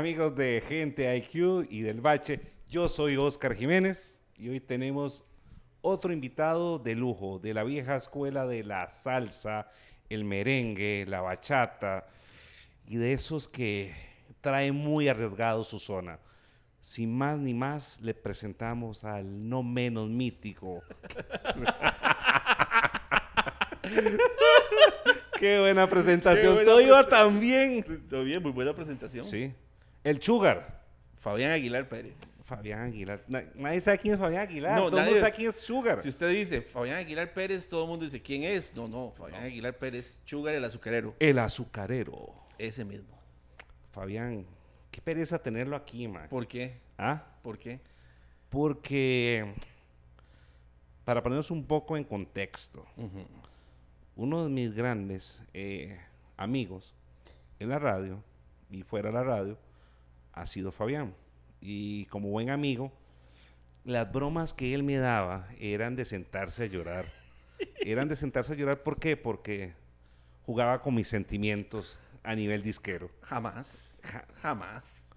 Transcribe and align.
amigos 0.00 0.34
de 0.34 0.62
Gente 0.66 1.14
IQ 1.14 1.66
y 1.68 1.82
del 1.82 2.00
Bache? 2.00 2.40
Yo 2.70 2.88
soy 2.88 3.18
Oscar 3.18 3.54
Jiménez 3.54 4.18
y 4.34 4.48
hoy 4.48 4.58
tenemos 4.58 5.24
otro 5.82 6.10
invitado 6.10 6.78
de 6.78 6.94
lujo, 6.94 7.38
de 7.38 7.52
la 7.52 7.64
vieja 7.64 7.96
escuela 7.96 8.46
de 8.46 8.64
la 8.64 8.88
salsa, 8.88 9.70
el 10.08 10.24
merengue, 10.24 11.04
la 11.06 11.20
bachata 11.20 12.06
y 12.86 12.96
de 12.96 13.12
esos 13.12 13.46
que 13.46 13.94
trae 14.40 14.72
muy 14.72 15.06
arriesgado 15.08 15.64
su 15.64 15.78
zona. 15.78 16.18
Sin 16.80 17.14
más 17.14 17.38
ni 17.38 17.52
más, 17.52 18.00
le 18.00 18.14
presentamos 18.14 19.04
al 19.04 19.50
no 19.50 19.62
menos 19.62 20.08
mítico. 20.08 20.82
Qué 25.38 25.60
buena 25.60 25.86
presentación. 25.86 26.54
buena 26.54 26.70
Todo 26.70 26.80
iba 26.80 27.06
tan 27.06 27.38
bien. 27.38 27.84
Todo 28.08 28.24
bien, 28.24 28.42
muy 28.42 28.52
buena 28.52 28.72
presentación. 28.72 29.26
Sí. 29.26 29.52
El 30.04 30.20
Sugar. 30.22 30.80
Fabián 31.16 31.52
Aguilar 31.52 31.88
Pérez. 31.88 32.16
Fabián 32.46 32.80
Aguilar. 32.80 33.22
Na- 33.28 33.44
nadie 33.54 33.80
sabe 33.80 33.98
quién 33.98 34.14
es 34.14 34.20
Fabián 34.20 34.42
Aguilar. 34.48 34.76
No, 34.78 34.86
Todo 34.88 34.98
el 35.00 35.04
mundo 35.04 35.20
sabe 35.20 35.32
quién 35.32 35.48
es 35.50 35.60
Sugar. 35.60 36.00
Si 36.00 36.08
usted 36.08 36.30
dice 36.30 36.62
Fabián 36.62 36.96
Aguilar 36.96 37.32
Pérez, 37.34 37.68
todo 37.68 37.82
el 37.82 37.88
mundo 37.90 38.04
dice 38.06 38.20
quién 38.22 38.42
es. 38.44 38.74
No, 38.74 38.88
no, 38.88 39.12
Fabián 39.12 39.44
Aguilar 39.44 39.76
Pérez, 39.76 40.18
Sugar 40.24 40.54
el 40.54 40.64
azucarero. 40.64 41.14
El 41.20 41.38
azucarero. 41.38 42.32
Ese 42.58 42.84
mismo. 42.84 43.18
Fabián, 43.92 44.46
qué 44.90 45.00
pereza 45.02 45.38
tenerlo 45.42 45.76
aquí, 45.76 46.08
man. 46.08 46.28
¿Por 46.28 46.46
qué? 46.46 46.78
¿Ah? 46.96 47.22
¿Por 47.42 47.58
qué? 47.58 47.80
Porque, 48.48 49.54
para 51.04 51.22
ponernos 51.22 51.50
un 51.50 51.64
poco 51.66 51.96
en 51.96 52.04
contexto, 52.04 52.84
uno 54.16 54.42
de 54.44 54.50
mis 54.50 54.74
grandes 54.74 55.42
eh, 55.54 55.98
amigos 56.36 56.94
en 57.58 57.68
la 57.68 57.78
radio 57.78 58.22
y 58.70 58.82
fuera 58.82 59.08
de 59.10 59.14
la 59.14 59.22
radio 59.22 59.58
ha 60.32 60.46
sido 60.46 60.72
Fabián. 60.72 61.14
Y 61.60 62.06
como 62.06 62.28
buen 62.30 62.50
amigo, 62.50 62.92
las 63.84 64.10
bromas 64.10 64.52
que 64.54 64.74
él 64.74 64.82
me 64.82 64.96
daba 64.96 65.48
eran 65.58 65.96
de 65.96 66.04
sentarse 66.04 66.64
a 66.64 66.66
llorar. 66.66 67.04
Eran 67.80 68.08
de 68.08 68.16
sentarse 68.16 68.52
a 68.52 68.56
llorar, 68.56 68.82
¿por 68.82 68.98
qué? 68.98 69.16
Porque 69.16 69.74
jugaba 70.46 70.80
con 70.82 70.94
mis 70.94 71.08
sentimientos 71.08 72.00
a 72.22 72.34
nivel 72.34 72.62
disquero. 72.62 73.10
Jamás. 73.22 74.00
Ja- 74.04 74.26
Jamás. 74.42 75.10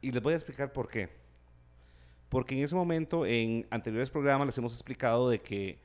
Y 0.00 0.12
les 0.12 0.22
voy 0.22 0.32
a 0.32 0.36
explicar 0.36 0.72
por 0.72 0.88
qué. 0.88 1.08
Porque 2.28 2.56
en 2.56 2.62
ese 2.64 2.74
momento, 2.74 3.24
en 3.26 3.66
anteriores 3.70 4.10
programas, 4.10 4.46
les 4.46 4.58
hemos 4.58 4.72
explicado 4.72 5.28
de 5.30 5.40
que 5.40 5.78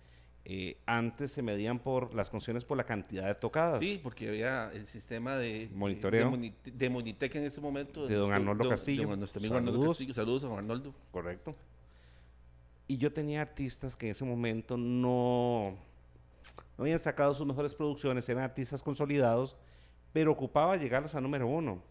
eh, 0.46 0.78
antes 0.86 1.32
se 1.32 1.42
medían 1.42 1.80
por 1.80 2.14
las 2.14 2.30
canciones 2.30 2.66
por 2.66 2.78
la 2.78 2.84
cantidad 2.86 3.26
de 3.28 3.36
tocadas. 3.36 3.80
Sí, 3.80 4.00
porque 4.04 4.28
había 4.28 4.72
el 4.74 4.88
sistema 4.88 5.38
de 5.38 5.70
Monitoreo. 5.74 6.26
de, 6.26 6.30
Moni- 6.38 6.54
de 6.66 6.90
Monitec 6.90 7.36
en 7.36 7.46
ese 7.46 7.62
momento. 7.62 8.06
De 8.08 8.16
don 8.16 8.24
nuestro- 8.28 8.36
Arnoldo 8.36 8.64
don- 8.66 8.72
Castillo. 8.72 9.08
don 9.08 9.20
nuestro 9.20 9.40
amigo 9.40 9.56
Arnoldo 9.56 9.78
Saludos. 9.80 9.94
Castillo. 9.98 10.14
Saludos 10.14 10.44
a 10.44 10.48
don 10.50 10.58
Arnoldo. 10.58 10.94
Correcto. 11.12 11.56
Y 12.88 12.98
yo 12.98 13.14
tenía 13.14 13.42
artistas 13.42 13.96
que 13.96 14.08
en 14.08 14.12
ese 14.12 14.26
momento 14.26 14.76
no, 14.76 15.76
no 16.78 16.84
habían 16.84 17.00
sacado 17.00 17.34
sus 17.34 17.48
mejores 17.48 17.74
producciones, 17.74 18.28
eran 18.28 18.44
artistas 18.44 18.84
consolidados, 18.84 19.56
pero 20.12 20.32
ocupaba 20.34 20.76
llegarlos 20.76 21.16
a 21.16 21.22
número 21.22 21.48
uno. 21.48 21.82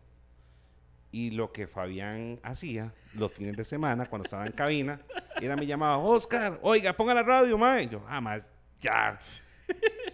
Y 1.13 1.31
lo 1.31 1.53
que 1.53 1.67
Fabián 1.67 2.41
hacía 2.43 2.93
los 3.15 3.31
fines 3.33 3.55
de 3.57 3.65
semana, 3.65 4.07
cuando 4.07 4.25
estaba 4.25 4.47
en 4.47 4.53
cabina, 4.53 5.01
era 5.41 5.57
me 5.57 5.67
llamaba, 5.67 5.99
Oscar, 5.99 6.59
oiga, 6.63 6.95
ponga 6.95 7.13
la 7.13 7.23
radio, 7.23 7.59
mae. 7.59 7.85
Y 7.85 7.89
yo, 7.91 8.01
jamás, 8.01 8.49
ya. 8.81 9.19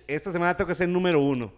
Esta 0.09 0.33
semana 0.33 0.57
tengo 0.57 0.69
que 0.69 0.75
ser 0.75 0.89
número 0.89 1.21
uno. 1.23 1.53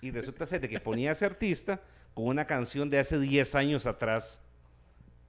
Y 0.00 0.12
resulta 0.12 0.46
ser 0.46 0.60
de 0.60 0.68
que 0.68 0.78
ponía 0.78 1.10
a 1.10 1.12
ese 1.12 1.24
artista 1.24 1.80
con 2.14 2.26
una 2.26 2.46
canción 2.46 2.88
de 2.88 3.00
hace 3.00 3.18
10 3.18 3.54
años 3.56 3.84
atrás. 3.84 4.40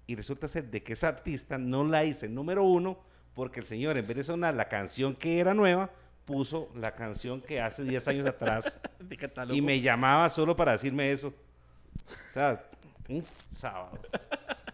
Y 0.05 0.15
resulta 0.15 0.47
ser 0.47 0.69
de 0.69 0.83
que 0.83 0.93
esa 0.93 1.07
artista 1.07 1.57
no 1.57 1.83
la 1.83 2.05
hice 2.05 2.29
número 2.29 2.63
uno 2.63 2.99
porque 3.33 3.59
el 3.59 3.65
señor, 3.65 3.97
en 3.97 4.07
vez 4.07 4.17
de 4.17 4.23
sonar 4.23 4.55
la 4.55 4.67
canción 4.67 5.15
que 5.15 5.39
era 5.39 5.53
nueva, 5.53 5.91
puso 6.25 6.69
la 6.75 6.95
canción 6.95 7.41
que 7.41 7.61
hace 7.61 7.83
10 7.83 8.07
años 8.07 8.27
atrás. 8.27 8.79
Y 9.51 9.61
me 9.61 9.79
llamaba 9.79 10.29
solo 10.29 10.55
para 10.55 10.73
decirme 10.73 11.11
eso. 11.11 11.27
O 11.27 12.33
sea, 12.33 12.67
un 13.09 13.23
sábado, 13.55 13.99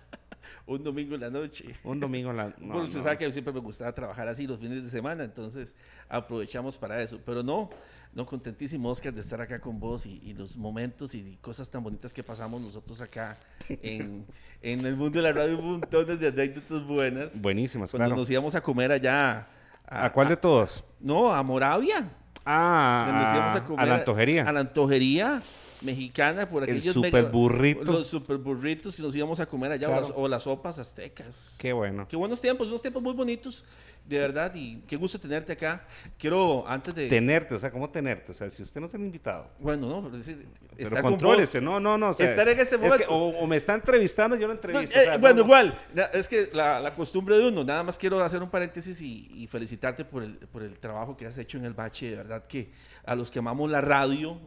Un 0.66 0.82
domingo 0.82 1.16
en 1.16 1.22
la 1.22 1.30
noche. 1.30 1.66
un 1.84 2.00
domingo 2.00 2.32
en 2.32 2.38
la... 2.38 2.46
no, 2.58 2.68
bueno, 2.68 2.84
usted 2.84 3.00
no. 3.00 3.04
sabe 3.04 3.18
que 3.18 3.32
siempre 3.34 3.54
me 3.54 3.60
gustaba 3.60 3.92
trabajar 3.94 4.30
así 4.30 4.48
los 4.48 4.60
fines 4.60 4.82
de 4.84 4.90
semana, 4.90 5.26
entonces 5.26 5.76
aprovechamos 6.08 6.78
para 6.78 7.02
eso. 7.02 7.20
Pero 7.26 7.44
no, 7.44 7.70
no 8.14 8.26
contentísimo, 8.26 8.90
Oscar, 8.90 9.14
de 9.14 9.20
estar 9.20 9.42
acá 9.42 9.60
con 9.60 9.78
vos 9.78 10.06
y, 10.06 10.22
y 10.24 10.34
los 10.34 10.56
momentos 10.56 11.16
y 11.16 11.38
cosas 11.42 11.70
tan 11.70 11.84
bonitas 11.84 12.14
que 12.14 12.24
pasamos 12.24 12.62
nosotros 12.62 13.02
acá 13.02 13.36
en, 13.68 14.26
en 14.62 14.86
el 14.86 14.96
mundo 14.96 15.22
de 15.22 15.24
la 15.24 15.34
radio, 15.34 15.60
un 15.60 15.72
montón 15.82 16.18
de 16.18 16.28
anécdotas 16.28 16.82
buenas. 16.88 17.42
Buenísimas, 17.42 17.92
Cuando 17.92 18.06
claro. 18.06 18.20
nos 18.22 18.30
íbamos 18.30 18.56
a 18.56 18.62
comer 18.62 18.94
allá. 18.94 19.46
¿A 19.86 20.10
cuál 20.14 20.30
de 20.30 20.38
todos? 20.38 20.84
No, 21.02 21.34
a 21.34 21.44
Moravia. 21.44 22.10
Ah, 22.46 23.52
a, 23.54 23.82
a 23.82 23.86
la 23.86 23.96
antojería. 23.96 24.48
A 24.48 24.52
la 24.54 24.62
antojería 24.62 25.42
mexicana, 25.84 26.48
por 26.48 26.64
El 26.64 26.70
aquellos 26.78 26.94
super 26.94 27.12
mega- 27.14 27.30
burrito. 27.30 27.84
Los 27.92 28.08
super 28.08 28.38
burritos 28.38 28.96
que 28.96 29.02
nos 29.02 29.16
íbamos 29.16 29.40
a 29.40 29.46
comer 29.46 29.72
allá, 29.74 29.88
o, 29.88 29.92
Claro. 29.92 30.08
las, 30.08 30.14
o 30.18 30.28
las 30.28 30.44
sopas 30.44 30.80
aztecas. 30.80 31.56
Qué 31.60 31.74
bueno. 31.74 32.08
Qué 32.08 32.16
buenos 32.16 32.40
tiempos, 32.42 32.70
unos 32.70 32.82
tiempos 32.82 33.02
muy 33.04 33.14
bonitos, 33.14 33.64
de 34.06 34.20
verdad, 34.20 34.54
y 34.56 34.82
qué 34.88 34.96
gusto 34.98 35.18
tenerte 35.20 35.54
acá. 35.54 35.86
Quiero, 36.18 36.66
antes 36.68 36.94
de... 36.94 37.08
Tenerte, 37.08 37.56
o 37.56 37.60
sea, 37.60 37.72
¿cómo 37.72 37.90
tenerte? 37.90 38.32
O 38.32 38.36
sea, 38.36 38.50
si 38.50 38.62
usted 38.64 38.82
no 38.82 38.88
se 38.88 38.98
ha 38.98 39.00
invitado. 39.00 39.48
bueno, 39.60 39.88
no, 39.88 40.04
pero 40.04 40.18
decir, 40.18 40.46
Pero 40.76 40.84
estar 40.90 41.02
con 41.02 41.12
contrólese, 41.14 41.60
vos. 41.60 41.66
no, 41.66 41.80
no, 41.80 41.98
no. 41.98 42.10
o 42.10 42.14
sea, 42.14 42.30
Estar 42.30 42.48
en 42.50 42.60
este 42.60 42.76
es 42.76 42.82
que 42.82 42.88
momento. 42.88 43.08
o, 43.10 43.40
o 43.44 43.48
me 43.48 43.56
está 43.56 43.74
entrevistando, 43.76 44.36
yo 44.36 44.42
lo 44.48 44.48
No, 44.48 44.54
entrevisto. 44.54 44.98
eh, 44.98 45.02
o 45.02 45.06
sea, 45.06 45.14
no, 45.16 45.20
bueno, 45.22 45.36
no. 45.40 45.44
igual, 45.46 45.80
es 46.14 46.28
que 46.28 46.50
la, 46.54 46.80
la 46.80 46.94
costumbre 46.94 47.38
de 47.38 47.48
uno, 47.48 47.64
nada 47.64 47.84
más 47.84 47.98
quiero 47.98 48.20
hacer 48.22 48.42
un 48.44 48.50
paréntesis 48.50 49.00
y, 49.02 49.30
y 49.36 49.48
felicitarte 49.48 50.04
por 50.06 50.24
el, 50.24 50.34
por 50.38 50.64
el 50.64 50.78
trabajo 50.80 51.16
que 51.16 51.26
has 51.26 51.38
hecho 51.38 51.58
en 51.58 51.66
el 51.66 51.74
bache, 51.74 52.10
de 52.10 52.16
verdad 52.18 52.44
que 52.48 52.72
a 53.06 53.16
los 53.16 53.32
que 53.32 53.40
amamos 53.40 53.70
la 53.72 53.80
radio, 53.82 54.38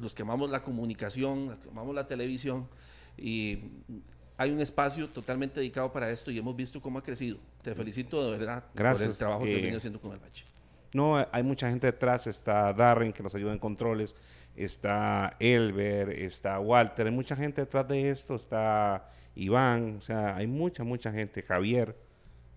los 0.00 0.14
que 0.14 0.22
amamos 0.22 0.50
la 0.50 0.62
comunicación, 0.62 1.46
los 1.50 1.58
que 1.58 1.68
amamos 1.68 1.94
la 1.94 2.06
televisión, 2.06 2.68
y 3.16 3.58
hay 4.36 4.50
un 4.50 4.60
espacio 4.60 5.08
totalmente 5.08 5.60
dedicado 5.60 5.92
para 5.92 6.10
esto 6.10 6.30
y 6.30 6.38
hemos 6.38 6.56
visto 6.56 6.80
cómo 6.80 6.98
ha 6.98 7.02
crecido. 7.02 7.38
Te 7.62 7.74
felicito 7.74 8.30
de 8.30 8.38
verdad 8.38 8.64
por 8.64 8.70
el 8.70 8.76
Gracias, 8.78 9.18
trabajo 9.18 9.44
que 9.44 9.52
eh, 9.52 9.56
venido 9.56 9.76
haciendo 9.76 10.00
con 10.00 10.12
el 10.12 10.18
bache. 10.18 10.44
No, 10.92 11.16
hay 11.30 11.42
mucha 11.42 11.68
gente 11.68 11.88
detrás. 11.88 12.26
Está 12.26 12.72
Darren, 12.72 13.12
que 13.12 13.22
nos 13.22 13.34
ayuda 13.34 13.52
en 13.52 13.58
controles. 13.58 14.14
Está 14.56 15.36
Elber, 15.40 16.10
está 16.10 16.60
Walter. 16.60 17.06
Hay 17.06 17.12
mucha 17.12 17.36
gente 17.36 17.62
detrás 17.62 17.86
de 17.88 18.10
esto. 18.10 18.34
Está 18.34 19.08
Iván. 19.34 19.96
O 19.98 20.00
sea, 20.00 20.36
hay 20.36 20.46
mucha, 20.46 20.84
mucha 20.84 21.12
gente. 21.12 21.42
Javier, 21.42 21.96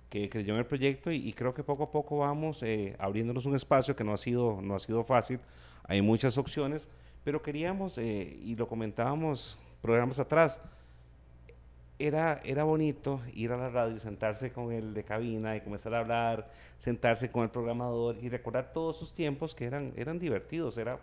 que 0.10 0.30
creyó 0.30 0.54
en 0.54 0.60
el 0.60 0.66
proyecto 0.66 1.12
y, 1.12 1.28
y 1.28 1.34
creo 1.34 1.54
que 1.54 1.64
poco 1.64 1.84
a 1.84 1.92
poco 1.92 2.20
vamos 2.20 2.64
eh, 2.64 2.96
abriéndonos 3.00 3.46
un 3.46 3.56
espacio 3.56 3.96
que 3.96 4.04
no 4.04 4.14
ha 4.14 4.18
sido, 4.18 4.62
no 4.62 4.76
ha 4.76 4.80
sido 4.80 5.04
fácil. 5.04 5.40
Hay 5.84 6.02
muchas 6.02 6.38
opciones, 6.38 6.90
pero 7.28 7.42
queríamos, 7.42 7.98
eh, 7.98 8.40
y 8.42 8.56
lo 8.56 8.70
comentábamos 8.70 9.60
programas 9.82 10.18
atrás, 10.18 10.62
era, 12.00 12.40
era 12.46 12.64
bonito 12.64 13.20
ir 13.34 13.52
a 13.52 13.58
la 13.58 13.68
radio, 13.70 14.00
sentarse 14.00 14.50
con 14.54 14.72
el 14.72 14.94
de 14.94 15.04
cabina 15.04 15.54
y 15.58 15.60
comenzar 15.60 15.94
a 15.94 16.00
hablar, 16.00 16.50
sentarse 16.80 17.30
con 17.30 17.44
el 17.44 17.50
programador 17.50 18.16
y 18.22 18.30
recordar 18.30 18.72
todos 18.72 18.96
sus 18.98 19.14
tiempos 19.14 19.54
que 19.54 19.66
eran, 19.66 19.92
eran 19.98 20.20
divertidos. 20.20 20.78
Era, 20.78 21.00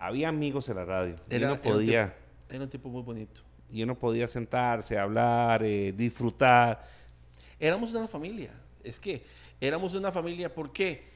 había 0.00 0.28
amigos 0.28 0.68
en 0.70 0.74
la 0.78 0.84
radio. 0.86 1.14
y 1.30 1.34
Era- 1.36 1.52
un 1.52 1.58
podía, 1.60 2.06
tiempo- 2.06 2.16
Era 2.50 2.64
un 2.64 2.70
tiempo 2.70 2.88
muy 2.88 3.02
bonito. 3.02 3.42
y 3.70 3.80
uno 3.84 3.94
podía 3.94 4.26
sentarse, 4.26 4.98
hablar, 4.98 5.62
eh, 5.62 5.92
disfrutar. 5.96 6.82
Éramos 7.60 7.92
una 7.94 8.08
familia. 8.08 8.50
Es 8.82 8.98
que 8.98 9.22
éramos 9.60 9.94
una 9.94 10.10
familia, 10.10 10.52
¿por 10.52 10.72
qué? 10.72 11.11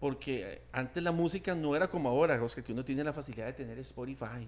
Porque 0.00 0.42
eh, 0.52 0.62
antes 0.72 1.02
la 1.02 1.12
música 1.12 1.54
no 1.54 1.74
era 1.74 1.88
como 1.88 2.08
ahora, 2.08 2.40
Oscar, 2.42 2.62
que 2.62 2.72
uno 2.72 2.84
tiene 2.84 3.02
la 3.02 3.12
facilidad 3.12 3.46
de 3.46 3.52
tener 3.54 3.78
Spotify, 3.78 4.46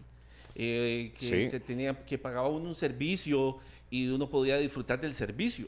eh, 0.55 1.13
que, 1.19 1.27
Sí. 1.27 1.49
te 1.51 1.61
tenía, 1.61 1.95
que 2.05 2.19
pagaba 2.19 2.49
uno 2.49 2.69
un 2.69 2.75
servicio 2.75 3.59
y 3.91 4.09
uno 4.09 4.29
podía 4.29 4.59
disfrutar 4.59 5.01
del 5.01 5.15
servicio 5.15 5.67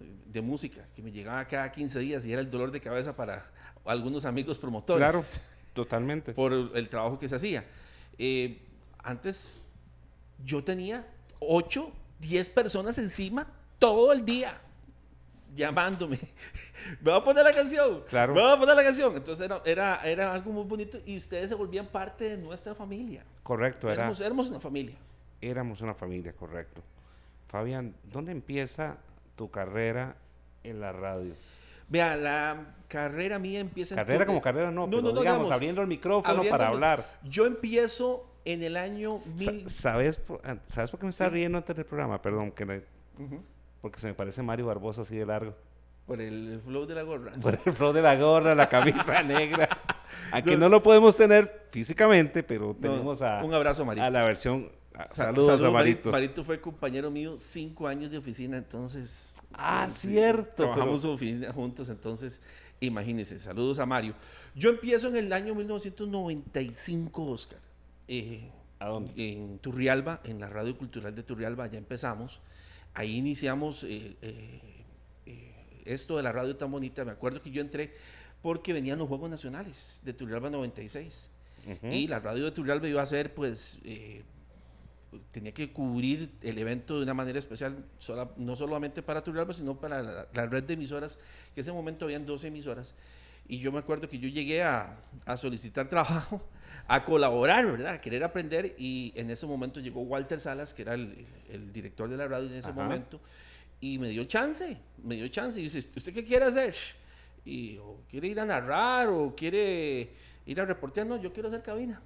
eh, 0.00 0.04
de 0.26 0.42
música, 0.42 0.86
que 0.94 1.00
me 1.02 1.10
llegaba 1.12 1.44
cada 1.46 1.70
15 1.72 1.98
días 2.00 2.26
y 2.26 2.32
era 2.32 2.40
el 2.42 2.50
dolor 2.50 2.70
de 2.72 2.80
cabeza 2.80 3.14
para 3.16 3.50
algunos 3.86 4.24
amigos 4.24 4.58
promotores 4.58 4.98
Claro, 4.98 5.22
totalmente. 5.74 6.32
por 6.34 6.52
el 6.52 6.88
trabajo 6.88 7.18
que 7.18 7.28
se 7.28 7.36
hacía. 7.36 7.64
Eh, 8.18 8.58
antes 8.98 9.66
yo 10.44 10.62
tenía 10.64 11.06
8, 11.40 11.90
10 12.20 12.48
personas 12.50 12.98
encima 12.98 13.46
todo 13.78 14.12
el 14.12 14.24
día 14.24 14.60
llamándome. 15.54 16.18
Me 17.00 17.10
va 17.10 17.16
a 17.18 17.24
poner 17.24 17.44
la 17.44 17.52
canción. 17.52 18.02
Claro. 18.08 18.34
Me 18.34 18.40
va 18.42 18.52
a 18.54 18.58
poner 18.58 18.74
la 18.76 18.84
canción. 18.84 19.14
Entonces 19.16 19.44
era, 19.44 19.60
era, 19.64 20.00
era 20.04 20.32
algo 20.34 20.52
muy 20.52 20.64
bonito 20.64 20.98
y 21.06 21.16
ustedes 21.16 21.48
se 21.48 21.54
volvían 21.54 21.86
parte 21.86 22.30
de 22.30 22.36
nuestra 22.36 22.74
familia. 22.74 23.24
Correcto, 23.42 23.88
era, 23.88 24.02
Éramos, 24.02 24.20
éramos 24.20 24.48
una 24.50 24.60
familia. 24.60 24.96
éramos 25.40 25.80
una 25.80 25.94
familia, 25.94 26.32
correcto. 26.32 26.82
Fabián, 27.48 27.94
¿dónde 28.12 28.32
empieza 28.32 28.96
tu 29.36 29.50
carrera 29.50 30.16
en 30.62 30.80
la 30.80 30.92
radio? 30.92 31.32
Vea, 31.88 32.16
la 32.16 32.74
carrera 32.88 33.38
mía 33.38 33.60
empieza 33.60 33.94
en 33.94 33.98
Carrera 34.00 34.24
tu- 34.24 34.28
como 34.28 34.40
carrera 34.42 34.70
no, 34.70 34.86
No, 34.86 34.90
pero 34.90 35.02
no, 35.02 35.08
no, 35.12 35.20
digamos, 35.20 35.38
digamos, 35.40 35.52
abriendo 35.52 35.82
el 35.82 35.86
micrófono 35.88 36.32
abriendo 36.34 36.50
para 36.58 36.68
el- 36.70 36.74
hablar. 36.74 37.06
Yo 37.24 37.46
empiezo 37.46 38.30
en 38.46 38.62
el 38.62 38.76
año 38.76 39.20
mil... 39.38 39.68
¿Sabes, 39.68 40.16
por- 40.16 40.40
ah, 40.44 40.56
¿Sabes 40.68 40.90
por 40.90 41.00
qué 41.00 41.06
me 41.06 41.10
estaba 41.10 41.30
Sí. 41.30 41.34
riendo 41.34 41.58
antes 41.58 41.76
del 41.76 41.84
programa? 41.84 42.20
Perdón, 42.22 42.50
que 42.52 42.64
me- 42.64 42.78
Ujú, 43.18 43.42
porque 43.84 44.00
se 44.00 44.06
me 44.06 44.14
parece 44.14 44.42
Mario 44.42 44.64
Barbosa 44.64 45.02
así 45.02 45.14
de 45.14 45.26
largo. 45.26 45.54
Por 46.06 46.18
el 46.18 46.58
flow 46.64 46.86
de 46.86 46.94
la 46.94 47.02
gorra. 47.02 47.32
Por 47.42 47.58
el 47.66 47.72
flow 47.74 47.92
de 47.92 48.00
la 48.00 48.16
gorra, 48.16 48.54
la 48.54 48.66
camisa 48.66 49.22
negra. 49.24 49.68
Aunque 50.32 50.56
no 50.56 50.70
lo 50.70 50.82
podemos 50.82 51.14
tener 51.18 51.66
físicamente, 51.68 52.42
pero 52.42 52.68
No, 52.68 52.74
tenemos 52.76 53.20
a, 53.20 53.44
un 53.44 53.52
abrazo, 53.52 53.84
Marito. 53.84 54.06
a 54.06 54.08
la 54.08 54.22
versión. 54.22 54.70
a- 54.94 55.04
Sa- 55.04 55.14
saludos 55.26 55.62
a 55.62 55.70
Marito. 55.70 56.10
Marito 56.10 56.42
fue 56.44 56.58
compañero 56.62 57.10
mío 57.10 57.36
cinco 57.36 57.86
años 57.86 58.10
de 58.10 58.16
oficina, 58.16 58.56
entonces. 58.56 59.36
Ah, 59.52 59.84
eh, 59.86 59.90
cierto, 59.90 60.54
Trabajamos 60.64 61.04
en 61.04 61.10
oficina 61.10 61.52
juntos, 61.52 61.90
entonces, 61.90 62.40
imagínense. 62.80 63.38
Saludos 63.38 63.78
a 63.80 63.84
Mario. 63.84 64.14
Yo 64.54 64.70
empiezo 64.70 65.08
en 65.08 65.16
el 65.16 65.30
año 65.30 65.54
1995, 65.54 67.24
Oscar. 67.30 67.58
eh, 68.08 68.50
¿A 68.78 68.88
dónde? 68.88 69.12
en 69.16 69.58
Turrialba, 69.58 70.20
en 70.24 70.40
la 70.40 70.48
Radio 70.48 70.76
Cultural 70.76 71.14
de 71.14 71.22
Turrialba, 71.22 71.66
ya 71.66 71.76
empezamos. 71.78 72.40
Ahí 72.94 73.16
iniciamos 73.16 73.84
eh, 73.84 74.16
eh, 74.22 74.60
eh, 75.26 75.82
esto 75.84 76.16
de 76.16 76.22
la 76.22 76.32
radio 76.32 76.56
tan 76.56 76.70
bonita. 76.70 77.04
Me 77.04 77.12
acuerdo 77.12 77.42
que 77.42 77.50
yo 77.50 77.60
entré 77.60 77.92
porque 78.42 78.72
venían 78.72 78.98
los 78.98 79.08
Juegos 79.08 79.28
Nacionales 79.30 80.00
de 80.04 80.12
Turrialba 80.12 80.50
96. 80.50 81.30
Ujú. 81.66 81.86
Y 81.92 82.06
la 82.06 82.20
radio 82.20 82.44
de 82.44 82.50
Turrialba 82.52 82.86
iba 82.88 83.02
a 83.02 83.06
ser, 83.06 83.34
pues, 83.34 83.78
eh, 83.84 84.22
tenía 85.32 85.52
que 85.52 85.72
cubrir 85.72 86.30
el 86.42 86.58
evento 86.58 86.96
de 86.98 87.04
una 87.04 87.14
manera 87.14 87.38
especial, 87.38 87.84
sola- 87.98 88.30
no 88.36 88.54
solamente 88.56 89.02
para 89.02 89.22
Turrialba, 89.24 89.52
sino 89.54 89.76
para 89.78 90.02
la, 90.02 90.28
la 90.34 90.46
red 90.46 90.64
de 90.64 90.74
emisoras, 90.74 91.16
que 91.54 91.60
en 91.60 91.62
ese 91.62 91.72
momento 91.72 92.04
habían 92.04 92.26
12 92.26 92.48
emisoras. 92.48 92.94
Y 93.48 93.58
yo 93.58 93.72
me 93.72 93.78
acuerdo 93.78 94.08
que 94.08 94.18
yo 94.18 94.28
llegué 94.28 94.62
a, 94.62 94.96
a 95.24 95.36
solicitar 95.36 95.88
trabajo, 95.90 96.42
a 96.86 97.04
colaborar, 97.04 97.66
¿verdad? 97.66 97.94
A 97.94 98.00
querer 98.00 98.22
aprender. 98.24 98.74
Y 98.78 99.12
en 99.16 99.30
ese 99.30 99.46
momento 99.46 99.80
llegó 99.80 100.02
Walter 100.02 100.40
Salas, 100.40 100.74
que 100.74 100.82
era 100.82 100.94
el, 100.94 101.26
el 101.50 101.72
director 101.72 102.08
de 102.08 102.16
la 102.16 102.28
radio 102.28 102.48
en 102.48 102.54
ese 102.54 102.70
Ajá. 102.70 102.82
momento, 102.82 103.20
y 103.80 103.98
me 103.98 104.08
dio 104.08 104.24
chance, 104.24 104.76
me 105.02 105.16
dio 105.16 105.28
chance. 105.28 105.60
Y 105.60 105.64
dice, 105.64 105.78
¿usted 105.78 106.12
qué 106.12 106.24
quiere 106.24 106.44
hacer? 106.46 106.74
Y, 107.44 107.76
o 107.78 108.00
quiere 108.10 108.28
ir 108.28 108.40
a 108.40 108.44
narrar, 108.46 109.08
o 109.08 109.34
quiere 109.36 110.10
ir 110.46 110.60
a 110.60 110.64
reportear. 110.64 111.06
No, 111.06 111.16
yo 111.20 111.32
quiero 111.32 111.48
hacer 111.48 111.62
cabina. 111.62 112.00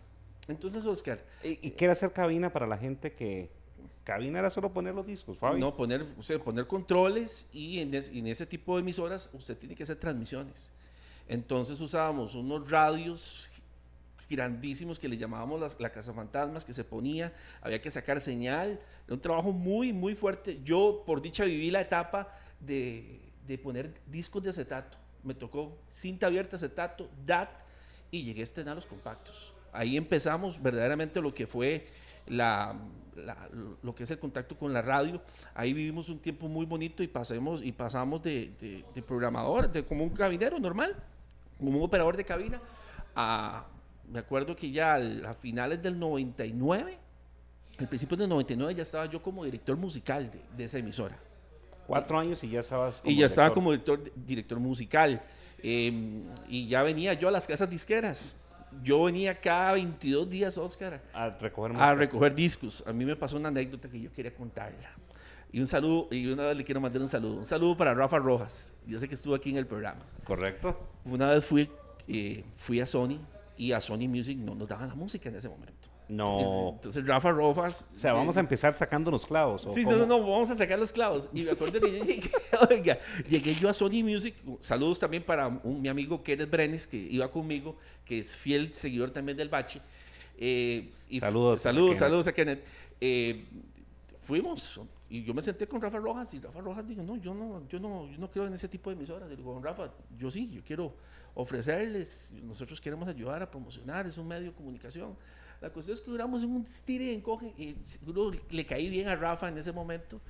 Entonces, 0.49 0.85
Oscar, 0.87 1.23
¿Y, 1.45 1.59
y 1.69 1.71
quiere 1.73 1.93
hacer 1.93 2.13
cabina 2.13 2.51
para 2.53 2.67
la 2.67 2.79
gente 2.79 3.13
que... 3.13 3.51
Cabina 4.03 4.39
era 4.39 4.49
solo 4.49 4.73
poner 4.73 4.95
los 4.95 5.07
discos, 5.07 5.37
Fabi. 5.37 5.61
no 5.61 5.77
poner, 5.77 6.07
o 6.19 6.23
sea, 6.23 6.39
poner 6.39 6.67
controles 6.67 7.47
y 7.53 7.79
en, 7.81 7.93
es- 7.95 8.09
en 8.09 8.27
ese 8.27 8.47
tipo 8.47 8.75
de 8.75 8.81
emisoras 8.81 9.29
usted 9.35 9.55
tiene 9.59 9.75
que 9.75 9.83
hacer 9.83 9.97
transmisiones. 9.99 10.71
Entonces 11.29 11.79
usábamos 11.83 12.35
unos 12.35 12.71
radios 12.71 13.51
grandísimos 14.29 14.99
que 14.99 15.09
le 15.09 15.17
llamábamos 15.17 15.61
las- 15.61 15.81
la 15.81 15.91
casa 15.91 16.13
fantasmas 16.13 16.65
que 16.65 16.73
se 16.73 16.85
ponía, 16.85 17.33
había 17.63 17.81
que 17.81 17.91
sacar 17.91 18.21
señal, 18.21 18.79
era 19.07 19.15
un 19.15 19.21
trabajo 19.21 19.53
muy, 19.53 19.93
muy 19.93 20.15
fuerte. 20.15 20.61
Yo, 20.65 21.03
por 21.07 21.23
dicha, 21.23 21.45
viví 21.45 21.71
la 21.71 21.81
etapa 21.81 22.29
de, 22.61 23.21
de 23.47 23.59
poner 23.59 23.95
discos 24.07 24.43
de 24.43 24.51
acetato. 24.51 24.99
Me 25.23 25.35
tocó 25.35 25.79
cinta 25.87 26.27
abierta, 26.27 26.57
acetato, 26.57 27.09
DAT, 27.27 27.49
y 28.11 28.23
llegué 28.23 28.41
a 28.41 28.45
estrenar 28.45 28.77
los 28.77 28.87
compactos. 28.87 29.53
Ahí 29.73 29.97
empezamos 29.97 30.63
verdaderamente 30.63 31.21
lo 31.21 31.35
que 31.35 31.47
fue 31.47 31.87
la, 32.27 32.75
lo 33.83 33.95
que 33.95 34.05
es 34.05 34.11
el 34.11 34.19
contacto 34.19 34.57
con 34.57 34.73
la 34.73 34.81
radio. 34.83 35.21
Ahí 35.55 35.73
vivimos 35.73 36.09
un 36.09 36.19
tiempo 36.19 36.49
muy 36.49 36.65
bonito 36.67 37.03
y, 37.03 37.09
pasemos, 37.09 37.63
y 37.63 37.73
pasamos 37.73 38.23
de 38.23 38.85
programador, 39.07 39.71
de 39.71 39.85
como 39.85 40.05
un 40.05 40.11
cabinero 40.11 40.59
normal, 40.59 40.95
como 41.59 41.79
un 41.79 41.85
operador 41.85 42.17
de 42.17 42.25
cabina, 42.25 42.61
a, 43.15 43.67
me 44.11 44.19
acuerdo 44.21 44.55
que 44.57 44.71
ya 44.71 44.95
al- 44.95 45.25
a 45.27 45.35
finales 45.35 45.83
del 45.83 45.99
99, 45.99 46.99
al 47.79 47.89
principio 47.89 48.17
del 48.17 48.29
99 48.29 48.75
ya 48.75 48.83
estaba 48.83 49.07
yo 49.07 49.21
como 49.23 49.45
director 49.45 49.77
musical 49.77 50.31
de, 50.31 50.41
de 50.57 50.65
esa 50.65 50.79
emisora. 50.79 51.17
Cuatro 51.87 52.19
años 52.19 52.43
y 52.45 52.51
ya 52.51 52.61
estabas 52.61 53.01
y 53.05 53.17
ya 53.17 53.27
estaba 53.27 53.49
director. 53.49 53.55
como 53.55 53.71
director, 53.73 54.13
director 54.27 54.59
musical. 54.61 55.23
eh, 55.63 56.23
y 56.49 56.69
ya 56.69 56.83
venía 56.83 57.15
yo 57.15 57.29
a 57.29 57.31
las 57.31 57.47
casas 57.47 57.69
disqueras. 57.71 58.35
Yo 58.83 59.05
venía 59.05 59.35
cada 59.41 59.73
22 59.73 60.29
días, 60.29 60.59
Oscar, 60.59 61.01
A 61.15 61.31
recoger 61.31 61.75
a 61.75 61.95
recoger 61.95 62.35
discos. 62.35 62.85
A 62.87 62.93
mí 62.93 63.05
me 63.07 63.17
pasó 63.17 63.37
una 63.39 63.49
anécdota 63.49 63.89
que 63.89 63.99
yo 63.99 64.13
quería 64.13 64.35
contarla. 64.35 64.91
Y 65.51 65.59
un 65.61 65.67
saludo, 65.67 66.09
y 66.11 66.27
una 66.27 66.45
vez 66.45 66.59
le 66.59 66.65
quiero 66.65 66.79
mandar 66.79 67.01
un 67.01 67.09
saludo. 67.09 67.37
Un 67.39 67.47
saludo 67.47 67.75
para 67.79 67.95
Rafa 67.95 68.19
Rojas. 68.19 68.75
Yo 68.87 68.99
sé 68.99 69.09
que 69.09 69.15
estuvo 69.15 69.35
aquí 69.35 69.49
en 69.49 69.57
el 69.57 69.67
programa. 69.67 70.03
Correcto. 70.25 70.79
Una 71.07 71.31
vez 71.31 71.43
fui, 71.47 71.71
eh, 72.07 72.45
fui 72.55 72.79
a 72.81 72.87
Sony 72.87 73.19
y 73.59 73.73
a 73.73 73.81
Sony 73.81 74.09
Music 74.09 74.39
no 74.39 74.55
nos 74.55 74.67
daban 74.69 74.89
la 74.89 74.95
música 74.95 75.29
en 75.29 75.37
ese 75.37 75.49
momento. 75.49 75.89
No. 76.09 76.71
Entonces 76.77 77.07
Rafa 77.07 77.31
Rojas... 77.33 77.87
O 77.95 77.99
sea, 77.99 78.15
vamos 78.15 78.35
eh, 78.37 78.39
a 78.39 78.41
empezar 78.41 78.73
sacando 78.73 79.11
los 79.11 79.27
clavos. 79.27 79.67
¿o 79.67 79.75
Sí, 79.75 79.85
cómo? 79.85 79.97
no, 79.97 80.07
no, 80.07 80.19
no, 80.19 80.31
vamos 80.31 80.49
a 80.49 80.55
sacar 80.55 80.79
los 80.79 80.91
clavos. 80.93 81.29
Y 81.35 81.43
me 81.43 81.51
acuerdo 81.51 81.79
que 81.81 81.91
llegué, 81.91 82.23
oiga, 82.71 82.99
llegué 83.29 83.55
yo 83.57 83.69
a 83.69 83.75
Sony 83.75 84.03
Music. 84.03 84.35
Saludos 84.61 84.99
también 84.99 85.23
para 85.23 85.49
un- 85.49 85.83
mi 85.83 85.89
amigo 85.89 86.23
Kenneth 86.23 86.51
Brenes, 86.51 86.87
que 86.87 86.97
iba 86.97 87.31
conmigo, 87.31 87.77
que 88.07 88.21
es 88.21 88.35
fiel 88.35 88.73
seguidor 88.73 89.11
también 89.11 89.37
del 89.37 89.51
Bache. 89.51 89.81
Eh, 90.39 90.91
y 91.11 91.19
Saludos 91.21 91.61
a 91.61 91.63
Saludos, 91.65 91.87
Kenneth. 91.89 91.99
saludos 91.99 92.29
a 92.29 92.33
Kenneth. 92.33 92.65
Eh, 93.01 93.45
fuimos 94.21 94.81
y 95.11 95.23
yo 95.25 95.33
me 95.35 95.41
senté 95.43 95.67
con 95.67 95.81
Rafa 95.81 95.99
Rojas 95.99 96.33
y 96.35 96.39
Rafa 96.41 96.61
Rojas 96.61 96.87
dijo, 96.87 97.03
no, 97.03 97.17
yo 97.17 97.33
no, 97.35 97.67
yo 97.69 97.79
no, 97.79 98.09
yo 98.11 98.19
no 98.19 98.31
creo 98.31 98.47
en 98.47 98.53
ese 98.55 98.69
tipo 98.69 98.91
de 98.91 98.97
emisoras. 98.97 99.29
Le 99.29 99.37
digo, 99.37 99.53
"Don 99.55 99.63
Rafa, 99.63 99.91
yo 100.19 100.31
sí, 100.31 100.51
yo 100.51 100.63
quiero 100.63 100.95
ofrecerles, 101.35 102.31
nosotros 102.43 102.81
queremos 102.81 103.09
ayudar 103.09 103.43
a 103.43 103.51
promocionar, 103.51 104.07
es 104.07 104.19
un 104.19 104.29
medio 104.29 104.51
de 104.51 104.53
comunicación. 104.53 105.17
La 105.61 105.71
cuestión 105.71 105.95
es 105.95 106.01
que 106.01 106.11
duramos 106.11 106.43
en 106.43 106.51
un 106.51 106.65
tire 106.85 107.07
y 107.13 107.15
encoge 107.15 107.53
y 107.57 107.75
seguro 107.85 108.31
le 108.51 108.67
caí 108.67 108.89
bien 108.91 109.09
a 109.09 109.17
Rafa 109.17 109.49
en 109.49 109.57
ese 109.59 109.73
momento 109.73 110.21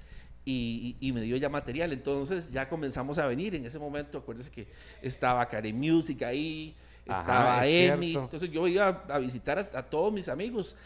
y, 0.44 0.96
y- 1.00 1.08
y 1.08 1.12
me 1.12 1.20
dio 1.22 1.36
ya 1.36 1.48
material. 1.48 1.92
Entonces 1.92 2.50
ya 2.50 2.68
comenzamos 2.68 3.18
a 3.18 3.26
venir. 3.26 3.54
En 3.54 3.66
ese 3.66 3.78
momento, 3.78 4.18
acuérdense 4.18 4.50
que 4.50 4.68
estaba 5.02 5.44
Karen 5.46 5.76
Music 5.78 6.22
ahí, 6.22 6.74
Ajá, 7.06 7.20
estaba 7.20 7.66
es 7.66 7.90
Emi. 7.90 8.06
cierto. 8.10 8.24
Entonces 8.24 8.50
yo 8.50 8.66
iba 8.68 8.88
a 9.08 9.18
visitar 9.18 9.58
a, 9.58 9.78
a 9.78 9.82
todos 9.82 10.12
mis 10.12 10.28
amigos. 10.28 10.76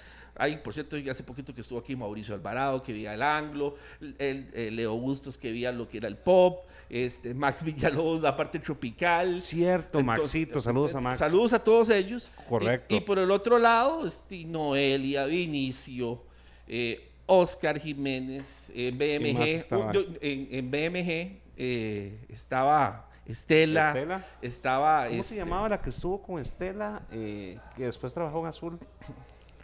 Ay, 0.42 0.56
por 0.56 0.74
cierto, 0.74 0.96
hace 1.08 1.22
poquito 1.22 1.54
que 1.54 1.60
estuvo 1.60 1.78
aquí 1.78 1.94
Mauricio 1.94 2.34
Alvarado, 2.34 2.82
que 2.82 2.92
veía 2.92 3.14
el 3.14 3.22
anglo, 3.22 3.76
el, 4.18 4.48
el 4.52 4.74
Leo 4.74 4.96
Bustos, 4.96 5.38
que 5.38 5.52
veía 5.52 5.70
lo 5.70 5.88
que 5.88 5.98
era 5.98 6.08
el 6.08 6.16
pop, 6.16 6.64
este, 6.90 7.32
Max 7.32 7.62
Villalobos, 7.62 8.20
la 8.20 8.34
parte 8.34 8.58
tropical. 8.58 9.36
Cierto, 9.38 10.00
Entonces, 10.00 10.20
Maxito. 10.24 10.60
Saludos 10.60 10.94
a 10.94 10.98
eh, 10.98 11.02
Max. 11.02 11.18
Saludos 11.18 11.52
a 11.52 11.62
todos 11.62 11.90
ellos. 11.90 12.32
Correcto. 12.48 12.92
Y, 12.92 12.98
y 12.98 13.00
por 13.02 13.20
el 13.20 13.30
otro 13.30 13.56
lado, 13.58 14.04
este, 14.04 14.44
Noelia, 14.44 15.26
Vinicio, 15.26 16.20
eh, 16.66 17.08
Oscar 17.26 17.78
Jiménez, 17.78 18.70
en 18.74 18.98
¿Quién 18.98 19.38
más 19.38 19.68
BMG. 19.70 19.92
yo- 19.94 20.04
en, 20.20 20.48
en 20.50 20.70
BMG 20.70 21.40
eh, 21.56 22.18
estaba 22.28 23.08
Estela. 23.24 23.88
Estela. 23.90 24.26
Estaba. 24.42 25.06
¿Cómo 25.06 25.20
este, 25.20 25.34
se 25.34 25.40
llamaba 25.40 25.68
la 25.68 25.80
que 25.80 25.90
estuvo 25.90 26.20
con 26.20 26.40
Estela? 26.42 27.02
eh, 27.12 27.58
que 27.76 27.84
después 27.84 28.12
trabajó 28.12 28.40
en 28.40 28.46
Azul. 28.46 28.78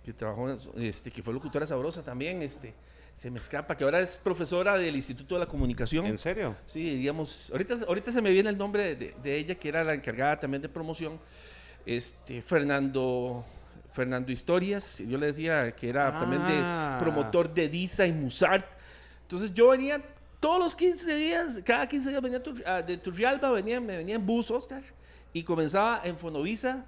Que 0.09 0.15
trabajó, 0.15 0.49
este, 0.79 1.11
que 1.11 1.23
fue 1.23 1.35
locutora 1.35 1.67
sabrosa 1.67 2.03
también. 2.03 2.41
Este, 2.41 2.73
se 3.15 3.31
me 3.31 3.38
escapa, 3.38 3.77
que 3.77 3.85
ahora 3.85 4.00
es 4.00 4.17
profesora 4.17 4.79
del 4.79 4.97
Instituto 4.97 5.35
de 5.35 5.41
la 5.41 5.47
Comunicación. 5.47 6.07
¿En 6.07 6.17
serio? 6.17 6.57
Sí, 6.65 6.83
diríamos, 6.83 7.50
ahorita, 7.53 7.75
ahorita 7.87 8.11
se 8.11 8.23
me 8.23 8.31
viene 8.31 8.49
el 8.49 8.57
nombre 8.57 8.97
de, 8.97 9.15
de 9.23 9.37
ella, 9.37 9.55
que 9.57 9.69
era 9.69 9.85
la 9.85 9.93
encargada 9.93 10.41
también 10.41 10.62
de 10.62 10.71
promoción, 10.71 11.21
este, 11.85 12.41
Fernando, 12.41 13.45
Fernando 13.93 14.33
Historias, 14.33 14.99
yo 15.07 15.19
le 15.19 15.27
decía 15.27 15.73
que 15.73 15.91
era 15.91 16.17
también 16.17 16.41
Ah. 16.43 16.97
de 16.99 17.05
promotor 17.05 17.53
de 17.53 17.69
Disa 17.69 18.07
y 18.07 18.12
Musart. 18.12 18.65
Entonces 19.25 19.53
yo 19.53 19.69
venía 19.69 20.00
todos 20.41 20.59
los 20.59 20.75
15 20.75 21.15
días, 21.17 21.59
cada 21.67 21.87
15 21.87 22.09
días 22.09 22.23
venía 22.23 22.38
de 22.83 22.97
Turrialba, 22.97 23.50
venía, 23.50 23.79
me 23.79 23.99
venía 23.99 24.15
en 24.15 24.25
bus, 24.25 24.50
Oscar, 24.50 24.83
y 25.35 25.43
comenzaba 25.43 26.00
en 26.03 26.17
Fonovisa, 26.17 26.87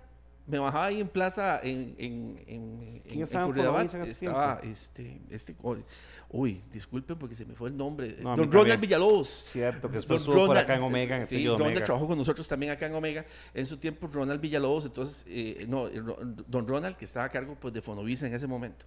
me 0.50 0.58
bajaba 0.58 0.86
ahí 0.86 1.00
en 1.00 1.08
plaza, 1.08 1.60
en, 1.62 1.94
en, 1.98 2.42
en, 2.46 3.00
¿Quién 3.04 3.16
en- 3.18 3.22
estaba 3.22 3.46
en 3.82 4.02
estaba 4.02 4.58
este, 4.62 5.20
este, 5.30 5.54
uy, 5.62 5.84
uy, 6.30 6.60
disculpen 6.72 7.16
porque 7.18 7.34
se 7.34 7.44
me 7.44 7.54
fue 7.54 7.68
el 7.68 7.76
nombre, 7.76 8.16
No, 8.20 8.36
don. 8.36 8.50
Ronald 8.50 8.80
Villalobos. 8.80 9.28
Cierto, 9.28 9.88
que 9.88 9.96
después 9.96 10.22
estuvo 10.22 10.46
por 10.46 10.58
acá 10.58 10.74
en 10.76 10.82
Omega, 10.82 11.16
en 11.18 11.26
sí, 11.26 11.46
Ronald 11.46 11.62
Omega. 11.62 11.84
trabajó 11.84 12.06
con 12.06 12.18
nosotros 12.18 12.46
también 12.48 12.72
acá 12.72 12.86
en 12.86 12.94
Omega. 12.94 13.24
En 13.54 13.66
su 13.66 13.76
tiempo, 13.76 14.08
Ronald 14.12 14.40
Villalobos, 14.40 14.86
entonces, 14.86 15.24
eh, 15.28 15.64
no, 15.68 15.86
eh, 15.88 16.02
don 16.48 16.66
Ronald, 16.66 16.96
que 16.96 17.04
estaba 17.04 17.26
a 17.26 17.28
cargo 17.28 17.56
pues, 17.60 17.72
de 17.72 17.80
Fonovisa 17.82 18.26
en 18.26 18.34
ese 18.34 18.46
momento. 18.46 18.84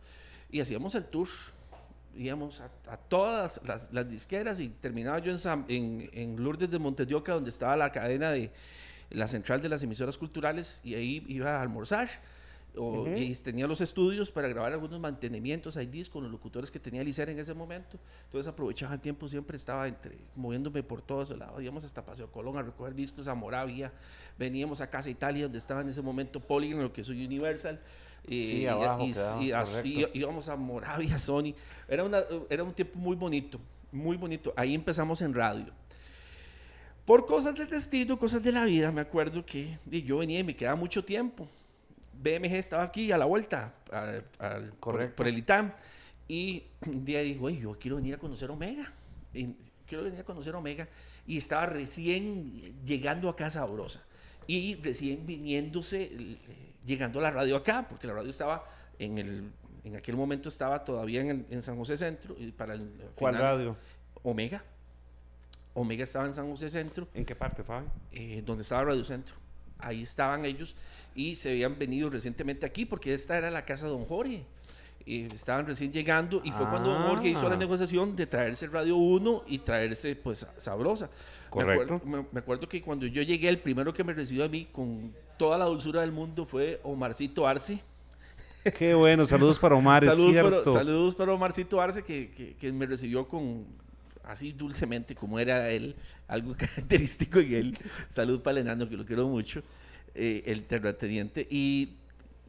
Y 0.51 0.59
hacíamos 0.59 0.93
el 0.95 1.05
tour, 1.05 1.27
íbamos 2.15 2.61
a, 2.61 2.69
a 2.91 2.97
todas 2.97 3.59
las, 3.65 3.91
las 3.91 4.07
disqueras 4.09 4.59
y 4.59 4.69
terminaba 4.69 5.19
yo 5.19 5.31
en, 5.31 5.39
San- 5.39 5.65
en, 5.67 6.09
en 6.13 6.35
Lourdes 6.43 6.69
de 6.69 6.77
Montedioca, 6.77 7.33
donde 7.33 7.49
estaba 7.49 7.75
la 7.75 7.91
cadena 7.91 8.29
de 8.31 8.51
la 9.09 9.27
central 9.27 9.61
de 9.61 9.69
las 9.69 9.83
emisoras 9.83 10.17
culturales, 10.17 10.81
y 10.83 10.95
ahí 10.95 11.23
iba 11.27 11.57
a 11.57 11.61
almorzar. 11.61 12.09
o, 12.75 13.07
y 13.07 13.31
tenía 13.35 13.67
los 13.67 13.81
estudios 13.81 14.31
para 14.31 14.47
grabar 14.47 14.73
algunos 14.73 14.99
mantenimientos 14.99 15.75
IDs 15.77 16.09
con 16.09 16.23
los 16.23 16.31
locutores 16.31 16.71
que 16.71 16.79
tenía 16.79 17.03
Licer 17.03 17.29
en 17.29 17.37
ese 17.37 17.53
momento. 17.53 17.99
Entonces 18.25 18.51
aprovechaba 18.51 18.95
el 18.95 18.99
tiempo, 18.99 19.27
siempre 19.27 19.57
estaba 19.57 19.87
entre, 19.87 20.17
moviéndome 20.35 20.81
por 20.81 21.03
todos 21.03 21.29
lados. 21.37 21.61
Íbamos 21.61 21.83
hasta 21.83 22.03
Paseo 22.03 22.31
Colón 22.31 22.57
a 22.57 22.63
recoger 22.63 22.95
discos 22.95 23.27
a 23.27 23.35
Moravia. 23.35 23.91
Veníamos 24.39 24.81
a 24.81 24.89
Casa 24.89 25.07
Italia, 25.11 25.43
donde 25.43 25.59
estaba 25.59 25.81
en 25.81 25.89
ese 25.89 26.01
momento 26.01 26.39
Polygon, 26.39 26.81
lo 26.81 26.91
que 26.91 27.01
es 27.01 27.09
Universal. 27.09 27.79
Sí, 28.27 28.61
y, 28.61 28.65
abajo 28.65 29.05
y- 29.05 29.09
y 29.11 29.51
correcto. 29.51 30.09
íbamos 30.17 30.49
a 30.49 30.55
Moravia, 30.55 31.19
Sony. 31.19 31.53
Era, 31.87 32.03
una, 32.03 32.23
era 32.49 32.63
un 32.63 32.73
tiempo 32.73 32.97
muy 32.97 33.15
bonito, 33.15 33.59
muy 33.91 34.17
bonito. 34.17 34.51
Ahí 34.55 34.73
empezamos 34.73 35.21
en 35.21 35.35
radio. 35.35 35.71
Por 37.05 37.25
cosas 37.25 37.55
del 37.55 37.69
destino, 37.69 38.17
cosas 38.17 38.41
de 38.41 38.51
la 38.51 38.63
vida, 38.63 38.91
me 38.91 39.01
acuerdo 39.01 39.45
que 39.45 39.77
yo 39.85 40.19
venía 40.19 40.39
y 40.39 40.43
me 40.43 40.55
quedaba 40.55 40.75
mucho 40.77 41.03
tiempo. 41.03 41.47
BMG 42.13 42.53
estaba 42.55 42.83
aquí 42.83 43.11
a 43.11 43.17
la 43.17 43.25
vuelta, 43.25 43.73
al- 43.91 44.23
al- 44.39 44.71
por, 44.73 45.11
por 45.13 45.27
el 45.27 45.37
ITAM. 45.37 45.73
Y 46.29 46.63
un 46.87 47.03
día 47.03 47.19
dijo, 47.21 47.45
"Oye, 47.45 47.59
yo 47.59 47.77
quiero 47.77 47.97
venir 47.97 48.13
a 48.13 48.17
conocer 48.17 48.49
Omega. 48.49 48.89
Y 49.33 49.49
quiero 49.85 50.05
venir 50.05 50.21
a 50.21 50.23
conocer 50.23 50.55
Omega. 50.55 50.87
Y 51.27 51.37
estaba 51.37 51.65
recién 51.65 52.61
llegando 52.85 53.27
a 53.27 53.35
Casa 53.35 53.59
Sabrosa. 53.59 54.01
Y 54.47 54.75
recién 54.75 55.25
viniéndose, 55.25 56.03
eh, 56.03 56.37
llegando 56.85 57.19
a 57.19 57.23
la 57.23 57.31
radio 57.31 57.57
acá, 57.57 57.85
porque 57.87 58.07
la 58.07 58.13
radio 58.13 58.29
estaba 58.29 58.63
en 58.99 59.17
el... 59.17 59.51
En 59.83 59.97
aquel 59.97 60.15
momento 60.15 60.47
estaba 60.47 60.81
todavía 60.85 61.19
en, 61.19 61.45
en 61.49 61.61
San 61.61 61.75
José 61.75 61.97
Centro. 61.97 62.37
Y 62.39 62.51
para 62.53 62.75
el, 62.75 62.89
¿Cuál 63.15 63.35
finales- 63.35 63.57
radio? 63.57 63.77
Omega. 64.23 64.63
Omega 65.73 66.03
estaba 66.03 66.25
en 66.27 66.33
San 66.33 66.49
José 66.49 66.69
Centro 66.69 67.07
¿En 67.13 67.25
qué 67.25 67.35
parte, 67.35 67.63
Fabi? 67.63 67.85
eh, 68.11 68.43
donde 68.45 68.61
estaba 68.61 68.83
Radio 68.85 69.03
Centro. 69.03 69.35
Ahí 69.79 70.03
estaban 70.03 70.45
ellos 70.45 70.75
y 71.15 71.35
se 71.35 71.49
habían 71.51 71.77
venido 71.77 72.09
recientemente 72.09 72.65
aquí 72.65 72.85
porque 72.85 73.13
esta 73.13 73.37
era 73.37 73.51
la 73.51 73.65
casa 73.65 73.85
de 73.87 73.91
Don 73.91 74.05
Jorge. 74.05 74.45
Eh, 75.05 75.27
estaban 75.33 75.65
recién 75.67 75.91
llegando 75.91 76.41
y 76.45 76.51
fue 76.51 76.65
cuando 76.69 76.89
Don 76.91 77.03
Jorge 77.09 77.27
hizo 77.29 77.49
la 77.49 77.55
Ah. 77.55 77.57
negociación 77.59 78.15
de 78.15 78.25
traerse 78.25 78.67
Radio 78.67 78.95
1 78.95 79.43
y 79.47 79.59
traerse 79.59 80.15
pues 80.15 80.47
Sabrosa. 80.55 81.07
Me 81.07 81.49
Correcto. 81.49 81.95
acuerdo, 81.95 82.05
me, 82.05 82.25
me 82.31 82.39
acuerdo 82.39 82.69
que 82.69 82.81
cuando 82.81 83.05
yo 83.07 83.21
llegué, 83.21 83.49
el 83.49 83.59
primero 83.59 83.93
que 83.93 84.03
me 84.05 84.13
recibió 84.13 84.45
a 84.45 84.47
mí 84.47 84.69
con 84.71 85.13
toda 85.37 85.57
la 85.57 85.65
dulzura 85.65 85.99
del 86.01 86.13
mundo 86.13 86.45
fue 86.45 86.79
Omarcito 86.83 87.45
Arce. 87.45 87.81
Qué 88.77 88.93
bueno, 88.93 89.25
saludos 89.25 89.59
para 89.59 89.75
Omar, 89.75 90.05
es 90.05 90.09
saludos, 90.15 90.61
para, 90.63 90.63
saludos 90.79 91.15
para 91.15 91.33
Omarcito 91.33 91.81
Arce 91.81 92.01
que, 92.03 92.31
que- 92.31 92.55
que 92.55 92.71
me 92.71 92.85
recibió 92.85 93.27
con 93.27 93.65
así 94.23 94.51
dulcemente 94.51 95.15
como 95.15 95.39
era 95.39 95.69
él, 95.69 95.95
algo 96.27 96.53
característico 96.57 97.39
en 97.39 97.53
él. 97.53 97.77
Salud 98.09 98.41
para 98.41 98.59
el 98.59 98.65
enano, 98.65 98.87
que 98.87 98.97
lo 98.97 99.05
quiero 99.05 99.27
mucho, 99.27 99.61
eh, 100.15 100.43
el 100.45 100.65
terrateniente. 100.65 101.47
Y, 101.49 101.95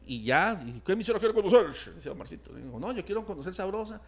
y 0.05 0.23
ya, 0.23 0.61
y, 0.65 0.79
¿qué 0.81 0.93
emisora 0.93 1.19
quiero 1.19 1.33
conocer? 1.33 1.93
Dice 1.95 2.09
Omarcito. 2.09 2.53
Digo, 2.53 2.79
no, 2.79 2.91
yo 2.93 3.03
quiero 3.03 3.25
conocer 3.25 3.53
Sabrosa. 3.53 4.01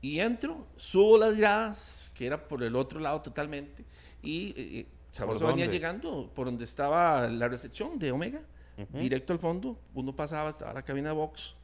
Y 0.00 0.20
entro, 0.20 0.66
subo 0.76 1.16
las 1.18 1.36
gradas, 1.36 2.10
que 2.14 2.26
era 2.26 2.46
por 2.48 2.62
el 2.62 2.76
otro 2.76 3.00
lado 3.00 3.22
totalmente, 3.22 3.82
y 4.22 4.52
eh, 4.56 4.86
Sabrosa 5.10 5.46
venía 5.46 5.66
llegando 5.66 6.30
por 6.34 6.46
donde 6.46 6.64
estaba 6.64 7.26
la 7.28 7.48
recepción 7.48 7.98
de 7.98 8.12
Omega, 8.12 8.42
directo 8.92 9.32
al 9.32 9.38
fondo. 9.38 9.78
Uno 9.94 10.14
pasaba, 10.14 10.50
estaba 10.50 10.74
la 10.74 10.82
cabina 10.82 11.08
de 11.08 11.14
box, 11.14 11.54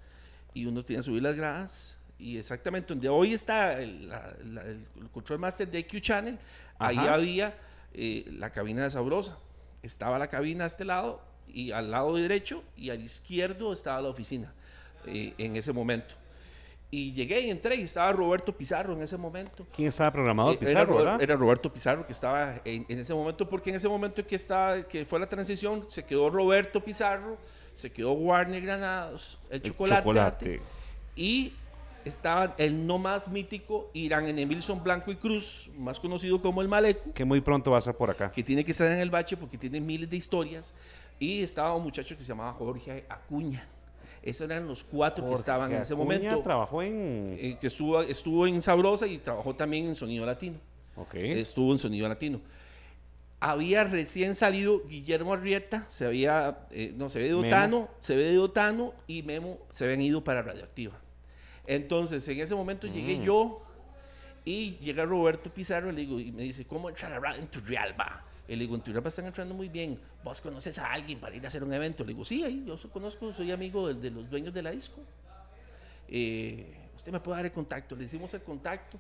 y 0.54 0.64
uno 0.64 0.82
tenía 0.82 1.00
que 1.00 1.02
subir 1.02 1.22
las 1.22 1.36
gradas. 1.36 1.98
Y 2.22 2.38
exactamente 2.38 2.88
donde 2.94 3.08
hoy 3.08 3.32
está 3.32 3.80
el, 3.80 4.08
la- 4.08 4.32
la- 4.44 4.62
el 4.62 4.80
control 5.12 5.40
master 5.40 5.68
de 5.68 5.84
Q 5.86 5.98
Channel, 6.00 6.38
ahí 6.78 6.96
había 6.96 7.54
eh, 7.94 8.24
la 8.38 8.50
cabina 8.50 8.84
de 8.84 8.90
Sabrosa. 8.90 9.36
Estaba 9.82 10.18
la 10.18 10.28
cabina 10.28 10.64
a 10.64 10.66
este 10.68 10.84
lado, 10.84 11.20
y 11.48 11.72
al 11.72 11.90
lado 11.90 12.14
derecho, 12.14 12.62
y 12.76 12.90
al 12.90 13.02
izquierdo 13.02 13.72
estaba 13.72 14.00
la 14.00 14.08
oficina 14.08 14.52
eh, 15.06 15.34
en 15.36 15.56
ese 15.56 15.72
momento. 15.72 16.14
Y 16.94 17.12
llegué 17.12 17.40
y 17.40 17.50
entré 17.50 17.74
y 17.76 17.82
estaba 17.82 18.12
Roberto 18.12 18.52
Pizarro 18.56 18.92
en 18.92 19.02
ese 19.02 19.16
momento. 19.16 19.66
¿Quién 19.74 19.88
estaba 19.88 20.12
programado? 20.12 20.52
Eh, 20.52 20.58
Pizarro, 20.58 20.76
era, 20.78 20.84
Ro- 20.84 20.96
¿verdad? 20.98 21.22
era 21.22 21.36
Roberto 21.36 21.72
Pizarro 21.72 22.06
que 22.06 22.12
estaba 22.12 22.60
en, 22.64 22.84
en 22.88 22.98
ese 23.00 23.14
momento, 23.14 23.48
porque 23.48 23.70
en 23.70 23.76
ese 23.76 23.88
momento 23.88 24.24
que, 24.26 24.36
estaba, 24.36 24.82
que 24.84 25.04
fue 25.04 25.18
la 25.18 25.26
transición, 25.28 25.86
se 25.88 26.04
quedó 26.04 26.28
Roberto 26.30 26.80
Pizarro, 26.84 27.36
se 27.74 27.90
quedó 27.90 28.12
Warner 28.12 28.60
Granados, 28.62 29.38
el, 29.48 29.56
El 29.56 29.62
chocolate, 29.62 30.02
chocolate. 30.02 30.60
y 31.16 31.54
estaba 32.04 32.54
el 32.58 32.86
no 32.86 32.98
más 32.98 33.28
mítico 33.28 33.90
Irán 33.92 34.26
en 34.26 34.38
Emilson 34.38 34.82
Blanco 34.82 35.10
y 35.10 35.16
Cruz, 35.16 35.70
más 35.78 35.98
conocido 36.00 36.40
como 36.40 36.62
el 36.62 36.68
Maleco, 36.68 37.12
Que 37.14 37.24
muy 37.24 37.40
pronto 37.40 37.70
va 37.70 37.78
a 37.78 37.80
ser 37.80 37.94
por 37.94 38.10
acá. 38.10 38.30
que 38.32 38.42
tiene 38.42 38.64
que 38.64 38.72
estar 38.72 38.90
en 38.90 38.98
el 38.98 39.10
bache 39.10 39.36
porque 39.36 39.58
tiene 39.58 39.80
miles 39.80 40.08
de 40.08 40.16
historias, 40.16 40.74
y 41.18 41.42
estaba 41.42 41.74
un 41.74 41.82
muchacho 41.84 42.16
que 42.16 42.22
se 42.22 42.28
llamaba 42.28 42.52
Jorge 42.54 43.04
Acuña. 43.08 43.66
Esos 44.22 44.48
eran 44.48 44.68
los 44.68 44.84
cuatro 44.84 45.28
que 45.28 45.34
estaban 45.34 45.72
en 45.72 45.80
ese 45.82 45.94
Acuña 45.94 46.04
momento, 46.04 46.42
trabajó 46.42 46.82
en... 46.82 47.36
eh, 47.38 47.58
que 47.60 47.66
estuvo, 47.66 48.00
estuvo 48.02 48.46
en 48.46 48.62
Sabrosa 48.62 49.06
y 49.06 49.18
trabajó 49.18 49.54
también 49.54 49.86
en 49.86 49.94
Sonido 49.94 50.24
Latino 50.24 50.58
ok. 50.96 51.14
estuvo 51.14 51.72
en 51.72 51.78
Sonido 51.78 52.08
Latino. 52.08 52.40
Había 53.40 53.82
recién 53.82 54.36
salido 54.36 54.86
Guillermo 54.86 55.32
Arrieta, 55.32 55.84
se 55.88 56.06
había, 56.06 56.60
eh, 56.70 56.92
no, 56.96 57.10
se 57.10 57.18
había 57.18 57.30
ido 57.30 57.40
Memo. 57.40 57.50
Tano, 57.50 57.88
se 57.98 58.12
había 58.14 58.30
ido 58.30 58.50
Tano 58.52 58.94
y 59.08 59.22
Memo 59.24 59.58
se 59.70 59.84
habían 59.84 60.00
ido 60.00 60.22
para 60.22 60.42
Radioactiva. 60.42 60.96
Entonces, 61.66 62.26
en 62.28 62.40
ese 62.40 62.54
momento 62.54 62.86
llegué 62.86 63.18
Mm. 63.18 63.22
yo 63.22 63.62
y 64.44 64.76
llega 64.78 65.04
Roberto 65.04 65.50
Pizarro 65.50 65.90
y, 65.90 65.92
le 65.92 66.00
digo, 66.02 66.18
y 66.18 66.32
me 66.32 66.42
dice, 66.42 66.64
¿cómo 66.64 66.88
entra 66.88 67.08
la 67.08 67.20
radio 67.20 67.40
en 67.40 67.48
Turrialba? 67.48 68.24
Y 68.48 68.56
le 68.56 68.62
digo, 68.62 68.74
en 68.74 68.80
Turrialba 68.82 69.08
están 69.08 69.26
entrando 69.26 69.54
muy 69.54 69.68
bien. 69.68 69.98
¿Vos 70.24 70.40
conoces 70.40 70.78
a 70.78 70.92
alguien 70.92 71.20
para 71.20 71.36
ir 71.36 71.44
a 71.44 71.48
hacer 71.48 71.62
un 71.62 71.72
evento? 71.72 72.04
Le 72.04 72.12
digo, 72.12 72.24
sí, 72.24 72.42
ahí 72.42 72.64
yo 72.66 72.76
conozco, 72.90 73.32
soy 73.32 73.52
amigo 73.52 73.88
de, 73.88 73.94
de 73.94 74.10
los 74.10 74.28
dueños 74.28 74.52
de 74.52 74.62
la 74.62 74.70
disco. 74.72 75.00
Eh, 76.08 76.74
usted 76.94 77.12
me 77.12 77.20
puede 77.20 77.38
dar 77.38 77.46
el 77.46 77.52
contacto. 77.52 77.94
Le 77.96 78.04
hicimos 78.04 78.34
el 78.34 78.42
contacto 78.42 78.98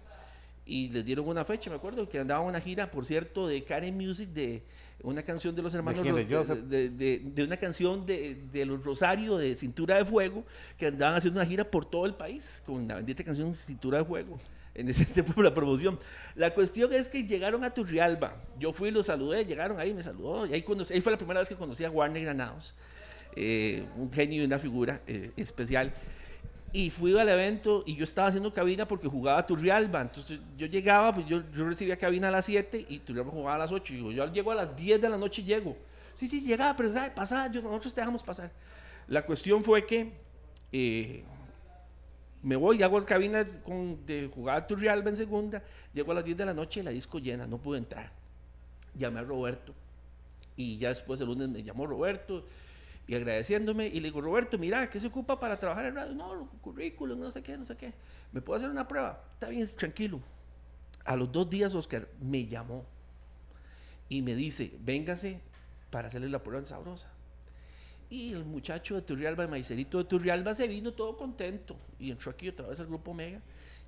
y 0.64 0.88
les 0.88 1.04
dieron 1.04 1.26
una 1.28 1.44
fecha. 1.44 1.70
Me 1.70 1.76
acuerdo 1.76 2.08
que 2.08 2.18
andaban 2.18 2.46
una 2.46 2.60
gira, 2.60 2.90
por 2.90 3.04
cierto, 3.04 3.46
de 3.48 3.62
Karen 3.64 3.96
Music, 3.96 4.28
de 4.30 4.62
una 5.02 5.22
canción 5.22 5.54
de 5.56 5.62
los 5.62 5.74
hermanos? 5.74 5.98
¿De 6.04 6.22
de, 6.68 6.88
de- 6.90 7.22
de 7.24 7.44
una 7.44 7.56
canción 7.56 8.06
de, 8.06 8.36
los 8.64 8.84
Rosario, 8.84 9.36
de 9.36 9.56
Cintura 9.56 9.96
de 9.96 10.04
Fuego, 10.04 10.44
que 10.78 10.86
andaban 10.86 11.16
haciendo 11.16 11.40
una 11.40 11.46
gira 11.48 11.64
por 11.68 11.84
todo 11.84 12.06
el 12.06 12.14
país 12.14 12.62
con 12.64 12.86
la 12.86 12.96
bendita 12.96 13.24
canción 13.24 13.54
Cintura 13.54 13.98
de 13.98 14.04
Fuego. 14.04 14.38
En 14.74 14.88
ese 14.88 15.04
tiempo 15.06 15.42
la 15.42 15.52
promoción. 15.52 15.98
La 16.36 16.54
cuestión 16.54 16.92
es 16.92 17.08
que 17.08 17.24
llegaron 17.24 17.62
a 17.64 17.74
Turrialba. 17.74 18.36
Yo 18.58 18.72
fui 18.72 18.88
y 18.88 18.92
los 18.92 19.06
saludé, 19.06 19.44
llegaron 19.44 19.78
ahí, 19.80 19.92
me 19.92 20.02
saludó. 20.02 20.46
Y 20.46 20.54
ahí, 20.54 20.62
conocí- 20.62 20.94
ahí 20.94 21.00
fue 21.00 21.12
la 21.12 21.18
primera 21.18 21.40
vez 21.40 21.48
que 21.48 21.56
conocí 21.56 21.84
a 21.84 21.90
Warner 21.90 22.22
Granados. 22.22 22.72
eh, 23.34 23.86
un 23.96 24.12
genio 24.12 24.42
y 24.42 24.44
una 24.46 24.58
figura 24.58 25.00
eh, 25.06 25.30
especial. 25.36 25.92
Y 26.72 26.90
fui 26.90 27.18
al 27.18 27.28
evento 27.28 27.82
y 27.86 27.96
yo 27.96 28.04
estaba 28.04 28.28
haciendo 28.28 28.52
cabina 28.52 28.88
porque 28.88 29.06
jugaba 29.06 29.46
Turrialba. 29.46 30.00
Entonces 30.00 30.40
yo 30.56 30.66
llegaba, 30.66 31.14
pues 31.14 31.26
yo, 31.26 31.42
yo 31.52 31.66
recibía 31.66 31.96
cabina 31.96 32.28
a 32.28 32.30
las 32.30 32.46
7 32.46 32.86
y 32.88 32.98
Turrialba 33.00 33.30
jugaba 33.30 33.56
a 33.56 33.58
las 33.58 33.72
8. 33.72 33.92
Y 33.92 33.96
digo, 33.96 34.12
yo 34.12 34.32
llego 34.32 34.52
a 34.52 34.54
las 34.54 34.74
10 34.74 35.00
de 35.00 35.08
la 35.08 35.18
noche 35.18 35.42
llego. 35.42 35.76
Sí, 36.14 36.26
sí, 36.26 36.40
llegaba, 36.40 36.74
pero 36.76 36.92
¿sabe? 36.92 37.10
pasar, 37.10 37.50
yo, 37.52 37.60
nosotros 37.60 37.94
te 37.94 38.00
dejamos 38.00 38.22
pasar. 38.22 38.50
La 39.08 39.24
cuestión 39.24 39.62
fue 39.62 39.84
que 39.84 40.12
eh, 40.72 41.24
me 42.42 42.56
voy 42.56 42.78
y 42.78 42.82
hago 42.82 42.98
la 42.98 43.06
cabina 43.06 43.46
con, 43.62 44.04
de 44.06 44.30
jugar 44.34 44.66
Turrialba 44.66 45.10
en 45.10 45.16
segunda. 45.16 45.62
Llego 45.92 46.12
a 46.12 46.16
las 46.16 46.24
10 46.24 46.36
de 46.38 46.44
la 46.46 46.54
noche 46.54 46.80
y 46.80 46.82
la 46.82 46.90
disco 46.90 47.18
llena, 47.18 47.46
no 47.46 47.58
pude 47.58 47.78
entrar. 47.78 48.10
Llamé 48.94 49.20
a 49.20 49.22
Roberto 49.22 49.74
y 50.56 50.78
ya 50.78 50.88
después 50.88 51.20
el 51.20 51.26
lunes 51.26 51.48
me 51.48 51.62
llamó 51.62 51.86
Roberto 51.86 52.44
y 53.06 53.14
agradeciéndome 53.14 53.88
y 53.88 54.00
le 54.00 54.08
digo, 54.08 54.20
Roberto, 54.20 54.58
mira, 54.58 54.88
¿qué 54.88 55.00
se 55.00 55.08
ocupa 55.08 55.38
para 55.38 55.58
trabajar 55.58 55.86
en 55.86 55.94
radio? 55.96 56.14
No, 56.14 56.48
currículum, 56.60 57.18
no 57.18 57.30
sé 57.30 57.42
qué, 57.42 57.56
no 57.58 57.64
sé 57.64 57.76
qué. 57.76 57.92
¿Me 58.30 58.40
puedo 58.40 58.56
hacer 58.56 58.70
una 58.70 58.86
prueba? 58.86 59.24
Está 59.34 59.48
bien, 59.48 59.66
tranquilo. 59.76 60.20
A 61.04 61.16
los 61.16 61.30
dos 61.32 61.50
días 61.50 61.74
Oscar 61.74 62.08
me 62.20 62.46
llamó 62.46 62.84
y 64.08 64.22
me 64.22 64.34
dice, 64.34 64.72
véngase 64.80 65.40
para 65.90 66.08
hacerle 66.08 66.28
la 66.28 66.42
prueba 66.42 66.60
en 66.60 66.66
Sabrosa. 66.66 67.10
Y 68.08 68.34
el 68.34 68.44
muchacho 68.44 68.94
de 68.94 69.02
Turrialba, 69.02 69.44
el 69.44 69.50
maicerito 69.50 69.98
de 69.98 70.04
Turrialba, 70.04 70.54
se 70.54 70.68
vino 70.68 70.92
todo 70.92 71.16
contento 71.16 71.76
y 71.98 72.10
entró 72.10 72.30
aquí 72.30 72.48
otra 72.48 72.68
vez 72.68 72.78
al 72.78 72.86
grupo 72.86 73.10
Omega. 73.10 73.40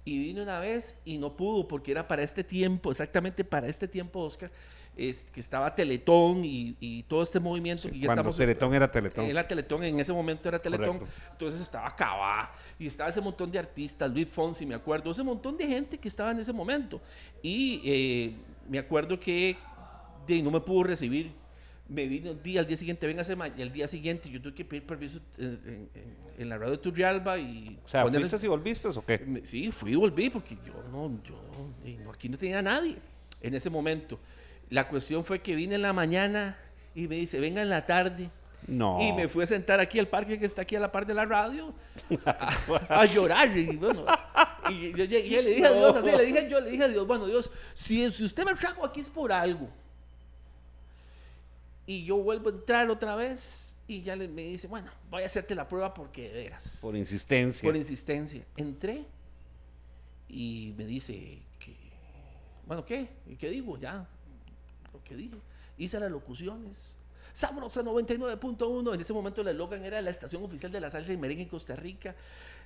Y 0.06 0.18
vino 0.18 0.42
una 0.42 0.60
vez 0.60 0.98
y 1.04 1.18
no 1.18 1.36
pudo 1.36 1.68
porque 1.68 1.92
era 1.92 2.08
para 2.08 2.22
este 2.22 2.42
tiempo, 2.42 2.90
exactamente 2.90 3.44
para 3.44 3.68
este 3.68 3.86
tiempo, 3.86 4.20
Oscar, 4.20 4.50
es, 4.96 5.30
que 5.30 5.40
estaba 5.40 5.74
Teletón 5.74 6.44
y, 6.44 6.76
y 6.80 7.02
todo 7.04 7.22
este 7.22 7.40
movimiento. 7.40 7.88
que 7.88 7.98
ya 7.98 8.06
Cuando 8.06 8.20
estamos, 8.22 8.36
Teletón 8.36 8.74
era 8.74 8.90
Teletón. 8.90 9.24
Era 9.26 9.46
Teletón, 9.46 9.82
en 9.84 9.98
ese 10.00 10.12
momento 10.12 10.48
era 10.48 10.58
Teletón. 10.60 10.98
Correcto. 10.98 11.20
Entonces 11.32 11.60
estaba 11.60 11.94
Cabá 11.94 12.52
y 12.78 12.86
estaba 12.86 13.10
ese 13.10 13.20
montón 13.20 13.50
de 13.50 13.58
artistas, 13.58 14.10
Luis 14.10 14.28
Fonsi, 14.28 14.64
me 14.66 14.74
acuerdo, 14.74 15.10
ese 15.10 15.22
montón 15.22 15.56
de 15.56 15.66
gente 15.66 15.98
que 15.98 16.08
estaba 16.08 16.30
en 16.30 16.38
ese 16.40 16.52
momento. 16.52 17.00
Y 17.42 17.80
eh, 17.84 18.34
me 18.68 18.78
acuerdo 18.78 19.18
que 19.18 19.56
de, 20.26 20.42
no 20.42 20.50
me 20.50 20.60
pudo 20.60 20.84
recibir. 20.84 21.32
Me 21.86 22.06
vino 22.06 22.30
el 22.30 22.42
día, 22.42 22.60
al 22.60 22.66
día 22.66 22.78
siguiente, 22.78 23.06
venga 23.06 23.22
y 23.58 23.60
el 23.60 23.70
día 23.70 23.86
siguiente 23.86 24.30
yo 24.30 24.40
tuve 24.40 24.54
que 24.54 24.64
pedir 24.64 24.86
permiso 24.86 25.20
en, 25.36 25.44
en- 25.44 25.88
en- 25.94 26.16
en 26.38 26.48
la 26.48 26.56
radio 26.56 26.72
de 26.72 26.78
Turrialba 26.78 27.36
y... 27.38 27.78
O 27.84 27.88
sea, 27.88 28.06
¿fuiste 28.06 28.46
y 28.46 28.48
volviste 28.48 28.88
o 28.88 29.04
qué? 29.04 29.18
me- 29.18 29.46
Sí, 29.46 29.70
fui 29.70 29.92
y 29.92 29.94
volví 29.94 30.30
porque 30.30 30.56
yo 30.66 30.82
no, 30.90 31.20
yo 31.22 31.34
eh, 31.84 31.98
no, 32.02 32.10
aquí 32.10 32.30
no 32.30 32.38
tenía 32.38 32.62
nadie 32.62 32.96
en 33.42 33.54
ese 33.54 33.68
momento. 33.68 34.18
La 34.70 34.88
cuestión 34.88 35.24
fue 35.24 35.40
que 35.40 35.54
vine 35.54 35.76
en 35.76 35.82
la 35.82 35.92
mañana 35.92 36.58
y 36.94 37.08
me 37.08 37.16
dice, 37.16 37.40
venga 37.40 37.62
en 37.62 37.70
la 37.70 37.86
tarde 37.86 38.30
No. 38.66 38.98
Y 39.00 39.12
me 39.12 39.28
fui 39.28 39.42
a 39.42 39.46
sentar 39.46 39.78
aquí 39.80 39.98
al 39.98 40.08
parque 40.08 40.38
que 40.38 40.46
está 40.46 40.62
aquí 40.62 40.74
a 40.76 40.80
la 40.80 40.90
par 40.90 41.06
de 41.06 41.14
la 41.14 41.24
radio 41.24 41.74
a, 42.24 42.50
a 43.00 43.04
llorar. 43.06 43.56
Y, 43.56 43.76
bueno, 43.76 44.06
y 44.70 44.92
yo 44.92 45.04
le 45.42 45.50
dije 45.50 45.66
a 45.66 45.72
Dios, 45.72 45.96
así 45.96 46.10
le 46.10 46.24
dije, 46.24 46.48
yo 46.48 46.60
le 46.60 46.70
dije 46.70 46.84
a 46.84 46.88
Dios, 46.88 47.06
bueno, 47.06 47.26
Dios, 47.26 47.50
si, 47.74 48.10
si 48.10 48.24
usted 48.24 48.44
me 48.44 48.54
trajo 48.54 48.84
aquí 48.84 49.00
es 49.00 49.10
por 49.10 49.32
algo. 49.32 49.68
Y 51.86 52.04
yo 52.04 52.16
vuelvo 52.16 52.48
a 52.48 52.52
entrar 52.52 52.88
otra 52.88 53.14
vez 53.14 53.76
y 53.86 54.02
ya 54.02 54.16
le, 54.16 54.28
me 54.28 54.42
dice, 54.42 54.66
bueno, 54.66 54.90
voy 55.10 55.22
a 55.22 55.26
hacerte 55.26 55.54
la 55.54 55.68
prueba 55.68 55.92
porque 55.92 56.30
de 56.30 56.44
veras. 56.44 56.78
Por 56.80 56.96
insistencia. 56.96 57.66
Por 57.66 57.76
insistencia. 57.76 58.44
Entré 58.56 59.04
y 60.28 60.72
me 60.76 60.86
dice, 60.86 61.42
que, 61.58 61.76
bueno, 62.66 62.84
¿qué? 62.84 63.08
¿Y 63.26 63.36
qué 63.36 63.50
digo? 63.50 63.78
Ya, 63.78 64.08
lo 64.94 65.04
que 65.04 65.16
dije. 65.16 65.36
Hice 65.76 66.00
las 66.00 66.10
locuciones. 66.10 66.96
Sabrosa 67.32 67.82
99.1. 67.82 68.94
En 68.94 69.00
ese 69.00 69.12
momento 69.12 69.42
el 69.42 69.48
eslogan 69.48 69.84
era 69.84 70.00
la 70.00 70.10
estación 70.10 70.42
oficial 70.44 70.70
de 70.72 70.80
la 70.80 70.88
salsa 70.88 71.12
y 71.12 71.16
merengue 71.16 71.42
en 71.42 71.48
Costa 71.48 71.74
Rica. 71.76 72.14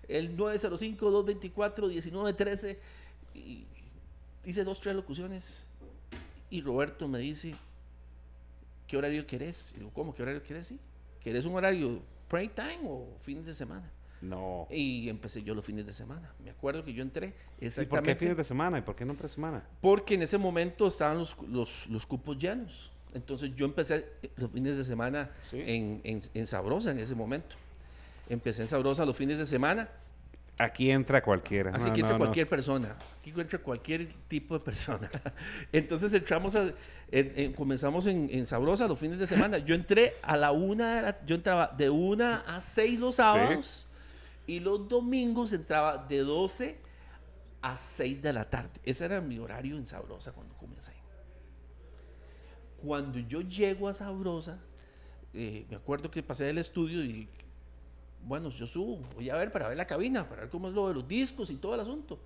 El 0.07 0.37
905-224-1913. 0.37 2.77
Y 3.35 3.65
hice 4.45 4.63
dos, 4.65 4.81
tres 4.81 4.95
locuciones. 4.95 5.65
Y 6.51 6.61
Roberto 6.61 7.09
me 7.09 7.19
dice, 7.19 7.57
¿qué 8.87 8.97
horario 8.97 9.27
querés? 9.27 9.73
Y 9.75 9.79
digo, 9.79 9.91
¿cómo? 9.93 10.15
¿Qué 10.15 10.23
horario 10.23 10.41
querés? 10.43 10.69
Sí. 10.69 10.79
¿Querés 11.21 11.45
un 11.45 11.57
horario 11.57 12.01
break 12.31 12.55
time 12.55 12.79
o 12.85 13.19
fines 13.23 13.45
de 13.45 13.55
semana? 13.55 13.91
No. 14.21 14.67
Y 14.71 15.09
empecé 15.09 15.43
yo 15.43 15.55
los 15.55 15.65
fines 15.65 15.87
de 15.87 15.93
semana. 15.93 16.33
Me 16.43 16.51
acuerdo 16.51 16.85
que 16.85 16.93
yo 16.93 17.03
entré 17.03 17.35
¿Y 17.61 17.67
exactamente. 17.67 17.89
por 17.89 18.03
qué 18.03 18.17
fines 18.17 18.37
de 18.37 18.45
semana? 18.45 18.79
¿Y 18.79 18.83
por 18.83 18.97
qué 18.97 19.05
no 19.05 19.15
tres 19.15 19.33
semanas? 19.33 19.63
Porque 19.81 20.15
en 20.15 20.23
ese 20.23 20.39
momento 20.39 20.87
estaban 20.89 21.19
los, 21.19 21.37
los, 21.49 21.87
los 21.89 22.05
cupos 22.07 22.37
llenos. 22.39 22.91
Entonces 23.15 23.51
yo 23.57 23.65
empecé 23.65 24.07
los 24.37 24.51
fines 24.51 24.77
de 24.77 24.85
semana 24.85 25.31
Sí. 25.51 25.63
en, 25.65 26.01
en, 26.05 26.21
en 26.35 26.47
Sabrosa 26.47 26.91
en 26.91 26.99
ese 26.99 27.15
momento. 27.15 27.57
Empecé 28.29 28.63
en 28.63 28.69
Sabrosa 28.69 29.05
los 29.07 29.17
fines 29.17 29.39
de 29.39 29.47
semana. 29.47 29.89
Aquí 30.61 30.91
entra 30.91 31.23
cualquiera. 31.23 31.71
Así 31.73 31.87
No, 31.87 31.93
que 31.93 32.01
entra 32.01 32.15
no, 32.15 32.19
no. 32.19 32.25
cualquier 32.25 32.49
persona. 32.49 32.97
Aquí 33.21 33.31
entra 33.35 33.59
cualquier 33.61 34.09
tipo 34.27 34.59
de 34.59 34.65
persona. 34.65 35.09
Entonces 35.73 36.13
entramos 36.13 36.57
a, 36.57 36.65
en- 37.13 37.33
en- 37.37 37.53
comenzamos 37.53 38.09
en, 38.09 38.29
en 38.31 38.45
Sabrosa 38.45 38.89
los 38.89 38.99
fines 38.99 39.19
de 39.21 39.27
semana. 39.27 39.59
Yo 39.59 39.75
entré 39.77 40.15
a 40.21 40.37
la 40.37 40.51
una, 40.51 41.25
yo 41.25 41.37
entraba 41.37 41.69
de 41.79 41.89
una 41.89 42.41
a 42.41 42.61
seis 42.61 42.99
los 42.99 43.15
sábados 43.17 43.87
y 44.49 44.61
los 44.61 44.89
domingos 44.89 45.53
entraba 45.53 45.99
de 45.99 46.21
12 46.21 46.79
a 47.61 47.77
6 47.77 48.23
de 48.23 48.33
la 48.33 48.49
tarde. 48.49 48.81
Ese 48.83 49.05
era 49.05 49.21
mi 49.21 49.39
horario 49.39 49.77
en 49.77 49.85
Sabrosa 49.85 50.33
cuando 50.33 50.57
comencé. 50.57 50.95
Cuando 52.83 53.19
yo 53.19 53.43
llego 53.43 53.89
a 53.89 53.95
Sabrosa, 53.95 54.59
eh, 55.35 55.67
me 55.69 55.77
acuerdo 55.77 56.11
que 56.11 56.23
pasé 56.23 56.47
del 56.47 56.57
estudio 56.57 57.05
y, 57.05 57.29
bueno, 58.25 58.49
yo 58.49 58.67
subo, 58.67 58.97
voy 59.15 59.29
a 59.29 59.37
ver 59.37 59.53
para 59.53 59.69
ver 59.69 59.77
la 59.77 59.87
cabina, 59.87 60.27
para 60.27 60.43
ver 60.43 60.51
cómo 60.51 60.69
es 60.69 60.75
lo 60.75 60.89
de 60.89 60.95
los 60.95 61.07
discos 61.07 61.51
y 61.51 61.57
todo 61.57 61.75
el 61.75 61.81
asunto. 61.81 62.19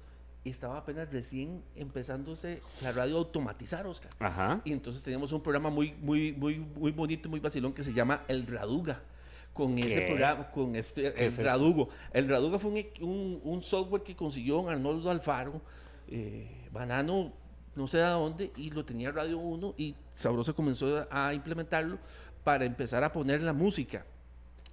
Y 0.44 0.50
estaba 0.50 0.78
apenas 0.78 1.10
recién 1.10 1.64
empezándose 1.74 2.62
la 2.82 2.92
radio 2.92 3.16
a 3.16 3.18
automatizar, 3.18 3.84
Oscar. 3.88 4.12
Ajá. 4.20 4.60
Y 4.64 4.72
entonces 4.72 5.02
teníamos 5.02 5.32
un 5.32 5.42
programa 5.42 5.70
muy, 5.70 5.92
muy, 5.94 6.32
muy, 6.32 6.58
muy 6.58 6.92
bonito, 6.92 7.28
muy 7.28 7.40
vacilón 7.40 7.72
que 7.72 7.82
se 7.82 7.92
llama 7.92 8.22
El 8.28 8.46
Raduga. 8.46 9.02
Con 9.52 9.78
ese 9.78 10.00
programa, 10.02 10.50
con 10.50 10.74
este, 10.76 11.02
¿Qué 11.02 11.08
el 11.08 11.26
es 11.26 11.34
eso? 11.34 11.42
Radugo. 11.42 11.88
El 12.12 12.28
Raduga 12.28 12.58
fue 12.58 12.70
un, 12.70 13.06
un, 13.06 13.40
un 13.44 13.62
software 13.62 14.02
que 14.02 14.16
consiguió 14.16 14.68
Arnoldo 14.68 15.10
Alfaro, 15.10 15.60
eh, 16.08 16.68
Banano, 16.72 17.32
no 17.74 17.86
sé 17.86 17.98
de 17.98 18.04
dónde, 18.04 18.52
y 18.56 18.70
lo 18.70 18.84
tenía 18.84 19.10
Radio 19.10 19.38
1 19.38 19.74
y 19.76 19.94
Sabroso 20.12 20.54
comenzó 20.54 21.06
a 21.10 21.34
implementarlo 21.34 21.98
para 22.44 22.64
empezar 22.64 23.04
a 23.04 23.12
poner 23.12 23.42
la 23.42 23.52
música. 23.52 24.04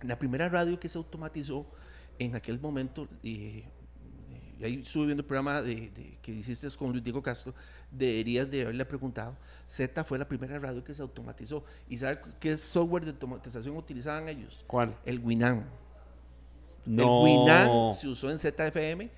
La 0.02 0.18
primera 0.18 0.48
radio 0.50 0.80
que 0.80 0.90
se 0.90 0.98
automatizó 0.98 1.66
en 2.18 2.36
aquel 2.36 2.60
momento, 2.60 3.08
eh, 3.24 3.64
y 4.60 4.66
ahí 4.66 4.82
estuve 4.82 5.06
viendo 5.08 5.22
el 5.22 5.28
programa 5.28 5.62
de, 5.62 5.76
de- 5.90 6.18
que 6.22 6.32
hiciste 6.32 6.68
con 6.78 6.92
Luis 6.92 7.04
Diego 7.04 7.22
Castro, 7.24 7.54
deberías 7.92 8.50
de 8.52 8.64
haberle 8.64 8.86
preguntado. 8.86 9.36
Z 9.66 10.04
fue 10.04 10.20
la 10.20 10.28
primera 10.28 10.60
radio 10.60 10.84
que 10.84 10.94
se 10.94 11.02
automatizó. 11.02 11.64
¿Y 11.88 11.98
sabe 11.98 12.20
qué 12.40 12.58
software 12.58 13.06
de 13.06 13.12
automatización 13.12 13.78
utilizaban 13.78 14.28
ellos? 14.28 14.64
¿Cuál? 14.68 14.96
El 15.06 15.20
Winamp. 15.20 15.64
No. 16.86 17.26
El 17.26 17.34
Winamp 17.34 17.94
se 17.94 18.08
usó 18.08 18.30
en 18.32 18.38
ZFM 18.38 19.10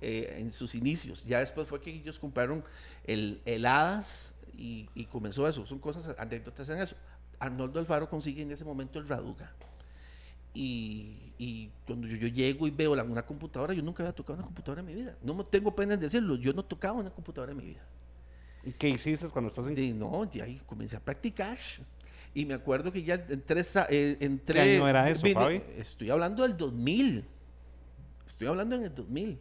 eh, 0.00 0.36
en 0.38 0.50
sus 0.50 0.74
inicios. 0.74 1.24
Ya 1.24 1.38
después 1.38 1.66
fue 1.68 1.80
que 1.80 1.90
ellos 1.90 2.18
compraron 2.18 2.64
el, 3.04 3.40
el 3.44 3.64
HADAS 3.66 4.34
y, 4.56 4.88
y 4.94 5.04
comenzó 5.06 5.46
eso. 5.48 5.64
Son 5.66 5.78
cosas, 5.78 6.14
anécdotas 6.18 6.68
en 6.70 6.78
eso. 6.80 6.96
Arnoldo 7.38 7.78
Alfaro 7.80 8.08
consigue 8.08 8.42
en 8.42 8.50
ese 8.50 8.64
momento 8.64 8.98
el 8.98 9.08
Raduga. 9.08 9.52
Y, 10.52 11.32
y 11.38 11.70
cuando 11.86 12.06
yo, 12.08 12.16
yo 12.16 12.28
llego 12.28 12.66
y 12.66 12.70
veo 12.70 12.96
la- 12.96 13.04
una 13.04 13.24
computadora, 13.24 13.72
yo 13.72 13.82
nunca 13.82 14.02
había 14.02 14.12
tocado 14.12 14.34
una 14.38 14.44
computadora 14.44 14.80
en 14.80 14.86
mi 14.86 14.94
vida. 14.94 15.16
No 15.22 15.42
tengo 15.44 15.74
pena 15.74 15.94
en 15.94 16.00
decirlo, 16.00 16.36
yo 16.36 16.52
no 16.52 16.64
tocaba 16.64 16.98
una 16.98 17.10
computadora 17.10 17.52
en 17.52 17.58
mi 17.58 17.64
vida. 17.64 17.86
¿Y 18.64 18.72
¿Qué 18.72 18.88
hiciste 18.88 19.28
cuando 19.30 19.48
estás 19.48 19.66
en 19.68 19.98
no, 19.98 20.26
de 20.26 20.42
ahí 20.42 20.60
comencé 20.66 20.96
a 20.96 21.00
practicar. 21.00 21.58
Y 22.34 22.44
me 22.44 22.54
acuerdo 22.54 22.92
que 22.92 23.02
ya 23.02 23.14
entré, 23.14 23.62
eh, 23.88 24.16
entré 24.20 24.54
¿Qué 24.54 24.76
año 24.76 24.88
era 24.88 25.08
eso, 25.08 25.26
Fabi? 25.32 25.62
Estoy 25.76 26.10
hablando 26.10 26.42
del 26.42 26.56
2000. 26.56 27.24
Estoy 28.26 28.46
hablando 28.46 28.76
en 28.76 28.84
el 28.84 28.94
2000. 28.94 29.38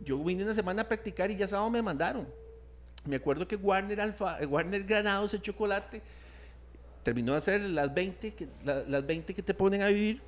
Yo 0.00 0.22
vine 0.22 0.44
una 0.44 0.54
semana 0.54 0.82
a 0.82 0.88
practicar 0.88 1.30
y 1.30 1.36
ya 1.36 1.48
sábado 1.48 1.70
me 1.70 1.82
mandaron. 1.82 2.28
Me 3.04 3.16
acuerdo 3.16 3.46
que 3.48 3.56
Warner, 3.56 4.00
Alfa, 4.00 4.38
eh, 4.40 4.46
Warner 4.46 4.84
Granados, 4.84 5.34
el 5.34 5.42
chocolate, 5.42 6.02
terminó 7.04 7.32
de 7.32 7.38
hacer 7.38 7.60
las 7.60 7.94
20, 7.94 8.34
que, 8.34 8.48
la- 8.64 8.82
las 8.82 9.06
20 9.06 9.32
que 9.34 9.42
te 9.42 9.54
ponen 9.54 9.82
a 9.82 9.86
vivir. 9.88 10.20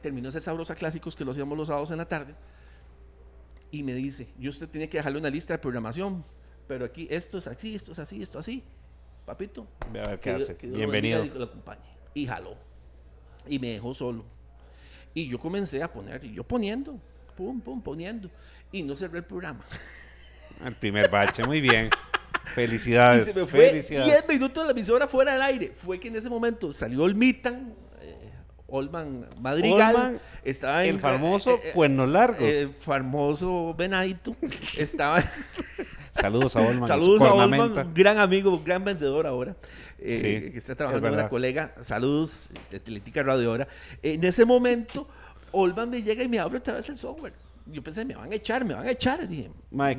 Terminó 0.00 0.24
de 0.24 0.28
hacer 0.30 0.40
Sabrosa 0.42 0.74
Clásicos, 0.74 1.14
que 1.14 1.24
lo 1.24 1.32
hacíamos 1.32 1.56
los 1.58 1.68
sábados 1.68 1.90
en 1.90 1.98
la 1.98 2.08
tarde. 2.08 2.34
Y 3.70 3.82
me 3.82 3.92
dice, 3.94 4.28
yo 4.38 4.50
usted 4.50 4.68
tiene 4.68 4.88
que 4.88 4.96
dejarle 4.98 5.18
una 5.18 5.30
lista 5.30 5.52
de 5.54 5.58
programación, 5.58 6.24
pero 6.66 6.84
aquí 6.84 7.06
esto 7.10 7.38
es 7.38 7.46
así, 7.46 7.74
esto 7.74 7.92
es 7.92 7.98
así, 7.98 8.22
esto 8.22 8.38
así. 8.38 8.62
Papito, 9.26 9.66
a 9.80 9.88
ver 10.08 10.20
qué 10.20 10.30
que 10.30 10.30
hace. 10.30 10.56
que 10.56 10.66
lo 10.66 10.76
Bienvenido. 10.76 11.24
lo 11.24 11.44
acompañe. 11.44 11.80
Y 12.14 12.26
jaló. 12.26 12.56
Y 13.48 13.58
me 13.58 13.68
dejó 13.68 13.94
solo. 13.94 14.24
Y 15.14 15.28
yo 15.28 15.38
comencé 15.38 15.82
a 15.82 15.92
poner, 15.92 16.24
y 16.24 16.32
yo 16.34 16.42
poniendo, 16.44 16.98
pum, 17.36 17.60
pum, 17.60 17.80
poniendo. 17.82 18.28
Y 18.72 18.82
no 18.82 18.96
cerré 18.96 19.18
el 19.18 19.24
programa. 19.24 19.64
El 20.64 20.74
primer 20.76 21.08
bache, 21.10 21.44
muy 21.44 21.60
bien. 21.60 21.88
Y 22.46 22.50
Felicidades. 22.50 23.32
se 23.32 23.40
me 23.40 23.46
fue 23.46 23.68
felicidades. 23.70 24.12
10 24.12 24.28
minutos 24.28 24.64
la 24.64 24.72
emisora 24.72 25.06
fuera 25.08 25.32
del 25.32 25.42
aire. 25.42 25.72
Fue 25.74 25.98
que 25.98 26.08
en 26.08 26.16
ese 26.16 26.28
momento 26.28 26.72
salió 26.72 27.02
Olmitan, 27.02 27.74
eh, 28.00 28.30
Olman 28.66 29.26
Madrigal. 29.40 29.94
Olman, 29.94 30.20
estaba 30.44 30.84
en, 30.84 30.94
El 30.94 31.00
famoso 31.00 31.54
eh, 31.54 31.60
eh, 31.64 31.72
Cuernos 31.72 32.08
Largos. 32.08 32.42
El 32.42 32.70
famoso 32.70 33.74
Benadito. 33.74 34.36
estaba. 34.76 35.22
Saludos 36.12 36.56
a 36.56 36.60
Olman. 36.60 36.84
y 36.84 36.88
Saludos 36.88 37.22
a. 37.22 37.34
Olman, 37.34 37.78
un 37.78 37.94
gran 37.94 38.18
amigo, 38.18 38.50
un 38.50 38.64
gran 38.64 38.84
vendedor 38.84 39.26
ahora, 39.26 39.56
eh, 39.98 40.16
Sí, 40.16 40.52
que 40.52 40.58
está 40.58 40.72
es 40.72 40.78
trabajando 40.78 41.08
con 41.08 41.18
una 41.18 41.28
colega. 41.28 41.74
Saludos 41.80 42.50
de 42.70 42.76
Atlética 42.76 43.22
Radio 43.22 43.50
ahora. 43.50 43.68
En 44.02 44.22
ese 44.24 44.44
momento, 44.44 45.06
Olman 45.52 45.90
me 45.90 46.02
llega 46.02 46.22
y 46.22 46.28
me 46.28 46.38
abre 46.38 46.58
otra 46.58 46.74
vez 46.74 46.88
el 46.88 46.98
software. 46.98 47.32
Yo 47.66 47.82
pensé, 47.82 48.04
me 48.04 48.14
van 48.14 48.32
a 48.32 48.34
echar, 48.34 48.64
me 48.64 48.74
van 48.74 48.86
a 48.86 48.90
echar. 48.90 49.26
Dije, 49.28 49.50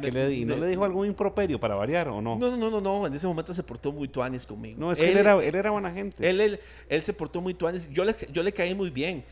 ¿qué 0.01 0.11
le, 0.11 0.33
¿Y 0.33 0.45
no 0.45 0.55
de- 0.55 0.61
le 0.61 0.67
dijo 0.67 0.83
algún 0.83 1.07
improperio 1.07 1.59
para 1.59 1.75
variar 1.75 2.09
o 2.09 2.21
no? 2.21 2.37
No, 2.37 2.57
no, 2.57 2.69
no, 2.69 2.81
no. 2.81 3.07
En 3.07 3.13
ese 3.13 3.25
momento 3.27 3.53
se 3.53 3.63
portó 3.63 3.91
muy 3.91 4.07
tuanis 4.07 4.45
conmigo. 4.45 4.79
No, 4.79 4.91
es 4.91 4.99
que 4.99 5.09
él, 5.09 5.17
era, 5.17 5.41
él 5.43 5.55
era 5.55 5.71
buena 5.71 5.91
gente. 5.91 6.27
Él, 6.29 6.41
él, 6.41 6.59
él 6.89 7.01
se 7.01 7.13
portó 7.13 7.41
muy 7.41 7.53
tuanis. 7.53 7.89
Yo 7.89 8.03
le, 8.03 8.13
yo 8.31 8.43
le 8.43 8.51
caí 8.51 8.75
muy 8.75 8.89
bien. 8.89 9.23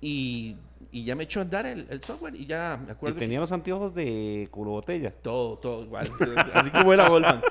Y, 0.00 0.56
y 0.92 1.04
ya 1.04 1.14
me 1.16 1.24
echó 1.24 1.40
a 1.40 1.42
andar 1.42 1.66
el, 1.66 1.86
el 1.90 2.02
software. 2.02 2.34
Y 2.36 2.46
ya 2.46 2.78
me 2.80 2.88
y 2.88 2.90
acuerdo. 2.92 3.16
que- 3.16 3.20
tenía 3.24 3.40
los 3.40 3.50
anteojos 3.52 3.94
de 3.94 4.48
culo 4.50 4.70
botella. 4.70 5.10
todo, 5.10 5.58
todo 5.58 5.82
igual. 5.84 6.08
así 6.54 6.70
como 6.70 6.92
era 6.92 7.08
Goldman. 7.08 7.42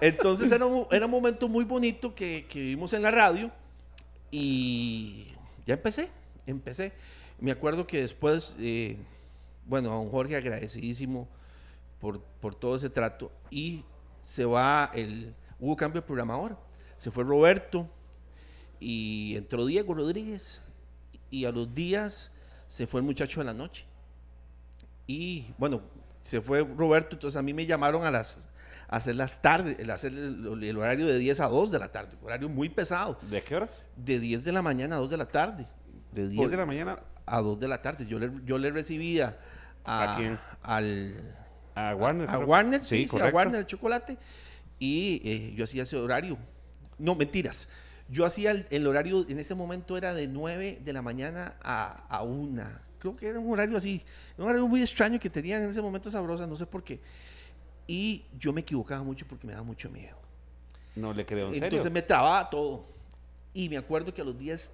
Entonces 0.00 0.52
era 0.52 0.66
un, 0.66 0.86
era 0.90 1.06
un 1.06 1.10
momento 1.10 1.48
muy 1.48 1.64
bonito 1.64 2.14
que, 2.14 2.46
que 2.50 2.60
vivimos 2.60 2.92
en 2.92 3.00
la 3.02 3.10
radio. 3.10 3.50
Y 4.30 5.26
ya 5.66 5.74
empecé, 5.74 6.10
empecé. 6.46 6.92
Me 7.40 7.50
acuerdo 7.50 7.86
que 7.86 8.00
después, 8.00 8.56
eh, 8.60 8.96
bueno, 9.66 9.90
a 9.92 9.94
don 9.96 10.08
Jorge 10.10 10.36
agradecidísimo 10.36 11.28
por, 12.00 12.20
por 12.20 12.54
todo 12.54 12.74
ese 12.76 12.88
trato. 12.90 13.30
Y 13.50 13.84
se 14.22 14.44
va 14.44 14.90
el. 14.94 15.34
Hubo 15.58 15.76
cambio 15.76 16.00
de 16.00 16.06
programador. 16.06 16.56
Se 16.96 17.10
fue 17.10 17.24
Roberto 17.24 17.88
y 18.80 19.34
entró 19.36 19.64
Diego 19.66 19.94
Rodríguez. 19.94 20.62
Y 21.30 21.44
a 21.44 21.50
los 21.52 21.74
días 21.74 22.32
se 22.68 22.86
fue 22.86 23.00
el 23.00 23.06
muchacho 23.06 23.40
de 23.40 23.46
la 23.46 23.54
noche. 23.54 23.84
Y 25.06 25.46
bueno, 25.58 25.82
se 26.22 26.40
fue 26.40 26.64
Roberto, 26.64 27.16
entonces 27.16 27.36
a 27.36 27.42
mí 27.42 27.54
me 27.54 27.66
llamaron 27.66 28.04
a 28.04 28.10
las 28.10 28.48
a 28.88 28.96
hacer 28.96 29.16
las 29.16 29.42
tardes, 29.42 29.78
el 29.80 29.90
hacer 29.90 30.12
el, 30.12 30.62
el 30.62 30.76
horario 30.76 31.06
de 31.06 31.18
10 31.18 31.40
a 31.40 31.46
2 31.48 31.72
de 31.72 31.78
la 31.80 31.90
tarde, 31.90 32.16
horario 32.22 32.48
muy 32.48 32.68
pesado, 32.68 33.18
¿De 33.22 33.42
qué 33.42 33.56
horas? 33.56 33.82
de 33.96 34.20
10 34.20 34.44
de 34.44 34.52
la 34.52 34.62
mañana 34.62 34.94
a 34.94 34.98
2 35.00 35.10
de 35.10 35.16
la 35.16 35.26
tarde. 35.26 35.66
De 36.12 36.28
10 36.28 36.42
Por- 36.42 36.50
de 36.52 36.56
la 36.56 36.66
mañana 36.66 36.98
A 37.26 37.40
2 37.40 37.58
de 37.58 37.66
la 37.66 37.82
tarde. 37.82 38.06
Yo 38.06 38.20
le, 38.20 38.30
yo 38.44 38.58
le 38.58 38.70
recibía 38.70 39.38
a, 39.86 40.12
¿A 40.12 40.16
quién? 40.16 40.38
al 40.62 41.34
a 41.74 41.94
Warner. 41.94 42.28
a. 42.28 42.38
Warner, 42.38 42.84
sí, 42.84 42.98
sí, 42.98 43.04
a 43.04 43.08
correcto. 43.08 43.36
Warner 43.36 43.60
el 43.60 43.66
chocolate. 43.66 44.18
Y 44.78 45.20
eh, 45.24 45.54
yo 45.54 45.64
hacía 45.64 45.82
ese 45.82 45.96
horario. 45.96 46.38
No, 46.98 47.14
mentiras. 47.14 47.68
Yo 48.08 48.24
hacía 48.24 48.52
el, 48.52 48.66
el 48.70 48.86
horario, 48.86 49.26
en 49.28 49.38
ese 49.38 49.54
momento 49.54 49.96
era 49.96 50.14
de 50.14 50.28
9 50.28 50.80
de 50.84 50.92
la 50.92 51.02
mañana 51.02 51.56
a, 51.62 52.06
a 52.08 52.22
1. 52.22 52.62
Creo 52.98 53.16
que 53.16 53.26
era 53.26 53.38
un 53.38 53.52
horario 53.52 53.76
así, 53.76 54.02
un 54.38 54.44
horario 54.44 54.66
muy 54.66 54.80
extraño 54.80 55.18
que 55.18 55.28
tenían 55.28 55.62
en 55.62 55.70
ese 55.70 55.82
momento 55.82 56.10
sabrosa, 56.10 56.46
no 56.46 56.56
sé 56.56 56.66
por 56.66 56.82
qué. 56.82 57.00
Y 57.86 58.24
yo 58.38 58.52
me 58.52 58.62
equivocaba 58.62 59.02
mucho 59.02 59.26
porque 59.28 59.46
me 59.46 59.52
daba 59.52 59.64
mucho 59.64 59.90
miedo. 59.90 60.16
No 60.94 61.12
le 61.12 61.26
creo, 61.26 61.48
en 61.48 61.54
serio. 61.54 61.66
Entonces 61.66 61.92
me 61.92 62.02
trababa 62.02 62.48
todo. 62.48 62.86
Y 63.52 63.68
me 63.68 63.76
acuerdo 63.76 64.14
que 64.14 64.22
a 64.22 64.24
los 64.24 64.38
días 64.38 64.72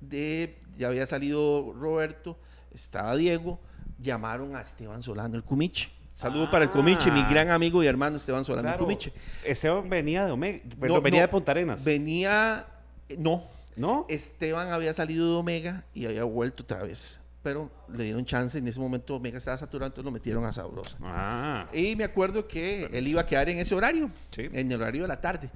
de, 0.00 0.56
ya 0.78 0.88
había 0.88 1.06
salido 1.06 1.72
Roberto, 1.74 2.38
estaba 2.72 3.16
Diego, 3.16 3.58
llamaron 3.98 4.56
a 4.56 4.60
Esteban 4.60 5.02
Solano, 5.02 5.36
el 5.36 5.42
Cumiche. 5.44 5.90
Saludo 6.14 6.48
para 6.50 6.64
el 6.64 6.70
Cumiche, 6.70 7.10
mi 7.10 7.20
Ah. 7.20 7.28
gran 7.30 7.50
amigo 7.50 7.82
y 7.82 7.86
hermano 7.88 8.16
Esteban 8.16 8.44
Solano, 8.44 8.68
el 8.68 8.74
Claro. 8.74 8.84
Cumiche. 8.84 9.12
Esteban 9.44 9.88
venía 9.88 10.24
de 10.24 10.30
Omega, 10.32 10.60
No, 10.80 11.00
venía 11.00 11.20
no, 11.22 11.26
de 11.26 11.28
Punta 11.28 11.52
Arenas. 11.52 11.84
Venía, 11.84 12.66
eh, 13.08 13.16
no, 13.18 13.42
¿No? 13.76 14.06
Esteban 14.08 14.70
había 14.70 14.92
salido 14.92 15.28
de 15.32 15.36
Omega 15.36 15.84
y 15.92 16.06
había 16.06 16.22
vuelto 16.22 16.62
otra 16.62 16.84
vez. 16.84 17.20
Pero 17.42 17.68
le 17.92 18.04
dieron 18.04 18.24
chance, 18.24 18.56
en 18.56 18.68
ese 18.68 18.78
momento 18.78 19.16
Omega 19.16 19.38
estaba 19.38 19.56
saturado, 19.56 19.88
entonces 19.88 20.04
lo 20.04 20.12
metieron 20.12 20.44
a 20.44 20.52
Sabrosa. 20.52 20.96
Ah. 21.02 21.66
Y 21.72 21.96
me 21.96 22.04
acuerdo 22.04 22.46
que 22.46 22.84
él 22.92 23.08
iba 23.08 23.22
a 23.22 23.26
quedar 23.26 23.48
en 23.48 23.58
ese 23.58 23.74
horario, 23.74 24.10
Sí. 24.30 24.48
en 24.52 24.70
el 24.70 24.80
horario 24.80 25.02
de 25.02 25.08
la 25.08 25.20
tarde. 25.20 25.50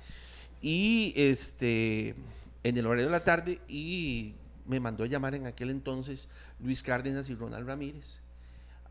Y 0.60 1.12
este, 1.16 2.16
en 2.64 2.76
el 2.76 2.84
horario 2.86 3.06
de 3.06 3.12
la 3.12 3.22
tarde, 3.22 3.60
y 3.68 4.34
me 4.66 4.80
mandó 4.80 5.04
a 5.04 5.06
llamar 5.06 5.36
en 5.36 5.46
aquel 5.46 5.70
entonces 5.70 6.28
Luis 6.58 6.82
Cárdenas 6.82 7.30
y 7.30 7.36
Ronald 7.36 7.66
Ramírez 7.68 8.20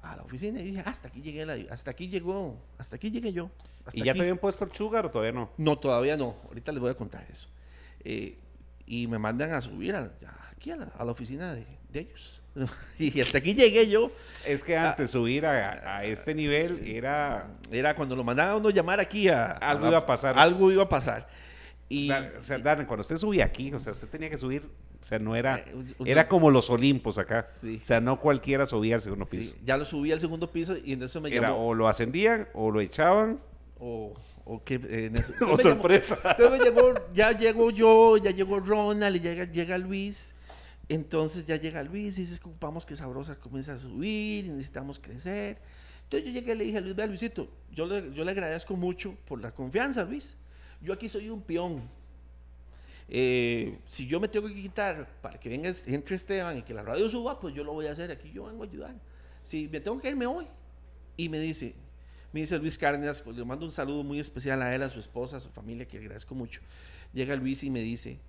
a 0.02 0.16
la 0.16 0.24
oficina 0.24 0.60
y 0.60 0.64
dije, 0.64 0.84
hasta 0.86 1.08
aquí 1.10 1.22
llegué, 1.22 1.46
la- 1.46 1.58
hasta 1.74 1.92
aquí 1.92 2.08
llegó, 2.08 2.58
hasta 2.78 2.96
aquí 2.96 3.12
llegué 3.12 3.34
yo. 3.34 3.50
¿Y 3.94 4.04
ya 4.04 4.12
aquí". 4.12 4.20
te 4.20 4.24
habían 4.24 4.38
puesto 4.38 4.66
el 4.66 4.72
sugar 4.74 5.06
o 5.06 5.12
todavía 5.12 5.32
no? 5.34 5.50
No, 5.58 5.78
todavía 5.78 6.16
no. 6.18 6.36
Ahorita 6.48 6.72
les 6.72 6.82
voy 6.82 6.92
a 6.92 6.94
contar 6.96 7.26
eso. 7.32 7.50
Eh, 8.04 8.38
y 8.86 9.08
me 9.08 9.18
mandan 9.20 9.52
a 9.54 9.62
subir 9.62 9.96
a, 9.96 10.12
ya, 10.22 10.34
aquí 10.52 10.72
a 10.72 10.76
la, 10.78 10.86
a 10.98 11.04
la 11.04 11.12
oficina 11.12 11.54
de, 11.54 11.66
de 11.90 12.00
ellos. 12.00 12.42
y 13.00 13.20
hasta 13.22 13.38
aquí 13.40 13.54
llegué 13.54 13.88
yo. 13.90 14.12
Es 14.46 14.64
que 14.64 14.78
antes 14.78 15.12
subir 15.12 15.46
a, 15.46 15.98
a 15.98 16.04
este 16.06 16.34
nivel 16.34 16.88
era... 16.88 17.52
Era 17.72 17.96
cuando 17.96 18.16
lo 18.16 18.24
mandaban 18.24 18.54
a 18.54 18.56
uno 18.58 18.70
llamar 18.70 19.00
aquí 19.00 19.28
a... 19.30 19.52
Algo 19.52 19.88
iba 19.90 19.98
a 19.98 20.06
pasar. 20.06 20.38
Algo 20.40 20.72
iba 20.72 20.84
a 20.84 20.90
pasar. 20.90 21.28
Y 21.90 22.12
O 22.12 22.44
sea, 22.44 22.60
Darren, 22.60 22.86
cuando 22.86 23.02
usted 23.02 23.16
subía 23.16 23.46
aquí, 23.46 23.72
o 23.74 23.80
sea, 23.80 23.94
usted 23.94 24.08
tenía 24.10 24.30
que 24.30 24.38
subir, 24.38 24.64
o 25.00 25.04
sea, 25.04 25.20
no 25.20 25.36
era... 25.38 25.60
Eh, 25.60 25.74
Era 26.06 26.28
como 26.28 26.52
los 26.52 26.70
Olimpos 26.70 27.18
acá. 27.18 27.46
Sí. 27.62 27.80
O 27.82 27.86
sea, 27.86 28.02
no 28.02 28.20
cualquiera 28.20 28.66
subía 28.68 28.96
al 28.96 29.02
segundo 29.02 29.26
sí, 29.26 29.38
piso. 29.38 29.56
ya 29.64 29.78
lo 29.78 29.86
subí 29.86 30.12
al 30.12 30.20
segundo 30.20 30.52
piso 30.52 30.76
y 30.84 30.94
en 30.94 31.04
eso 31.04 31.22
me 31.22 31.30
Era 31.34 31.50
llamó... 31.50 31.68
o 31.70 31.74
lo 31.74 31.88
ascendían 31.88 32.48
o 32.54 32.72
lo 32.72 32.82
echaban. 32.82 33.40
O, 33.80 34.14
o 34.44 34.64
que. 34.64 34.76
O 34.78 34.80
Entonces 34.82 35.36
llamó- 35.40 35.58
sorpresa. 35.62 36.18
Entonces 36.24 36.60
me 36.60 36.66
llegó, 36.66 36.94
ya 37.14 37.32
llegó 37.32 37.70
yo, 37.70 38.18
ya 38.18 38.32
llegó 38.32 38.60
Ronald, 38.60 39.16
y 39.16 39.20
llega, 39.20 39.46
llega 39.52 39.78
Luis. 39.78 40.34
Entonces 40.90 41.46
ya 41.46 41.58
llega 41.58 41.84
Luis 41.84 42.18
y 42.18 42.22
dice 42.22 42.40
que 42.42 42.48
ocupamos 42.50 42.86
que 42.86 42.96
Sabrosa 42.96 43.36
comience 43.36 43.72
a 43.72 43.78
subir 43.78 44.46
y 44.46 44.50
necesitamos 44.50 45.00
crecer. 45.00 45.60
Entonces 46.04 46.28
yo 46.28 46.34
llegué 46.34 46.54
y 46.54 46.56
le 46.58 46.64
dije 46.66 46.78
a 46.78 46.82
Luis, 46.82 46.96
vea 46.96 47.06
Luisito, 47.08 47.50
yo 47.72 47.86
le, 47.86 48.14
yo 48.14 48.24
le 48.24 48.32
agradezco 48.32 48.76
mucho 48.78 49.16
por 49.28 49.42
la 49.42 49.52
confianza, 49.52 50.04
Luis. 50.06 50.38
Yo 50.82 50.94
aquí 50.94 51.10
soy 51.10 51.30
un 51.30 51.42
peón. 51.42 51.90
Eh, 53.10 53.80
si 53.88 54.06
yo 54.06 54.20
me 54.20 54.28
tengo 54.28 54.48
que 54.48 54.56
quitar 54.56 55.08
para 55.22 55.40
que 55.40 55.50
venga 55.50 55.72
entre 55.86 56.16
Esteban 56.16 56.58
y 56.58 56.62
que 56.64 56.74
la 56.74 56.84
radio 56.84 57.08
suba, 57.08 57.40
pues 57.40 57.54
yo 57.56 57.64
lo 57.64 57.74
voy 57.74 57.88
a 57.88 57.92
hacer. 57.92 58.12
Aquí 58.12 58.32
yo 58.32 58.46
vengo 58.46 58.64
a 58.64 58.68
ayudar. 58.68 58.96
Si 59.44 59.68
me 59.68 59.80
tengo 59.80 60.00
que 60.00 60.10
ir, 60.10 60.16
me 60.16 60.26
voy. 60.26 60.48
Y 61.16 61.30
me 61.30 61.40
dice, 61.40 61.74
me 62.34 62.42
dice 62.42 62.60
Luis 62.60 62.78
Cárdenas, 62.78 63.22
pues 63.22 63.36
le 63.36 63.44
mando 63.46 63.66
un 63.66 63.72
saludo 63.72 64.04
muy 64.04 64.20
especial 64.20 64.62
a 64.62 64.76
él, 64.76 64.84
a 64.84 64.90
su 64.90 65.00
esposa, 65.00 65.38
a 65.38 65.40
su 65.40 65.50
familia, 65.50 65.88
que 65.88 65.98
agradezco 65.98 66.36
mucho. 66.36 66.62
Llega 67.14 67.36
Luis 67.36 67.64
y 67.64 67.70
me 67.70 67.82
dice, 67.82 68.20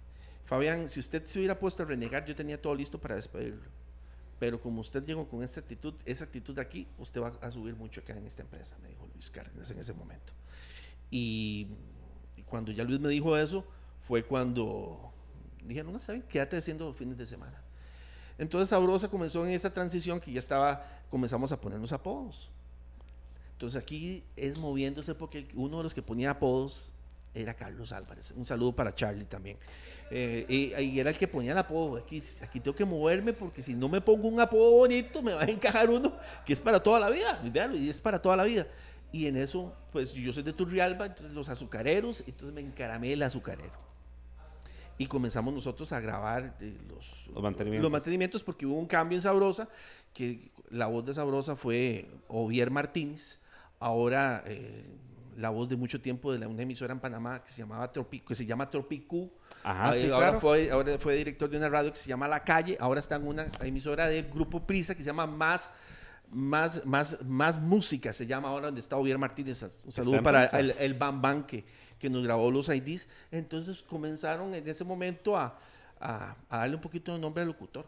Fabián, 0.44 0.88
si 0.88 1.00
usted 1.00 1.24
se 1.24 1.40
hubiera 1.40 1.58
puesto 1.58 1.82
a 1.82 1.86
renegar, 1.86 2.24
yo 2.24 2.34
tenía 2.34 2.60
todo 2.60 2.74
listo 2.74 2.98
para 2.98 3.16
despedirlo. 3.16 3.68
Pero 4.38 4.60
como 4.60 4.80
usted 4.80 5.04
llegó 5.04 5.28
con 5.28 5.42
esta 5.42 5.60
actitud, 5.60 5.94
esa 6.06 6.24
actitud 6.24 6.54
de 6.54 6.62
aquí, 6.62 6.86
usted 6.98 7.20
va 7.20 7.32
a 7.40 7.50
subir 7.50 7.74
mucho 7.74 8.00
acá 8.00 8.16
en 8.16 8.24
esta 8.24 8.42
empresa, 8.42 8.78
me 8.80 8.88
dijo 8.88 9.06
Luis 9.12 9.30
Cárdenas 9.30 9.70
en 9.70 9.80
ese 9.80 9.92
momento. 9.92 10.32
Y, 11.10 11.66
y 11.66 11.97
cuando 12.48 12.72
ya 12.72 12.84
Luis 12.84 13.00
me 13.00 13.08
dijo 13.08 13.36
eso, 13.36 13.64
fue 14.06 14.22
cuando 14.22 15.12
dije, 15.64 15.84
no, 15.84 15.98
saben, 15.98 16.22
quédate 16.22 16.56
haciendo 16.56 16.92
fines 16.92 17.16
de 17.18 17.26
semana. 17.26 17.62
Entonces 18.38 18.68
Sabrosa 18.68 19.08
comenzó 19.08 19.44
en 19.44 19.52
esa 19.52 19.72
transición 19.72 20.20
que 20.20 20.32
ya 20.32 20.38
estaba, 20.38 20.84
comenzamos 21.10 21.52
a 21.52 21.60
ponernos 21.60 21.92
apodos. 21.92 22.48
Entonces 23.52 23.80
aquí 23.82 24.22
es 24.36 24.56
moviéndose 24.56 25.14
porque 25.14 25.48
uno 25.54 25.78
de 25.78 25.82
los 25.82 25.94
que 25.94 26.02
ponía 26.02 26.30
apodos 26.30 26.92
era 27.34 27.54
Carlos 27.54 27.92
Álvarez. 27.92 28.32
Un 28.36 28.46
saludo 28.46 28.72
para 28.72 28.94
Charlie 28.94 29.24
también. 29.24 29.58
Eh, 30.10 30.46
y, 30.48 30.80
y 30.80 31.00
era 31.00 31.10
el 31.10 31.18
que 31.18 31.28
ponía 31.28 31.52
el 31.52 31.58
apodo. 31.58 31.96
Aquí, 31.96 32.22
aquí 32.40 32.60
tengo 32.60 32.76
que 32.76 32.84
moverme 32.84 33.32
porque 33.32 33.60
si 33.60 33.74
no 33.74 33.88
me 33.88 34.00
pongo 34.00 34.28
un 34.28 34.40
apodo 34.40 34.70
bonito 34.72 35.22
me 35.22 35.34
va 35.34 35.42
a 35.42 35.46
encajar 35.46 35.90
uno 35.90 36.12
que 36.46 36.52
es 36.52 36.60
para 36.60 36.82
toda 36.82 37.00
la 37.00 37.10
vida. 37.10 37.40
Y 37.44 37.50
véalo, 37.50 37.76
y 37.76 37.88
es 37.88 38.00
para 38.00 38.22
toda 38.22 38.36
la 38.36 38.44
vida. 38.44 38.66
Y 39.12 39.26
en 39.26 39.36
eso, 39.36 39.74
pues 39.90 40.12
yo 40.12 40.32
soy 40.32 40.42
de 40.42 40.52
Turrialba, 40.52 41.06
entonces 41.06 41.34
los 41.34 41.48
azucareros, 41.48 42.22
entonces 42.26 42.52
me 42.54 42.60
encaramé 42.60 43.12
el 43.14 43.22
azucarero. 43.22 43.88
Y 44.98 45.06
comenzamos 45.06 45.54
nosotros 45.54 45.92
a 45.92 46.00
grabar 46.00 46.56
eh, 46.60 46.76
los, 46.88 47.28
Los 47.32 47.42
mantenimientos. 47.42 47.82
los 47.84 47.92
mantenimientos 47.92 48.44
porque 48.44 48.66
hubo 48.66 48.76
un 48.78 48.86
cambio 48.86 49.16
en 49.16 49.22
Sabrosa, 49.22 49.68
que 50.12 50.50
la 50.70 50.86
voz 50.88 51.04
de 51.04 51.14
Sabrosa 51.14 51.54
fue 51.56 52.10
Ovier 52.26 52.70
Martínez, 52.70 53.38
ahora 53.78 54.42
eh, 54.46 54.84
la 55.36 55.50
voz 55.50 55.68
de 55.68 55.76
mucho 55.76 56.00
tiempo 56.00 56.32
de 56.32 56.40
la, 56.40 56.48
una 56.48 56.62
emisora 56.62 56.92
en 56.92 56.98
Panamá 56.98 57.44
que 57.44 57.52
se, 57.52 57.62
llamaba 57.62 57.90
Tropi- 57.92 58.24
que 58.24 58.34
se 58.34 58.44
llama 58.44 58.68
Tropicú. 58.68 59.30
Ajá, 59.62 59.94
sí, 59.94 60.10
ahora, 60.10 60.26
claro. 60.30 60.40
fue, 60.40 60.70
ahora 60.70 60.98
fue 60.98 61.14
director 61.16 61.48
de 61.48 61.56
una 61.58 61.68
radio 61.68 61.92
que 61.92 61.98
se 61.98 62.08
llama 62.08 62.26
La 62.26 62.42
Calle, 62.42 62.76
ahora 62.80 62.98
está 63.00 63.16
en 63.16 63.26
una 63.26 63.48
emisora 63.60 64.08
de 64.08 64.22
Grupo 64.22 64.66
Prisa 64.66 64.94
que 64.96 65.02
se 65.02 65.06
llama 65.06 65.26
Más, 65.28 65.72
más, 66.30 66.84
más, 66.86 67.18
más 67.24 67.60
Música, 67.60 68.12
se 68.12 68.26
llama 68.26 68.48
ahora 68.48 68.66
donde 68.66 68.80
está 68.80 68.96
Ovier 68.96 69.18
Martínez. 69.18 69.62
Un 69.84 69.92
saludo 69.92 70.22
para 70.22 70.44
el, 70.46 70.70
el 70.78 70.94
Bam 70.94 71.20
Bam 71.22 71.46
que, 71.46 71.64
que 71.98 72.10
nos 72.10 72.22
grabó 72.22 72.50
los 72.50 72.68
IDs. 72.68 73.08
Entonces 73.30 73.82
comenzaron 73.82 74.54
en 74.54 74.68
ese 74.68 74.84
momento 74.84 75.36
a, 75.36 75.58
a- 76.00 76.36
a 76.48 76.58
darle 76.58 76.76
un 76.76 76.82
poquito 76.82 77.12
de 77.12 77.18
nombre 77.18 77.42
al 77.42 77.48
locutor. 77.48 77.86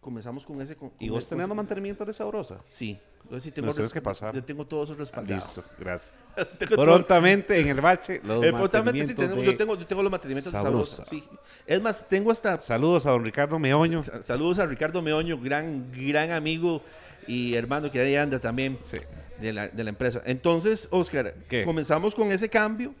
Comenzamos 0.00 0.46
con 0.46 0.60
ese... 0.62 0.76
Con, 0.76 0.92
¿Y 0.98 1.06
con 1.08 1.14
vos 1.16 1.22
ese- 1.24 1.30
teniendo 1.30 1.54
mantenimiento 1.54 2.04
de 2.04 2.12
sabrosa? 2.12 2.60
Sí, 2.66 2.98
yo 3.30 3.40
sí 3.40 3.50
tengo, 3.50 3.72
res- 3.72 3.92
que 3.92 4.00
pasar. 4.00 4.32
yo 4.34 4.42
tengo 4.44 4.64
todo 4.66 4.84
eso 4.84 4.94
respaldado. 4.94 5.34
Listo, 5.44 5.62
gracias. 5.78 6.24
Todo- 6.68 6.84
Prontamente 6.84 7.58
en 7.60 7.68
el 7.68 7.80
bache, 7.80 8.20
los 8.24 8.42
Eh, 8.44 8.52
prontamente 8.52 9.04
sí, 9.04 9.12
de 9.14 9.44
yo, 9.44 9.56
tengo, 9.56 9.74
yo 9.74 9.86
tengo 9.86 10.02
los 10.02 10.10
mantenimientos 10.10 10.52
de 10.52 10.58
Sabrosa. 10.58 11.04
Sabrosa. 11.04 11.10
Sí. 11.10 11.24
Es 11.66 11.82
más, 11.82 12.08
tengo 12.08 12.30
hasta 12.30 12.60
Saludos 12.60 13.06
a 13.06 13.10
don 13.10 13.24
Ricardo 13.24 13.58
Meoño. 13.58 14.02
Sa- 14.04 14.22
Saludos 14.22 14.58
a 14.60 14.66
Ricardo 14.66 15.02
Meoño, 15.02 15.38
gran, 15.40 15.90
gran 15.92 16.30
amigo 16.30 16.80
y 17.28 17.54
hermano 17.54 17.90
que 17.90 18.00
ahí 18.00 18.16
anda 18.16 18.40
también 18.40 18.78
Sí. 18.82 18.96
de, 19.40 19.52
la, 19.52 19.68
de 19.68 19.84
la 19.84 19.90
empresa. 19.90 20.22
Entonces, 20.24 20.88
Oscar, 20.90 21.34
¿Qué? 21.48 21.64
comenzamos 21.64 22.14
con 22.14 22.32
ese 22.32 22.48
cambio 22.48 22.94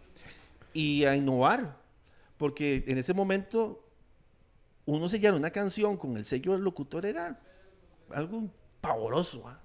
y 0.72 1.04
a 1.04 1.16
innovar, 1.16 1.76
porque 2.36 2.84
en 2.86 2.98
ese 2.98 3.14
momento 3.14 3.82
uno 4.84 5.08
sellar 5.08 5.34
una 5.34 5.50
canción 5.50 5.96
con 5.96 6.16
el 6.16 6.24
sello 6.24 6.52
del 6.52 6.62
locutor 6.62 7.04
era 7.06 7.38
algo 8.10 8.44
pavoroso. 8.80 9.46
¿ah? 9.48 9.58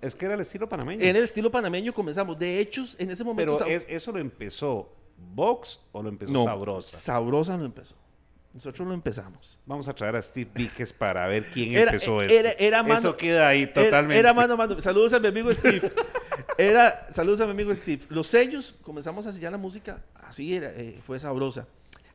Es 0.00 0.14
que 0.16 0.24
era 0.24 0.34
el 0.34 0.40
estilo 0.40 0.68
panameño. 0.68 1.02
En 1.04 1.14
el 1.14 1.22
estilo 1.24 1.50
panameño 1.50 1.92
comenzamos. 1.92 2.38
De 2.38 2.58
hecho, 2.58 2.84
en 2.98 3.10
ese 3.10 3.22
momento... 3.22 3.56
Pero 3.58 3.70
es- 3.70 3.86
¿eso 3.88 4.10
lo 4.12 4.18
empezó 4.18 4.92
Vox 5.34 5.80
o 5.92 6.02
lo 6.02 6.08
empezó 6.08 6.32
no, 6.32 6.44
Sabrosa? 6.44 6.96
Sabrosa 6.98 7.56
lo 7.56 7.64
empezó. 7.66 7.94
Nosotros 8.54 8.86
lo 8.86 8.92
empezamos. 8.92 9.58
Vamos 9.64 9.88
a 9.88 9.94
traer 9.94 10.14
a 10.16 10.20
Steve 10.22 10.50
Víquez 10.54 10.92
para 10.92 11.26
ver 11.26 11.46
quién 11.46 11.72
Era- 11.72 11.90
empezó 11.90 12.20
eh, 12.22 12.26
eso. 12.26 12.34
era- 12.34 12.50
era 12.58 12.82
mano- 12.82 12.98
eso 12.98 13.16
queda 13.16 13.48
ahí 13.48 13.62
Era- 13.62 13.72
totalmente. 13.72 14.18
Era, 14.18 14.34
mano 14.34 14.54
a 14.54 14.56
mano. 14.56 14.80
Saludos 14.80 15.12
a 15.14 15.20
mi 15.20 15.28
amigo 15.28 15.52
Steve. 15.54 15.90
Era, 16.58 17.08
saludos 17.12 17.40
a 17.40 17.46
mi 17.46 17.52
amigo 17.52 17.74
Steve. 17.74 18.02
Los 18.10 18.26
sellos, 18.26 18.74
comenzamos 18.82 19.26
a 19.26 19.32
sellar 19.32 19.52
la 19.52 19.58
música, 19.58 20.02
así 20.22 20.54
era, 20.54 20.70
eh, 20.70 21.00
fue 21.06 21.18
sabrosa. 21.18 21.66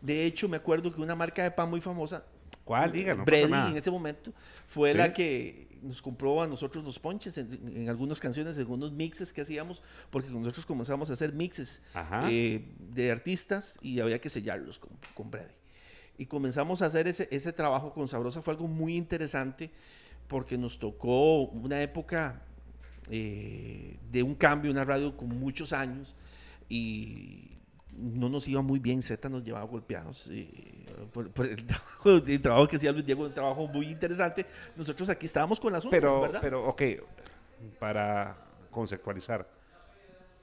De 0.01 0.25
hecho, 0.25 0.47
me 0.47 0.57
acuerdo 0.57 0.93
que 0.93 1.01
una 1.01 1.15
marca 1.15 1.41
de 1.43 1.49
pan 1.51 1.69
muy 1.69 1.81
famosa, 1.81 2.23
¿Cuál? 2.63 2.91
Diga, 2.91 3.13
no 3.15 3.23
pasa 3.25 3.37
Brady, 3.37 3.51
nada. 3.51 3.69
en 3.71 3.77
ese 3.77 3.89
momento, 3.89 4.31
fue 4.67 4.91
Sí. 4.91 4.97
la 4.97 5.13
que 5.13 5.67
nos 5.81 6.01
compró 6.01 6.41
a 6.41 6.47
nosotros 6.47 6.83
los 6.83 6.99
ponches 6.99 7.37
en, 7.37 7.61
en 7.75 7.89
algunas 7.89 8.19
canciones, 8.19 8.57
en 8.57 8.61
algunos 8.63 8.91
mixes 8.91 9.31
que 9.33 9.41
hacíamos, 9.41 9.81
porque 10.09 10.29
nosotros 10.29 10.65
comenzamos 10.65 11.09
a 11.09 11.13
hacer 11.13 11.31
mixes 11.33 11.81
eh, 12.29 12.63
de 12.77 13.11
artistas 13.11 13.77
y 13.81 13.99
había 14.01 14.19
que 14.19 14.29
sellarlos 14.29 14.79
con, 14.79 14.91
con 15.15 15.31
Brady. 15.31 15.53
Y 16.17 16.25
comenzamos 16.25 16.81
a 16.81 16.87
hacer 16.87 17.07
ese, 17.07 17.27
ese 17.31 17.53
trabajo 17.53 17.93
con 17.93 18.07
Sabrosa, 18.07 18.41
fue 18.41 18.53
algo 18.53 18.67
muy 18.67 18.95
interesante 18.95 19.69
porque 20.27 20.57
nos 20.57 20.79
tocó 20.79 21.43
una 21.43 21.81
época 21.81 22.41
eh, 23.09 23.97
de 24.11 24.23
un 24.23 24.35
cambio, 24.35 24.71
una 24.71 24.83
radio 24.83 25.15
con 25.15 25.29
muchos 25.29 25.71
años 25.73 26.15
y 26.67 27.51
no 27.97 28.29
nos 28.29 28.47
iba 28.47 28.61
muy 28.61 28.79
bien, 28.79 29.01
Z 29.01 29.29
nos 29.29 29.43
llevaba 29.43 29.65
golpeados 29.65 30.29
eh, 30.31 30.49
por, 31.13 31.29
por 31.31 31.45
el, 31.45 31.63
trabajo, 31.65 32.09
el 32.17 32.41
trabajo 32.41 32.67
que 32.67 32.75
hacía 32.75 32.91
Luis 32.91 33.05
Diego, 33.05 33.23
un 33.23 33.33
trabajo 33.33 33.67
muy 33.67 33.87
interesante. 33.87 34.45
Nosotros 34.75 35.09
aquí 35.09 35.25
estábamos 35.25 35.59
con 35.59 35.71
las 35.73 35.83
uñas, 35.85 35.91
Pero, 35.91 36.21
¿verdad? 36.21 36.39
pero, 36.41 36.67
ok, 36.67 36.81
para 37.79 38.35
conceptualizar. 38.71 39.47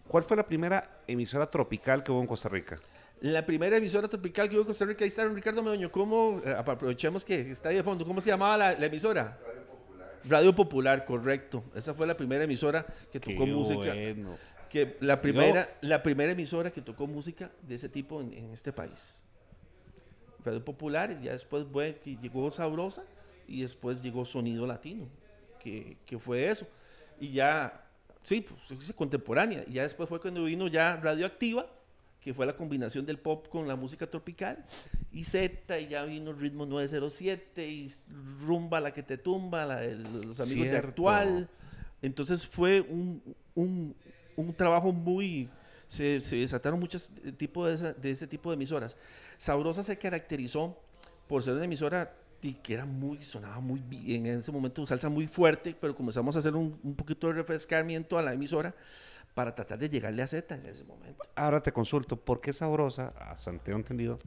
¿Cuál 0.09 0.23
fue 0.25 0.37
la 0.37 0.47
primera 0.47 1.01
emisora 1.07 1.49
tropical 1.51 2.03
que 2.03 2.13
hubo 2.13 2.21
en 2.21 2.27
Costa 2.27 2.49
Rica? 2.49 2.79
La 3.25 3.47
primera 3.47 3.75
emisora 3.79 4.07
tropical 4.07 4.51
que 4.51 4.55
hubo 4.57 4.61
en 4.61 4.67
Costa 4.67 4.85
Rica, 4.85 5.03
ahí 5.03 5.09
está 5.09 5.25
Ricardo 5.27 5.63
Medoño. 5.63 5.91
¿Cómo, 5.91 6.43
eh, 6.45 6.55
aprovechemos 6.59 7.25
que 7.25 7.53
está 7.53 7.71
ahí 7.71 7.77
de 7.77 7.83
fondo, 7.83 8.05
¿cómo 8.05 8.21
se 8.21 8.29
llamaba 8.29 8.59
la, 8.59 8.79
la 8.79 8.85
emisora? 8.85 9.39
Radio 9.43 9.63
Popular. 9.65 10.21
Radio 10.27 10.55
Popular, 10.55 11.05
correcto. 11.07 11.65
Esa 11.75 11.95
fue 11.95 12.07
la 12.07 12.15
primera 12.19 12.45
emisora 12.45 12.85
que 13.11 13.19
tocó 13.19 13.47
Qué 13.47 13.51
música. 13.51 13.95
bueno. 13.95 14.37
Que 14.71 14.99
la, 15.01 15.23
primera, 15.23 15.75
la 15.81 16.03
primera 16.03 16.33
emisora 16.33 16.71
que 16.71 16.83
tocó 16.83 17.07
música 17.07 17.51
de 17.63 17.77
ese 17.77 17.89
tipo 17.89 18.21
en, 18.21 18.31
en 18.35 18.51
este 18.51 18.75
país. 18.75 19.23
Radio 20.45 20.63
Popular, 20.63 21.11
y 21.19 21.25
ya 21.25 21.33
después 21.33 21.65
fue, 21.73 21.99
que 22.05 22.19
llegó 22.19 22.51
Sabrosa 22.51 23.05
y 23.49 23.63
después 23.63 24.03
llegó 24.03 24.27
Sonido 24.27 24.67
Latino, 24.67 25.07
que, 25.61 25.97
que 26.05 26.19
fue 26.19 26.51
eso. 26.51 26.67
Y 27.19 27.33
ya, 27.33 27.87
sí, 28.21 28.47
pues 28.69 28.83
es 28.83 28.93
contemporánea. 28.95 29.65
Y 29.67 29.73
ya 29.73 29.83
después 29.85 30.11
fue 30.11 30.21
cuando 30.21 30.45
vino 30.45 30.69
ya 30.69 30.97
Radioactiva, 30.97 31.67
que 32.25 32.33
fue 32.33 32.47
la 32.47 32.57
combinación 32.57 33.05
del 33.05 33.19
pop 33.19 33.49
con 33.49 33.69
la 33.69 33.77
música 33.77 34.09
tropical, 34.09 34.65
y 35.13 35.25
Z, 35.25 35.79
y 35.79 35.89
ya 35.89 36.05
vino 36.07 36.33
Ritmo 36.33 36.65
907, 36.65 37.69
y 37.69 37.93
Rumba 38.47 38.81
la 38.81 38.93
que 38.95 39.03
te 39.03 39.19
tumba, 39.19 39.67
la, 39.67 39.85
el- 39.85 40.03
los 40.23 40.41
amigos 40.41 40.65
de. 40.73 40.77
Actual. 40.79 41.49
Entonces 42.01 42.47
fue 42.47 42.81
un, 42.81 43.23
un, 43.55 43.95
un 44.37 44.55
trabajo 44.55 44.91
muy... 44.93 45.49
Se, 45.87 46.21
se 46.23 46.37
desataron 46.37 46.81
muchos 46.81 47.13
eh, 47.25 47.31
tipos 47.33 47.69
de, 47.69 47.75
esa- 47.75 47.93
de 47.93 48.11
ese 48.11 48.27
tipo 48.27 48.51
de 48.51 48.55
emisoras. 48.55 48.97
Sabrosa 49.37 49.83
se 49.83 49.97
caracterizó 49.99 50.77
por 51.29 51.43
ser 51.43 51.55
una 51.55 51.65
emisora 51.67 52.15
y 52.41 52.55
que 52.55 52.73
era 52.75 52.85
muy, 52.87 53.23
sonaba 53.23 53.61
muy 53.61 53.81
bien 53.81 54.27
en 54.27 54.41
ese 54.41 54.51
momento, 54.51 54.85
salsa 54.87 55.09
muy 55.11 55.27
fuerte, 55.27 55.77
pero 55.79 55.95
comenzamos 55.95 56.37
a 56.37 56.39
hacer 56.41 56.55
un, 56.57 56.79
un 56.83 56.95
poquito 56.95 57.27
de 57.29 57.35
refrescamiento 57.35 58.19
a 58.19 58.23
la 58.23 58.33
emisora 58.33 58.75
para 59.35 59.55
tratar 59.55 59.79
de 59.79 59.89
llegarle 59.91 60.23
a 60.23 60.27
Z 60.27 60.55
en 60.55 60.67
ese 60.67 60.85
momento. 60.85 61.23
Ahora 61.35 61.61
te 61.61 61.73
consulto, 61.73 62.17
¿por 62.17 62.41
qué 62.41 62.53
Sabrosa, 62.53 63.13
donde 63.45 63.63
tengo 63.63 63.79
entendido, 63.79 64.19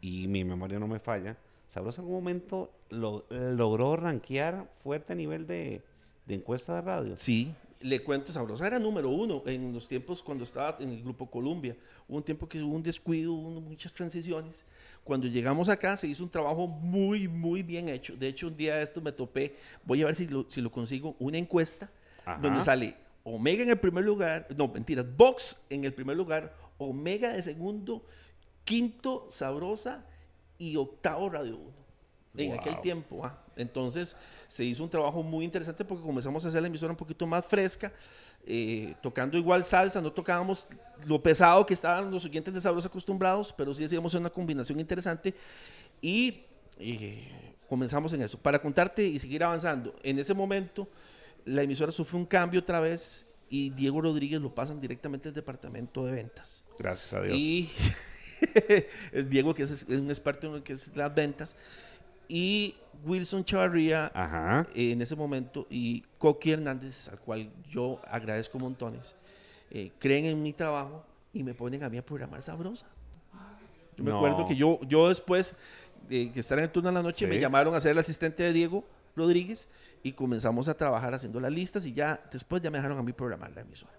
y 0.00 0.26
mi 0.26 0.44
memoria 0.44 0.78
no 0.78 0.88
me 0.88 0.98
falla, 0.98 1.36
Sabrosa 1.68 2.00
en 2.02 2.06
algún 2.06 2.18
momento 2.22 2.70
lo- 2.90 3.24
logró 3.30 3.96
rankear 3.96 4.68
fuerte 4.82 5.12
a 5.12 5.16
nivel 5.16 5.46
de, 5.46 5.82
de 6.26 6.34
encuesta 6.34 6.74
de 6.74 6.82
radio? 6.82 7.16
Sí, 7.16 7.54
le 7.80 8.02
cuento, 8.02 8.30
Sabrosa 8.32 8.66
era 8.66 8.78
número 8.78 9.10
uno 9.10 9.42
en 9.46 9.72
los 9.72 9.88
tiempos 9.88 10.22
cuando 10.22 10.42
estaba 10.44 10.76
en 10.80 10.90
el 10.90 11.02
Grupo 11.02 11.30
Columbia. 11.30 11.76
Hubo 12.08 12.16
un 12.18 12.22
tiempo 12.22 12.48
que 12.48 12.60
hubo 12.62 12.74
un 12.74 12.82
descuido, 12.82 13.32
hubo 13.32 13.60
muchas 13.60 13.92
transiciones. 13.92 14.64
Cuando 15.04 15.26
llegamos 15.26 15.68
acá 15.68 15.96
se 15.96 16.06
hizo 16.06 16.22
un 16.22 16.30
trabajo 16.30 16.66
muy, 16.68 17.26
muy 17.26 17.62
bien 17.64 17.88
hecho. 17.88 18.16
De 18.16 18.28
hecho, 18.28 18.46
un 18.48 18.56
día 18.56 18.76
de 18.76 18.82
esto 18.82 19.00
me 19.00 19.10
topé, 19.10 19.56
voy 19.84 20.02
a 20.02 20.06
ver 20.06 20.14
si 20.14 20.26
lo, 20.28 20.46
si 20.48 20.60
lo 20.60 20.70
consigo, 20.70 21.16
una 21.18 21.38
encuesta 21.38 21.90
Ajá. 22.24 22.40
donde 22.40 22.62
sale 22.62 22.94
Omega 23.24 23.62
en 23.62 23.70
el 23.70 23.78
primer 23.78 24.04
lugar, 24.04 24.46
no, 24.56 24.68
mentiras, 24.68 25.06
Box 25.16 25.58
en 25.70 25.84
el 25.84 25.94
primer 25.94 26.16
lugar, 26.16 26.54
Omega 26.78 27.32
de 27.32 27.42
segundo, 27.42 28.04
quinto 28.64 29.26
Sabrosa 29.30 30.04
y 30.58 30.76
octavo 30.76 31.28
Radio 31.30 31.56
1 31.58 31.72
en 32.34 32.50
Wow. 32.50 32.60
aquel 32.60 32.80
tiempo. 32.80 33.24
ah. 33.24 33.38
Entonces 33.56 34.16
se 34.48 34.64
hizo 34.64 34.82
un 34.82 34.88
trabajo 34.88 35.22
muy 35.22 35.44
interesante 35.44 35.84
porque 35.84 36.02
comenzamos 36.02 36.44
a 36.44 36.48
hacer 36.48 36.62
la 36.62 36.68
emisora 36.68 36.90
un 36.92 36.96
poquito 36.96 37.26
más 37.26 37.44
fresca, 37.44 37.92
eh, 38.46 38.94
tocando 39.02 39.36
igual 39.36 39.64
salsa, 39.64 40.00
no 40.00 40.10
tocábamos 40.10 40.66
lo 41.06 41.22
pesado 41.22 41.64
que 41.66 41.74
estaban 41.74 42.10
los 42.10 42.24
oyentes 42.24 42.54
de 42.54 42.60
Sabrosa 42.60 42.88
acostumbrados, 42.88 43.52
pero 43.52 43.74
sí 43.74 43.84
hacíamos 43.84 44.14
una 44.14 44.30
combinación 44.30 44.80
interesante 44.80 45.34
y 46.00 46.44
eh, 46.78 47.54
comenzamos 47.68 48.12
en 48.14 48.22
eso. 48.22 48.38
Para 48.38 48.60
contarte 48.60 49.04
y 49.04 49.18
seguir 49.18 49.44
avanzando, 49.44 49.94
en 50.02 50.18
ese 50.18 50.32
momento 50.32 50.88
la 51.44 51.62
emisora 51.62 51.92
sufre 51.92 52.16
un 52.16 52.26
cambio 52.26 52.60
otra 52.60 52.80
vez 52.80 53.26
y 53.48 53.70
Diego 53.70 54.00
Rodríguez 54.00 54.40
lo 54.40 54.54
pasan 54.54 54.80
directamente 54.80 55.28
al 55.28 55.34
departamento 55.34 56.04
de 56.06 56.12
ventas. 56.12 56.64
Gracias 56.78 57.12
a 57.12 57.22
Dios. 57.22 57.36
Y 57.36 57.70
es 59.12 59.28
Diego, 59.28 59.54
que 59.54 59.62
es, 59.64 59.70
es 59.70 59.84
un 59.88 60.08
experto 60.08 60.46
en 60.46 60.54
lo 60.54 60.64
que 60.64 60.72
es 60.72 60.94
las 60.96 61.14
ventas. 61.14 61.54
Y 62.28 62.74
Wilson 63.04 63.44
Chavarría, 63.44 64.10
Ajá. 64.14 64.66
eh, 64.74 64.92
en 64.92 65.02
ese 65.02 65.16
momento, 65.16 65.66
y 65.68 66.02
Coqui 66.18 66.52
Hernández, 66.52 67.08
al 67.08 67.18
cual 67.18 67.50
yo 67.70 68.00
agradezco 68.08 68.58
montones, 68.58 69.14
eh, 69.70 69.90
creen 69.98 70.26
en 70.26 70.42
mi 70.42 70.52
trabajo 70.52 71.04
y 71.32 71.42
me 71.42 71.52
ponen 71.54 71.82
a 71.82 71.88
mí 71.88 71.98
a 71.98 72.04
programar 72.04 72.42
Sabrosa. 72.42 72.86
Yo 73.96 74.04
me 74.04 74.10
No. 74.10 74.16
acuerdo 74.16 74.46
que 74.46 74.56
yo, 74.56 74.80
yo 74.88 75.08
después 75.08 75.54
de 76.08 76.30
que 76.32 76.40
estar 76.40 76.58
en 76.58 76.64
el 76.64 76.70
turno 76.70 76.88
de 76.88 76.94
la 76.94 77.02
noche, 77.02 77.26
me 77.26 77.38
llamaron 77.38 77.74
a 77.74 77.80
ser 77.80 77.92
el 77.92 77.98
asistente 77.98 78.42
de 78.42 78.52
Diego 78.52 78.84
Rodríguez 79.14 79.68
y 80.02 80.12
comenzamos 80.12 80.68
a 80.68 80.74
trabajar 80.74 81.14
haciendo 81.14 81.40
las 81.40 81.52
listas 81.52 81.86
y 81.86 81.92
ya 81.92 82.20
después 82.30 82.62
ya 82.62 82.70
me 82.70 82.78
dejaron 82.78 82.98
a 82.98 83.02
mí 83.02 83.12
programar 83.12 83.52
la 83.52 83.60
emisora. 83.60 83.92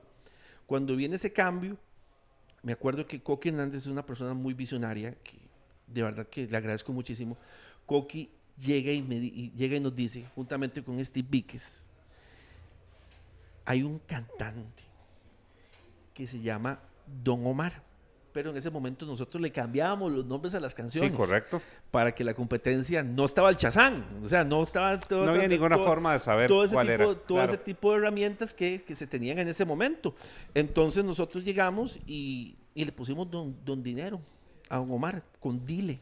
Cuando 0.66 0.96
viene 0.96 1.16
ese 1.16 1.32
cambio, 1.32 1.78
me 2.62 2.74
acuerdo 2.74 3.06
que 3.06 3.22
Coqui 3.22 3.50
Hernández 3.50 3.84
es 3.84 3.88
una 3.88 4.06
persona 4.06 4.34
muy 4.34 4.54
visionaria, 4.54 5.16
de 5.88 6.04
verdad 6.04 6.28
que 6.28 6.48
le 6.48 6.58
agradezco 6.58 6.92
muchísimo. 6.94 7.38
Coqui 7.86 8.30
llega 8.58 8.92
y, 8.92 9.02
me, 9.02 9.16
y 9.16 9.52
llega 9.56 9.76
y 9.76 9.80
nos 9.80 9.96
dice, 9.96 10.26
juntamente 10.36 10.84
con 10.84 11.04
Steve 11.04 11.28
Víquez, 11.30 11.86
hay 13.66 13.84
un 13.84 14.00
cantante 14.00 14.84
que 16.13 16.28
se 16.28 16.42
llama 16.42 16.80
Don 17.24 17.46
Omar. 17.46 17.82
Pero 18.34 18.50
en 18.50 18.58
ese 18.58 18.69
momento 18.72 19.06
nosotros 19.06 19.39
le 19.41 19.52
cambiábamos 19.52 20.12
los 20.12 20.26
nombres 20.26 20.56
a 20.56 20.60
las 20.60 20.72
Sí, 20.72 20.78
canciones. 20.78 21.12
correcto. 21.13 21.62
Para 21.91 22.13
que 22.13 22.24
la 22.24 22.34
competencia 22.34 23.04
no 23.04 23.26
estaba 23.26 23.50
el 23.50 23.58
chazán. 23.58 24.06
O 24.24 24.28
sea, 24.28 24.43
no 24.43 24.63
estaba 24.63 25.00
todo 25.00 25.26
No 25.26 25.32
había 25.34 25.48
ninguna 25.48 25.78
forma 25.78 26.13
de 26.13 26.19
saber 26.19 26.48
todo 26.48 26.63
ese 26.63 26.74
cuál 26.74 26.88
tipo, 26.88 26.93
era. 27.04 27.13
todo 27.15 27.38
Claro. 27.38 27.54
ese 27.54 27.58
tipo 27.63 27.91
de 27.91 27.98
herramientas 28.00 28.54
que, 28.54 28.84
que 28.84 28.96
se 28.96 29.06
tenían 29.08 29.38
en 29.39 29.48
ese 29.48 29.65
momento. 29.65 30.15
Entonces 30.56 31.06
nosotros 31.06 31.43
llegamos 31.43 32.00
y, 32.08 32.56
y 32.74 32.84
le 32.86 32.91
pusimos 32.91 33.30
don, 33.30 33.56
don 33.63 33.84
Dinero 33.84 34.19
a 34.67 34.78
Don 34.78 34.89
Omar 34.91 35.22
con 35.39 35.63
Dile. 35.65 36.00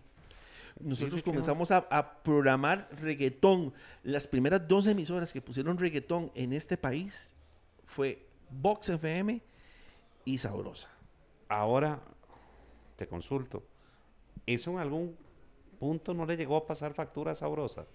Nosotros 0.80 1.22
comenzamos 1.22 1.70
a, 1.72 1.86
a 1.90 2.24
programar 2.24 2.88
reggaetón. 3.02 3.74
Las 4.04 4.26
primeras 4.26 4.66
dos 4.68 4.88
emisoras 4.88 5.34
que 5.34 5.42
pusieron 5.42 5.78
reggaetón 5.78 6.32
en 6.34 6.54
este 6.54 6.78
país 6.78 7.36
fue 7.86 8.26
Vox 8.50 8.90
FM 8.90 9.42
y 10.26 10.38
Sabrosa. 10.38 10.90
Ahora 11.50 12.00
consulto. 13.08 13.64
¿Eso 14.46 14.72
en 14.72 14.80
algún 14.80 15.16
punto 15.80 16.14
no 16.14 16.26
le 16.26 16.38
llegó 16.38 16.58
a 16.58 16.66
pasar 16.66 16.94
factura 16.94 17.36
sabrosa? 17.36 17.86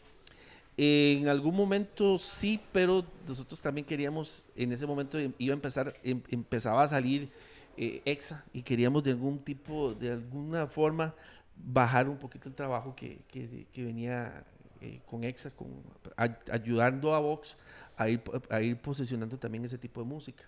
En 0.76 1.28
algún 1.28 1.54
momento 1.56 2.18
sí, 2.18 2.60
pero 2.72 3.04
nosotros 3.26 3.62
también 3.62 3.86
queríamos, 3.86 4.44
en 4.54 4.72
ese 4.72 4.86
momento 4.86 5.18
em- 5.18 5.32
iba 5.38 5.52
a 5.54 5.56
empezar, 5.56 5.94
em- 6.04 6.22
empezaba 6.30 6.82
a 6.82 6.88
salir 6.88 7.30
eh, 7.78 8.00
EXA 8.04 8.42
y 8.52 8.62
queríamos 8.62 9.02
de 9.02 9.10
algún 9.10 9.38
tipo, 9.38 9.94
de 9.94 10.10
alguna 10.12 10.66
forma, 10.66 11.14
bajar 11.56 12.08
un 12.08 12.16
poquito 12.18 12.48
el 12.48 12.54
trabajo 12.54 12.94
que, 12.94 13.18
que- 13.28 13.66
que 13.72 13.84
venía 13.84 14.44
eh, 14.82 15.00
con 15.06 15.24
EXA, 15.24 15.50
con, 15.50 15.68
ay- 16.16 16.36
ayudando 16.52 17.14
a 17.14 17.18
Vox 17.20 17.56
a 17.96 18.08
ir, 18.10 18.20
a 18.50 18.60
ir 18.60 18.76
posicionando 18.78 19.38
también 19.38 19.64
ese 19.64 19.78
tipo 19.78 20.02
de 20.02 20.06
música. 20.06 20.44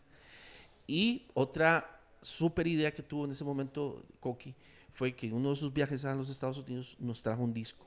Y 0.87 1.25
otra 1.35 1.97
super 2.22 2.66
idea 2.66 2.92
que 2.92 3.02
tuvo 3.02 3.24
en 3.24 3.31
ese 3.33 3.44
momento 3.44 4.02
Coqui 4.20 4.54
fue 4.92 5.14
que 5.14 5.26
en 5.28 5.35
uno 5.35 5.50
de 5.50 5.57
sus 5.57 5.72
viajes 5.72 6.04
a 6.04 6.14
los 6.14 6.28
Estados 6.31 6.59
Unidos 6.59 6.96
nos 6.98 7.22
trajo 7.22 7.42
un 7.42 7.52
disco 7.54 7.87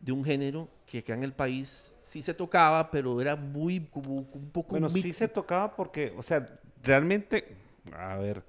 de 0.00 0.10
un 0.12 0.24
género 0.24 0.68
que 0.86 0.98
acá 0.98 1.14
en 1.14 1.22
el 1.22 1.32
país 1.32 1.92
sí 2.00 2.22
se 2.22 2.34
tocaba, 2.34 2.90
pero 2.90 3.20
era 3.20 3.36
muy, 3.36 3.80
como 3.86 4.14
un 4.16 4.50
poco... 4.52 4.70
Bueno, 4.70 4.88
mic- 4.88 5.02
sí 5.02 5.12
se 5.12 5.28
tocaba 5.28 5.74
porque, 5.76 6.12
o 6.16 6.22
sea, 6.24 6.58
realmente, 6.82 7.56
a 7.92 8.16
ver, 8.16 8.42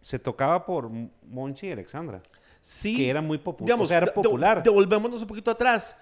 se 0.00 0.18
tocaba 0.20 0.64
por 0.64 0.88
Monchi 0.88 1.66
y 1.66 1.72
Alexandra, 1.72 2.22
sí, 2.60 2.96
que 2.96 3.10
era 3.10 3.20
muy 3.20 3.38
popular. 3.38 3.66
digamos, 3.66 3.86
o 3.86 3.88
sea, 3.88 3.96
era 3.98 4.06
de- 4.06 4.10
de- 4.12 4.14
popular. 4.14 4.62
devolvémonos 4.62 5.20
un 5.22 5.26
poquito 5.28 5.50
atrás. 5.50 5.96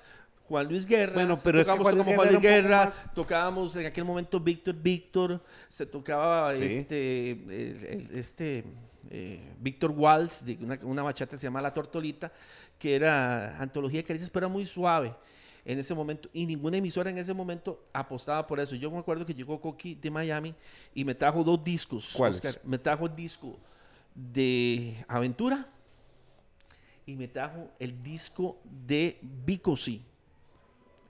Juan 0.48 0.68
Luis 0.68 0.84
Guerra, 0.86 1.14
Bueno, 1.14 1.36
se 1.36 1.44
pero 1.44 1.60
es 1.60 1.68
que 1.68 1.76
tocábamos, 1.76 1.84
Juan 1.84 1.96
Luis 1.96 2.06
Guerra 2.06 2.16
Juan 2.16 2.28
Luis 2.28 2.44
era 2.44 2.58
un 2.58 2.62
Guerra, 2.68 2.84
poco 2.84 2.96
más- 3.06 3.14
tocábamos 3.14 3.76
en 3.76 3.86
aquel 3.86 4.04
momento 4.04 4.40
Víctor 4.40 4.74
Víctor, 4.74 5.42
se 5.68 5.86
tocaba 5.86 6.52
Sí. 6.54 6.62
este, 6.64 7.30
el- 7.30 7.84
el- 7.84 8.08
este 8.18 8.64
eh, 9.10 9.52
Víctor 9.60 9.90
Waltz, 9.90 10.44
de 10.44 10.56
una, 10.62 10.78
una 10.84 11.02
bachata 11.02 11.32
que 11.32 11.36
se 11.36 11.46
llama 11.46 11.60
La 11.60 11.72
Tortolita, 11.72 12.32
que 12.78 12.94
era 12.94 13.58
antología 13.58 13.98
de 14.00 14.04
caricias, 14.04 14.30
pero 14.30 14.46
era 14.46 14.52
muy 14.52 14.64
suave 14.64 15.14
en 15.64 15.78
ese 15.78 15.92
momento, 15.94 16.28
y 16.32 16.46
ninguna 16.46 16.76
emisora 16.78 17.10
en 17.10 17.18
ese 17.18 17.34
momento 17.34 17.84
apostaba 17.92 18.46
por 18.46 18.58
eso. 18.58 18.74
Yo 18.74 18.90
me 18.90 18.98
acuerdo 18.98 19.26
que 19.26 19.34
llegó 19.34 19.60
Coqui 19.60 19.94
de 19.96 20.10
Miami 20.10 20.54
y 20.94 21.04
me 21.04 21.14
trajo 21.14 21.44
dos 21.44 21.62
discos. 21.62 22.14
¿Cuáles? 22.16 22.36
Oscar. 22.44 22.60
Me 22.64 22.78
trajo 22.78 23.06
el 23.06 23.14
disco 23.14 23.58
de 24.14 25.04
Aventura 25.08 25.66
y 27.06 27.14
me 27.16 27.28
trajo 27.28 27.70
el 27.78 28.02
disco 28.02 28.58
de 28.64 29.18
Vico 29.22 29.76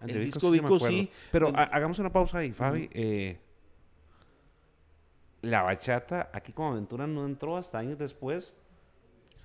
El 0.06 0.24
disco 0.24 0.50
Vico 0.50 0.78
sí. 0.80 1.10
Pero 1.30 1.48
En- 1.48 1.56
ha- 1.58 1.62
hagamos 1.64 1.98
una 1.98 2.12
pausa 2.12 2.38
ahí, 2.38 2.52
Fabi. 2.52 2.88
Eh, 2.92 3.38
la 5.42 5.62
bachata 5.62 6.30
aquí 6.32 6.52
con 6.52 6.72
Aventura 6.72 7.06
no 7.06 7.26
entró 7.26 7.56
hasta 7.56 7.78
años 7.78 7.98
después. 7.98 8.54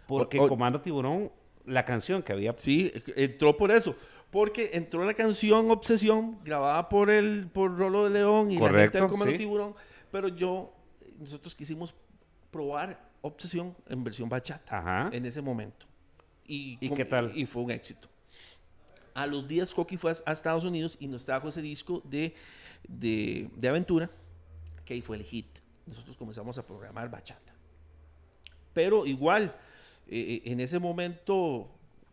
Porque 0.08 0.40
O- 0.40 0.46
o- 0.46 0.48
Comando 0.50 0.80
Tiburón, 0.80 1.32
la 1.66 1.84
canción 1.84 2.22
que 2.24 2.32
había 2.34 2.54
Sí, 2.58 2.92
entró 3.16 3.58
por 3.58 3.72
eso. 3.72 3.96
Porque 4.32 4.72
entró 4.74 5.04
la 5.06 5.14
canción 5.14 5.70
Obsesión, 5.72 6.40
grabada 6.44 6.88
por 6.90 7.10
el 7.10 7.48
por 7.48 7.78
Rolo 7.78 8.04
de 8.06 8.10
León 8.12 8.52
y 8.52 8.56
la 8.56 8.60
gente 8.62 8.70
Correcto, 8.72 8.98
del 9.00 9.08
Comando 9.10 9.32
sí. 9.32 9.38
Tiburón. 9.38 9.76
Pero 10.12 10.28
yo, 10.30 10.74
nosotros 11.20 11.56
quisimos 11.56 11.94
probar 12.52 13.06
Obsesión 13.22 13.76
en 13.88 14.04
versión 14.04 14.30
bachata 14.30 14.78
Ajá. 14.78 15.10
en 15.12 15.26
ese 15.26 15.42
momento. 15.42 15.86
Y, 16.46 16.78
¿Y 16.80 16.88
con- 16.90 16.98
qué 16.98 17.06
tal? 17.06 17.32
Y 17.36 17.46
fue 17.46 17.64
un 17.64 17.72
éxito. 17.72 18.08
A 19.18 19.26
los 19.26 19.48
días 19.48 19.74
Coqui 19.74 19.98
fue 19.98 20.12
a, 20.12 20.32
Estados 20.32 20.64
Unidos 20.64 20.96
y 21.00 21.08
nos 21.08 21.26
trajo 21.26 21.48
ese 21.48 21.60
disco 21.60 22.04
de, 22.06 22.36
de, 22.88 23.50
de 23.56 23.68
aventura, 23.68 24.12
que 24.86 24.94
ahí 24.94 25.02
fue 25.02 25.18
el 25.18 25.24
hit. 25.24 25.48
Nosotros 25.88 26.16
comenzamos 26.16 26.56
a 26.60 26.64
programar 26.64 27.10
bachata. 27.10 27.52
Pero 28.76 29.08
igual, 29.08 29.56
eh, 30.08 30.44
eh, 30.46 30.52
en 30.52 30.60
ese 30.60 30.78
momento 30.78 31.68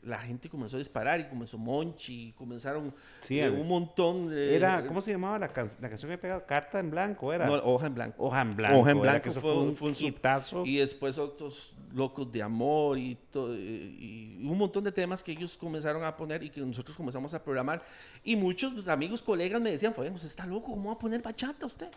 la 0.04 0.18
gente 0.18 0.48
comenzó 0.48 0.76
a 0.76 0.78
disparar 0.78 1.18
y 1.20 1.24
comenzó 1.24 1.56
Monchi, 1.58 2.28
y 2.28 2.32
comenzaron 2.32 2.94
Sí, 3.22 3.38
eh, 3.40 3.48
un 3.48 3.66
montón 3.66 4.28
de... 4.28 4.54
Era, 4.54 4.86
¿cómo 4.86 5.00
se 5.00 5.10
llamaba 5.12 5.38
la, 5.38 5.48
can- 5.48 5.70
la 5.80 5.88
canción 5.88 6.08
que 6.10 6.14
he 6.14 6.18
pegado? 6.18 6.44
Carta 6.46 6.78
en 6.78 6.90
blanco, 6.90 7.32
era. 7.32 7.46
No, 7.46 7.54
hoja 7.54 7.86
en 7.86 7.94
blanco. 7.94 8.24
Hoja 8.24 8.42
en 8.42 8.54
blanco. 8.56 8.78
Hoja 8.78 8.90
en 8.90 9.00
blanco 9.00 9.28
eso 9.30 9.40
fue- 9.40 9.56
un 9.58 9.74
fue 9.74 9.88
un 9.88 9.96
hitazo. 9.98 10.64
Y 10.66 10.76
después 10.76 11.18
otros 11.18 11.74
locos 11.94 12.30
de 12.30 12.42
amor 12.42 12.98
y, 12.98 13.16
y 13.34 14.38
un 14.46 14.58
montón 14.58 14.84
de 14.84 14.92
temas 14.92 15.22
que 15.22 15.32
ellos 15.32 15.56
comenzaron 15.56 16.04
a 16.04 16.16
poner 16.16 16.42
y 16.42 16.50
que 16.50 16.60
nosotros 16.60 16.96
comenzamos 16.96 17.32
a 17.34 17.42
programar. 17.42 17.82
Y 18.22 18.36
muchos 18.36 18.72
pues, 18.74 18.88
amigos, 18.88 19.22
colegas 19.22 19.60
me 19.60 19.70
decían, 19.70 19.94
Fabián, 19.94 20.14
usted 20.14 20.28
está 20.28 20.46
loco, 20.46 20.70
¿cómo 20.72 20.88
va 20.90 20.94
a 20.94 20.98
poner 20.98 21.22
bachata 21.22 21.66
usted? 21.66 21.88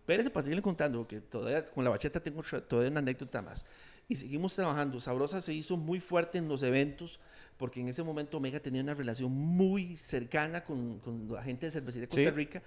Espérese 0.00 0.30
para 0.30 0.42
seguirle 0.44 0.62
contando, 0.62 1.06
que 1.06 1.20
todavía 1.20 1.66
con 1.66 1.84
la 1.84 1.90
bachata 1.90 2.18
tengo 2.18 2.42
todavía 2.66 2.90
una 2.90 3.00
anécdota 3.00 3.42
más. 3.42 3.64
Y 4.08 4.16
seguimos 4.16 4.54
trabajando. 4.54 5.00
Sabrosa 5.00 5.40
se 5.40 5.52
hizo 5.52 5.76
muy 5.76 6.00
fuerte 6.00 6.38
en 6.38 6.48
los 6.48 6.62
eventos 6.62 7.20
porque 7.58 7.80
en 7.80 7.88
ese 7.88 8.02
momento 8.02 8.36
Omega 8.38 8.60
tenía 8.60 8.82
una 8.82 8.94
relación 8.94 9.32
muy 9.32 9.96
cercana 9.96 10.62
con, 10.62 10.98
con 11.00 11.28
la 11.30 11.42
gente 11.42 11.66
de 11.66 11.72
Cervecería 11.72 12.02
de 12.06 12.08
Costa 12.08 12.22
Sí. 12.22 12.30
Rica. 12.30 12.62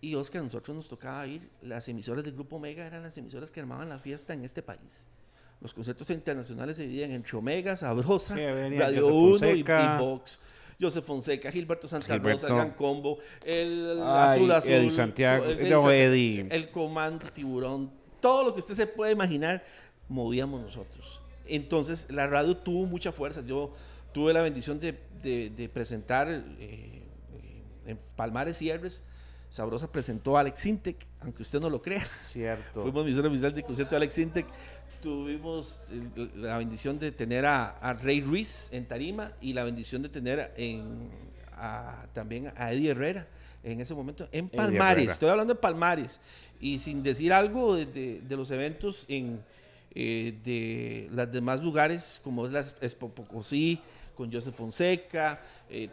Y 0.00 0.14
Oscar, 0.14 0.42
a 0.42 0.44
nosotros 0.44 0.74
nos 0.76 0.88
tocaba 0.88 1.26
ir, 1.26 1.48
las 1.62 1.88
emisoras 1.88 2.22
del 2.24 2.34
Grupo 2.34 2.56
Omega 2.56 2.86
eran 2.86 3.02
las 3.02 3.16
emisoras 3.16 3.50
que 3.50 3.60
armaban 3.60 3.88
la 3.88 3.98
fiesta 3.98 4.34
en 4.34 4.44
este 4.44 4.62
país. 4.62 5.08
Los 5.60 5.72
conciertos 5.72 6.10
internacionales 6.10 6.76
se 6.76 6.82
dividían 6.82 7.12
entre 7.12 7.38
Omega, 7.38 7.74
Sabrosa, 7.74 8.34
Sí, 8.34 8.76
Radio 8.76 9.08
Joseph 9.10 9.48
1 9.50 9.56
y, 9.56 9.60
y. 9.60 9.98
Vox. 9.98 10.38
Joseph 10.78 11.04
Fonseca, 11.04 11.50
Gilberto 11.50 11.86
Santa 11.88 12.18
Rosa. 12.18 12.48
Gran 12.48 12.72
Combo, 12.72 13.18
el 13.44 13.96
Ay, 14.02 14.36
Azul 14.36 14.50
Azul, 14.52 14.72
Eddie 14.72 14.90
Santiago, 14.90 15.44
el, 15.46 15.70
no, 15.70 15.90
Eddie. 15.90 16.48
el 16.50 16.70
Comando 16.70 17.26
Tiburón, 17.30 17.90
todo 18.20 18.44
lo 18.44 18.52
que 18.52 18.60
usted 18.60 18.74
se 18.74 18.86
puede 18.86 19.12
imaginar, 19.12 19.64
movíamos 20.08 20.60
nosotros. 20.62 21.20
Entonces 21.46 22.06
la 22.10 22.26
radio 22.26 22.56
tuvo 22.56 22.86
mucha 22.86 23.12
fuerza. 23.12 23.42
Yo 23.46 23.72
tuve 24.12 24.32
la 24.32 24.40
bendición 24.42 24.78
de, 24.80 24.98
de- 25.22 25.50
de 25.50 25.68
presentar 25.68 26.28
eh, 26.28 26.42
eh, 26.60 27.02
en 27.86 27.98
Palmares 28.16 28.58
Cierres. 28.58 29.02
Sabrosa 29.50 29.90
presentó 29.92 30.36
a 30.36 30.40
Alex 30.40 30.66
Intec, 30.66 31.06
aunque 31.20 31.42
usted 31.42 31.60
no 31.60 31.70
lo 31.70 31.80
crea. 31.80 32.04
Cierto. 32.22 32.82
Fuimos 32.82 33.02
emisora 33.04 33.28
oficial 33.28 33.54
de 33.54 33.62
concierto 33.62 33.90
de 33.92 33.96
Alex 33.98 34.18
Intec. 34.18 34.46
Tuvimos 35.02 35.86
la 36.36 36.56
bendición 36.58 36.98
de 36.98 37.12
tener 37.12 37.44
a, 37.44 37.70
a 37.78 37.92
Rey 37.92 38.20
Ruiz 38.22 38.68
en 38.72 38.86
Tarima 38.86 39.32
y 39.40 39.52
la 39.52 39.62
bendición 39.64 40.00
de 40.02 40.08
tener 40.08 40.52
en, 40.56 41.10
a- 41.56 42.06
también 42.14 42.52
a 42.56 42.72
Eddie 42.72 42.90
Herrera 42.92 43.26
en 43.62 43.80
ese 43.80 43.94
momento 43.94 44.28
en 44.32 44.48
Palmares. 44.48 45.12
Estoy 45.12 45.28
hablando 45.28 45.54
de 45.54 45.60
Palmares. 45.60 46.20
Y 46.58 46.78
sin 46.78 47.02
decir 47.02 47.32
algo 47.32 47.76
de 47.76 48.22
los 48.30 48.50
eventos 48.50 49.04
en 49.08 49.40
eh, 49.94 50.40
de 50.42 51.08
los 51.12 51.30
demás 51.30 51.62
lugares, 51.62 52.20
como 52.24 52.46
es 52.46 52.52
la 52.52 52.62
con 54.14 54.32
Joseph 54.32 54.54
Fonseca, 54.54 55.40
eh, 55.68 55.88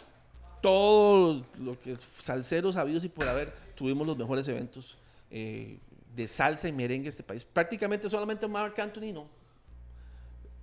todo 0.61 1.45
lo 1.59 1.79
que 1.79 1.95
salseros 2.19 2.75
sabidos 2.75 3.03
y 3.03 3.09
por 3.09 3.27
haber, 3.27 3.53
tuvimos 3.75 4.05
los 4.05 4.17
mejores 4.17 4.47
eventos 4.47 4.97
eh, 5.29 5.79
de 6.15 6.27
salsa 6.27 6.67
y 6.67 6.71
merengue 6.71 7.05
en 7.05 7.09
este 7.09 7.23
país. 7.23 7.45
Prácticamente 7.45 8.09
solamente 8.09 8.47
Mark 8.47 8.79
Anthony 8.79 9.13
no. 9.13 9.27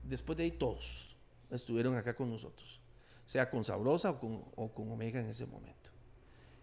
Después 0.03 0.37
de 0.37 0.45
ahí 0.45 0.51
todos 0.51 1.17
estuvieron 1.51 1.97
acá 1.97 2.15
con 2.15 2.31
nosotros, 2.31 2.81
sea 3.27 3.51
con 3.51 3.65
Sabrosa 3.65 4.11
o 4.11 4.21
con, 4.21 4.45
o 4.57 4.69
con 4.69 4.91
Omega 4.91 5.21
en 5.21 5.31
ese 5.31 5.47
momento. 5.47 5.91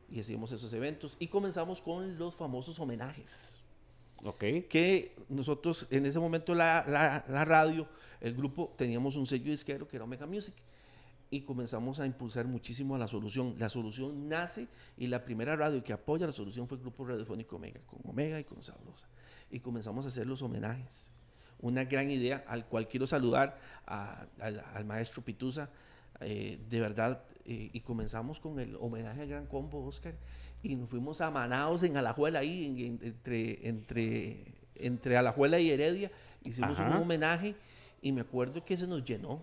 Y 0.09 0.19
hacíamos 0.19 0.51
esos 0.51 0.71
eventos 0.73 1.15
y 1.19 1.27
comenzamos 1.27 1.81
con 1.81 2.17
los 2.17 2.35
famosos 2.35 2.79
homenajes 2.79 3.64
Ok. 4.23 4.39
que 4.69 5.15
nosotros 5.29 5.87
en 5.91 6.05
ese 6.05 6.19
momento 6.19 6.55
la, 6.55 6.83
la- 6.87 7.25
la 7.27 7.45
radio, 7.45 7.87
el 8.21 8.33
grupo, 8.35 8.73
teníamos 8.77 9.15
un 9.17 9.25
sello 9.25 9.51
disquero 9.51 9.87
que 9.87 9.97
era 9.97 10.05
Omega 10.05 10.25
Music 10.25 10.53
y 11.29 11.41
comenzamos 11.41 11.99
a 11.99 12.05
impulsar 12.05 12.45
muchísimo 12.45 12.95
a 12.95 12.97
la 12.97 13.07
solución. 13.07 13.55
La 13.59 13.69
solución 13.69 14.27
nace 14.29 14.67
y 14.97 15.07
la 15.07 15.23
primera 15.23 15.55
radio 15.55 15.83
que 15.83 15.93
apoya 15.93 16.25
la 16.25 16.31
solución 16.31 16.67
fue 16.67 16.77
el 16.77 16.81
grupo 16.83 17.05
radiofónico 17.05 17.57
Omega, 17.57 17.81
con 17.85 17.99
Omega 18.05 18.39
y 18.39 18.43
con 18.45 18.63
Sabrosa. 18.63 19.07
Y 19.51 19.59
comenzamos 19.59 20.05
a 20.05 20.07
hacer 20.07 20.25
los 20.25 20.41
homenajes. 20.41 21.11
Una 21.59 21.83
gran 21.85 22.09
idea 22.11 22.43
al 22.47 22.65
cual 22.65 22.87
quiero 22.87 23.07
saludar 23.07 23.59
a- 23.85 24.25
al, 24.39 24.59
al 24.73 24.85
maestro 24.85 25.21
Pituza, 25.23 25.69
eh, 26.21 26.59
de 26.69 26.79
verdad, 26.79 27.23
eh, 27.45 27.69
y 27.73 27.79
comenzamos 27.81 28.39
con 28.39 28.59
el 28.59 28.75
homenaje 28.79 29.21
al 29.21 29.27
Gran 29.27 29.45
Combo, 29.47 29.85
Oscar, 29.85 30.15
y 30.65 30.75
nos 30.75 30.89
fuimos 30.89 31.21
a 31.21 31.29
Manaos 31.29 31.83
en 31.83 31.95
Alajuela, 31.97 32.39
ahí 32.39 32.65
en- 32.65 32.77
en- 32.79 32.99
entre, 33.03 33.67
entre, 33.67 34.43
entre 34.75 35.17
Alajuela 35.17 35.59
y 35.59 35.69
Heredia, 35.69 36.11
hicimos 36.43 36.79
un 36.79 36.85
Ajá. 36.87 36.99
homenaje 36.99 37.55
y 38.01 38.11
me 38.11 38.21
acuerdo 38.21 38.63
que 38.65 38.75
se 38.75 38.87
nos 38.87 39.03
llenó. 39.03 39.41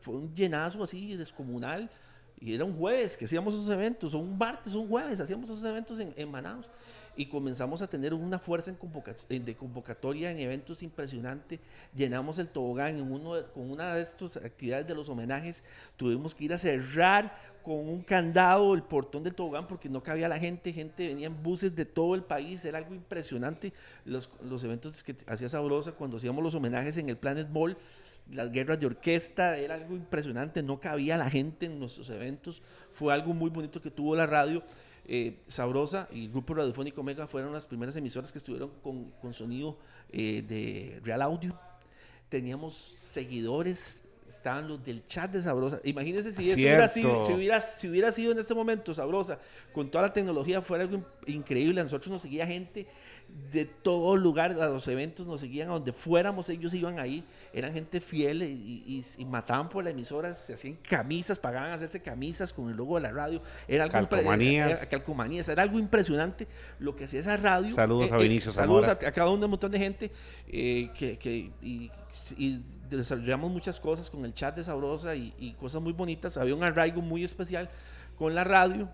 Fue 0.00 0.14
un 0.14 0.34
llenazo 0.34 0.82
así 0.82 1.14
descomunal. 1.16 1.90
Y 2.42 2.54
era 2.54 2.64
un 2.64 2.74
jueves 2.74 3.18
que 3.18 3.26
hacíamos 3.26 3.52
esos 3.52 3.68
eventos, 3.68 4.14
o 4.14 4.18
un 4.18 4.38
martes, 4.38 4.74
un 4.74 4.88
jueves, 4.88 5.20
hacíamos 5.20 5.50
esos 5.50 5.62
eventos 5.62 5.98
en, 5.98 6.14
en 6.16 6.30
Manaus. 6.30 6.70
Y 7.14 7.26
comenzamos 7.26 7.82
a 7.82 7.86
tener 7.86 8.14
una 8.14 8.38
fuerza 8.38 8.70
en 8.70 8.76
convoca- 8.78 9.14
de 9.28 9.54
convocatoria 9.54 10.30
en 10.30 10.38
eventos 10.38 10.82
impresionante. 10.82 11.60
Llenamos 11.94 12.38
el 12.38 12.48
tobogán 12.48 12.96
en 12.96 13.12
uno 13.12 13.34
con 13.52 13.70
una 13.70 13.94
de 13.94 14.00
estas 14.00 14.38
actividades 14.38 14.86
de 14.86 14.94
los 14.94 15.10
homenajes. 15.10 15.62
Tuvimos 15.98 16.34
que 16.34 16.44
ir 16.44 16.54
a 16.54 16.58
cerrar 16.58 17.36
con 17.62 17.88
un 17.88 18.02
candado 18.02 18.74
el 18.74 18.82
portón 18.82 19.22
del 19.22 19.34
tobogán 19.34 19.66
porque 19.66 19.88
no 19.88 20.02
cabía 20.02 20.28
la 20.28 20.38
gente. 20.38 20.72
Gente 20.72 21.08
venía 21.08 21.26
en 21.26 21.42
buses 21.42 21.74
de 21.74 21.84
todo 21.84 22.14
el 22.14 22.22
país. 22.22 22.64
Era 22.64 22.78
algo 22.78 22.94
impresionante. 22.94 23.72
Los, 24.04 24.30
los 24.42 24.64
eventos 24.64 25.02
que 25.02 25.16
hacía 25.26 25.48
Sabrosa 25.48 25.92
cuando 25.92 26.16
hacíamos 26.16 26.42
los 26.42 26.54
homenajes 26.54 26.96
en 26.96 27.08
el 27.08 27.16
Planet 27.16 27.48
Mall 27.48 27.76
las 28.32 28.52
guerras 28.52 28.78
de 28.78 28.86
orquesta, 28.86 29.56
era 29.58 29.74
algo 29.74 29.96
impresionante, 29.96 30.62
no 30.62 30.80
cabía 30.80 31.16
la 31.16 31.28
gente 31.28 31.66
en 31.66 31.78
nuestros 31.78 32.10
eventos, 32.10 32.62
fue 32.92 33.12
algo 33.12 33.34
muy 33.34 33.50
bonito 33.50 33.80
que 33.80 33.90
tuvo 33.90 34.14
la 34.14 34.26
radio. 34.26 34.62
eh, 35.06 35.42
Sabrosa 35.48 36.08
y 36.12 36.26
el 36.26 36.30
grupo 36.30 36.54
radiofónico 36.54 37.00
Omega 37.00 37.26
fueron 37.26 37.52
las 37.52 37.66
primeras 37.66 37.96
emisoras 37.96 38.30
que 38.30 38.38
estuvieron 38.38 38.70
con, 38.82 39.10
con 39.20 39.34
sonido 39.34 39.76
eh, 40.10 40.44
de 40.46 41.00
Real 41.02 41.22
Audio. 41.22 41.58
Teníamos 42.28 42.74
seguidores, 42.74 44.04
estaban 44.30 44.66
los 44.68 44.82
del 44.84 45.04
chat 45.06 45.30
de 45.30 45.40
Sabrosa. 45.40 45.80
Imagínense 45.84 46.30
si 46.30 46.50
eso 46.50 46.54
hubiera 46.54 46.88
sido, 46.88 47.20
si 47.26 47.32
hubiera, 47.32 47.60
si 47.60 47.88
hubiera 47.88 48.12
sido 48.12 48.32
en 48.32 48.38
este 48.38 48.54
momento 48.54 48.94
Sabrosa, 48.94 49.38
con 49.72 49.90
toda 49.90 50.02
la 50.06 50.12
tecnología, 50.12 50.62
fuera 50.62 50.84
algo 50.84 50.96
in- 51.26 51.34
increíble. 51.34 51.80
A 51.80 51.84
nosotros 51.84 52.10
nos 52.10 52.22
seguía 52.22 52.46
gente 52.46 52.86
de 53.52 53.64
todo 53.64 54.16
lugar, 54.16 54.52
a 54.60 54.68
los 54.68 54.88
eventos 54.88 55.24
nos 55.26 55.38
seguían 55.40 55.68
a 55.68 55.72
donde 55.74 55.92
fuéramos, 55.92 56.48
ellos 56.48 56.74
iban 56.74 56.98
ahí, 56.98 57.22
eran 57.52 57.72
gente 57.72 58.00
fiel 58.00 58.42
y, 58.42 58.46
y- 58.86 59.04
y 59.18 59.24
mataban 59.24 59.68
por 59.68 59.84
la 59.84 59.90
emisora, 59.90 60.32
se 60.32 60.54
hacían 60.54 60.76
camisas, 60.82 61.38
pagaban 61.38 61.70
a 61.70 61.74
hacerse 61.74 62.00
camisas 62.00 62.52
con 62.52 62.70
el 62.70 62.76
logo 62.76 62.96
de 62.96 63.02
la 63.02 63.12
radio, 63.12 63.40
era 63.68 63.84
algo 63.84 63.92
Calcomanías. 63.92 64.70
era- 64.80 64.86
calcomanías, 64.88 65.48
era 65.48 65.62
algo 65.62 65.78
impresionante 65.78 66.48
lo 66.80 66.96
que 66.96 67.04
hacía 67.04 67.20
esa 67.20 67.36
radio. 67.36 67.72
Saludos 67.72 68.10
a 68.10 68.16
Vinicio 68.18 68.50
Saludos 68.50 68.88
a, 68.88 68.98
cada 68.98 69.28
uno, 69.30 69.44
un 69.44 69.50
montón 69.50 69.70
de 69.70 69.78
gente 69.78 70.10
eh, 70.48 70.90
que, 70.98 71.16
que- 71.18 71.50
y, 71.62 71.90
y 72.36 72.62
desarrollamos 72.96 73.50
muchas 73.50 73.78
cosas 73.80 74.10
con 74.10 74.24
el 74.24 74.34
chat 74.34 74.56
de 74.56 74.62
Sabrosa 74.62 75.14
y, 75.14 75.34
y 75.38 75.52
cosas 75.54 75.80
muy 75.82 75.92
bonitas, 75.92 76.36
había 76.36 76.54
un 76.54 76.64
arraigo 76.64 77.00
muy 77.00 77.24
especial 77.24 77.68
con 78.16 78.34
la 78.34 78.44
radio 78.44 78.88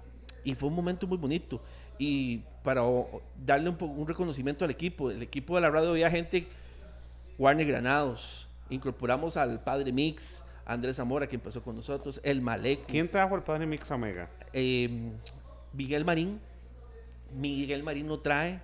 y 0.44 0.54
fue 0.54 0.68
un 0.68 0.74
momento 0.76 1.06
muy 1.06 1.18
bonito. 1.18 1.60
Y 1.98 2.38
para 2.62 2.82
darle 3.44 3.70
un, 3.70 4.06
reconocimiento 4.06 4.64
al 4.64 4.70
equipo, 4.70 5.10
el 5.10 5.22
equipo 5.22 5.56
de 5.56 5.62
la 5.62 5.70
radio 5.70 5.90
había 5.90 6.10
gente, 6.10 6.46
Warner 7.38 7.66
Granados, 7.66 8.48
incorporamos 8.70 9.36
al 9.36 9.62
padre 9.62 9.92
Mix, 9.92 10.44
Andrés 10.64 10.96
Zamora 10.96 11.26
que 11.26 11.36
empezó 11.36 11.62
con 11.62 11.74
nosotros, 11.76 12.20
el 12.22 12.40
Maleco, 12.40 12.84
¿Quién 12.86 13.10
trajo 13.10 13.34
el 13.36 13.42
padre 13.42 13.66
Mix 13.66 13.90
Omega? 13.90 14.28
eh, 14.52 14.88
Miguel 15.72 16.04
Marín, 16.04 16.40
Miguel 17.34 17.82
Marín 17.82 18.08
lo 18.08 18.20
trae 18.20 18.60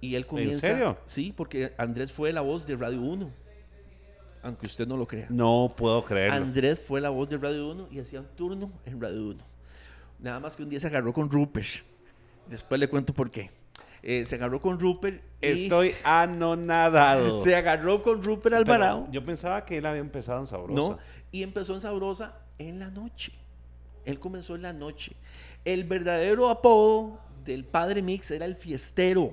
y 0.00 0.14
él 0.14 0.26
comienza. 0.26 0.60
serio? 0.60 0.98
Sí, 1.04 1.32
porque 1.36 1.72
Andrés 1.78 2.12
fue 2.12 2.32
la 2.32 2.42
voz 2.42 2.66
de 2.66 2.76
Radio 2.76 3.00
1, 3.00 3.30
aunque 4.44 4.66
usted 4.66 4.86
no 4.86 4.96
lo 4.96 5.06
crea. 5.06 5.26
No 5.30 5.72
puedo 5.74 6.04
creerlo. 6.04 6.36
Andrés 6.36 6.78
fue 6.78 7.00
la 7.00 7.08
voz 7.08 7.30
de 7.30 7.38
Radio 7.38 7.70
1 7.70 7.88
y 7.90 7.98
hacía 7.98 8.20
un 8.20 8.26
turno 8.36 8.70
en 8.84 9.00
Radio 9.00 9.28
1. 9.28 9.44
Nada 10.20 10.38
más 10.38 10.54
que 10.54 10.62
un 10.62 10.68
día 10.68 10.78
se 10.78 10.86
agarró 10.86 11.12
con 11.12 11.30
Rupert. 11.30 11.66
Después 12.48 12.78
le 12.78 12.88
cuento 12.88 13.14
por 13.14 13.30
qué. 13.30 13.50
Eh, 14.02 14.26
se 14.26 14.34
agarró 14.34 14.60
con 14.60 14.78
Rupert. 14.78 15.22
y 15.40 15.64
Estoy 15.64 15.94
anonadado. 16.04 17.36
Se 17.42 17.56
agarró 17.56 18.02
con 18.02 18.22
Rupert 18.22 18.42
Pero 18.42 18.56
Alvarado. 18.58 19.08
Yo 19.10 19.24
pensaba 19.24 19.64
que 19.64 19.78
él 19.78 19.86
había 19.86 20.02
empezado 20.02 20.40
en 20.40 20.46
Sabrosa. 20.46 20.74
¿no? 20.74 20.98
Y 21.32 21.42
empezó 21.42 21.72
en 21.72 21.80
Sabrosa 21.80 22.38
en 22.58 22.78
la 22.78 22.90
noche. 22.90 23.32
Él 24.04 24.20
comenzó 24.20 24.56
en 24.56 24.62
la 24.62 24.74
noche. 24.74 25.16
El 25.64 25.84
verdadero 25.84 26.50
apodo 26.50 27.18
del 27.46 27.64
padre 27.64 28.02
Mix 28.02 28.30
era 28.30 28.44
el 28.44 28.56
fiestero. 28.56 29.32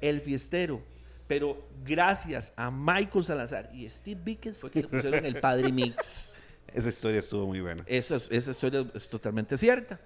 El 0.00 0.20
fiestero. 0.20 0.80
Pero 1.28 1.62
gracias 1.84 2.52
a 2.56 2.70
Michael 2.70 3.22
Salazar 3.24 3.70
y 3.74 3.88
Steve 3.88 4.20
Vickers 4.24 4.56
fue 4.58 4.70
que 4.70 4.82
le 4.82 4.88
pusieron 4.88 5.24
el 5.24 5.38
Padre 5.40 5.70
Mix. 5.70 6.34
Esa 6.74 6.88
historia 6.88 7.20
estuvo 7.20 7.46
muy 7.46 7.60
buena. 7.60 7.84
Esa 7.86 8.16
historia 8.50 8.84
es 8.94 9.08
totalmente 9.08 9.56
cierta. 9.56 10.00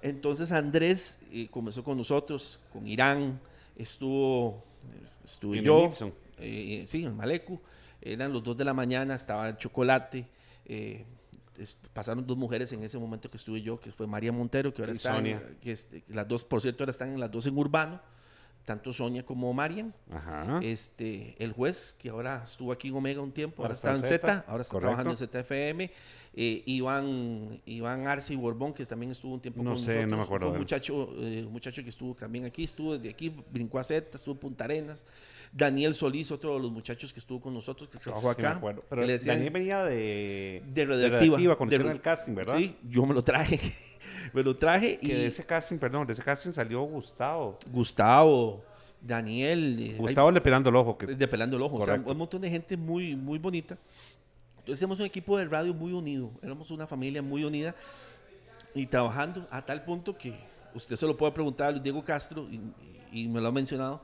Entonces 0.00 0.50
Andrés 0.52 1.18
eh, 1.30 1.48
comenzó 1.48 1.82
con 1.84 1.96
nosotros, 1.96 2.60
con 2.72 2.86
Irán, 2.86 3.40
estuvo, 3.76 4.64
estuve 5.24 5.58
En 5.58 5.64
yo, 5.64 5.90
eh, 6.38 6.84
sí, 6.88 7.04
en 7.04 7.16
Malecu, 7.16 7.60
eran 8.00 8.32
los 8.32 8.42
dos 8.42 8.56
de 8.56 8.64
la 8.64 8.74
mañana, 8.74 9.14
estaba 9.14 9.48
el 9.48 9.56
chocolate, 9.56 10.26
eh, 10.66 11.04
es- 11.56 11.76
pasaron 11.92 12.26
dos 12.26 12.36
mujeres 12.36 12.72
en 12.72 12.82
ese 12.82 12.98
momento 12.98 13.30
que 13.30 13.36
estuve 13.36 13.62
yo, 13.62 13.78
que 13.78 13.92
fue 13.92 14.08
María 14.08 14.32
Montero, 14.32 14.74
que 14.74 14.82
ahora 14.82 14.92
Y 14.92 14.96
Sonia. 14.96 15.40
que 15.60 15.70
este, 15.70 16.02
las 16.08 16.26
dos, 16.26 16.44
por 16.44 16.60
cierto, 16.60 16.82
ahora 16.82 16.90
están 16.90 17.10
en 17.12 17.20
las 17.20 17.30
dos 17.30 17.46
en 17.46 17.56
Urbano, 17.56 18.00
tanto 18.64 18.92
Sonia 18.92 19.24
como 19.24 19.52
Marian. 19.52 19.92
Ajá. 20.10 20.60
Este, 20.62 21.34
el 21.38 21.52
juez, 21.52 21.96
que 22.00 22.10
ahora 22.10 22.42
estuvo 22.44 22.70
aquí 22.72 22.88
en 22.88 22.94
Omega 22.94 23.20
un 23.20 23.32
tiempo, 23.32 23.62
ahora, 23.62 23.74
Ahora 23.74 23.94
está, 23.94 24.06
en 24.06 24.18
Z, 24.18 24.44
ahora 24.46 24.62
está 24.62 24.72
correcto. 24.72 24.78
trabajando 25.02 25.10
en 25.10 25.16
ZFM. 25.44 25.90
Eh, 26.34 26.62
Iván, 26.64 27.60
Iván 27.66 28.06
Arce 28.06 28.34
Borbón, 28.36 28.72
que 28.72 28.86
también 28.86 29.12
estuvo 29.12 29.34
un 29.34 29.40
tiempo 29.40 29.62
No 29.62 29.70
con 29.70 29.78
sé, 29.78 29.86
nosotros. 30.06 30.08
no 30.10 30.16
me 30.16 30.22
acuerdo 30.22 30.46
Fue 30.46 30.52
un 30.54 30.58
muchacho, 30.60 31.08
eh, 31.18 31.44
un 31.46 31.52
muchacho 31.52 31.82
que 31.82 31.90
estuvo 31.90 32.14
también 32.14 32.46
aquí, 32.46 32.64
estuvo 32.64 32.96
desde 32.96 33.10
aquí, 33.10 33.28
brincó 33.50 33.78
a 33.78 33.84
Z, 33.84 34.08
estuvo 34.16 34.32
en 34.34 34.40
Punta 34.40 34.64
Arenas. 34.64 35.04
Daniel 35.52 35.92
Solís, 35.94 36.30
otro 36.32 36.54
de 36.54 36.60
los 36.60 36.72
muchachos 36.72 37.12
que 37.12 37.20
estuvo 37.20 37.38
con 37.38 37.52
nosotros, 37.52 37.90
que 37.90 37.98
trabajó 37.98 38.32
Sí, 38.32 38.40
acá. 38.40 38.58
Pero 38.88 39.06
Daniel 39.06 39.50
venía 39.50 39.84
de, 39.84 40.62
de 40.72 40.84
radioactiva. 40.86 41.56
cuando 41.56 41.70
de 41.70 41.76
hicieron 41.76 41.88
ra- 41.88 41.92
el 41.96 42.00
casting, 42.00 42.34
¿verdad? 42.34 42.56
Sí, 42.56 42.76
yo 42.88 43.04
me 43.04 43.12
lo 43.12 43.22
traje. 43.22 43.60
me 44.32 44.42
lo 44.42 44.56
traje 44.56 44.98
y 45.00 45.06
Que 45.08 45.14
de 45.16 45.26
ese 45.26 45.44
casting, 45.44 45.78
perdón, 45.78 46.06
de 46.06 46.12
ese 46.14 46.22
casting 46.22 46.52
salió 46.52 46.82
Gustavo. 46.82 47.58
Gustavo, 47.70 48.62
Daniel. 49.00 49.78
eh, 49.80 49.82
hay- 49.92 49.96
Gustavo 49.98 50.30
le 50.30 50.40
pelando 50.40 50.70
el 50.70 50.76
ojo. 50.76 50.96
Que, 50.98 51.06
de 51.06 51.28
pelando 51.28 51.56
el 51.56 51.62
ojo. 51.62 51.76
O 51.76 51.80
sea, 51.84 51.94
Correcto. 51.94 52.12
un 52.12 52.18
montón 52.18 52.40
de 52.42 52.50
gente 52.50 52.76
muy, 52.76 53.16
muy 53.16 53.38
bonita. 53.38 53.76
Entonces 54.58 54.80
éramos 54.82 55.00
un 55.00 55.06
equipo 55.06 55.36
de 55.38 55.44
radio 55.46 55.74
muy 55.74 55.92
unido, 55.92 56.30
éramos 56.40 56.70
una 56.70 56.86
familia 56.86 57.20
muy 57.20 57.42
unida 57.44 57.74
y 58.74 58.86
trabajando 58.86 59.46
a 59.50 59.60
tal 59.60 59.84
punto 59.84 60.16
que 60.16 60.34
usted 60.74 60.94
se 60.94 61.04
lo 61.06 61.16
puede 61.16 61.32
preguntar 61.32 61.66
a 61.68 61.70
Luis 61.72 61.82
Diego 61.82 62.04
Castro 62.04 62.46
y, 62.48 62.60
y 63.10 63.26
me 63.26 63.40
lo 63.40 63.48
ha 63.48 63.52
mencionado, 63.52 64.00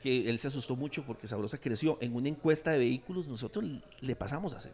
que 0.00 0.28
él 0.30 0.38
se 0.38 0.46
asustó 0.48 0.76
mucho 0.76 1.02
porque 1.04 1.26
Sabrosa 1.26 1.58
creció. 1.58 1.98
En 2.00 2.14
una 2.14 2.28
encuesta 2.28 2.70
de 2.70 2.78
vehículos 2.78 3.26
nosotros 3.26 3.64
le 4.00 4.14
pasamos 4.14 4.54
a 4.54 4.60
Z. 4.60 4.72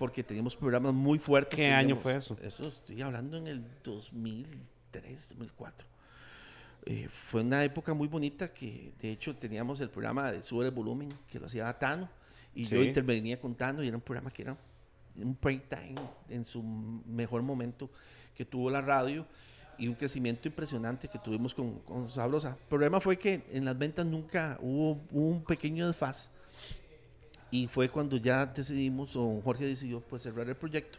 Porque 0.00 0.24
teníamos 0.24 0.56
programas 0.56 0.94
muy 0.94 1.18
fuertes. 1.18 1.56
¿Qué 1.60 1.66
año 1.66 1.80
teníamos- 1.98 2.02
fue 2.02 2.16
eso? 2.16 2.36
Eso 2.42 2.66
estoy 2.68 3.02
hablando 3.02 3.36
en 3.36 3.46
el 3.46 3.62
2003, 3.84 5.28
2004. 5.38 5.86
Eh, 6.86 7.06
fue 7.08 7.42
una 7.42 7.62
época 7.62 7.92
muy 7.92 8.08
bonita 8.08 8.48
que 8.48 8.92
de 9.00 9.12
hecho 9.12 9.36
teníamos 9.36 9.80
el 9.82 9.90
programa 9.90 10.32
de 10.32 10.42
Sube 10.42 10.64
el 10.64 10.70
Volumen 10.70 11.10
que 11.30 11.38
lo 11.38 11.44
hacía 11.46 11.70
Tano 11.78 12.08
y 12.54 12.64
yo 12.64 12.80
Sí. 12.80 12.88
intervenía 12.88 13.38
con 13.38 13.54
Tano 13.54 13.82
y 13.84 13.88
era 13.88 13.96
un 13.98 14.02
programa 14.02 14.30
que 14.30 14.42
era 14.42 14.56
un 15.16 15.36
break 15.40 15.68
time 15.68 15.96
en 16.30 16.44
su 16.46 16.62
mejor 16.62 17.42
momento 17.42 17.90
que 18.34 18.46
tuvo 18.46 18.70
la 18.70 18.80
radio 18.80 19.26
y 19.76 19.86
un 19.88 19.94
crecimiento 19.94 20.48
impresionante 20.48 21.08
que 21.08 21.18
tuvimos 21.18 21.54
con, 21.54 21.80
con 21.80 22.08
Sabrosa. 22.10 22.50
El 22.58 22.66
problema 22.70 22.98
fue 23.00 23.18
que 23.18 23.42
en 23.52 23.66
las 23.66 23.76
ventas 23.76 24.06
nunca 24.06 24.56
hubo, 24.62 24.92
hubo 25.10 25.28
un 25.28 25.44
pequeño 25.44 25.86
desfaz 25.86 26.30
y 27.50 27.66
fue 27.66 27.88
cuando 27.88 28.16
ya 28.16 28.46
decidimos, 28.46 29.16
o 29.16 29.40
Jorge 29.42 29.64
decidió 29.66 30.00
pues 30.00 30.22
cerrar 30.22 30.48
el 30.48 30.56
proyecto 30.56 30.98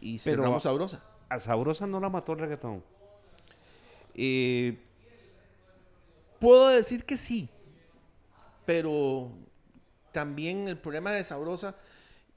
y 0.00 0.18
Pero- 0.18 0.36
cerramos 0.42 0.62
Sabrosa. 0.62 1.02
a 1.28 1.38
Sabrosa 1.38 1.86
no 1.86 2.00
la 2.00 2.08
mató 2.08 2.32
el 2.32 2.38
reggaetón. 2.40 2.82
Eh, 4.14 4.76
puedo 6.38 6.68
decir 6.68 7.04
que 7.04 7.16
sí, 7.16 7.48
pero 8.66 9.30
también 10.12 10.68
el 10.68 10.78
problema 10.78 11.12
de 11.12 11.22
Sabrosa 11.24 11.76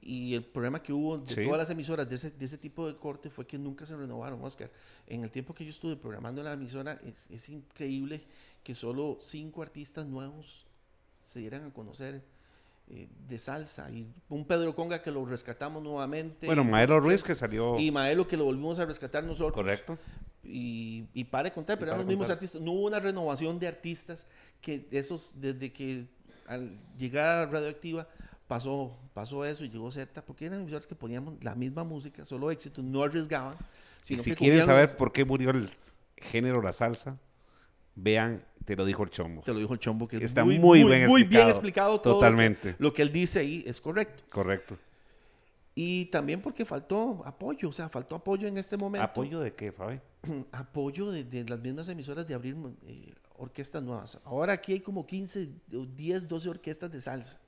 y 0.00 0.34
el 0.34 0.44
problema 0.44 0.82
que 0.82 0.92
hubo 0.92 1.18
de 1.18 1.34
Sí. 1.34 1.44
todas 1.44 1.58
las 1.58 1.70
emisoras 1.70 2.08
de 2.08 2.14
ese, 2.16 2.30
de 2.30 2.44
ese 2.44 2.58
tipo 2.58 2.86
de 2.86 2.94
corte 2.96 3.30
fue 3.30 3.46
que 3.46 3.56
nunca 3.58 3.86
se 3.86 3.96
renovaron, 3.96 4.42
Oscar. 4.44 4.70
En 5.06 5.24
el 5.24 5.30
tiempo 5.30 5.54
que 5.54 5.64
yo 5.64 5.70
estuve 5.70 5.96
programando 5.96 6.42
la 6.42 6.52
emisora, 6.52 7.00
es, 7.04 7.24
es 7.30 7.48
increíble 7.48 8.22
que 8.62 8.74
solo 8.74 9.16
cinco 9.20 9.62
artistas 9.62 10.06
nuevos 10.06 10.66
se 11.20 11.38
dieran 11.40 11.64
a 11.64 11.72
conocer 11.72 12.22
eh, 12.88 13.08
de 13.28 13.38
salsa. 13.38 13.90
Y 13.90 14.06
un 14.28 14.44
Pedro 14.46 14.74
Conga 14.74 15.00
que 15.02 15.10
lo 15.10 15.24
rescatamos 15.24 15.82
nuevamente. 15.82 16.46
Bueno, 16.46 16.64
Maelo 16.64 17.00
Ruiz 17.00 17.22
que 17.22 17.34
salió. 17.34 17.78
Y 17.78 17.90
Maelo 17.90 18.26
que 18.28 18.36
lo 18.36 18.44
volvimos 18.44 18.78
a 18.78 18.84
rescatar 18.84 19.24
nosotros 19.24 19.54
Correcto. 19.54 19.98
y, 20.42 21.04
y 21.14 21.24
para 21.24 21.44
de 21.48 21.52
contar, 21.52 21.78
pero 21.78 21.90
eran 21.92 21.98
los 21.98 22.06
mismos 22.06 22.26
contar. 22.26 22.36
artistas. 22.36 22.60
No 22.60 22.72
hubo 22.72 22.86
una 22.86 23.00
renovación 23.00 23.58
de 23.58 23.68
artistas 23.68 24.26
que 24.60 24.86
esos, 24.90 25.34
desde 25.40 25.72
que 25.72 26.06
al 26.46 26.78
llegar 26.98 27.26
a 27.38 27.46
Radioactiva 27.46 28.06
pasó, 28.46 28.94
pasó 29.14 29.44
eso 29.46 29.64
y 29.64 29.70
llegó 29.70 29.90
Z, 29.90 30.20
porque 30.22 30.44
eran 30.46 30.60
emisoras 30.60 30.86
que 30.86 30.94
poníamos 30.94 31.42
la 31.42 31.54
misma 31.54 31.84
música, 31.84 32.24
solo 32.26 32.50
éxito, 32.50 32.82
no 32.82 33.02
arriesgaban. 33.02 33.54
Y 34.02 34.06
Sino 34.08 34.22
si 34.22 34.30
que 34.30 34.36
quieren 34.36 34.62
saber 34.62 34.88
los- 34.90 34.96
por 34.96 35.12
qué 35.12 35.24
murió 35.24 35.48
el 35.50 35.70
género 36.18 36.60
la 36.60 36.72
salsa, 36.74 37.16
vean, 37.94 38.44
te 38.64 38.76
lo 38.76 38.84
dijo 38.84 39.02
el 39.02 39.10
chombo. 39.10 39.42
Te 39.42 39.52
lo 39.52 39.58
dijo 39.58 39.72
el 39.74 39.78
Chombo, 39.80 40.08
que 40.08 40.16
es 40.16 40.22
Está 40.22 40.44
muy, 40.44 40.58
muy 40.58 40.82
muy, 40.84 40.90
bien 40.96 41.08
muy 41.08 41.22
bien 41.24 41.48
explicado. 41.48 41.50
explicado 41.50 42.00
todo. 42.00 42.12
lo 42.14 42.18
que- 42.18 42.24
Totalmente. 42.24 42.76
Lo 42.78 42.92
que, 42.92 43.02
él 43.02 43.12
dice 43.12 43.40
ahí 43.40 43.62
es 43.66 43.80
correcto. 43.80 44.22
Correcto. 44.30 44.78
Y 45.74 46.06
también 46.06 46.40
porque 46.40 46.64
faltó 46.64 47.22
apoyo, 47.26 47.68
o 47.68 47.72
sea, 47.72 47.88
faltó 47.88 48.14
apoyo 48.14 48.46
en 48.46 48.56
este 48.58 48.76
momento. 48.76 49.04
¿Apoyo 49.04 49.40
de 49.40 49.52
qué, 49.54 49.72
Fabi? 49.72 49.98
apoyo 50.52 51.10
de, 51.10 51.24
de 51.24 51.44
las 51.44 51.58
mismas 51.60 51.88
emisoras 51.88 52.26
de 52.26 52.34
abrir 52.34 52.56
eh, 52.86 53.12
orquestas 53.38 53.82
nuevas. 53.82 54.18
Ahora 54.24 54.52
aquí 54.52 54.72
hay 54.72 54.80
como 54.80 55.04
15, 55.04 55.48
o 55.76 55.84
10, 55.84 56.28
12 56.28 56.48
orquestas 56.48 56.90
de 56.92 57.00
salsa. 57.00 57.40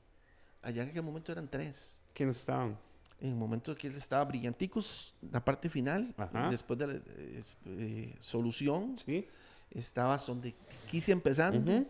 Allá 0.60 0.82
en 0.82 0.88
aquel 0.88 1.02
momento 1.04 1.30
eran 1.30 1.48
tres. 1.48 2.00
¿Quiénes 2.12 2.36
estaban? 2.36 2.76
En 3.20 3.28
el 3.30 3.36
momento 3.36 3.74
que 3.76 3.86
él 3.86 3.94
estaba 3.94 4.24
Brillanticos, 4.24 5.14
la 5.30 5.42
parte 5.44 5.68
final, 5.70 6.12
Ajá. 6.18 6.50
después 6.50 6.78
de 6.78 6.86
la 6.88 6.94
eh, 6.94 7.42
eh, 7.66 8.14
Solución, 8.18 8.96
Sí. 9.06 9.26
Estaba 9.70 10.18
Son 10.18 10.40
de 10.40 10.54
Quise 10.90 11.12
empezando, 11.12 11.84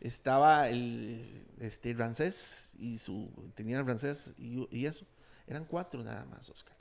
estaba 0.00 0.68
el 0.68 1.44
este 1.60 1.94
Rancés 1.94 2.74
y 2.78 2.98
su 2.98 3.30
tenía 3.54 3.78
el 3.78 3.86
Rancés 3.86 4.34
y, 4.38 4.66
y 4.70 4.86
eso. 4.86 5.06
Eran 5.46 5.64
cuatro 5.64 6.02
nada 6.02 6.24
más, 6.24 6.48
Oscar. 6.50 6.76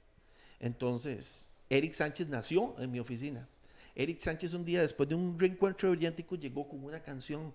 Entonces, 0.60 1.50
Eric 1.70 1.94
Sánchez 1.94 2.28
nació 2.28 2.76
en 2.80 2.92
mi 2.92 3.00
oficina. 3.00 3.48
Eric 3.96 4.20
Sánchez 4.20 4.54
un 4.54 4.64
día 4.64 4.82
después 4.82 5.10
de 5.10 5.16
un 5.16 5.38
reencuentro 5.38 5.90
Brillantico 5.92 6.36
llegó 6.36 6.68
con 6.68 6.84
una 6.84 7.02
canción, 7.02 7.54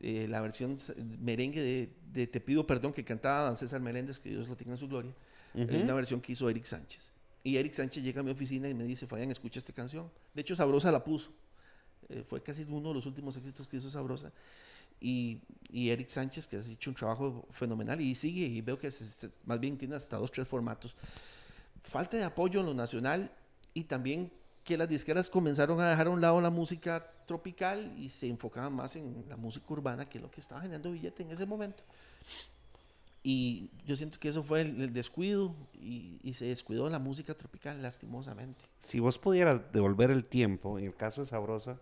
eh, 0.00 0.26
la 0.28 0.40
versión 0.40 0.76
merengue 1.20 1.60
de, 1.62 1.92
de 2.12 2.26
Te 2.26 2.40
pido 2.40 2.66
perdón 2.66 2.92
que 2.92 3.04
cantaba 3.04 3.44
don 3.44 3.56
César 3.56 3.80
Meléndez, 3.80 4.18
que 4.18 4.30
Dios 4.30 4.48
lo 4.48 4.56
tenga 4.56 4.72
en 4.72 4.76
su 4.76 4.88
gloria. 4.88 5.12
Ujú. 5.54 5.70
Hay 5.70 5.82
una 5.82 5.94
versión 5.94 6.20
que 6.20 6.32
hizo 6.32 6.48
Eric 6.48 6.64
Sánchez. 6.64 7.12
Y 7.44 7.56
Eric 7.56 7.72
Sánchez 7.72 8.02
llega 8.02 8.20
a 8.20 8.24
mi 8.24 8.30
oficina 8.30 8.68
y 8.68 8.74
me 8.74 8.84
dice, 8.84 9.06
Fabián, 9.06 9.30
escucha 9.30 9.58
esta 9.58 9.72
canción. 9.72 10.10
De 10.34 10.42
hecho, 10.42 10.54
Sabrosa 10.54 10.90
la 10.90 11.04
puso. 11.04 11.32
Eh, 12.10 12.24
fue 12.26 12.42
casi 12.42 12.62
uno 12.68 12.88
de 12.88 12.94
los 12.94 13.06
últimos 13.06 13.36
éxitos 13.36 13.66
que 13.68 13.76
hizo 13.76 13.90
Sabrosa. 13.90 14.32
Y, 15.00 15.40
y 15.70 15.90
Eric 15.90 16.08
Sánchez, 16.08 16.46
que 16.46 16.56
ha 16.56 16.60
hecho 16.60 16.90
un 16.90 16.96
trabajo 16.96 17.46
fenomenal 17.50 18.00
y 18.00 18.14
sigue, 18.14 18.46
y 18.46 18.60
veo 18.62 18.78
que 18.78 18.90
se- 18.90 19.06
se- 19.06 19.28
más 19.44 19.60
bien 19.60 19.76
tiene 19.78 19.94
hasta 19.96 20.16
dos, 20.16 20.32
tres 20.32 20.48
formatos. 20.48 20.96
Falta 21.82 22.16
de 22.16 22.24
apoyo 22.24 22.60
en 22.60 22.66
lo 22.66 22.74
nacional 22.74 23.30
y 23.74 23.84
también 23.84 24.30
que 24.64 24.76
las 24.76 24.88
disqueras 24.88 25.30
comenzaron 25.30 25.80
a 25.80 25.88
dejar 25.88 26.08
a 26.08 26.10
un 26.10 26.20
lado 26.20 26.40
la 26.40 26.50
música 26.50 27.06
tropical 27.26 27.94
y 27.98 28.10
se 28.10 28.28
enfocaban 28.28 28.72
más 28.72 28.96
en 28.96 29.24
la 29.28 29.36
música 29.36 29.64
urbana, 29.68 30.08
que 30.08 30.18
es 30.18 30.22
lo 30.22 30.30
que 30.30 30.40
estaba 30.40 30.60
generando 30.60 30.90
billete 30.92 31.22
en 31.22 31.30
ese 31.30 31.46
momento. 31.46 31.82
Y 33.22 33.70
yo 33.86 33.96
siento 33.96 34.18
que 34.18 34.28
eso 34.28 34.42
fue 34.42 34.62
el, 34.62 34.80
el 34.80 34.92
descuido 34.92 35.54
y, 35.74 36.18
y 36.22 36.34
se 36.34 36.46
descuidó 36.46 36.88
la 36.88 36.98
música 36.98 37.34
tropical, 37.34 37.80
lastimosamente. 37.82 38.60
Si 38.78 39.00
vos 39.00 39.18
pudieras 39.18 39.60
devolver 39.72 40.10
el 40.10 40.26
tiempo, 40.28 40.78
en 40.78 40.86
el 40.86 40.94
caso 40.94 41.22
de 41.22 41.26
Sabrosa, 41.26 41.78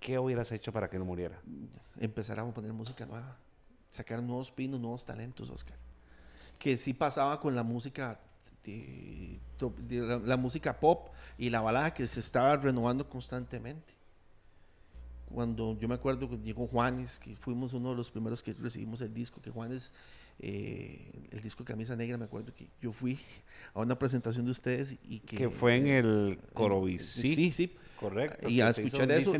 ¿qué 0.00 0.18
hubieras 0.18 0.50
hecho 0.52 0.72
para 0.72 0.88
que 0.88 0.98
no 0.98 1.04
muriera? 1.04 1.38
empezar 1.98 2.38
a 2.38 2.44
poner 2.52 2.72
música 2.72 3.06
nueva, 3.06 3.36
sacar 3.90 4.22
nuevos 4.22 4.50
pinos, 4.50 4.80
nuevos 4.80 5.04
talentos, 5.04 5.50
Oscar. 5.50 5.76
Que 6.58 6.76
sí 6.76 6.94
pasaba 6.94 7.38
con 7.40 7.54
la 7.54 7.62
música, 7.62 8.18
la 9.90 10.36
música 10.36 10.78
pop 10.78 11.08
y 11.38 11.50
la 11.50 11.60
balada 11.60 11.92
que 11.92 12.06
se 12.06 12.20
estaba 12.20 12.56
renovando 12.56 13.08
constantemente. 13.08 13.94
Cuando 15.32 15.76
yo 15.78 15.88
me 15.88 15.94
acuerdo 15.94 16.28
que 16.28 16.38
llegó 16.38 16.66
Juanes, 16.66 17.18
que 17.18 17.36
fuimos 17.36 17.72
uno 17.72 17.90
de 17.90 17.96
los 17.96 18.10
primeros 18.10 18.42
que 18.42 18.52
recibimos 18.52 19.00
el 19.00 19.12
disco, 19.12 19.42
que 19.42 19.50
Juanes, 19.50 19.92
eh, 20.38 21.28
el 21.30 21.40
disco 21.40 21.64
Camisa 21.64 21.96
Negra, 21.96 22.16
me 22.18 22.24
acuerdo 22.24 22.52
que 22.54 22.68
yo 22.80 22.92
fui 22.92 23.18
a 23.74 23.80
una 23.80 23.98
presentación 23.98 24.44
de 24.44 24.50
ustedes 24.50 24.96
y 25.02 25.20
que... 25.20 25.36
Que 25.36 25.50
fue 25.50 25.76
en 25.76 25.86
el 25.86 26.38
Corobicí. 26.52 27.34
Sí, 27.34 27.52
sí. 27.52 27.72
Correcto. 27.98 28.48
Y 28.48 28.60
a 28.60 28.68
escuchar 28.68 29.10
eso-. 29.10 29.32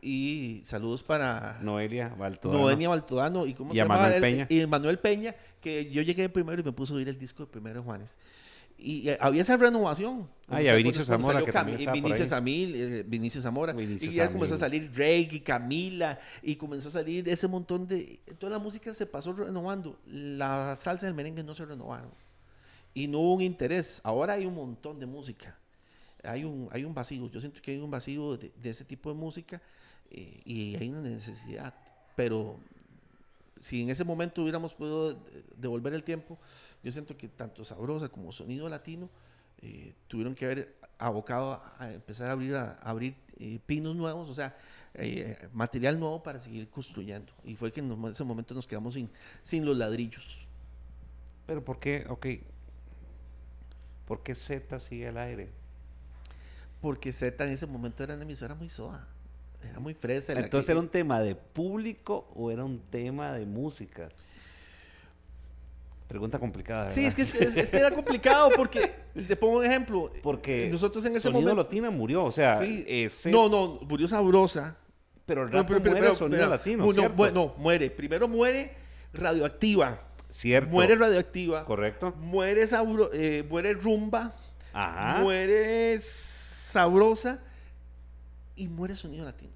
Y 0.00 0.62
saludos 0.64 1.02
para 1.02 1.58
Noelia 1.62 2.08
Baltodano. 2.10 2.62
Noenia 2.62 2.88
Baltodano 2.88 3.46
y 3.46 3.54
cómo 3.54 3.72
Y 3.72 3.74
se 3.74 3.78
llama 3.78 3.98
Manuel? 3.98 4.20
Peña. 4.20 4.46
y 4.48 4.66
Manuel 4.66 4.98
Peña 4.98 5.34
que 5.60 5.90
yo 5.90 6.02
llegué 6.02 6.28
primero 6.28 6.60
y 6.60 6.64
me 6.64 6.72
puse 6.72 6.92
a 6.92 6.96
oír 6.96 7.08
el 7.08 7.18
disco 7.18 7.44
de 7.44 7.50
primero 7.50 7.82
Juanes 7.82 8.16
Y 8.78 9.10
había 9.18 9.42
esa 9.42 9.56
renovación. 9.56 10.28
Ah, 10.46 10.62
y 10.62 10.68
a 10.68 10.74
Vinicio 10.74 11.04
Zamora, 11.04 11.44
que 11.44 11.50
Vinicio, 11.90 12.22
ahí. 12.24 12.28
Samil, 12.28 12.74
eh, 12.76 13.02
Vinicio 13.02 13.40
Zamora. 13.42 13.74
Y 13.78 14.10
ya 14.10 14.30
comenzó 14.30 14.54
a 14.54 14.58
salir 14.58 14.90
Drake 14.90 15.30
y 15.32 15.40
Camila. 15.40 16.18
Y 16.42 16.54
comenzó 16.54 16.88
a 16.88 16.92
salir 16.92 17.28
ese 17.28 17.48
montón 17.48 17.88
de... 17.88 18.20
Toda 18.38 18.52
la 18.52 18.58
música 18.60 18.94
se 18.94 19.04
pasó 19.04 19.32
renovando. 19.32 19.98
La 20.06 20.76
salsa 20.76 21.06
y 21.06 21.08
el 21.08 21.14
merengue 21.14 21.42
no 21.42 21.54
se 21.54 21.64
renovaron. 21.64 22.10
Y 22.94 23.08
no 23.08 23.18
hubo 23.18 23.34
un 23.34 23.42
interés. 23.42 24.00
Ahora 24.04 24.34
hay 24.34 24.46
un 24.46 24.54
montón 24.54 25.00
de 25.00 25.06
música. 25.06 25.58
Hay 26.22 26.44
un, 26.44 26.68
hay 26.70 26.84
un 26.84 26.94
vacío. 26.94 27.28
Yo 27.28 27.40
siento 27.40 27.60
que 27.60 27.72
hay 27.72 27.78
un 27.78 27.90
vacío 27.90 28.36
de, 28.36 28.52
de 28.62 28.70
ese 28.70 28.84
tipo 28.84 29.12
de 29.12 29.16
música 29.16 29.60
eh, 30.10 30.40
y 30.44 30.76
hay 30.76 30.88
una 30.88 31.00
necesidad. 31.00 31.74
Pero 32.14 32.58
si 33.60 33.82
en 33.82 33.90
ese 33.90 34.04
momento 34.04 34.42
hubiéramos 34.42 34.74
podido 34.74 35.12
eh, 35.12 35.16
devolver 35.56 35.94
el 35.94 36.04
tiempo, 36.04 36.38
yo 36.88 36.92
siento 36.92 37.18
que 37.18 37.28
tanto 37.28 37.66
Sabrosa 37.66 38.08
como 38.08 38.32
Sonido 38.32 38.66
Latino 38.66 39.10
eh, 39.60 39.92
tuvieron 40.06 40.34
que 40.34 40.46
haber 40.46 40.74
abocado 40.96 41.60
a, 41.78 41.92
empezar 41.92 42.28
a 42.30 42.32
abrir, 42.32 42.54
a, 42.56 42.78
a 42.80 42.88
abrir 42.88 43.14
eh, 43.38 43.60
pinos 43.66 43.94
nuevos, 43.94 44.26
o 44.30 44.32
sea, 44.32 44.56
eh, 44.94 45.36
material 45.52 46.00
nuevo 46.00 46.22
para 46.22 46.40
seguir 46.40 46.66
construyendo. 46.70 47.30
Y 47.44 47.56
fue 47.56 47.70
que 47.70 47.80
en 47.80 47.92
ese 48.06 48.24
momento 48.24 48.54
nos 48.54 48.66
quedamos 48.66 48.94
sin, 48.94 49.10
sin 49.42 49.66
los 49.66 49.76
ladrillos. 49.76 50.48
Pero 51.46 51.62
¿por 51.62 51.78
qué? 51.78 52.06
Ok. 52.08 52.26
¿Por 54.06 54.22
qué 54.22 54.34
Z 54.34 54.80
sigue 54.80 55.08
al 55.08 55.18
aire? 55.18 55.50
Porque 56.80 57.12
Z 57.12 57.44
en 57.44 57.50
ese 57.50 57.66
momento 57.66 58.02
era 58.02 58.14
una 58.14 58.22
emisora 58.22 58.54
muy 58.54 58.70
soa, 58.70 59.06
era 59.62 59.78
muy 59.78 59.92
fresa. 59.92 60.32
Entonces 60.32 60.64
que- 60.66 60.72
era 60.72 60.80
un 60.80 60.88
tema 60.88 61.20
de 61.20 61.34
público 61.34 62.30
o 62.34 62.50
era 62.50 62.64
un 62.64 62.78
tema 62.80 63.32
de 63.34 63.44
música? 63.44 64.08
Pregunta 66.08 66.38
complicada. 66.38 66.88
Sí, 66.90 67.04
es 67.04 67.14
que, 67.14 67.22
es, 67.22 67.34
es 67.34 67.70
que 67.70 67.76
era 67.76 67.90
complicado 67.90 68.48
porque, 68.56 68.90
te 69.14 69.36
pongo 69.36 69.58
un 69.58 69.64
ejemplo, 69.66 70.10
Porque 70.22 70.68
nosotros 70.72 71.04
en 71.04 71.12
ese 71.12 71.20
Sonido 71.20 71.42
momento... 71.42 71.62
Latina 71.62 71.90
murió, 71.90 72.24
o 72.24 72.32
sea, 72.32 72.58
Sí. 72.58 72.84
Z- 73.10 73.30
No, 73.30 73.48
no, 73.50 73.78
murió 73.86 74.08
Sabrosa. 74.08 74.76
pero 75.26 75.42
el 75.44 75.50
No, 75.50 75.66
pero- 75.66 75.82
pero- 75.82 75.90
muere 75.92 76.06
pero- 76.06 76.14
Sonido 76.18 76.46
Latino, 76.46 76.86
no, 77.32 77.54
muere. 77.58 77.90
Primero 77.90 78.26
muere 78.26 78.72
Radioactiva. 79.12 80.02
Cierto. 80.30 80.70
Muere 80.70 80.96
Radioactiva. 80.96 81.64
Correcto. 81.66 82.14
Muere, 82.16 82.66
Sabro- 82.66 83.10
eh, 83.12 83.44
muere 83.48 83.74
Rumba. 83.74 84.34
Ajá. 84.72 85.20
Muere 85.22 85.98
Sabrosa. 86.00 87.38
Y 88.56 88.68
muere 88.68 88.94
Sonido 88.94 89.24
Latino. 89.26 89.52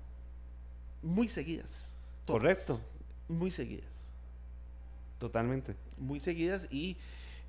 Muy 1.02 1.28
seguidas. 1.28 1.94
todas. 2.26 2.40
Correcto. 2.40 2.80
Muy 3.28 3.50
seguidas. 3.50 4.11
Totalmente. 5.22 5.74
Muy 5.98 6.20
seguidas 6.20 6.66
y 6.70 6.96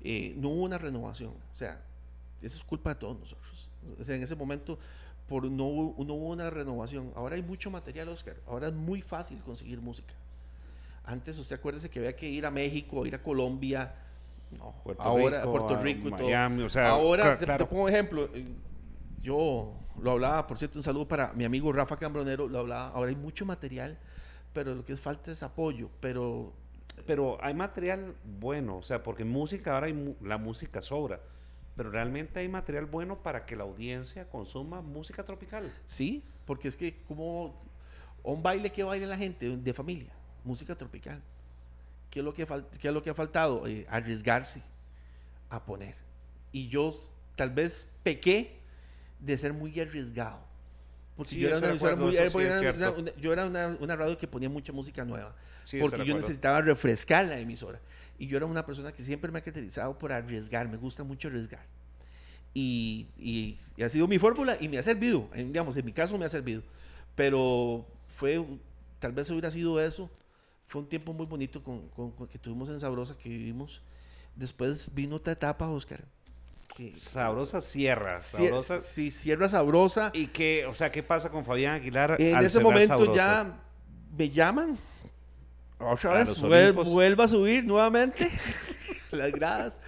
eh, 0.02 0.34
no 0.36 0.48
hubo 0.50 0.62
una 0.64 0.78
renovación. 0.78 1.30
O 1.52 1.56
sea, 1.56 1.80
eso 2.40 2.56
es 2.56 2.64
culpa 2.64 2.90
de 2.90 2.96
todos 2.96 3.18
nosotros. 3.18 3.68
O 4.00 4.04
sea, 4.04 4.14
en 4.16 4.22
ese 4.22 4.36
momento 4.36 4.78
por 5.28 5.44
no, 5.50 5.64
hubo- 5.64 6.04
no 6.04 6.14
hubo 6.14 6.28
una 6.28 6.50
renovación. 6.50 7.10
Ahora 7.16 7.36
hay 7.36 7.42
mucho 7.42 7.70
material, 7.70 8.08
Oscar. 8.10 8.36
Ahora 8.46 8.68
es 8.68 8.74
muy 8.74 9.02
fácil 9.02 9.38
conseguir 9.40 9.80
música. 9.80 10.14
Antes, 11.04 11.38
usted 11.38 11.56
acuérdese 11.56 11.90
que 11.90 11.98
había 11.98 12.14
que 12.16 12.28
ir 12.28 12.46
a 12.46 12.50
México, 12.50 13.04
ir 13.06 13.14
a 13.14 13.22
Colombia. 13.22 13.94
No, 14.56 14.72
Puerto 14.84 15.02
ahora 15.02 15.40
Rico, 15.40 15.50
Puerto 15.52 15.74
a 15.74 15.82
Rico 15.82 16.08
y 16.08 16.10
todo. 16.12 16.22
Miami, 16.22 16.62
o 16.62 16.68
sea, 16.68 16.90
ahora, 16.90 17.22
claro, 17.22 17.38
te, 17.38 17.44
claro. 17.44 17.64
te 17.66 17.70
pongo 17.70 17.88
ejemplo. 17.88 18.28
eh, 18.32 18.44
Yo 19.22 19.72
lo 20.00 20.10
hablaba, 20.12 20.46
por 20.46 20.58
cierto, 20.58 20.78
un 20.78 20.82
saludo 20.82 21.08
para 21.08 21.32
mi 21.32 21.44
amigo 21.44 21.72
Rafa 21.72 21.96
Cambronero. 21.96 22.46
Lo 22.48 22.58
hablaba. 22.60 22.88
Ahora 22.88 23.08
hay 23.10 23.16
mucho 23.16 23.44
material, 23.46 23.98
pero 24.52 24.74
lo 24.74 24.84
que 24.84 24.96
falta 24.96 25.30
es 25.32 25.42
apoyo. 25.42 25.88
Pero 26.00 26.52
Pero 27.06 27.38
hay 27.42 27.54
material 27.54 28.14
bueno, 28.24 28.78
o 28.78 28.82
sea, 28.82 29.02
porque 29.02 29.24
música 29.24 29.74
ahora 29.74 29.86
hay 29.86 30.16
la 30.20 30.38
música 30.38 30.80
sobra, 30.80 31.20
pero 31.76 31.90
realmente 31.90 32.40
hay 32.40 32.48
material 32.48 32.86
bueno 32.86 33.22
para 33.22 33.44
que 33.44 33.56
la 33.56 33.64
audiencia 33.64 34.28
consuma 34.28 34.80
música 34.80 35.24
tropical. 35.24 35.72
Sí, 35.84 36.24
porque 36.46 36.68
es 36.68 36.76
que 36.76 37.02
como 37.08 37.60
un 38.22 38.42
baile 38.42 38.70
que 38.70 38.82
baila 38.84 39.06
la 39.06 39.18
gente 39.18 39.56
de 39.56 39.74
familia, 39.74 40.12
música 40.44 40.74
tropical. 40.76 41.20
¿Qué 42.10 42.20
es 42.20 42.24
lo 42.24 42.32
que, 42.32 42.46
qué 42.78 42.88
es 42.88 42.94
lo 42.94 43.02
que 43.02 43.10
ha 43.10 43.14
faltado? 43.14 43.66
Eh, 43.66 43.86
arriesgarse 43.88 44.62
a 45.50 45.64
poner. 45.64 45.96
Y 46.52 46.68
yo 46.68 46.92
tal 47.34 47.50
vez 47.50 47.90
pequé 48.02 48.60
de 49.18 49.36
ser 49.36 49.52
muy 49.52 49.78
arriesgado. 49.80 50.38
Porque 51.16 51.34
Sí, 51.36 51.40
yo 51.40 51.48
era 51.48 51.58
acuerdo, 51.76 52.04
muy- 52.06 52.16
sí 52.30 52.38
era 52.38 52.60
una- 52.76 52.90
una- 52.90 53.16
yo 53.16 53.32
era 53.32 53.46
una, 53.46 53.76
una 53.80 53.96
radio 53.96 54.18
que 54.18 54.26
ponía 54.26 54.48
mucha 54.50 54.72
música 54.72 55.04
nueva. 55.04 55.34
Sí, 55.64 55.78
porque 55.80 55.98
yo 55.98 56.14
necesitaba 56.16 56.60
refrescar 56.60 57.24
la 57.26 57.38
emisora. 57.38 57.80
Y 58.18 58.26
yo 58.26 58.36
era 58.36 58.46
una 58.46 58.66
persona 58.66 58.92
que 58.92 59.02
siempre 59.02 59.30
me 59.30 59.38
ha 59.38 59.42
caracterizado 59.42 59.96
por 59.98 60.12
arriesgar. 60.12 60.68
Me 60.68 60.76
gusta 60.76 61.04
mucho 61.04 61.28
arriesgar. 61.28 61.64
Y, 62.52 63.06
y- 63.18 63.58
y 63.76 63.82
ha 63.82 63.88
sido 63.88 64.06
mi 64.06 64.18
fórmula 64.18 64.56
y 64.60 64.68
me 64.68 64.78
ha 64.78 64.82
servido. 64.82 65.28
En, 65.34 65.48
digamos, 65.52 65.76
en 65.76 65.84
mi 65.84 65.92
caso 65.92 66.16
me 66.18 66.24
ha 66.24 66.28
servido. 66.28 66.62
Pero 67.14 67.86
fue, 68.08 68.44
tal 68.98 69.12
vez 69.12 69.30
hubiera 69.30 69.50
sido 69.50 69.80
eso. 69.80 70.10
Fue 70.66 70.80
un 70.82 70.88
tiempo 70.88 71.12
muy 71.12 71.26
bonito 71.26 71.62
con, 71.62 71.88
con- 71.90 72.10
con 72.12 72.26
que 72.26 72.38
tuvimos 72.38 72.68
en 72.68 72.78
Sabrosa, 72.80 73.16
que 73.16 73.28
vivimos. 73.28 73.82
Después 74.36 74.90
vino 74.94 75.16
otra 75.16 75.32
etapa, 75.32 75.68
Oscar. 75.68 76.04
Que- 76.76 76.94
Sabrosa 76.96 77.60
Sierra, 77.60 78.16
sabrosa. 78.16 78.78
sí, 78.78 79.10
Sierra 79.10 79.48
Sabrosa. 79.48 80.10
¿Y 80.12 80.26
qué, 80.28 80.66
o 80.66 80.74
sea, 80.74 80.90
qué 80.90 81.02
pasa 81.02 81.30
con 81.30 81.44
Fabián 81.44 81.74
Aguilar? 81.74 82.16
En 82.20 82.34
al 82.36 82.44
ese 82.44 82.60
momento 82.60 82.98
Sabrosa? 82.98 83.14
ya 83.14 83.60
me 84.16 84.30
llaman. 84.30 84.76
Otra 85.78 86.14
vez, 86.14 86.40
vuelva 86.40 87.24
a 87.24 87.28
subir 87.28 87.64
nuevamente 87.64 88.30
las 89.10 89.30
gradas. 89.32 89.80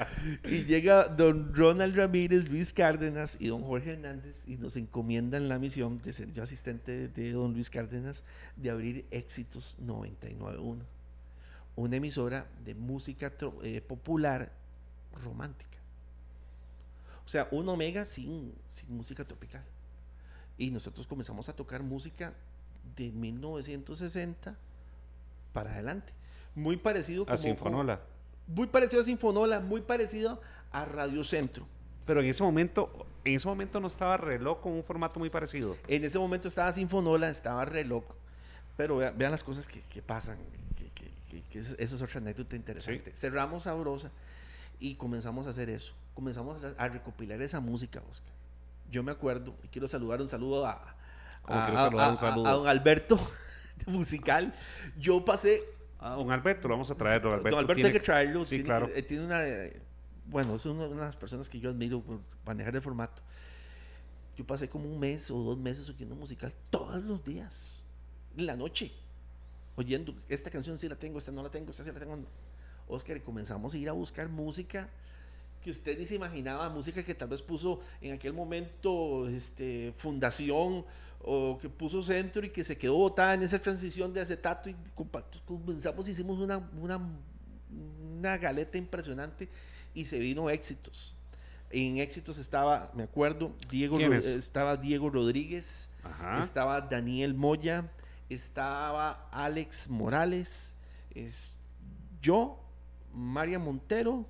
Y 0.44 0.64
llega 0.64 1.08
don 1.08 1.54
Ronald 1.54 1.96
Ramírez, 1.96 2.48
Luis 2.48 2.72
Cárdenas 2.72 3.36
y 3.40 3.46
don 3.48 3.62
Jorge 3.62 3.92
Hernández 3.92 4.42
y 4.46 4.56
nos 4.56 4.76
encomiendan 4.76 5.48
la 5.48 5.58
misión 5.58 6.00
de 6.02 6.12
ser 6.12 6.32
yo 6.32 6.42
asistente 6.42 7.08
de 7.08 7.32
don 7.32 7.52
Luis 7.54 7.70
Cárdenas 7.70 8.24
de 8.56 8.70
abrir 8.70 9.06
Éxitos 9.10 9.76
991. 9.80 10.84
Una 11.76 11.96
emisora 11.96 12.46
de 12.64 12.74
música 12.74 13.32
eh, 13.62 13.80
popular 13.86 14.50
romántica. 15.24 15.75
O 17.26 17.28
sea, 17.28 17.48
un 17.50 17.68
omega 17.68 18.06
sin, 18.06 18.54
sin 18.70 18.96
música 18.96 19.24
tropical. 19.24 19.64
Y 20.56 20.70
nosotros 20.70 21.06
comenzamos 21.06 21.48
a 21.48 21.52
tocar 21.54 21.82
música 21.82 22.32
de 22.96 23.10
1960 23.10 24.54
para 25.52 25.72
adelante. 25.72 26.12
Muy 26.54 26.76
parecido 26.76 27.24
A 27.24 27.26
como- 27.26 27.38
Sinfonola. 27.38 28.00
muy 28.46 28.68
parecido 28.68 29.02
a 29.02 29.04
Sinfonola, 29.04 29.60
muy 29.60 29.80
parecido 29.82 30.40
a 30.72 30.84
Radio 30.84 31.24
Centro. 31.24 31.66
Pero 32.06 32.20
en 32.20 32.26
ese 32.26 32.42
momento, 32.44 33.06
en 33.24 33.34
ese 33.34 33.48
momento 33.48 33.80
no 33.80 33.88
estaba 33.88 34.16
reloj 34.16 34.60
con 34.60 34.72
un 34.72 34.84
formato 34.84 35.18
muy 35.18 35.28
parecido. 35.28 35.76
En 35.88 36.04
ese 36.04 36.18
momento 36.18 36.46
estaba 36.46 36.70
Sinfonola, 36.72 37.28
estaba 37.28 37.64
reloj. 37.64 38.04
Pero 38.76 38.98
vea- 38.98 39.10
vean 39.10 39.32
las 39.32 39.42
cosas 39.42 39.66
que, 39.66 39.80
que 39.82 40.00
pasan. 40.00 40.38
Que, 40.76 40.88
que- 40.90 41.10
que- 41.28 41.42
que 41.50 41.58
es- 41.58 41.74
eso 41.78 41.96
es 41.96 42.02
otra 42.02 42.20
anécdota 42.20 42.54
interesante. 42.54 43.10
Cerramos 43.16 43.64
Sabrosa 43.64 44.10
y 44.80 44.94
comenzamos 44.96 45.46
a 45.46 45.50
hacer 45.50 45.68
eso. 45.70 45.94
Comenzamos 46.14 46.64
a, 46.64 46.68
a 46.78 46.88
recopilar 46.88 47.40
esa 47.42 47.60
música, 47.60 48.02
Oscar. 48.10 48.32
Yo 48.90 49.02
me 49.02 49.12
acuerdo, 49.12 49.54
y 49.64 49.68
quiero 49.68 49.88
saludar 49.88 50.20
un 50.20 50.28
saludo 50.28 50.64
a, 50.66 50.94
a, 51.44 51.66
a- 51.66 51.76
saludar 51.76 52.08
un 52.10 52.14
a- 52.14 52.18
saludo. 52.18 52.46
a 52.48 52.52
don 52.52 52.68
Alberto 52.68 53.18
musical. 53.86 54.54
Yo 54.98 55.24
pasé 55.24 55.62
Ah, 55.98 56.10
don 56.10 56.30
Alberto, 56.30 56.68
lo 56.68 56.74
vamos 56.74 56.90
a 56.90 56.94
traer. 56.94 57.22
Don 57.22 57.32
Alberto, 57.32 57.50
Don 57.50 57.58
Alberto 57.58 57.74
tiene 57.74 57.88
hay 57.88 57.92
que 57.94 58.00
traerlo. 58.00 58.44
Sí, 58.44 58.50
tiene, 58.56 58.64
claro. 58.64 58.88
eh, 58.94 59.02
tiene 59.02 59.24
una. 59.24 59.42
eh, 59.46 59.80
Bueno, 60.26 60.54
es 60.54 60.66
una, 60.66 60.84
una 60.86 61.00
de 61.00 61.06
las 61.06 61.16
personas 61.16 61.48
que 61.48 61.58
yo 61.58 61.70
admiro 61.70 62.02
por 62.02 62.20
manejar 62.44 62.76
el 62.76 62.82
formato. 62.82 63.22
Yo 64.36 64.46
pasé 64.46 64.68
como 64.68 64.84
un 64.92 65.00
mes 65.00 65.30
o 65.30 65.38
dos 65.42 65.56
meses 65.56 65.88
oyendo 65.88 66.14
musical 66.14 66.52
todos 66.68 67.02
los 67.02 67.24
días, 67.24 67.82
en 68.36 68.44
la 68.46 68.54
noche, 68.56 68.92
oyendo 69.74 70.14
esta 70.28 70.50
canción 70.50 70.76
sí 70.76 70.86
la 70.86 70.96
tengo, 70.96 71.16
esta 71.16 71.32
no 71.32 71.42
la 71.42 71.48
tengo, 71.48 71.70
esta 71.70 71.82
sí 71.82 71.90
la 71.90 71.98
tengo. 71.98 72.18
Oscar, 72.88 73.16
y 73.16 73.20
comenzamos 73.20 73.74
a 73.74 73.78
ir 73.78 73.88
a 73.88 73.92
buscar 73.92 74.28
música 74.28 74.88
que 75.66 75.70
usted 75.70 75.98
ni 75.98 76.04
se 76.04 76.14
imaginaba, 76.14 76.68
música 76.68 77.02
que 77.02 77.12
tal 77.12 77.28
vez 77.28 77.42
puso 77.42 77.80
en 78.00 78.12
aquel 78.12 78.32
momento 78.32 79.28
este, 79.28 79.92
Fundación 79.96 80.84
o 81.20 81.58
que 81.60 81.68
puso 81.68 82.04
Centro 82.04 82.46
y 82.46 82.50
que 82.50 82.62
se 82.62 82.78
quedó 82.78 82.94
botada 82.94 83.34
en 83.34 83.42
esa 83.42 83.58
transición 83.58 84.14
de 84.14 84.20
acetato 84.20 84.70
y 84.70 84.76
comenzamos, 85.44 86.08
hicimos 86.08 86.38
una, 86.38 86.58
una, 86.80 87.00
una 88.16 88.38
galeta 88.38 88.78
impresionante 88.78 89.48
y 89.92 90.04
se 90.04 90.20
vino 90.20 90.48
éxitos. 90.48 91.16
En 91.70 91.98
éxitos 91.98 92.38
estaba, 92.38 92.92
me 92.94 93.02
acuerdo, 93.02 93.52
Diego, 93.68 93.98
estaba 93.98 94.76
Diego 94.76 95.10
Rodríguez, 95.10 95.88
Ajá. 96.04 96.38
estaba 96.38 96.80
Daniel 96.80 97.34
Moya, 97.34 97.90
estaba 98.30 99.28
Alex 99.32 99.90
Morales, 99.90 100.74
es, 101.12 101.58
yo, 102.22 102.62
María 103.16 103.58
Montero 103.58 104.26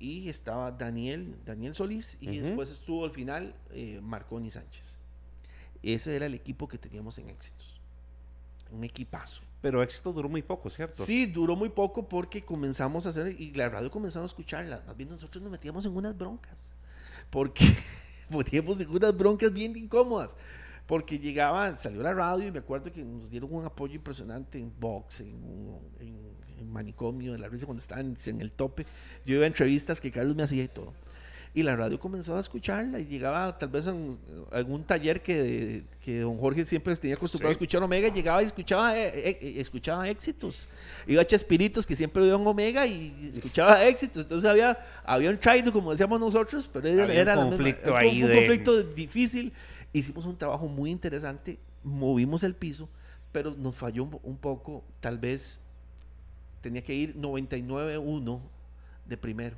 y 0.00 0.28
estaba 0.28 0.72
Daniel, 0.72 1.36
Daniel 1.46 1.74
Solís 1.74 2.18
y 2.20 2.28
Ujú. 2.30 2.46
después 2.46 2.70
estuvo 2.70 3.04
al 3.04 3.12
final 3.12 3.54
eh, 3.70 4.00
Marconi 4.02 4.50
Sánchez. 4.50 4.98
Ese 5.82 6.16
era 6.16 6.26
el 6.26 6.34
equipo 6.34 6.66
que 6.68 6.78
teníamos 6.78 7.16
en 7.18 7.30
éxitos. 7.30 7.78
un 8.72 8.84
equipazo. 8.84 9.42
Pero 9.60 9.82
éxito 9.82 10.12
duró 10.14 10.28
muy 10.30 10.40
poco, 10.42 10.70
¿cierto? 10.70 11.04
Sí, 11.04 11.26
duró 11.26 11.54
muy 11.54 11.68
poco 11.68 12.08
porque 12.08 12.42
comenzamos 12.42 13.04
a 13.04 13.10
hacer, 13.10 13.38
y 13.38 13.52
la 13.52 13.68
radio 13.68 13.90
comenzamos 13.90 14.30
a 14.30 14.32
escucharla. 14.32 14.82
Más 14.86 14.96
bien 14.96 15.10
nosotros 15.10 15.42
nos 15.42 15.52
metíamos 15.52 15.84
en 15.84 15.94
unas 15.94 16.16
broncas. 16.16 16.72
Porque 17.30 17.64
poníamos 18.30 18.80
en 18.80 18.88
unas 18.88 19.14
broncas 19.16 19.52
bien 19.52 19.76
incómodas. 19.76 20.36
Porque 20.86 21.18
llegaba, 21.18 21.76
salió 21.76 22.02
la 22.02 22.12
radio 22.12 22.48
y 22.48 22.50
me 22.50 22.58
acuerdo 22.58 22.92
que 22.92 23.02
nos 23.02 23.30
dieron 23.30 23.52
un 23.52 23.64
apoyo 23.64 23.94
impresionante 23.94 24.58
en 24.58 24.72
Vox, 24.78 25.20
en, 25.20 25.28
en, 26.00 26.16
en 26.58 26.72
Manicomio, 26.72 27.34
en 27.34 27.40
la 27.40 27.48
risa 27.48 27.66
cuando 27.66 27.80
estaban 27.80 28.16
en 28.26 28.40
el 28.40 28.52
tope. 28.52 28.86
Yo 29.24 29.36
iba 29.36 29.44
a 29.44 29.46
entrevistas 29.46 30.00
que 30.00 30.10
Carlos 30.10 30.34
me 30.34 30.42
hacía 30.42 30.64
y 30.64 30.68
todo. 30.68 30.92
Y 31.54 31.62
la 31.62 31.76
radio 31.76 32.00
comenzó 32.00 32.34
a 32.38 32.40
escucharla 32.40 32.98
y 32.98 33.04
llegaba 33.04 33.58
tal 33.58 33.68
vez 33.68 33.86
a 33.86 33.94
algún 34.52 34.84
taller 34.84 35.20
que, 35.20 35.82
que, 36.02 36.20
don 36.20 36.38
Jorge 36.38 36.64
siempre 36.64 36.96
tenía 36.96 37.14
acostumbrado 37.14 37.50
a 37.50 37.52
escuchar 37.52 37.82
Omega, 37.82 38.08
llegaba 38.08 38.42
y 38.42 38.46
escuchaba, 38.46 38.98
eh, 38.98 39.38
eh, 39.38 39.54
escuchaba 39.58 40.08
éxitos. 40.08 40.66
Iba 41.06 41.20
a 41.20 41.26
Chespiritos, 41.26 41.86
que 41.86 41.94
siempre 41.94 42.24
iba 42.24 42.36
en 42.36 42.46
Omega 42.46 42.86
y 42.86 43.32
escuchaba 43.34 43.84
éxitos. 43.84 44.22
Entonces 44.22 44.48
había, 44.48 44.78
había 45.04 45.28
un 45.28 45.36
traído, 45.36 45.70
como 45.70 45.90
decíamos 45.90 46.18
nosotros, 46.18 46.70
pero 46.72 46.88
era, 46.88 47.38
un 47.38 47.50
conflicto 47.50 47.94
ahí 47.94 48.22
un, 48.22 48.30
conflicto 48.30 48.82
difícil. 48.82 49.52
Hicimos 49.92 50.24
un 50.26 50.36
trabajo 50.36 50.68
muy 50.68 50.90
interesante, 50.90 51.58
movimos 51.84 52.42
el 52.42 52.54
piso, 52.54 52.88
pero 53.30 53.50
nos 53.52 53.76
falló 53.76 54.04
un, 54.04 54.18
un 54.22 54.36
poco, 54.36 54.84
tal 55.00 55.18
vez 55.18 55.60
tenía 56.62 56.82
que 56.82 56.94
ir 56.94 57.16
99-1 57.16 58.40
de 59.06 59.16
primero 59.16 59.56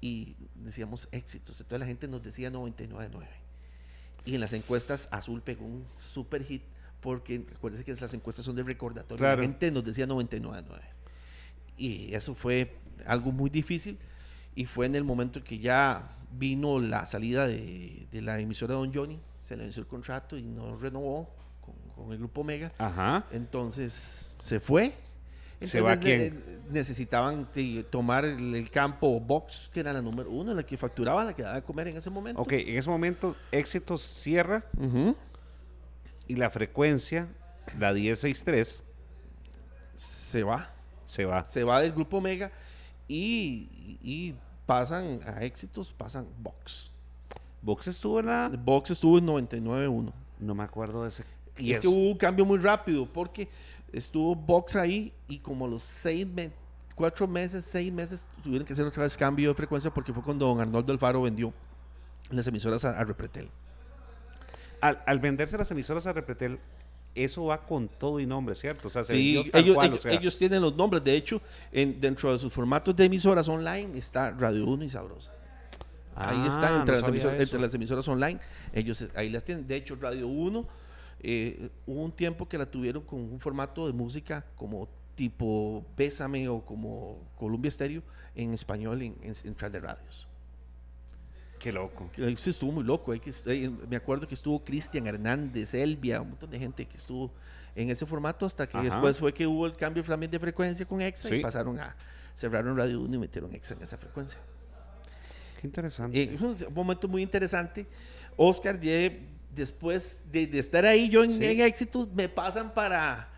y 0.00 0.36
decíamos 0.54 1.08
éxitos. 1.12 1.60
Entonces 1.60 1.80
la 1.80 1.86
gente 1.86 2.06
nos 2.06 2.22
decía 2.22 2.50
99.9. 2.50 3.26
Y 4.24 4.34
en 4.34 4.40
las 4.40 4.52
encuestas 4.52 5.08
Azul 5.10 5.42
pegó 5.42 5.64
un 5.64 5.86
super 5.90 6.44
hit 6.44 6.62
porque 7.00 7.44
acuérdense 7.54 7.84
que 7.84 7.94
las 7.94 8.14
encuestas 8.14 8.44
son 8.44 8.56
de 8.56 8.62
recordatorio. 8.62 9.26
La 9.26 9.36
gente 9.36 9.70
nos 9.70 9.84
decía 9.84 10.06
99.9. 10.06 10.64
Y 11.76 12.14
eso 12.14 12.34
fue 12.34 12.76
algo 13.06 13.32
muy 13.32 13.50
difícil 13.50 13.98
y 14.54 14.66
fue 14.66 14.86
en 14.86 14.94
el 14.94 15.04
momento 15.04 15.42
que 15.42 15.58
ya 15.58 16.10
vino 16.30 16.78
la 16.80 17.06
salida 17.06 17.46
de, 17.46 18.06
de 18.10 18.22
la 18.22 18.38
emisora 18.38 18.74
Don 18.74 18.92
Johnny, 18.92 19.20
se 19.38 19.56
le 19.56 19.62
venció 19.64 19.80
el 19.80 19.86
contrato 19.86 20.36
y 20.36 20.42
no 20.42 20.76
renovó 20.76 21.34
con, 21.60 21.74
con 21.94 22.12
el 22.12 22.18
grupo 22.18 22.42
Omega. 22.42 22.72
Ajá. 22.78 23.24
Entonces 23.30 24.34
se 24.38 24.60
fue 24.60 24.94
¿Se 25.66 25.80
va 25.80 25.96
quién? 25.96 26.60
Necesitaban 26.70 27.48
tomar 27.90 28.24
el, 28.24 28.70
campo 28.70 29.18
box, 29.18 29.70
que 29.72 29.80
era 29.80 29.92
la 29.92 30.02
número 30.02 30.30
uno, 30.30 30.54
la 30.54 30.62
que 30.62 30.76
facturaba, 30.76 31.24
la 31.24 31.34
que 31.34 31.42
daba 31.42 31.56
de 31.56 31.62
comer 31.62 31.88
en 31.88 31.96
ese 31.96 32.10
momento. 32.10 32.40
Ok, 32.40 32.52
en 32.52 32.76
ese 32.76 32.88
momento 32.88 33.34
Éxitos 33.50 34.02
cierra 34.02 34.64
y 36.26 36.36
la 36.36 36.50
frecuencia, 36.50 37.28
la 37.78 37.92
1063, 37.92 38.84
se 39.94 40.42
va. 40.42 40.70
Se 41.04 41.24
va. 41.24 41.46
Se 41.46 41.64
va 41.64 41.80
del 41.80 41.92
grupo 41.92 42.18
Omega 42.18 42.52
y, 43.08 43.98
y 44.02 44.34
pasan 44.66 45.20
a 45.26 45.42
Éxitos, 45.44 45.90
pasan 45.90 46.26
Box. 46.40 46.92
¿Box 47.62 47.88
estuvo 47.88 48.20
en 48.20 48.26
la...? 48.26 48.48
Box 48.48 48.90
estuvo 48.90 49.18
en 49.18 49.26
99.1. 49.26 50.12
No 50.40 50.54
me 50.54 50.62
acuerdo 50.62 51.02
de 51.02 51.08
ese... 51.08 51.24
Y 51.56 51.72
es 51.72 51.80
que 51.80 51.88
hubo 51.88 52.10
un 52.10 52.16
cambio 52.16 52.44
muy 52.44 52.58
rápido 52.58 53.04
porque 53.06 53.48
estuvo 53.92 54.34
Box 54.34 54.76
ahí 54.76 55.12
y 55.26 55.38
como 55.38 55.66
los 55.66 55.82
seis, 55.82 56.26
cuatro 56.94 57.26
meses, 57.26 57.64
seis 57.64 57.92
meses 57.92 58.28
tuvieron 58.44 58.66
que 58.66 58.72
hacer 58.72 58.86
otra 58.86 59.02
vez 59.02 59.16
cambio 59.16 59.48
de 59.48 59.54
frecuencia 59.54 59.92
porque 59.92 60.12
fue 60.12 60.22
cuando 60.22 60.46
don 60.46 60.60
Arnoldo 60.60 60.92
Alfaro 60.92 61.22
vendió 61.22 61.52
las 62.30 62.46
emisoras 62.46 62.84
a, 62.84 63.02
Repretel. 63.04 63.48
Al, 64.80 65.18
venderse 65.18 65.58
las 65.58 65.70
emisoras 65.70 66.06
a 66.06 66.12
Repretel, 66.12 66.60
eso 67.24 67.46
va 67.46 67.64
con 67.66 67.88
todo 67.88 68.20
y 68.20 68.26
nombre, 68.26 68.54
¿cierto? 68.54 68.88
O 68.88 68.90
sea, 68.90 69.04
sí, 69.04 69.50
ellos, 69.52 70.04
ellos, 70.06 70.38
tienen 70.38 70.62
los 70.62 70.74
nombres. 70.76 71.02
De 71.04 71.14
hecho, 71.16 71.40
en, 71.72 72.00
dentro 72.00 72.32
de 72.32 72.38
sus 72.38 72.52
formatos 72.52 72.94
de 72.94 73.04
emisoras 73.04 73.48
online 73.48 73.98
está 73.98 74.30
Radio 74.30 74.66
1 74.66 74.84
y 74.84 74.88
Sabrosa. 74.88 75.32
ahí 76.14 76.46
está, 76.46 76.76
ah, 76.76 76.80
entre, 76.80 76.96
las 76.96 77.08
emisoras, 77.08 77.40
entre, 77.40 77.60
las 77.60 77.74
emisoras, 77.74 78.08
online. 78.08 78.40
Ellos 78.72 79.04
ahí 79.14 79.28
las 79.30 79.44
tienen. 79.44 79.66
De 79.66 79.76
hecho, 79.76 79.96
Radio 80.00 80.28
1 80.28 80.66
eh, 81.20 81.70
hubo 81.86 82.04
un 82.04 82.12
tiempo 82.12 82.48
que 82.48 82.58
la 82.58 82.66
tuvieron 82.66 83.02
con 83.02 83.20
un 83.20 83.40
formato 83.40 83.86
de 83.86 83.92
música 83.92 84.44
como 84.56 84.88
tipo 85.14 85.84
Bésame 85.96 86.48
o 86.48 86.64
como 86.64 87.18
Columbia 87.36 87.70
Stereo 87.70 88.02
en 88.36 88.54
español 88.54 89.02
en, 89.02 89.34
Central 89.34 89.72
de 89.72 89.80
Radios. 89.80 90.28
Qué 91.58 91.72
loco. 91.72 92.10
Sí, 92.36 92.50
estuvo 92.50 92.72
muy 92.72 92.84
loco. 92.84 93.12
me 93.88 93.96
acuerdo 93.96 94.28
que 94.28 94.34
estuvo 94.34 94.62
Cristian 94.64 95.06
Hernández, 95.06 95.74
Elvia, 95.74 96.20
un 96.20 96.30
montón 96.30 96.50
de 96.50 96.58
gente 96.58 96.86
que 96.86 96.96
estuvo 96.96 97.32
en 97.74 97.90
ese 97.90 98.06
formato 98.06 98.46
hasta 98.46 98.66
que 98.66 98.78
después 98.78 99.18
fue 99.18 99.32
que 99.32 99.46
hubo 99.46 99.66
el 99.66 99.76
cambio 99.76 100.02
también 100.02 100.30
de 100.30 100.38
frecuencia 100.38 100.86
con 100.86 101.00
EXA 101.00 101.34
y 101.34 101.42
pasaron 101.42 101.78
a 101.78 101.94
cerraron 102.34 102.76
Radio 102.76 103.00
1 103.00 103.14
y 103.14 103.18
metieron 103.18 103.54
EXA 103.54 103.74
en 103.74 103.82
esa 103.82 103.96
frecuencia. 103.96 104.38
Qué 105.60 105.66
interesante. 105.66 106.22
Eh, 106.22 106.36
un 106.40 106.56
momento 106.74 107.08
muy 107.08 107.22
interesante. 107.22 107.86
Oscar 108.36 108.78
después 109.54 110.24
de, 110.30 110.48
estar 110.58 110.84
ahí 110.84 111.08
yo 111.08 111.24
en, 111.24 111.42
éxitos, 111.42 112.08
me 112.12 112.28
pasan 112.28 112.72
para, 112.72 113.28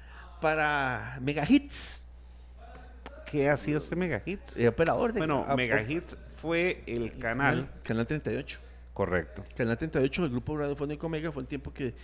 para 0.41 1.18
Mega 1.23 1.45
Hits. 1.49 2.05
¿Qué 3.31 3.49
ha 3.49 3.57
sido 3.57 3.79
este 3.79 3.97
Mega 3.97 4.23
Hits? 4.25 4.57
El 4.59 4.68
operador 4.68 5.12
de 5.12 5.21
Bueno, 5.21 5.47
Mega 5.57 5.81
Hits 5.83 6.16
fue 6.41 6.82
el 6.86 7.18
canal. 7.18 7.70
Canal 7.82 8.07
38. 8.07 8.61
Correcto. 8.93 9.45
Canal 9.57 9.78
38, 9.78 10.24
el 10.24 10.30
grupo 10.30 10.57
radiofónico 10.57 11.09
Mega, 11.09 11.32
fue 11.32 11.43
el 11.43 11.49
tiempo 11.49 11.72
que. 11.72 11.95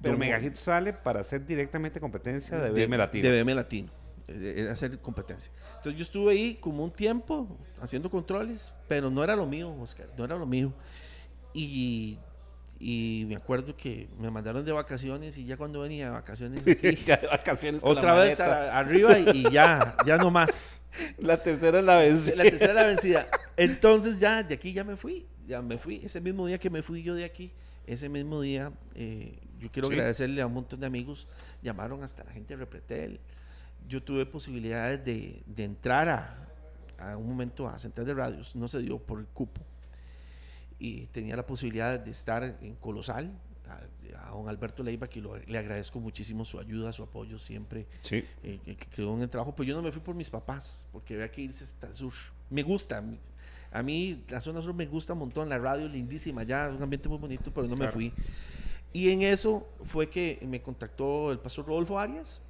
Pero 0.00 0.16
Mega 0.16 0.40
Hits 0.40 0.60
sale 0.60 0.92
para 0.92 1.20
hacer 1.20 1.44
directamente 1.44 2.00
competencia 2.00 2.58
de 2.58 2.70
BM 2.70 2.96
Latino. 2.96 3.28
De 3.28 3.42
BM 3.42 3.54
Latino. 3.54 3.90
Eh, 4.28 4.54
era 4.56 4.72
hacer 4.72 4.98
competencia. 5.00 5.52
Entonces 5.76 5.96
yo 5.96 6.02
estuve 6.02 6.32
ahí 6.32 6.54
como 6.54 6.84
un 6.84 6.90
tiempo 6.90 7.58
haciendo 7.80 8.10
controles, 8.10 8.72
pero 8.88 9.10
no 9.10 9.22
era 9.22 9.36
lo 9.36 9.46
mío, 9.46 9.74
Oscar, 9.80 10.08
no 10.16 10.24
era 10.24 10.36
lo 10.36 10.46
mío. 10.46 10.72
Y 11.52 12.18
y 12.82 13.26
me 13.28 13.36
acuerdo 13.36 13.76
que 13.76 14.08
me 14.18 14.30
mandaron 14.30 14.64
de 14.64 14.72
vacaciones 14.72 15.36
y 15.36 15.44
ya 15.44 15.58
cuando 15.58 15.80
venía 15.80 16.06
de 16.06 16.10
vacaciones, 16.12 16.64
vacaciones 17.30 17.82
otra 17.84 18.14
vez 18.14 18.40
arriba 18.40 19.18
y, 19.18 19.50
ya, 19.50 19.94
ya 20.06 20.16
no 20.16 20.30
más. 20.30 20.82
La 21.18 21.42
tercera 21.42 21.80
es 21.80 21.84
la 21.84 21.98
vencida. 21.98 22.36
La 22.36 22.42
tercera 22.44 22.70
es 22.70 22.74
la 22.74 22.86
vencida. 22.86 23.26
Entonces 23.58 24.18
ya 24.18 24.42
de 24.42 24.54
aquí 24.54 24.72
ya 24.72 24.82
me 24.82 24.96
fui, 24.96 25.26
ya 25.46 25.60
me 25.60 25.76
fui. 25.76 26.00
Ese 26.02 26.22
mismo 26.22 26.46
día 26.46 26.58
que 26.58 26.70
me 26.70 26.82
fui 26.82 27.02
yo 27.02 27.14
de 27.14 27.24
aquí, 27.24 27.52
ese 27.86 28.08
mismo 28.08 28.40
día, 28.40 28.72
eh, 28.94 29.38
yo 29.58 29.70
quiero 29.70 29.88
agradecerle 29.88 30.40
a 30.40 30.46
un 30.46 30.54
montón 30.54 30.80
de 30.80 30.86
amigos, 30.86 31.28
llamaron 31.62 32.02
hasta 32.02 32.24
la 32.24 32.32
gente 32.32 32.54
de 32.54 32.60
Repretel. 32.60 33.20
Yo 33.86 34.02
tuve 34.02 34.24
posibilidades 34.24 35.04
de, 35.04 35.42
de 35.44 35.64
entrar 35.64 36.08
a, 36.08 36.48
a 36.98 37.16
un 37.18 37.28
momento 37.28 37.68
a 37.68 37.78
Central 37.78 38.06
de 38.06 38.14
Radios, 38.14 38.56
no 38.56 38.66
se 38.66 38.78
dio 38.80 38.98
por 38.98 39.20
el 39.20 39.26
cupo 39.26 39.60
y 40.80 41.06
tenía 41.08 41.36
la 41.36 41.46
posibilidad 41.46 42.00
de 42.00 42.10
estar 42.10 42.58
en 42.60 42.74
Colosal, 42.76 43.38
a, 43.68 44.30
don 44.30 44.48
Alberto 44.48 44.82
Leiva, 44.82 45.08
que 45.08 45.22
le 45.46 45.58
agradezco 45.58 46.00
muchísimo 46.00 46.44
su 46.44 46.58
ayuda, 46.58 46.92
su 46.92 47.02
apoyo 47.02 47.38
siempre, 47.38 47.86
sí. 48.00 48.24
Eh, 48.42 48.58
que, 48.64 48.76
quedó 48.76 49.14
en 49.14 49.22
el 49.22 49.28
trabajo. 49.28 49.54
Pues 49.54 49.68
yo 49.68 49.76
no 49.76 49.82
me 49.82 49.92
fui 49.92 50.00
por 50.00 50.14
mis 50.14 50.30
papás, 50.30 50.88
porque 50.90 51.14
había 51.14 51.30
que 51.30 51.42
irse 51.42 51.64
hasta 51.64 51.86
el 51.86 51.94
sur. 51.94 52.12
Me 52.48 52.62
gusta, 52.62 53.04
a 53.70 53.82
mí 53.82 54.24
la 54.28 54.40
zona 54.40 54.62
sur 54.62 54.74
me 54.74 54.86
gusta 54.86 55.12
un 55.12 55.20
montón, 55.20 55.48
la 55.48 55.58
radio 55.58 55.86
lindísima, 55.86 56.42
ya 56.44 56.68
un 56.74 56.82
ambiente 56.82 57.08
muy 57.08 57.18
bonito, 57.18 57.52
pero 57.52 57.68
no 57.68 57.76
me 57.76 57.88
fui. 57.88 58.12
Y 58.92 59.10
en 59.10 59.22
eso 59.22 59.68
fue 59.84 60.08
que 60.08 60.40
me 60.48 60.62
contactó 60.62 61.30
el 61.30 61.38
pastor 61.38 61.66
Rodolfo 61.66 61.98
Arias 61.98 62.42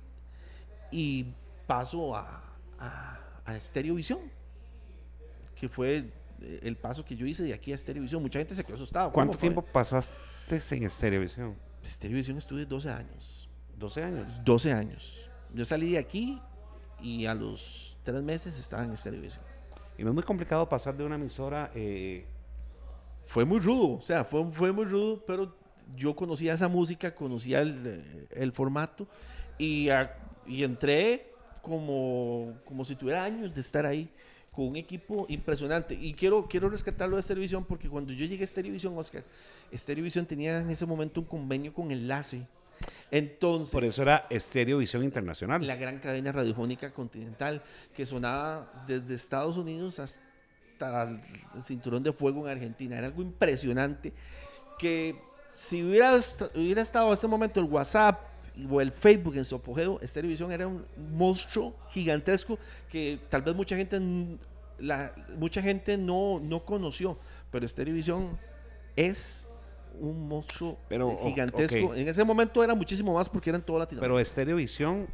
y 0.93 1.27
paso 1.67 2.15
a, 2.17 2.43
a, 2.79 3.43
a 3.45 3.57
Estereovisión, 3.57 4.21
que 5.55 5.69
fue 5.69 6.20
el 6.63 6.77
paso 6.77 7.05
que 7.05 7.17
yo 7.17 7.27
hice 7.27 7.43
de 7.43 7.55
aquí 7.55 7.73
a 7.73 7.75
Estereovisión. 7.75 8.23
Mucha 8.23 8.39
gente 8.39 8.55
se 8.55 8.65
quedó 8.65 8.75
asustada. 8.75 9.11
¿Cuánto 9.11 9.37
tiempo 9.37 9.63
pasaste 9.63 10.15
en 10.77 10.85
Estereovisión? 10.85 11.57
Estereovisión 11.83 12.39
estuve 12.39 12.67
12 12.67 12.91
años. 12.91 13.49
¿12 13.79 14.03
años? 14.03 14.45
12 14.45 14.73
años. 14.73 15.31
Yo 15.55 15.65
salí 15.65 15.93
de 15.93 15.99
aquí 15.99 16.41
y 17.01 17.27
a 17.27 17.35
los 17.35 17.97
tres 18.03 18.23
meses 18.23 18.59
estaba 18.59 18.85
en 18.85 18.93
Estereovisión. 18.93 19.45
¿Y 19.99 20.03
no 20.03 20.11
es 20.11 20.15
muy 20.15 20.23
complicado 20.23 20.69
pasar 20.69 20.97
de 20.97 21.05
una 21.05 21.17
emisora? 21.17 21.71
Eh, 21.75 22.25
fue 23.25 23.45
muy 23.45 23.61
rudo, 23.61 23.99
o 23.99 24.03
sea, 24.03 24.25
fue, 24.25 24.49
fue 24.51 24.73
muy 24.73 24.85
rudo, 24.85 25.23
pero 25.27 25.55
yo 25.95 26.15
conocía 26.17 26.55
esa 26.55 26.69
música, 26.69 27.15
conocía 27.15 27.61
el, 27.61 28.27
el 28.31 28.53
formato 28.53 29.07
y, 29.59 29.89
y 30.47 30.65
entré 30.65 31.33
como, 31.63 32.55
como 32.65 32.85
si 32.85 32.97
tuviera 32.97 33.25
años 33.25 33.55
de 33.55 33.61
estar 33.61 33.87
ahí 33.87 34.11
con 34.51 34.69
un 34.69 34.77
equipo 34.77 35.27
impresionante. 35.29 35.95
Y 35.95 36.15
quiero, 36.15 36.47
quiero 36.49 36.69
rescatarlo 36.69 37.17
de 37.17 37.23
Televisión 37.23 37.65
porque 37.65 37.89
cuando 37.89 38.13
yo 38.13 38.27
llegué 38.27 38.45
a 38.45 38.49
Televisión, 38.49 38.97
Oscar, 38.97 39.25
Televisión 39.87 40.27
tenía 40.27 40.59
en 40.59 40.71
ese 40.71 40.87
momento 40.87 41.21
un 41.21 41.27
convenio 41.27 41.73
con 41.73 41.91
Enlace. 41.91 42.47
Entonces, 43.11 43.73
Por 43.73 43.85
eso 43.85 44.03
era 44.03 44.27
Estereovisión 44.31 45.05
Internacional. 45.05 45.67
La 45.67 45.77
gran 45.77 45.99
cadena 45.99 46.33
radiofónica 46.33 46.93
continental 46.93 47.63
que 47.95 48.07
sonaba 48.07 48.85
desde 48.87 49.15
Estados 49.15 49.57
Unidos 49.57 49.99
hasta 49.99 51.03
el 51.55 51.65
cinturón 51.65 52.03
de 52.03 52.13
fuego 52.13 52.47
en 52.47 52.53
Argentina. 52.53 52.97
Era 52.97 53.09
algo 53.09 53.23
impresionante 53.23 54.13
que 54.79 55.21
si 55.53 55.83
hubiera, 55.85 56.17
hubiera 56.55 56.81
estado 56.81 57.09
en 57.09 57.13
ese 57.13 57.27
momento 57.27 57.61
el 57.61 57.67
WhatsApp 57.67 58.30
o 58.71 58.81
el 58.81 58.93
Facebook 58.93 59.37
en 59.37 59.45
su 59.45 59.57
apogeo, 59.57 59.99
Estelevisión 60.01 60.53
era 60.53 60.67
un 60.67 60.85
monstruo 61.13 61.75
gigantesco 61.91 62.59
que 62.91 63.19
tal 63.29 63.43
vez 63.43 63.55
mucha 63.55 63.77
gente, 63.77 64.01
la, 64.79 65.13
mucha 65.37 65.63
gente 65.63 65.97
no, 65.99 66.41
no 66.43 66.65
conoció, 66.65 67.17
pero 67.51 67.65
Estelevisión 67.67 68.39
es 68.97 69.49
un 69.99 70.29
monstruo 70.29 70.79
Pero, 70.89 71.17
gigantesco. 71.25 71.95
En 71.95 72.07
ese 72.09 72.23
momento 72.25 72.63
era 72.63 72.75
muchísimo 72.75 73.13
más 73.15 73.29
porque 73.29 73.51
era 73.51 73.57
en 73.59 73.65
toda 73.65 73.81
Latinoamérica. 73.81 74.05
Pero 74.15 74.21
Estereovisión 74.21 75.09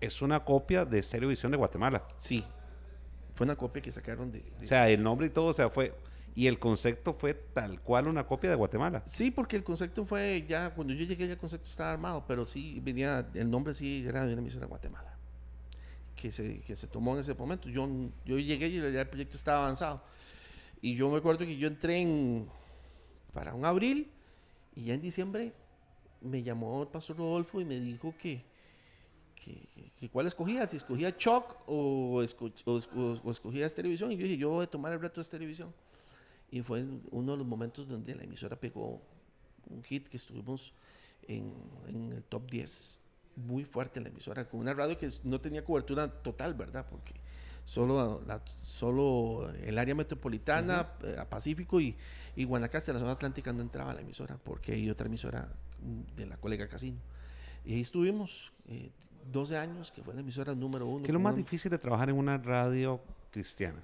es 0.00 0.20
una 0.22 0.44
copia 0.44 0.84
de 0.84 0.98
Estereovisión 0.98 1.50
de 1.52 1.58
Guatemala. 1.58 2.02
sí, 2.16 2.44
fue 3.34 3.44
una 3.44 3.54
copia 3.54 3.80
que 3.80 3.92
sacaron 3.92 4.32
de... 4.32 4.40
de- 4.40 4.64
O 4.64 4.66
sea, 4.66 4.88
el 4.88 5.00
nombre 5.00 5.28
y 5.28 5.30
todo, 5.30 5.46
o 5.46 5.52
sea, 5.52 5.70
fue... 5.70 5.94
Y 6.38 6.46
el 6.46 6.60
concepto 6.60 7.14
fue 7.14 7.34
tal 7.34 7.80
cual 7.80 8.06
una 8.06 8.24
copia 8.24 8.48
de 8.48 8.54
Guatemala. 8.54 9.02
Sí, 9.06 9.32
porque 9.32 9.56
el 9.56 9.64
concepto 9.64 10.04
fue 10.04 10.44
ya, 10.48 10.72
cuando 10.72 10.94
yo 10.94 11.04
llegué 11.04 11.26
ya 11.26 11.32
el 11.32 11.38
concepto 11.38 11.66
estaba 11.66 11.90
armado, 11.90 12.24
pero 12.28 12.46
sí 12.46 12.78
venía, 12.80 13.28
el 13.34 13.50
nombre 13.50 13.74
sí 13.74 14.04
era 14.06 14.24
de 14.24 14.34
una 14.34 14.42
emisora 14.42 14.66
de 14.66 14.68
Guatemala, 14.68 15.18
que 16.14 16.30
se, 16.30 16.60
que 16.60 16.76
se 16.76 16.86
tomó 16.86 17.14
en 17.14 17.18
ese 17.18 17.34
momento. 17.34 17.68
Yo, 17.68 17.88
yo 18.24 18.38
llegué 18.38 18.68
y 18.68 18.76
ya 18.92 19.00
el 19.00 19.08
proyecto 19.08 19.34
estaba 19.34 19.62
avanzado. 19.64 20.00
Y 20.80 20.94
yo 20.94 21.10
me 21.10 21.18
acuerdo 21.18 21.44
que 21.44 21.56
yo 21.56 21.66
entré 21.66 22.02
en, 22.02 22.46
para 23.34 23.52
un 23.52 23.64
abril 23.64 24.08
y 24.76 24.84
ya 24.84 24.94
en 24.94 25.00
diciembre 25.00 25.52
me 26.20 26.44
llamó 26.44 26.82
el 26.82 26.88
pastor 26.88 27.16
Rodolfo 27.16 27.60
y 27.60 27.64
me 27.64 27.80
dijo 27.80 28.14
que, 28.16 28.44
que, 29.34 29.90
que 29.98 30.08
cuál 30.08 30.28
escogía, 30.28 30.64
si 30.66 30.76
escogía 30.76 31.16
Choc 31.16 31.56
o, 31.66 32.22
esco- 32.22 32.52
o, 32.64 33.18
o 33.28 33.30
escogía 33.32 33.68
televisión. 33.70 34.12
Y 34.12 34.16
yo 34.18 34.22
dije, 34.22 34.36
yo 34.36 34.50
voy 34.50 34.66
a 34.66 34.70
tomar 34.70 34.92
el 34.92 35.00
reto 35.00 35.20
de 35.20 35.28
televisión. 35.28 35.74
Y 36.50 36.62
fue 36.62 36.84
uno 37.10 37.32
de 37.32 37.38
los 37.38 37.46
momentos 37.46 37.86
donde 37.88 38.14
la 38.14 38.24
emisora 38.24 38.56
pegó 38.56 39.02
un 39.68 39.82
hit 39.84 40.08
que 40.08 40.16
estuvimos 40.16 40.72
en, 41.26 41.52
en 41.88 42.12
el 42.12 42.22
top 42.24 42.50
10. 42.50 43.00
Muy 43.36 43.64
fuerte 43.64 43.98
en 44.00 44.04
la 44.04 44.10
emisora, 44.10 44.48
con 44.48 44.60
una 44.60 44.74
radio 44.74 44.98
que 44.98 45.08
no 45.24 45.40
tenía 45.40 45.64
cobertura 45.64 46.10
total, 46.22 46.54
¿verdad? 46.54 46.86
Porque 46.90 47.12
solo, 47.64 48.22
la- 48.26 48.42
solo 48.62 49.50
el 49.62 49.78
área 49.78 49.94
metropolitana, 49.94 50.92
eh, 51.04 51.16
a 51.18 51.28
Pacífico 51.28 51.80
y, 51.80 51.94
y 52.34 52.44
Guanacaste, 52.44 52.92
la 52.92 52.98
zona 52.98 53.12
atlántica, 53.12 53.52
no 53.52 53.62
entraba 53.62 53.90
a 53.92 53.94
la 53.94 54.00
emisora, 54.00 54.36
porque 54.42 54.72
hay 54.72 54.90
otra 54.90 55.06
emisora 55.06 55.48
de 56.16 56.26
la 56.26 56.36
colega 56.38 56.66
Casino. 56.68 56.98
Y 57.64 57.74
ahí 57.74 57.80
estuvimos 57.80 58.52
eh, 58.66 58.90
12 59.30 59.56
años, 59.58 59.92
que 59.92 60.02
fue 60.02 60.14
la 60.14 60.20
emisora 60.20 60.54
número 60.54 60.86
uno. 60.86 61.02
¿Qué 61.04 61.10
es 61.10 61.14
lo 61.14 61.20
más 61.20 61.34
un- 61.34 61.38
difícil 61.40 61.70
de 61.70 61.78
trabajar 61.78 62.08
en 62.08 62.16
una 62.16 62.38
radio 62.38 63.00
cristiana? 63.30 63.80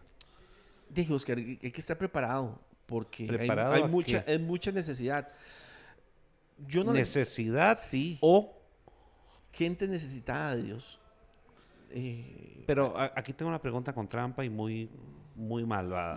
Dije, 0.88 1.12
Oscar, 1.12 1.38
hay 1.38 1.56
que 1.58 1.80
estar 1.80 1.96
preparado 1.98 2.60
porque 2.86 3.24
hay- 3.24 3.28
¿Preparado 3.28 3.72
hay, 3.74 3.82
a 3.82 3.86
mucha, 3.86 4.24
hay 4.26 4.38
mucha 4.38 4.70
necesidad. 4.72 5.28
Yo 6.66 6.84
no 6.84 6.92
le- 6.92 7.00
Necesidad 7.00 7.78
Sí, 7.80 8.18
o... 8.20 8.56
gente 9.52 9.86
necesitada 9.88 10.54
de 10.56 10.62
Dios. 10.62 11.00
Eh, 11.90 12.64
Pero 12.66 12.96
a- 12.98 13.12
aquí 13.16 13.32
tengo 13.32 13.48
una 13.48 13.60
pregunta 13.60 13.92
con 13.92 14.08
trampa 14.08 14.44
y 14.44 14.50
muy, 14.50 14.90
muy 15.34 15.64
malvada. 15.64 16.16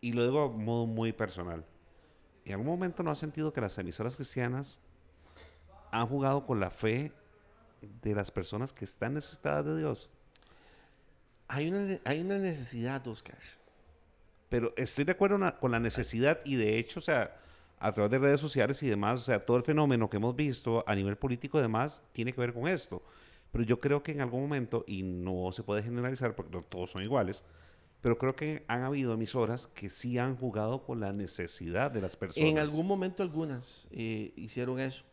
Y 0.00 0.12
lo 0.12 0.24
digo 0.24 0.42
a 0.44 0.48
modo 0.48 0.86
muy 0.86 1.12
personal. 1.12 1.64
¿En 2.44 2.52
algún 2.52 2.66
momento 2.66 3.02
no 3.02 3.10
has 3.10 3.18
sentido 3.18 3.52
que 3.52 3.60
las 3.60 3.78
emisoras 3.78 4.16
cristianas 4.16 4.80
han 5.92 6.06
jugado 6.08 6.44
con 6.44 6.58
la 6.58 6.70
fe 6.70 7.12
de 8.02 8.14
las 8.14 8.30
personas 8.30 8.72
que 8.72 8.84
están 8.84 9.14
necesitadas 9.14 9.64
de 9.64 9.78
Dios? 9.78 10.10
Hay, 11.52 11.68
una, 11.68 11.98
hay 12.04 12.20
una 12.22 12.38
necesidad, 12.38 13.06
Oscar. 13.06 13.38
Pero 14.48 14.72
estoy 14.76 15.04
de 15.04 15.12
acuerdo 15.12 15.36
na- 15.38 15.56
con 15.56 15.70
la 15.70 15.80
necesidad 15.80 16.40
y 16.44 16.56
de 16.56 16.78
hecho, 16.78 16.98
o 16.98 17.02
sea, 17.02 17.36
a 17.78 17.92
través 17.92 18.10
de 18.10 18.18
redes 18.18 18.40
sociales 18.40 18.82
y 18.82 18.88
demás, 18.88 19.20
o 19.20 19.24
sea, 19.24 19.44
todo 19.44 19.56
el 19.58 19.62
fenómeno 19.62 20.08
que 20.08 20.16
hemos 20.16 20.34
visto 20.34 20.82
a 20.86 20.94
nivel 20.94 21.16
político 21.16 21.58
y 21.58 21.62
demás 21.62 22.02
tiene 22.12 22.32
que 22.32 22.40
ver 22.40 22.54
con 22.54 22.68
esto. 22.68 23.02
Pero 23.50 23.64
yo 23.64 23.80
creo 23.80 24.02
que 24.02 24.12
en 24.12 24.22
algún 24.22 24.40
momento, 24.40 24.82
y 24.86 25.02
no 25.02 25.52
se 25.52 25.62
puede 25.62 25.82
generalizar 25.82 26.34
porque 26.34 26.52
no 26.56 26.62
todos 26.62 26.90
son 26.92 27.02
iguales, 27.02 27.44
pero 28.00 28.16
creo 28.16 28.34
que 28.34 28.64
han 28.66 28.82
habido 28.82 29.12
emisoras 29.12 29.66
que 29.74 29.90
sí 29.90 30.18
han 30.18 30.36
jugado 30.36 30.82
con 30.84 31.00
la 31.00 31.12
necesidad 31.12 31.90
de 31.90 32.00
las 32.00 32.16
personas. 32.16 32.48
En 32.48 32.58
algún 32.58 32.86
momento 32.86 33.22
algunas 33.22 33.88
eh, 33.90 34.32
hicieron 34.36 34.80
eso, 34.80 35.04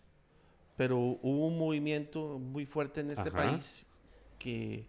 pero 0.78 0.98
hubo 0.98 1.48
un 1.48 1.58
movimiento 1.58 2.40
muy 2.40 2.66
fuerte 2.66 3.02
en 3.02 3.12
este 3.12 3.28
Ajá. 3.30 3.38
país 3.38 3.86
que 4.38 4.88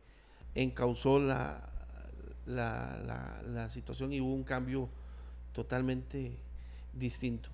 encauzó 0.54 1.18
la, 1.18 1.68
la, 2.46 3.00
la- 3.06 3.42
la 3.46 3.70
situación 3.70 4.12
y 4.12 4.20
hubo 4.20 4.32
un 4.34 4.44
cambio 4.44 4.88
totalmente 5.52 6.32
distinto. 6.92 7.48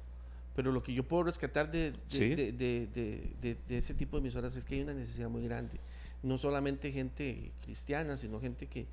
Pero 0.54 0.72
lo 0.72 0.82
que 0.82 0.94
yo 0.94 1.02
puedo 1.06 1.24
rescatar 1.24 1.70
de, 1.70 1.92
de, 1.92 1.98
Sí. 2.08 2.34
de- 2.34 2.52
de- 2.52 2.86
de- 2.94 3.32
de- 3.42 3.56
de 3.68 3.76
ese 3.76 3.94
tipo 3.94 4.16
de 4.16 4.20
emisoras 4.20 4.56
es 4.56 4.64
que 4.64 4.76
hay 4.76 4.82
una 4.82 4.94
necesidad 4.94 5.28
muy 5.28 5.42
grande. 5.44 5.78
No 6.22 6.38
solamente 6.38 6.90
gente 6.92 7.52
cristiana, 7.62 8.16
sino 8.16 8.40
gente 8.40 8.66
que 8.66 8.86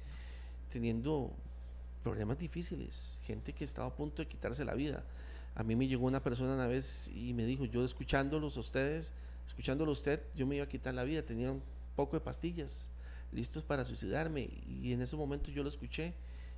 teniendo 0.69 1.31
problemas 2.03 2.37
difíciles, 2.37 3.19
gente 3.23 3.53
que 3.53 3.63
estaba 3.63 3.87
a 3.87 3.95
punto 3.95 4.21
de 4.21 4.27
quitarse 4.27 4.65
la 4.65 4.73
vida. 4.73 5.03
A 5.55 5.63
mí 5.63 5.75
me 5.75 5.87
llegó 5.87 6.05
una 6.05 6.21
persona 6.21 6.53
una 6.55 6.67
vez 6.67 7.09
y 7.15 7.33
me 7.33 7.45
dijo, 7.45 7.63
yo 7.65 7.85
escuchándolos 7.85 8.57
a 8.57 8.59
ustedes, 8.59 9.13
escuchándolo 9.47 9.91
a 9.91 9.93
usted, 9.93 10.21
yo 10.35 10.45
me 10.45 10.55
iba 10.55 10.65
a 10.65 10.67
quitar 10.69 10.93
la 10.93 11.03
vida, 11.03 11.21
tenía 11.21 11.51
un 11.51 11.61
poco 11.95 12.17
de 12.17 12.21
pastillas, 12.21 12.89
listos 13.33 13.63
para 13.63 13.83
suicidarme. 13.83 14.49
Y 14.67 14.93
en 14.93 15.01
ese 15.01 15.15
momento 15.15 15.51
yo 15.51 15.63
lo 15.63 15.69
escuché 15.69 16.13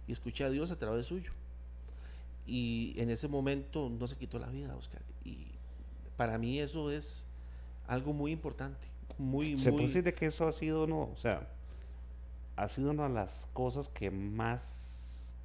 y 0.07 0.11
escuché 0.11 0.43
a 0.43 0.49
Dios 0.49 0.71
a 0.71 0.78
través 0.78 1.07
suyo. 1.07 1.32
Y 2.45 2.93
en 2.97 3.09
ese 3.09 3.28
momento 3.28 3.89
no 3.89 4.07
se 4.07 4.17
quitó 4.17 4.38
la 4.38 4.47
vida, 4.47 4.76
Oscar. 4.76 5.01
Y 5.23 5.47
para 6.17 6.38
mí 6.38 6.59
eso 6.59 6.91
es 6.91 7.26
algo 7.88 8.13
muy 8.13 8.32
importante, 8.32 8.88
muy, 9.17 9.57
Se 9.57 9.71
muy... 9.71 9.78
puede 9.78 9.88
decir 9.88 10.03
de 10.03 10.13
que 10.13 10.28
eso 10.28 10.47
ha 10.47 10.51
sido, 10.51 10.88
no, 10.88 11.03
o 11.03 11.17
sea, 11.17 11.47
ha 12.55 12.69
sido 12.69 12.91
una 12.91 13.07
de 13.07 13.13
las 13.13 13.49
cosas 13.53 13.89
que 13.89 14.09
más 14.11 15.36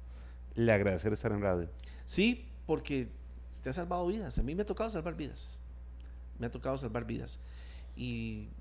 le 0.55 0.71
agradecer 0.71 1.13
estar 1.13 1.31
en 1.31 1.41
radio. 1.41 1.69
Sí, 2.05 2.45
porque 2.65 3.09
te 3.61 3.69
ha 3.69 3.73
salvado 3.73 4.07
vidas. 4.07 4.37
A 4.37 4.43
mí 4.43 4.55
me 4.55 4.63
ha 4.63 4.65
tocado 4.65 4.89
salvar 4.89 5.15
vidas. 5.15 5.57
Me 6.39 6.47
ha 6.47 6.51
tocado 6.51 6.77
salvar 6.77 7.05
vidas. 7.05 7.39
Y, 7.95 8.47
y 8.59 8.60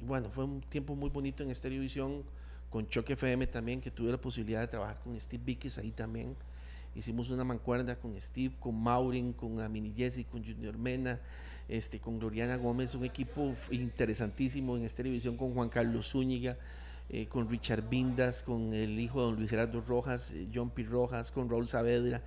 bueno, 0.00 0.30
fue 0.30 0.44
un 0.44 0.60
tiempo 0.60 0.94
muy 0.94 1.10
bonito 1.10 1.42
en 1.42 1.50
Estereovisión, 1.50 2.22
con 2.70 2.86
Choque 2.88 3.14
FM 3.14 3.46
también, 3.46 3.80
que 3.80 3.90
tuve 3.90 4.10
la 4.10 4.20
posibilidad 4.20 4.60
de 4.60 4.68
trabajar 4.68 4.98
con 5.02 5.18
Steve 5.18 5.42
Vikis 5.44 5.78
ahí 5.78 5.90
también. 5.90 6.36
Hicimos 6.94 7.30
una 7.30 7.44
mancuerna 7.44 7.96
con 7.96 8.20
Steve, 8.20 8.54
con 8.58 8.80
Maureen, 8.80 9.32
con 9.32 9.60
Amini 9.60 9.92
Jessy, 9.96 10.24
con 10.24 10.44
Junior 10.44 10.76
Mena, 10.76 11.20
este, 11.68 12.00
con 12.00 12.18
Gloriana 12.18 12.56
Gómez, 12.56 12.94
un 12.94 13.04
equipo 13.04 13.54
interesantísimo 13.70 14.76
en 14.76 14.84
Estereovisión 14.84 15.36
con 15.36 15.54
Juan 15.54 15.68
Carlos 15.68 16.10
Zúñiga, 16.10 16.56
eh, 17.10 17.26
con 17.26 17.48
Richard 17.48 17.88
Vindas, 17.88 18.42
con 18.42 18.74
el 18.74 18.98
hijo 18.98 19.20
de 19.20 19.26
don 19.26 19.36
Luis 19.36 19.50
Gerardo 19.50 19.80
Rojas, 19.80 20.32
eh, 20.32 20.48
John 20.52 20.70
P. 20.70 20.82
Rojas, 20.82 21.30
con 21.30 21.48
Raúl 21.48 21.68
Saavedra. 21.68 22.22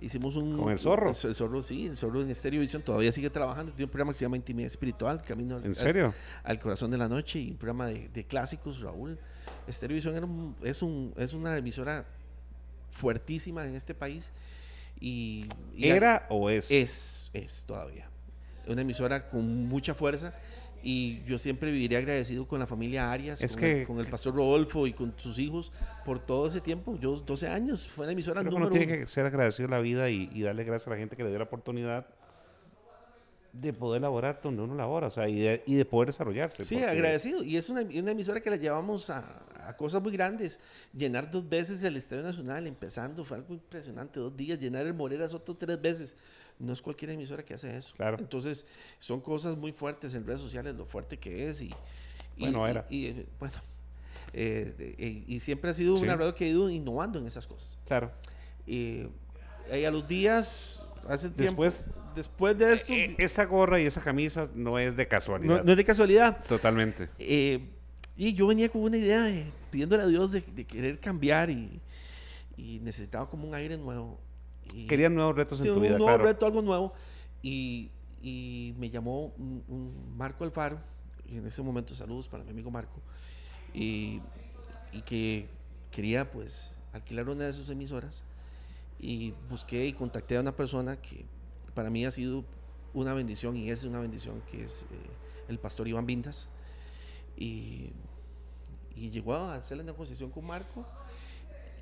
Hicimos 0.00 0.34
un... 0.36 0.56
¿Con 0.58 0.72
el 0.72 0.78
Zorro? 0.80 1.10
El, 1.10 1.16
el 1.28 1.34
Zorro, 1.34 1.62
sí, 1.62 1.86
el 1.86 1.96
Zorro 1.96 2.22
en 2.22 2.30
Estereovisión 2.30 2.82
todavía 2.82 3.12
sigue 3.12 3.30
trabajando. 3.30 3.72
Tiene 3.72 3.84
un 3.84 3.90
programa 3.90 4.12
que 4.12 4.18
se 4.18 4.24
llama 4.24 4.36
Intimidad 4.36 4.66
Espiritual, 4.66 5.22
Camino 5.22 5.56
al- 5.56 5.64
¿En 5.64 5.74
serio? 5.74 6.12
al 6.42 6.58
corazón 6.58 6.90
de 6.90 6.98
la 6.98 7.08
noche 7.08 7.38
y 7.38 7.50
un 7.52 7.56
programa 7.56 7.86
de, 7.86 8.08
de 8.08 8.24
clásicos, 8.24 8.80
Raúl. 8.80 9.18
Estereovisión 9.68 10.16
era 10.16 10.26
un- 10.26 10.56
es, 10.62 10.82
un, 10.82 11.14
es 11.16 11.32
una 11.34 11.56
emisora 11.56 12.04
fuertísima 12.90 13.64
en 13.64 13.74
este 13.74 13.94
país 13.94 14.32
y, 15.00 15.46
y 15.74 15.88
¿Era 15.88 16.26
o 16.30 16.50
es? 16.50 16.70
es, 16.70 17.30
es 17.32 17.64
todavía. 17.64 18.08
Una 18.66 18.82
emisora 18.82 19.28
con 19.28 19.66
mucha 19.66 19.94
fuerza 19.94 20.32
y 20.82 21.22
yo 21.24 21.38
siempre 21.38 21.70
viviré 21.70 21.96
agradecido 21.96 22.46
con 22.46 22.58
la 22.58 22.66
familia 22.66 23.10
Arias, 23.12 23.40
Es 23.42 23.52
con, 23.52 23.60
que- 23.60 23.80
el, 23.82 23.86
con 23.86 23.98
el 24.00 24.06
pastor 24.06 24.34
Rodolfo 24.34 24.86
y 24.86 24.92
con 24.92 25.14
sus 25.16 25.38
hijos 25.38 25.72
por 26.04 26.18
todo 26.20 26.46
ese 26.46 26.60
tiempo. 26.60 26.98
Yo 27.00 27.14
12 27.16 27.48
años, 27.48 27.88
fue 27.88 28.06
la 28.06 28.12
emisora 28.12 28.42
número 28.42 28.66
uno 28.66 28.70
tiene 28.70 28.86
que 28.86 29.06
ser 29.06 29.26
agradecido 29.26 29.68
de 29.68 29.74
la 29.76 29.80
vida 29.80 30.10
y, 30.10 30.28
y 30.32 30.42
darle 30.42 30.64
gracias 30.64 30.88
a 30.88 30.90
la 30.90 30.96
gente 30.96 31.16
que 31.16 31.22
le 31.22 31.28
dio 31.30 31.38
la 31.38 31.44
oportunidad 31.44 32.06
de 33.52 33.72
poder 33.74 34.00
laborar 34.00 34.40
donde 34.42 34.62
uno 34.62 34.74
labora, 34.74 35.08
o 35.08 35.10
sea, 35.10 35.28
y 35.28 35.38
de, 35.38 35.62
y 35.66 35.74
de 35.74 35.84
poder 35.84 36.06
desarrollarse. 36.08 36.64
Sí, 36.64 36.76
porque- 36.76 36.88
agradecido. 36.90 37.42
Y 37.44 37.56
es 37.58 37.68
una, 37.68 37.82
una 37.82 38.10
emisora 38.12 38.40
que 38.40 38.48
la 38.48 38.56
llevamos 38.56 39.10
a, 39.10 39.42
a 39.68 39.76
cosas 39.76 40.00
muy 40.02 40.10
grandes. 40.12 40.58
Llenar 40.94 41.30
dos 41.30 41.46
veces 41.46 41.82
el 41.84 41.96
Estadio 41.96 42.22
Nacional, 42.22 42.66
empezando, 42.66 43.24
fue 43.24 43.36
algo 43.36 43.52
impresionante. 43.52 44.20
Dos 44.20 44.34
días, 44.34 44.58
llenar 44.58 44.86
el 44.86 44.94
Moreras 44.94 45.34
otro 45.34 45.54
tres 45.54 45.80
veces. 45.80 46.16
No 46.62 46.72
es 46.72 46.80
cualquier 46.80 47.10
emisora 47.10 47.44
que 47.44 47.54
hace 47.54 47.76
eso. 47.76 47.92
Claro. 47.96 48.18
Entonces, 48.20 48.64
son 49.00 49.20
cosas 49.20 49.56
muy 49.56 49.72
fuertes 49.72 50.14
en 50.14 50.24
redes 50.26 50.40
sociales, 50.40 50.74
lo 50.76 50.86
fuerte 50.86 51.18
que 51.18 51.48
es. 51.48 51.60
Y, 51.60 51.74
Bueno, 52.38 52.66
y- 52.66 52.70
era. 52.70 52.86
Y, 52.88 53.06
eh, 53.06 53.26
bueno, 53.40 53.54
eh, 54.32 54.94
eh, 54.98 55.24
y 55.26 55.40
siempre 55.40 55.70
ha 55.70 55.74
sido 55.74 55.96
Sí. 55.96 56.04
una 56.04 56.14
radio 56.16 56.34
que 56.34 56.44
ha 56.44 56.48
ido 56.48 56.70
innovando 56.70 57.18
en 57.18 57.26
esas 57.26 57.46
cosas. 57.46 57.78
Claro. 57.86 58.12
Eh, 58.66 59.08
y 59.72 59.84
a 59.84 59.90
los 59.90 60.06
días, 60.06 60.86
hace 61.08 61.30
tiempo, 61.30 61.64
Después- 61.64 61.86
después 62.14 62.56
de 62.58 62.72
esto, 62.72 62.92
esa 63.18 63.44
gorra 63.44 63.80
y 63.80 63.86
esa 63.86 64.00
camisa 64.00 64.48
no 64.54 64.78
es 64.78 64.96
de 64.96 65.08
casualidad. 65.08 65.56
no, 65.58 65.64
no 65.64 65.70
es 65.72 65.76
de 65.76 65.84
casualidad. 65.84 66.44
Totalmente. 66.46 67.08
Y 68.16 68.34
yo 68.34 68.46
venía 68.46 68.68
con 68.68 68.82
una 68.82 68.98
idea 68.98 69.22
de 69.22 69.46
pidiéndole 69.70 70.02
a 70.02 70.06
Dios 70.06 70.30
de, 70.32 70.42
de 70.42 70.64
querer 70.64 71.00
cambiar 71.00 71.50
y, 71.50 71.80
y 72.56 72.78
necesitaba 72.80 73.28
como 73.28 73.48
un 73.48 73.54
aire 73.54 73.76
nuevo. 73.78 74.20
Y, 74.72 74.86
Querían 74.86 75.14
nuevos 75.14 75.36
retos 75.36 75.60
sí, 75.60 75.68
en 75.68 75.74
tu 75.74 75.80
un 75.80 75.86
vida, 75.86 75.98
nuevo 75.98 76.06
claro. 76.06 76.24
reto, 76.24 76.46
algo 76.46 76.62
nuevo. 76.62 76.92
Y, 77.42 77.90
y 78.22 78.74
me 78.78 78.90
llamó 78.90 79.32
un, 79.38 79.64
un 79.68 80.16
Marco 80.16 80.44
Alfaro, 80.44 80.78
y 81.26 81.36
en 81.36 81.46
ese 81.46 81.62
momento 81.62 81.94
saludos 81.94 82.28
para 82.28 82.44
mi 82.44 82.50
amigo 82.50 82.70
Marco, 82.70 83.00
y, 83.74 84.20
y 84.92 85.02
que 85.02 85.48
quería 85.90 86.30
pues 86.30 86.76
alquilar 86.92 87.28
una 87.28 87.44
de 87.44 87.52
sus 87.52 87.68
emisoras 87.70 88.22
y 88.98 89.34
busqué 89.48 89.86
y 89.86 89.92
contacté 89.92 90.36
a 90.36 90.40
una 90.40 90.54
persona 90.54 91.00
que 91.00 91.24
para 91.74 91.90
mí 91.90 92.04
ha 92.04 92.10
sido 92.10 92.44
una 92.94 93.14
bendición 93.14 93.56
y 93.56 93.70
es 93.70 93.84
una 93.84 93.98
bendición 93.98 94.42
que 94.50 94.64
es 94.64 94.82
eh, 94.82 94.86
el 95.48 95.58
pastor 95.58 95.88
Iván 95.88 96.06
Vindas 96.06 96.48
y, 97.36 97.90
y 98.94 99.10
llegó 99.10 99.34
a 99.34 99.54
hacer 99.54 99.78
la 99.78 99.82
negociación 99.82 100.30
con 100.30 100.46
Marco 100.46 100.86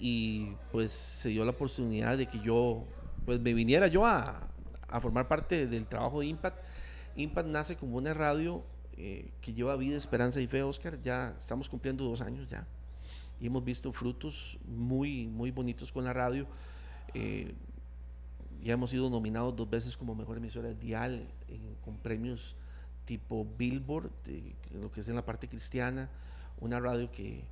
y 0.00 0.56
pues 0.72 0.92
se 0.92 1.28
dio 1.28 1.44
la 1.44 1.50
oportunidad 1.50 2.16
de 2.16 2.26
que 2.26 2.40
yo 2.40 2.84
pues 3.26 3.38
me 3.40 3.52
viniera 3.52 3.86
yo 3.86 4.06
a, 4.06 4.48
a 4.88 5.00
formar 5.00 5.28
parte 5.28 5.66
del 5.66 5.86
trabajo 5.86 6.20
de 6.20 6.26
Impact. 6.26 6.58
Impact 7.16 7.48
nace 7.48 7.76
como 7.76 7.96
una 7.98 8.14
radio 8.14 8.64
eh, 8.96 9.30
que 9.40 9.52
lleva 9.52 9.76
vida, 9.76 9.96
esperanza 9.96 10.40
y 10.40 10.46
fe, 10.46 10.62
Oscar. 10.62 11.00
Ya 11.02 11.34
estamos 11.38 11.68
cumpliendo 11.68 12.04
dos 12.04 12.20
años 12.20 12.48
ya. 12.48 12.66
Y 13.40 13.46
hemos 13.46 13.64
visto 13.64 13.92
frutos 13.92 14.58
muy, 14.66 15.26
muy 15.26 15.50
bonitos 15.50 15.92
con 15.92 16.04
la 16.04 16.12
radio. 16.12 16.46
Eh, 17.14 17.54
ya 18.62 18.74
hemos 18.74 18.90
sido 18.90 19.08
nominados 19.10 19.56
dos 19.56 19.68
veces 19.68 19.96
como 19.96 20.14
mejor 20.14 20.36
emisora 20.36 20.72
Dial 20.74 21.26
en- 21.48 21.74
con 21.84 21.96
premios 21.96 22.56
tipo 23.06 23.46
Billboard, 23.58 24.10
lo 24.72 24.90
que 24.92 25.00
es 25.00 25.08
en 25.08 25.16
la 25.16 25.24
parte 25.24 25.48
cristiana. 25.48 26.08
Una 26.60 26.78
radio 26.78 27.10
que 27.10 27.42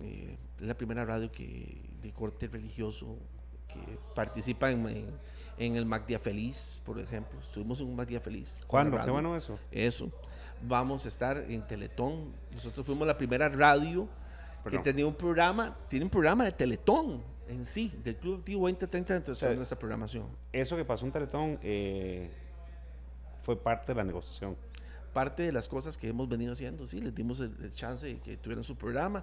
eh, 0.00 0.36
es 0.60 0.66
la 0.66 0.74
primera 0.74 1.04
radio 1.04 1.30
que 1.30 1.80
de 2.02 2.12
corte 2.12 2.46
religioso 2.48 3.18
que 3.68 3.98
participa 4.14 4.70
en, 4.70 4.86
en, 4.88 5.06
en 5.58 5.76
el 5.76 5.86
Magdia 5.86 6.18
Feliz, 6.18 6.80
por 6.84 6.98
ejemplo. 6.98 7.40
Estuvimos 7.40 7.80
en 7.80 7.88
un 7.88 7.96
Magdia 7.96 8.20
Feliz. 8.20 8.62
¿Cuándo? 8.66 9.02
Qué 9.02 9.10
bueno 9.10 9.36
eso. 9.36 9.58
Eso. 9.70 10.10
Vamos 10.62 11.04
a 11.04 11.08
estar 11.08 11.36
en 11.48 11.66
Teletón. 11.66 12.32
Nosotros 12.52 12.86
fuimos 12.86 13.06
la 13.06 13.16
primera 13.16 13.48
radio 13.48 14.08
que 14.62 14.70
Perdón. 14.70 14.82
tenía 14.82 15.06
un 15.06 15.14
programa, 15.14 15.76
tiene 15.88 16.04
un 16.04 16.10
programa 16.10 16.44
de 16.44 16.52
Teletón 16.52 17.22
en 17.48 17.64
sí, 17.64 17.92
del 18.02 18.16
Club 18.16 18.38
Activo 18.38 18.62
2030 18.62 19.14
dentro 19.14 19.34
de 19.34 19.56
nuestra 19.56 19.78
programación. 19.78 20.26
Eso 20.52 20.76
que 20.76 20.84
pasó 20.84 21.04
en 21.04 21.12
Teletón 21.12 21.58
eh, 21.62 22.30
fue 23.42 23.56
parte 23.56 23.92
de 23.92 23.96
la 23.96 24.04
negociación. 24.04 24.56
Parte 25.12 25.42
de 25.42 25.52
las 25.52 25.68
cosas 25.68 25.98
que 25.98 26.08
hemos 26.08 26.28
venido 26.28 26.52
haciendo, 26.52 26.86
sí, 26.86 27.00
les 27.00 27.14
dimos 27.14 27.40
el, 27.40 27.54
el 27.62 27.74
chance 27.74 28.06
de 28.06 28.18
que 28.18 28.36
tuvieran 28.36 28.64
su 28.64 28.76
programa 28.76 29.22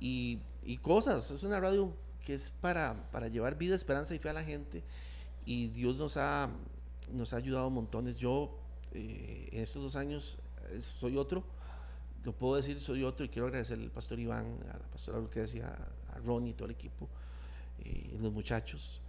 y, 0.00 0.40
y 0.64 0.78
cosas. 0.78 1.30
Es 1.30 1.42
una 1.42 1.60
radio 1.60 1.92
que 2.24 2.34
es 2.34 2.50
para, 2.50 3.08
para 3.10 3.28
llevar 3.28 3.56
vida, 3.56 3.74
esperanza 3.74 4.14
y 4.14 4.18
fe 4.18 4.30
a 4.30 4.32
la 4.32 4.44
gente 4.44 4.82
y 5.46 5.68
Dios 5.68 5.96
nos 5.96 6.16
ha, 6.16 6.50
nos 7.12 7.32
ha 7.32 7.36
ayudado 7.36 7.70
montones. 7.70 8.18
Yo 8.18 8.58
eh, 8.92 9.48
en 9.52 9.62
estos 9.62 9.82
dos 9.82 9.96
años 9.96 10.38
eh, 10.70 10.80
soy 10.80 11.16
otro, 11.16 11.44
lo 12.24 12.32
puedo 12.32 12.56
decir, 12.56 12.80
soy 12.80 13.04
otro 13.04 13.24
y 13.24 13.28
quiero 13.28 13.46
agradecer 13.46 13.78
al 13.78 13.90
pastor 13.90 14.18
Iván, 14.18 14.58
a 14.68 14.78
la 14.78 14.86
pastora 14.90 15.18
Lucrecia, 15.18 15.72
a 16.12 16.18
Ronnie 16.18 16.50
y 16.50 16.54
todo 16.54 16.66
el 16.66 16.72
equipo, 16.72 17.08
y 17.84 18.18
los 18.18 18.32
muchachos. 18.32 19.00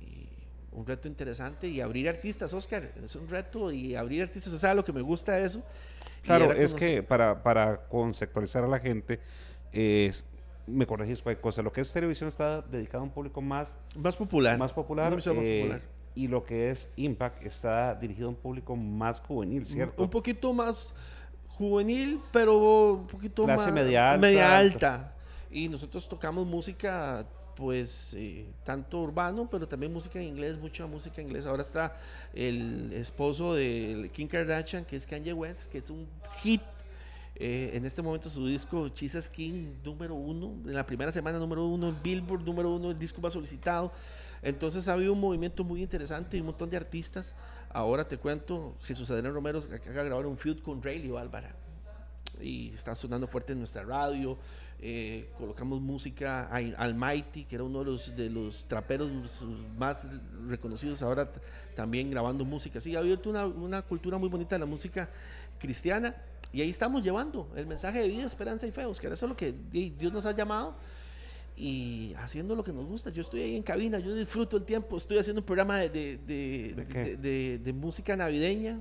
Y 0.00 0.26
un 0.72 0.86
reto 0.86 1.06
interesante 1.06 1.68
y 1.68 1.82
abrir 1.82 2.08
artistas, 2.08 2.54
Oscar, 2.54 2.94
es 3.02 3.14
un 3.16 3.28
reto 3.28 3.70
y 3.70 3.94
abrir 3.94 4.22
artistas, 4.22 4.52
o 4.54 4.58
sea, 4.58 4.72
lo 4.72 4.82
que 4.82 4.92
me 4.92 5.02
gusta 5.02 5.32
de 5.32 5.44
eso. 5.44 5.62
Claro, 6.22 6.52
es 6.52 6.72
que 6.72 7.02
para, 7.02 7.42
para 7.42 7.86
conceptualizar 7.86 8.64
a 8.64 8.68
la 8.68 8.78
gente, 8.78 9.20
es- 9.74 10.24
me 10.66 10.86
corregís 10.86 11.20
cualquier 11.20 11.42
cosa, 11.42 11.60
lo 11.62 11.72
que 11.72 11.82
es 11.82 11.92
televisión 11.92 12.28
está 12.28 12.62
dedicado 12.62 13.02
a 13.02 13.04
un 13.04 13.10
público 13.12 13.42
más, 13.42 13.76
Más 13.96 14.16
popular. 14.16 14.56
más 14.58 14.72
popular, 14.72 15.14
más 15.14 15.26
eh, 15.26 15.30
popular. 15.30 15.82
y 16.14 16.26
lo 16.28 16.44
que 16.44 16.70
es 16.70 16.88
Impact 16.96 17.44
está 17.44 17.94
dirigido 17.94 18.28
a 18.28 18.30
un 18.30 18.36
público 18.36 18.74
más 18.74 19.20
juvenil, 19.20 19.66
¿cierto? 19.66 20.02
Un 20.02 20.08
poquito 20.10 20.52
más 20.54 20.94
juvenil, 21.48 22.20
pero 22.32 22.94
un 22.94 23.06
poquito 23.06 23.44
Clase 23.44 23.66
más 23.66 23.74
media 23.74 24.12
alta. 24.12 24.26
media 24.26 24.56
alta. 24.56 25.14
Y 25.50 25.68
nosotros 25.68 26.08
tocamos 26.08 26.46
música, 26.46 27.26
pues, 27.54 28.14
eh, 28.18 28.46
tanto 28.64 29.00
urbano, 29.02 29.48
pero 29.50 29.68
también 29.68 29.92
música 29.92 30.18
en 30.18 30.26
inglés, 30.28 30.56
mucha 30.58 30.86
música 30.86 31.20
en 31.20 31.28
inglés. 31.28 31.46
Ahora 31.46 31.62
está 31.62 31.94
el 32.32 32.90
esposo 32.92 33.54
de 33.54 34.10
Kim 34.12 34.26
Kardashian, 34.28 34.84
que 34.84 34.96
es 34.96 35.06
Kanye 35.06 35.32
West, 35.32 35.70
que 35.70 35.78
es 35.78 35.90
un 35.90 36.08
hit. 36.42 36.62
Eh, 37.36 37.72
en 37.74 37.84
este 37.84 38.00
momento 38.00 38.30
su 38.30 38.46
disco 38.46 38.88
Jesus 38.94 39.28
King 39.28 39.74
número 39.84 40.14
uno, 40.14 40.54
en 40.68 40.74
la 40.74 40.86
primera 40.86 41.10
semana 41.10 41.38
número 41.38 41.66
uno, 41.66 41.88
en 41.88 42.00
Billboard 42.00 42.44
número 42.44 42.70
uno, 42.70 42.92
el 42.92 42.98
disco 42.98 43.20
más 43.20 43.32
solicitado. 43.32 43.92
Entonces 44.40 44.86
ha 44.88 44.92
habido 44.92 45.12
un 45.12 45.20
movimiento 45.20 45.64
muy 45.64 45.82
interesante 45.82 46.36
y 46.36 46.40
un 46.40 46.46
montón 46.46 46.70
de 46.70 46.76
artistas. 46.76 47.34
Ahora 47.70 48.06
te 48.06 48.18
cuento, 48.18 48.76
Jesús 48.82 49.10
Adrián 49.10 49.34
Romero 49.34 49.58
acaba 49.58 50.02
de 50.02 50.04
grabar 50.04 50.26
un 50.26 50.36
feud 50.36 50.60
con 50.60 50.80
Rayleigh 50.80 51.16
Álvara 51.16 51.56
y 52.40 52.70
está 52.70 52.94
sonando 52.94 53.26
fuerte 53.26 53.52
en 53.52 53.58
nuestra 53.58 53.82
radio. 53.82 54.38
Eh, 54.78 55.30
colocamos 55.38 55.80
música 55.80 56.48
a 56.48 56.56
Almighty, 56.56 57.44
que 57.44 57.56
era 57.56 57.64
uno 57.64 57.80
de 57.80 57.84
los, 57.86 58.14
de 58.14 58.30
los 58.30 58.66
traperos 58.66 59.10
más 59.76 60.06
reconocidos, 60.46 61.02
ahora 61.02 61.32
también 61.74 62.10
grabando 62.10 62.44
música. 62.44 62.80
Sí, 62.80 62.94
ha 62.94 63.00
abierto 63.00 63.30
una, 63.30 63.46
una 63.46 63.82
cultura 63.82 64.18
muy 64.18 64.28
bonita 64.28 64.54
de 64.54 64.60
la 64.60 64.66
música 64.66 65.08
cristiana 65.58 66.14
y 66.54 66.62
ahí 66.62 66.70
estamos 66.70 67.02
llevando 67.02 67.50
el 67.56 67.66
mensaje 67.66 68.00
de 68.00 68.08
vida, 68.08 68.24
esperanza 68.24 68.66
y 68.66 68.70
fe, 68.70 68.84
Oscar. 68.86 69.12
Eso 69.12 69.26
es 69.26 69.30
lo 69.30 69.36
que 69.36 69.52
di- 69.72 69.90
Dios 69.90 70.12
nos 70.12 70.24
ha 70.24 70.32
llamado 70.32 70.76
y 71.56 72.14
haciendo 72.18 72.54
lo 72.56 72.64
que 72.64 72.72
nos 72.72 72.86
gusta. 72.86 73.10
Yo 73.10 73.20
estoy 73.22 73.42
ahí 73.42 73.56
en 73.56 73.62
cabina, 73.62 73.98
yo 73.98 74.14
disfruto 74.14 74.56
el 74.56 74.64
tiempo. 74.64 74.96
Estoy 74.96 75.18
haciendo 75.18 75.40
un 75.40 75.46
programa 75.46 75.78
de, 75.78 76.18
de, 77.58 77.72
música 77.72 78.16
navideña 78.16 78.80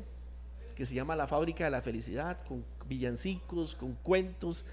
que 0.76 0.86
se 0.86 0.96
llama 0.96 1.16
La 1.16 1.28
Fábrica 1.28 1.66
de 1.66 1.70
la 1.72 1.82
Felicidad, 1.82 2.38
con 2.48 2.64
villancicos, 2.88 3.76
con 3.76 3.94
cuentos. 3.96 4.66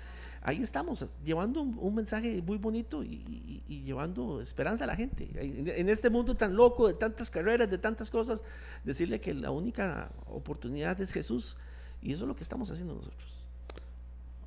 Ahí 0.42 0.62
estamos, 0.62 1.04
llevando 1.22 1.60
un, 1.60 1.76
un 1.78 1.94
mensaje 1.94 2.40
muy 2.40 2.56
bonito 2.56 3.04
y, 3.04 3.08
y- 3.26 3.62
y 3.68 3.82
llevando 3.82 4.40
esperanza 4.40 4.84
a 4.84 4.86
la 4.86 4.96
gente. 4.96 5.28
En, 5.34 5.68
en 5.68 5.88
este 5.90 6.08
mundo 6.08 6.34
tan 6.34 6.54
loco, 6.56 6.88
de 6.88 6.94
tantas 6.94 7.28
carreras, 7.30 7.70
de 7.70 7.76
tantas 7.76 8.10
cosas, 8.10 8.42
decirle 8.82 9.20
que 9.20 9.34
la 9.34 9.50
única 9.50 10.10
oportunidad 10.26 10.98
es 11.02 11.12
Jesús. 11.12 11.58
Y 12.02 12.12
eso 12.12 12.24
es 12.24 12.28
lo 12.28 12.36
que 12.36 12.42
estamos 12.42 12.70
haciendo 12.70 12.94
nosotros. 12.94 13.48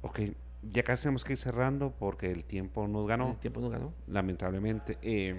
Ok, 0.02 0.20
ya 0.72 0.84
casi 0.84 1.04
tenemos 1.04 1.24
que 1.24 1.34
ir 1.34 1.40
cerrando 1.40 1.92
porque 1.92 2.32
el 2.32 2.46
tiempo 2.46 2.88
nos 2.88 3.08
ganó, 3.08 3.32
El 3.32 3.38
tiempo 3.38 3.62
nos 3.62 3.72
ganó. 3.72 3.94
lamentablemente. 4.08 4.98
Eh, 5.02 5.36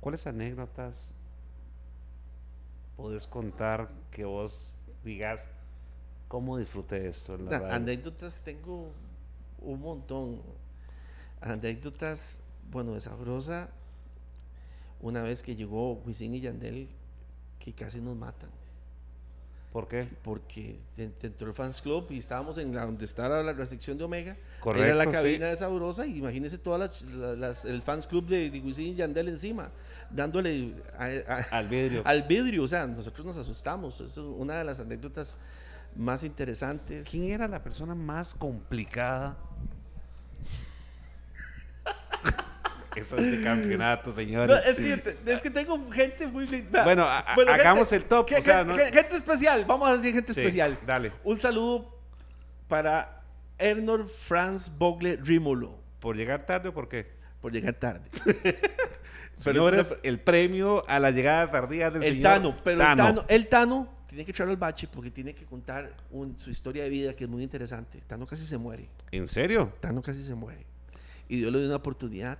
¿Cuáles 0.00 0.26
anécdotas 0.26 1.10
podés 2.96 3.26
contar 3.26 3.90
que 4.10 4.24
vos 4.24 4.76
digas 5.02 5.48
cómo 6.28 6.58
disfruté 6.58 7.08
esto 7.08 7.34
en 7.34 7.46
la 7.46 7.74
anécdotas 7.74 8.42
tengo 8.42 8.92
un 9.60 9.80
montón. 9.80 10.42
Anécdotas, 11.40 12.38
bueno, 12.70 12.92
de 12.92 13.00
Sabrosa, 13.00 13.68
una 15.00 15.22
vez 15.22 15.42
que 15.42 15.56
llegó 15.56 15.94
Wisin 15.94 16.34
y 16.34 16.40
Yandel, 16.40 16.88
que 17.58 17.72
casi 17.72 18.00
nos 18.00 18.16
matan. 18.16 18.50
¿Por 19.74 19.88
qué? 19.88 20.06
Porque 20.22 20.78
en- 20.96 21.12
entró 21.20 21.48
el 21.48 21.52
Fans 21.52 21.82
Club 21.82 22.06
y 22.10 22.18
estábamos 22.18 22.58
en 22.58 22.72
la, 22.72 22.84
donde 22.86 23.04
está 23.04 23.28
la, 23.28 23.42
la 23.42 23.66
sección 23.66 23.98
de 23.98 24.04
Omega. 24.04 24.36
Correcto, 24.60 24.86
Era 24.86 24.94
la 24.94 25.04
sí. 25.06 25.10
cabina 25.10 25.46
de 25.48 25.56
Sabrosa 25.56 26.06
y 26.06 26.16
imagínense 26.18 26.58
todas 26.58 26.78
las, 26.78 27.02
la- 27.12 27.34
las- 27.34 27.64
el 27.64 27.82
Fans 27.82 28.06
Club 28.06 28.24
de, 28.28 28.50
de 28.50 28.60
Wisin 28.60 28.86
y 28.86 28.94
Yandel 28.94 29.28
encima, 29.30 29.70
dándole 30.10 30.74
a- 30.96 31.06
a- 31.32 31.58
Al 31.58 31.66
vidrio. 31.68 32.02
al 32.04 32.22
vidrio. 32.22 32.62
O 32.62 32.68
sea, 32.68 32.86
nosotros 32.86 33.26
nos 33.26 33.36
asustamos. 33.36 33.96
Eso 34.00 34.04
es 34.04 34.16
una 34.40 34.58
de 34.58 34.62
las 34.64 34.78
anécdotas 34.78 35.36
más 35.96 36.22
interesantes. 36.22 37.08
¿Quién 37.10 37.32
era 37.32 37.48
la 37.48 37.60
persona 37.60 37.96
más 37.96 38.32
complicada? 38.36 39.36
Eso 42.96 43.16
es 43.18 43.30
de 43.38 43.42
campeonato, 43.42 44.12
señores. 44.14 44.48
No, 44.48 44.70
es, 44.70 44.76
que, 44.78 44.96
te- 44.96 45.32
es 45.32 45.42
que 45.42 45.50
tengo 45.50 45.90
gente 45.90 46.26
muy... 46.26 46.46
vea, 46.46 46.84
Bueno, 46.84 47.04
a- 47.04 47.18
a- 47.20 47.34
gente- 47.34 47.50
hagamos 47.52 47.92
el 47.92 48.04
top, 48.04 48.26
que- 48.26 48.36
o 48.36 48.42
sea, 48.42 48.58
que- 48.60 48.64
¿no? 48.64 48.74
que- 48.76 48.92
gente 48.92 49.16
especial, 49.16 49.64
vamos 49.66 49.88
a 49.88 49.96
decir 49.96 50.12
gente 50.14 50.32
Sí, 50.34 50.40
especial. 50.40 50.78
dale. 50.86 51.12
Un 51.24 51.36
saludo 51.38 51.98
para 52.68 53.22
Ernor 53.58 54.08
Franz 54.08 54.70
Bogle 54.76 55.16
Rímolo, 55.16 55.78
¿Por 56.00 56.16
llegar 56.16 56.44
tarde 56.46 56.68
o 56.68 56.74
por 56.74 56.88
qué? 56.88 57.12
por 57.40 57.52
llegar 57.52 57.74
tarde. 57.74 58.08
Señores, 59.38 59.86
es 59.86 59.92
una- 59.92 60.00
el 60.04 60.20
premio 60.20 60.84
a 60.88 60.98
la 61.00 61.10
llegada 61.10 61.50
tardía 61.50 61.90
del 61.90 62.02
el 62.04 62.12
señor 62.14 62.22
Tano, 62.22 62.56
pero 62.62 62.78
Tano. 62.78 62.92
el 62.92 62.96
Tano, 63.14 63.24
el 63.28 63.48
Tano 63.48 63.88
tiene 64.06 64.24
que 64.24 64.30
echar 64.30 64.48
al 64.48 64.56
bache 64.56 64.86
porque 64.90 65.10
tiene 65.10 65.34
que 65.34 65.44
contar 65.44 65.92
un- 66.10 66.38
su 66.38 66.50
historia 66.50 66.84
de 66.84 66.90
vida 66.90 67.14
que 67.14 67.24
es 67.24 67.30
muy 67.30 67.42
interesante. 67.42 68.00
Tano 68.06 68.26
casi 68.26 68.44
se 68.46 68.56
muere. 68.56 68.88
¿En 69.10 69.26
serio? 69.28 69.72
Tano 69.80 70.00
casi 70.02 70.22
se 70.22 70.34
muere. 70.34 70.64
Y 71.28 71.38
Dios 71.38 71.52
le 71.52 71.58
dio 71.58 71.66
una 71.68 71.76
oportunidad. 71.76 72.38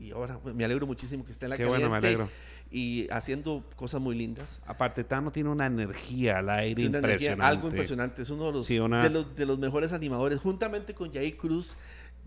Y 0.00 0.10
ahora 0.10 0.38
pues, 0.38 0.54
me 0.54 0.64
alegro 0.64 0.86
muchísimo 0.86 1.24
que 1.24 1.32
esté 1.32 1.46
en 1.46 1.50
la 1.50 1.56
Qué 1.56 1.64
bueno, 1.64 1.88
me 1.88 1.96
alegro. 1.96 2.28
Y 2.70 3.06
haciendo 3.10 3.64
cosas 3.76 4.00
muy 4.00 4.16
lindas. 4.16 4.60
Aparte, 4.66 5.04
Tano 5.04 5.30
tiene 5.30 5.50
una 5.50 5.66
energía 5.66 6.38
al 6.38 6.50
aire 6.50 6.82
Es 6.82 6.88
una 6.88 6.98
energía, 6.98 7.14
impresionante. 7.32 7.44
algo 7.44 7.68
impresionante. 7.68 8.22
Es 8.22 8.30
uno 8.30 8.46
de 8.46 8.52
los, 8.52 8.66
Sí, 8.66 8.78
una- 8.80 9.02
de 9.04 9.10
los, 9.10 9.36
de 9.36 9.46
los 9.46 9.58
mejores 9.58 9.92
animadores, 9.92 10.40
juntamente 10.40 10.94
con 10.94 11.12
Jair 11.12 11.36
Cruz, 11.36 11.76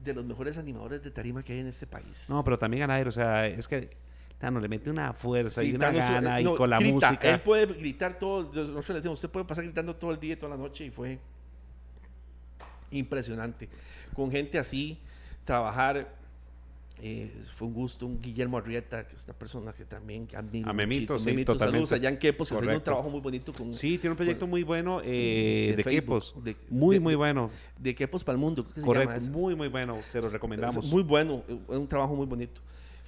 de 0.04 0.14
los 0.14 0.24
mejores 0.26 0.58
animadores 0.58 1.04
de 1.04 1.12
tarima 1.12 1.44
que 1.44 1.54
hay 1.54 1.60
en 1.60 1.68
este 1.68 1.86
país. 1.88 2.28
No, 2.30 2.44
pero 2.44 2.58
también 2.58 2.84
al 2.84 2.92
aire, 2.92 3.10
o 3.10 3.12
sea, 3.12 3.46
es 3.48 3.68
que 3.68 3.90
Tano 4.38 4.60
le 4.62 4.70
mete 4.70 4.90
una 4.90 5.12
fuerza 5.12 5.64
y 5.64 5.74
una 5.76 5.88
Thanos, 5.88 6.10
eh, 6.10 6.14
gana 6.14 6.40
y 6.42 6.46
con 6.46 6.70
la 6.70 6.80
grita, 6.80 6.94
música. 7.10 7.34
Él 7.34 7.42
puede 7.42 7.66
gritar 7.66 8.18
todo, 8.20 8.44
nosotros 8.54 8.90
le 8.90 8.96
decimos, 8.96 9.18
usted 9.20 9.30
puede 9.30 9.46
pasar 9.46 9.66
gritando 9.66 9.96
todo 9.96 10.12
el 10.12 10.20
día 10.20 10.34
y 10.34 10.36
toda 10.38 10.56
la 10.56 10.62
noche 10.62 10.86
y 10.86 10.92
fue 10.92 11.20
impresionante. 12.92 13.68
Con 14.14 14.32
gente 14.32 14.58
así, 14.58 14.98
trabajar, 15.44 16.16
eh, 17.00 17.32
fue 17.56 17.68
un 17.68 17.74
gusto, 17.74 18.06
un 18.08 18.20
Guillermo 18.22 18.58
Arrieta, 18.58 19.08
que 19.08 19.16
es 19.16 19.24
una 19.26 19.34
persona 19.34 19.74
que 19.74 19.86
también 19.86 20.28
admiro. 20.36 20.70
A 20.70 20.74
Memito, 20.74 21.20
sí, 21.20 21.26
Memito, 21.28 21.54
totalmente. 21.54 21.86
saludos 21.88 21.92
allá 21.94 22.10
en 22.10 22.18
Quepos, 22.18 22.50
que 22.50 22.56
está 22.56 22.60
haciendo 22.60 22.72
un 22.72 22.74
Correcto. 22.80 22.84
trabajo 22.92 23.10
muy 23.10 23.22
bonito 23.22 23.54
con, 23.54 23.74
Sí, 23.74 23.98
tiene 23.98 24.12
un 24.12 24.18
proyecto 24.18 24.42
con- 24.42 24.50
muy 24.50 24.64
bueno 24.64 25.02
eh, 25.04 25.68
de 25.72 25.76
de, 25.78 25.84
Facebook, 25.84 26.02
Quepos. 26.02 26.36
de- 26.44 26.56
muy, 26.70 26.96
de- 26.96 27.00
muy 27.00 27.16
bueno. 27.16 27.52
de 27.78 27.94
Quepos 27.96 28.24
para 28.24 28.34
el 28.36 28.40
Mundo. 28.40 28.64
creo 28.64 28.74
que 28.74 28.82
se 28.82 28.88
llama 28.88 29.06
Correcto, 29.06 29.30
muy, 29.32 29.56
muy 29.56 29.68
bueno. 29.68 30.00
Se 30.10 30.22
lo 30.22 30.30
recomendamos. 30.30 30.78
es 30.86 30.92
muy 30.92 31.04
bueno, 31.04 31.44
es 31.48 31.78
un 31.78 31.88
trabajo 31.88 32.16
muy 32.16 32.26
bonito. 32.26 32.62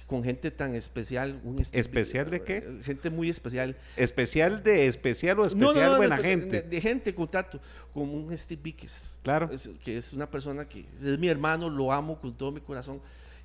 Con 0.06 0.24
gente 0.24 0.50
tan 0.50 0.74
especial. 0.74 1.40
Un 1.44 1.60
¿Especial 1.60 2.28
de 2.30 2.42
qué? 2.42 2.56
eh, 2.56 2.80
Gente 2.82 3.10
muy 3.10 3.28
especial. 3.28 3.76
¿Especial 3.96 4.60
de 4.64 4.88
especial 4.88 5.38
o 5.38 5.44
especial 5.46 5.72
No, 5.74 5.80
no, 5.82 5.90
no, 5.92 5.96
buena 5.98 6.16
de- 6.16 6.22
gente? 6.24 6.62
De, 6.62 6.68
de 6.68 6.80
gente, 6.80 7.14
contacto. 7.14 7.60
Como 7.94 8.14
un 8.14 8.36
Steve 8.36 8.60
Víquez. 8.60 9.20
Claro. 9.22 9.48
Es- 9.52 9.70
que 9.84 9.96
es 9.96 10.12
una 10.12 10.28
persona 10.28 10.66
que 10.68 10.80
es 11.00 11.16
mi 11.18 11.28
hermano, 11.28 11.70
lo 11.70 11.92
amo 11.92 12.18
con 12.20 12.34
todo 12.34 12.50
mi 12.50 12.60
corazón. 12.60 13.00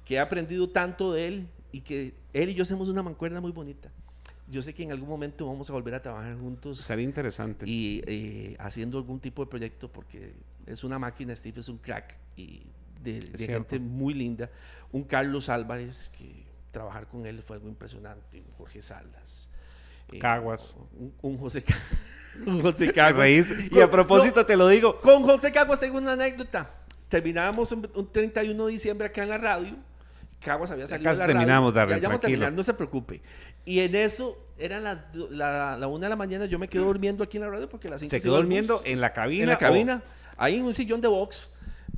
Que 0.05 0.15
he 0.15 0.19
aprendido 0.19 0.69
tanto 0.69 1.11
de 1.13 1.27
él 1.27 1.47
y 1.71 1.81
que 1.81 2.13
él 2.33 2.49
y 2.49 2.53
yo 2.53 2.63
hacemos 2.63 2.87
una 2.89 3.03
mancuerna 3.03 3.41
muy 3.41 3.51
bonita. 3.51 3.89
Yo 4.47 4.61
sé 4.61 4.73
que 4.73 4.83
en 4.83 4.91
algún 4.91 5.09
momento 5.09 5.47
vamos 5.47 5.67
a 5.69 5.73
volver 5.73 5.95
a 5.95 6.01
trabajar 6.01 6.37
juntos 6.37 6.77
Sería 6.77 7.03
interesante. 7.03 7.65
y 7.67 8.03
eh, 8.05 8.55
haciendo 8.59 8.99
algún 8.99 9.19
tipo 9.19 9.43
de 9.43 9.49
proyecto 9.49 9.91
porque 9.91 10.33
es 10.67 10.83
una 10.83 10.99
máquina, 10.99 11.35
Steve 11.35 11.59
es 11.59 11.67
un 11.69 11.79
crack 11.79 12.15
y 12.37 12.61
de, 13.01 13.21
de 13.21 13.45
gente 13.45 13.79
muy 13.79 14.13
linda. 14.13 14.49
Un 14.91 15.03
Carlos 15.03 15.49
Álvarez 15.49 16.11
que 16.15 16.45
trabajar 16.71 17.07
con 17.07 17.25
él 17.25 17.41
fue 17.41 17.55
algo 17.57 17.67
impresionante, 17.67 18.39
un 18.41 18.51
Jorge 18.53 18.81
Salas. 18.83 19.49
eh, 20.11 20.19
Caguas. 20.19 20.77
Un, 20.99 21.11
un 21.23 21.37
José, 21.39 21.63
Ca- 21.63 21.75
un 22.45 22.61
José 22.61 22.93
Caguas. 22.93 23.51
Y 23.71 23.79
a 23.81 23.89
propósito, 23.89 24.45
te 24.45 24.55
lo 24.55 24.67
digo. 24.67 25.01
Con 25.01 25.23
José 25.23 25.51
Caguas 25.51 25.79
tengo 25.79 25.97
una 25.97 26.11
anécdota. 26.13 26.69
Terminábamos 27.09 27.71
un, 27.71 27.89
un 27.95 28.11
31 28.11 28.65
de 28.67 28.71
diciembre 28.71 29.07
acá 29.07 29.23
en 29.23 29.29
la 29.29 29.37
radio. 29.39 29.75
Caguas 30.45 30.71
había 30.71 30.87
salido 30.87 31.09
casi 31.09 31.17
de 31.21 31.21
la 31.21 31.27
radio. 31.27 31.39
terminamos, 31.39 31.73
Darrell, 31.73 31.97
Ya, 31.97 32.01
ya 32.03 32.07
vamos 32.07 32.17
a 32.19 32.21
terminar, 32.21 32.53
no 32.53 32.63
se 32.63 32.73
preocupe. 32.73 33.21
Y 33.65 33.79
en 33.79 33.95
eso, 33.95 34.37
eran 34.57 34.83
las 34.83 34.99
la, 35.31 35.75
la 35.77 35.87
una 35.87 36.05
de 36.05 36.09
la 36.11 36.15
mañana, 36.15 36.45
yo 36.45 36.59
me 36.59 36.67
quedo 36.67 36.85
durmiendo 36.85 37.23
aquí 37.23 37.37
en 37.37 37.43
la 37.43 37.49
radio 37.49 37.67
porque 37.67 37.87
a 37.87 37.91
las 37.91 38.01
5 38.01 38.11
Se 38.11 38.21
quedó 38.21 38.37
durmiendo 38.37 38.81
en 38.85 39.01
la 39.01 39.11
cabina. 39.11 39.43
En 39.43 39.49
la 39.49 39.55
o- 39.55 39.59
cabina, 39.59 40.03
ahí 40.37 40.57
en 40.57 40.63
un 40.65 40.73
sillón 40.73 41.01
de 41.01 41.07
box. 41.07 41.51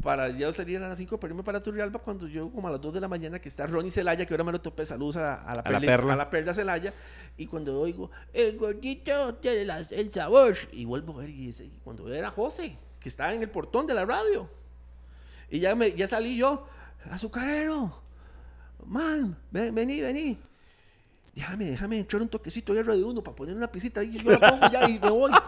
Para 0.04 0.30
ya 0.30 0.54
salir 0.54 0.78
a 0.82 0.88
las 0.88 0.98
5 1.00 1.20
para 1.20 1.32
irme 1.34 1.44
para 1.44 1.62
Turrialba 1.62 2.00
cuando 2.00 2.28
yo 2.28 2.50
como 2.52 2.68
a 2.68 2.72
las 2.72 2.80
2 2.80 2.94
de 2.94 3.02
la 3.02 3.08
mañana 3.08 3.40
que 3.40 3.50
está 3.50 3.66
Ronnie 3.66 3.90
Celaya, 3.90 4.26
que 4.28 4.34
ahora 4.34 4.44
me 4.44 4.52
lo 4.52 4.62
topé, 4.62 4.86
saludos 4.86 5.18
a, 5.18 5.42
a 5.42 5.56
la, 5.56 5.62
A 5.62 5.72
la 5.72 5.80
perli- 5.80 5.86
perla. 5.88 6.14
a 6.14 6.16
la 6.16 6.30
perla 6.30 6.54
Celaya. 6.54 6.94
Y 7.36 7.48
cuando 7.48 7.80
oigo, 7.82 8.12
el 8.32 8.56
gordito 8.58 9.36
tiene 9.36 9.66
la- 9.66 9.80
el 9.80 10.12
sabor. 10.12 10.56
Y 10.72 10.86
vuelvo 10.86 11.14
a 11.18 11.22
ver, 11.22 11.30
y 11.32 11.52
cuando 11.84 12.14
era 12.14 12.30
José, 12.30 12.78
que 13.00 13.10
estaba 13.10 13.34
en 13.34 13.42
el 13.42 13.50
portón 13.50 13.88
de 13.88 13.96
la 13.96 14.06
radio. 14.06 14.48
Y 15.50 15.60
ya, 15.60 15.74
me, 15.74 15.92
ya 15.94 16.06
salí 16.06 16.38
yo, 16.38 16.68
azucarero, 17.10 18.00
man, 18.88 19.38
ven, 19.52 19.74
vení, 19.76 20.02
vení. 20.02 20.38
Déjame, 21.36 21.66
déjame 21.66 22.00
echar 22.00 22.22
un 22.22 22.30
toquecito 22.30 22.74
de 22.74 22.84
de 22.84 23.04
uno 23.04 23.24
para 23.24 23.36
poner 23.36 23.56
una 23.56 23.72
pisita 23.72 24.00
ahí. 24.00 24.18
Yo 24.18 24.32
la 24.32 24.40
pongo 24.40 24.72
ya 24.72 24.90
y 24.90 25.00
me 25.00 25.10
voy. 25.10 25.32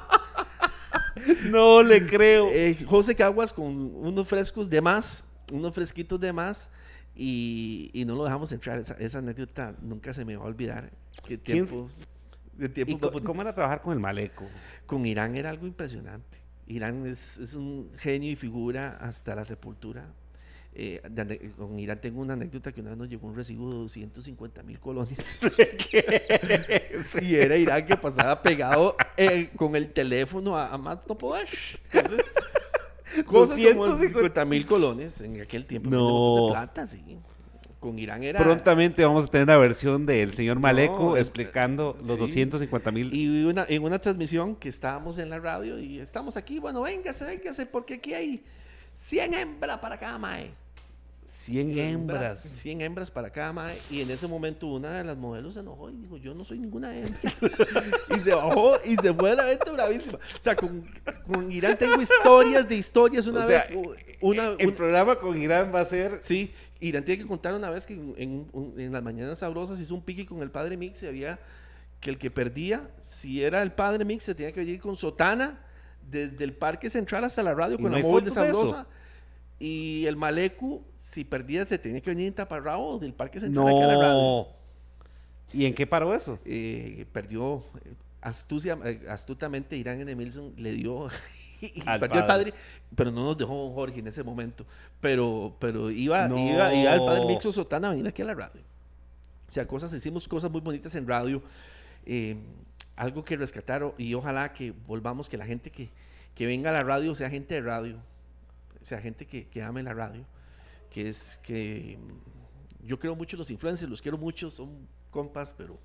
No 1.49 1.83
le 1.83 2.05
creo. 2.05 2.47
Eh, 2.49 2.77
José 2.85 3.15
Caguas 3.15 3.51
con 3.51 3.65
unos 3.65 4.27
frescos 4.27 4.69
de 4.69 4.79
más, 4.81 5.23
unos 5.51 5.73
fresquitos 5.73 6.19
de 6.19 6.31
más. 6.31 6.69
Y, 7.15 7.89
y 7.93 8.05
no 8.05 8.15
lo 8.15 8.23
dejamos 8.23 8.51
entrar. 8.51 8.79
Esa, 8.79 8.93
esa 8.93 9.17
anécdota 9.17 9.75
nunca 9.81 10.13
se 10.13 10.23
me 10.23 10.37
va 10.37 10.43
a 10.43 10.47
olvidar. 10.47 10.89
Qué 11.25 11.37
¿Quién- 11.39 11.67
tiempos. 11.67 11.91
de 12.55 12.71
¿Y 12.87 12.95
más 12.95 13.11
cómo 13.23 13.41
era 13.41 13.53
trabajar 13.53 13.81
con 13.81 13.93
el 13.93 13.99
maleco? 13.99 14.45
Con 14.85 15.05
Irán 15.05 15.35
era 15.35 15.49
algo 15.49 15.67
impresionante. 15.67 16.37
Irán 16.67 17.05
es, 17.07 17.37
es 17.39 17.55
un 17.55 17.91
genio 17.97 18.31
y 18.31 18.35
figura 18.35 18.97
hasta 19.01 19.35
la 19.35 19.43
sepultura. 19.43 20.05
Eh, 20.71 21.01
de 21.09 21.51
con 21.57 21.79
Irán 21.79 21.99
tengo 21.99 22.21
una 22.21 22.33
anécdota 22.33 22.71
que 22.71 22.81
una 22.81 22.91
vez 22.91 22.99
nos 22.99 23.09
llegó 23.09 23.27
un 23.27 23.35
recibo 23.35 23.69
de 23.71 23.77
250 23.77 24.63
mil 24.63 24.79
colones. 24.79 25.39
y 27.21 27.35
era 27.35 27.57
Irán 27.57 27.85
que 27.85 27.97
pasaba 27.97 28.41
pegado 28.41 28.95
eh, 29.17 29.49
con 29.55 29.75
el 29.75 29.91
teléfono 29.91 30.55
a, 30.55 30.69
a 30.69 30.77
más 30.77 31.07
no 31.07 31.17
poder. 31.17 31.47
Entonces, 31.91 32.31
cosas 33.25 33.57
como 33.57 33.87
250 33.87 34.45
mil 34.45 34.65
colones 34.65 35.21
en 35.21 35.41
aquel 35.41 35.65
tiempo. 35.65 35.89
No. 35.89 36.45
de 36.45 36.51
plata, 36.51 36.87
sí. 36.87 37.17
Con 37.79 37.97
Irán 37.97 38.23
era... 38.23 38.39
Prontamente 38.39 39.05
vamos 39.05 39.25
a 39.25 39.27
tener 39.27 39.47
la 39.47 39.57
versión 39.57 40.05
del 40.05 40.33
señor 40.33 40.59
Maleco 40.59 41.11
No, 41.11 41.17
eh, 41.17 41.21
explicando 41.21 41.97
los 42.01 42.15
sí. 42.15 42.19
250 42.19 42.91
mil. 42.91 43.13
Y 43.13 43.45
una, 43.45 43.65
en 43.69 43.83
una 43.83 43.99
transmisión 43.99 44.55
que 44.55 44.69
estábamos 44.69 45.17
en 45.17 45.29
la 45.29 45.39
radio 45.39 45.79
y 45.79 45.99
estamos 45.99 46.35
aquí, 46.35 46.59
bueno, 46.59 46.81
véngase, 46.81 47.25
véngase, 47.25 47.65
porque 47.65 47.95
aquí 47.95 48.13
hay 48.13 48.43
100 48.99 49.33
hembras 49.33 49.77
para 49.79 49.97
cada 49.97 50.17
mae. 50.17 50.51
100 51.39 51.77
hembras. 51.79 52.41
100 52.41 52.81
hembras 52.81 53.09
para 53.09 53.29
cada 53.29 53.53
mae. 53.53 53.77
Y 53.89 54.01
en 54.01 54.11
ese 54.11 54.27
momento 54.27 54.67
una 54.67 54.91
de 54.97 55.03
las 55.05 55.15
modelos 55.17 55.53
se 55.53 55.61
enojó 55.61 55.89
y 55.89 55.95
dijo, 55.95 56.17
yo 56.17 56.33
no 56.35 56.43
soy 56.43 56.59
ninguna 56.59 56.95
hembra. 56.95 57.33
y 58.15 58.19
se 58.19 58.35
bajó 58.35 58.73
y 58.83 58.95
se 58.97 59.13
fue 59.13 59.29
de 59.31 59.35
la 59.37 59.45
venta 59.45 59.71
bravísima. 59.71 60.17
O 60.17 60.41
sea, 60.41 60.55
con, 60.55 60.85
con 61.25 61.49
Irán 61.51 61.77
tengo 61.77 61.99
historias 62.01 62.67
de 62.67 62.75
historias. 62.75 63.25
Una 63.27 63.45
O 63.45 63.47
sea, 63.47 63.63
vez, 63.69 63.69
una, 64.19 64.47
el 64.59 64.67
un- 64.67 64.75
programa 64.75 65.15
con 65.17 65.41
Irán 65.41 65.71
va 65.73 65.79
a 65.79 65.85
ser 65.85 66.19
Sí, 66.21 66.51
Irán 66.81 67.05
tiene 67.05 67.21
que 67.21 67.27
contar 67.27 67.53
una 67.53 67.69
vez 67.69 67.85
que 67.85 67.93
en, 67.93 68.13
en- 68.17 68.73
en 68.77 68.91
las 68.91 69.01
mañanas 69.01 69.39
sabrosas 69.39 69.79
hizo 69.79 69.95
un 69.95 70.01
pique 70.01 70.25
con 70.25 70.41
el 70.41 70.51
padre 70.51 70.75
Mix 70.75 71.01
y 71.03 71.07
había 71.07 71.39
que 72.01 72.09
el 72.09 72.17
que 72.17 72.29
perdía, 72.29 72.89
si 73.01 73.43
era 73.43 73.61
el 73.63 73.71
padre 73.71 74.03
Mix, 74.03 74.25
se 74.25 74.35
tenía 74.35 74.51
que 74.51 74.59
venir 74.59 74.79
con 74.81 74.95
sotana 74.97 75.57
desde 76.09 76.43
el 76.43 76.53
parque 76.53 76.89
central 76.89 77.23
hasta 77.23 77.43
la 77.43 77.53
radio 77.53 77.75
¿Y 77.79 77.81
con 77.81 77.91
no 77.91 77.97
la 77.97 78.03
móvil 78.03 78.25
de 78.25 78.31
sabrosa. 78.31 78.87
Y 79.59 80.05
el 80.05 80.15
malecu, 80.15 80.81
si 80.97 81.23
perdía, 81.25 81.65
se 81.65 81.77
tenía 81.77 81.99
que 82.01 82.09
venir 82.11 82.27
en 82.27 82.33
taparrabo 82.33 82.97
del 82.97 83.13
parque 83.13 83.39
central 83.39 83.67
a 83.67 83.71
la 83.87 83.93
radio. 83.95 84.13
No. 84.13 84.47
¿Y 85.51 85.65
en 85.65 85.73
qué 85.73 85.85
paró 85.87 86.15
eso? 86.15 86.39
Eh, 86.45 87.05
perdió 87.11 87.57
eh, 87.83 87.93
astucia, 88.21 88.77
eh, 88.85 89.01
astutamente 89.09 89.75
Irán 89.75 89.99
en 89.99 90.09
Emilson 90.09 90.53
le 90.57 90.71
dio 90.73 91.07
y 91.61 91.81
Al 91.85 91.99
perdió 91.99 92.21
el 92.21 92.25
padre. 92.27 92.51
padre, 92.51 92.53
pero 92.95 93.11
no 93.11 93.25
nos 93.25 93.37
dejó 93.37 93.73
Jorge 93.73 93.99
en 93.99 94.07
ese 94.07 94.23
momento. 94.23 94.65
Pero, 95.01 95.55
pero 95.59 95.89
iba, 95.91 96.27
No. 96.27 96.37
iba, 96.37 96.73
iba 96.73 96.93
el 96.93 96.99
padre 97.01 97.25
Mixo 97.25 97.51
Sotana 97.51 97.87
a 97.87 97.91
venir 97.91 98.07
aquí 98.07 98.21
a 98.21 98.25
la 98.25 98.35
radio. 98.35 98.61
O 99.49 99.51
sea, 99.51 99.67
cosas, 99.67 99.91
hicimos 99.93 100.27
cosas 100.27 100.49
muy 100.51 100.61
bonitas 100.61 100.93
en 100.95 101.07
radio. 101.07 101.41
eh, 102.05 102.37
algo 102.99 103.23
que 103.23 103.35
rescatar 103.37 103.93
y 103.97 104.13
ojalá 104.13 104.51
que 104.53 104.71
volvamos, 104.71 105.29
que 105.29 105.37
la 105.37 105.45
gente 105.45 105.71
que, 105.71 105.89
que 106.35 106.45
venga 106.45 106.69
a 106.69 106.73
la 106.73 106.83
radio 106.83 107.15
sea 107.15 107.29
gente 107.29 107.55
de 107.55 107.61
radio, 107.61 107.97
sea 108.81 108.99
gente 109.01 109.25
que, 109.25 109.47
que 109.47 109.63
ame 109.63 109.81
la 109.83 109.93
radio, 109.93 110.25
que 110.89 111.07
es 111.07 111.39
que 111.43 111.97
mm, 111.99 112.85
yo 112.87 112.99
creo 112.99 113.15
mucho 113.15 113.35
en 113.35 113.39
los 113.39 113.51
influencers, 113.51 113.89
los 113.89 114.01
quiero 114.01 114.17
mucho, 114.17 114.51
son 114.51 114.87
compas, 115.11 115.53
pero 115.53 115.79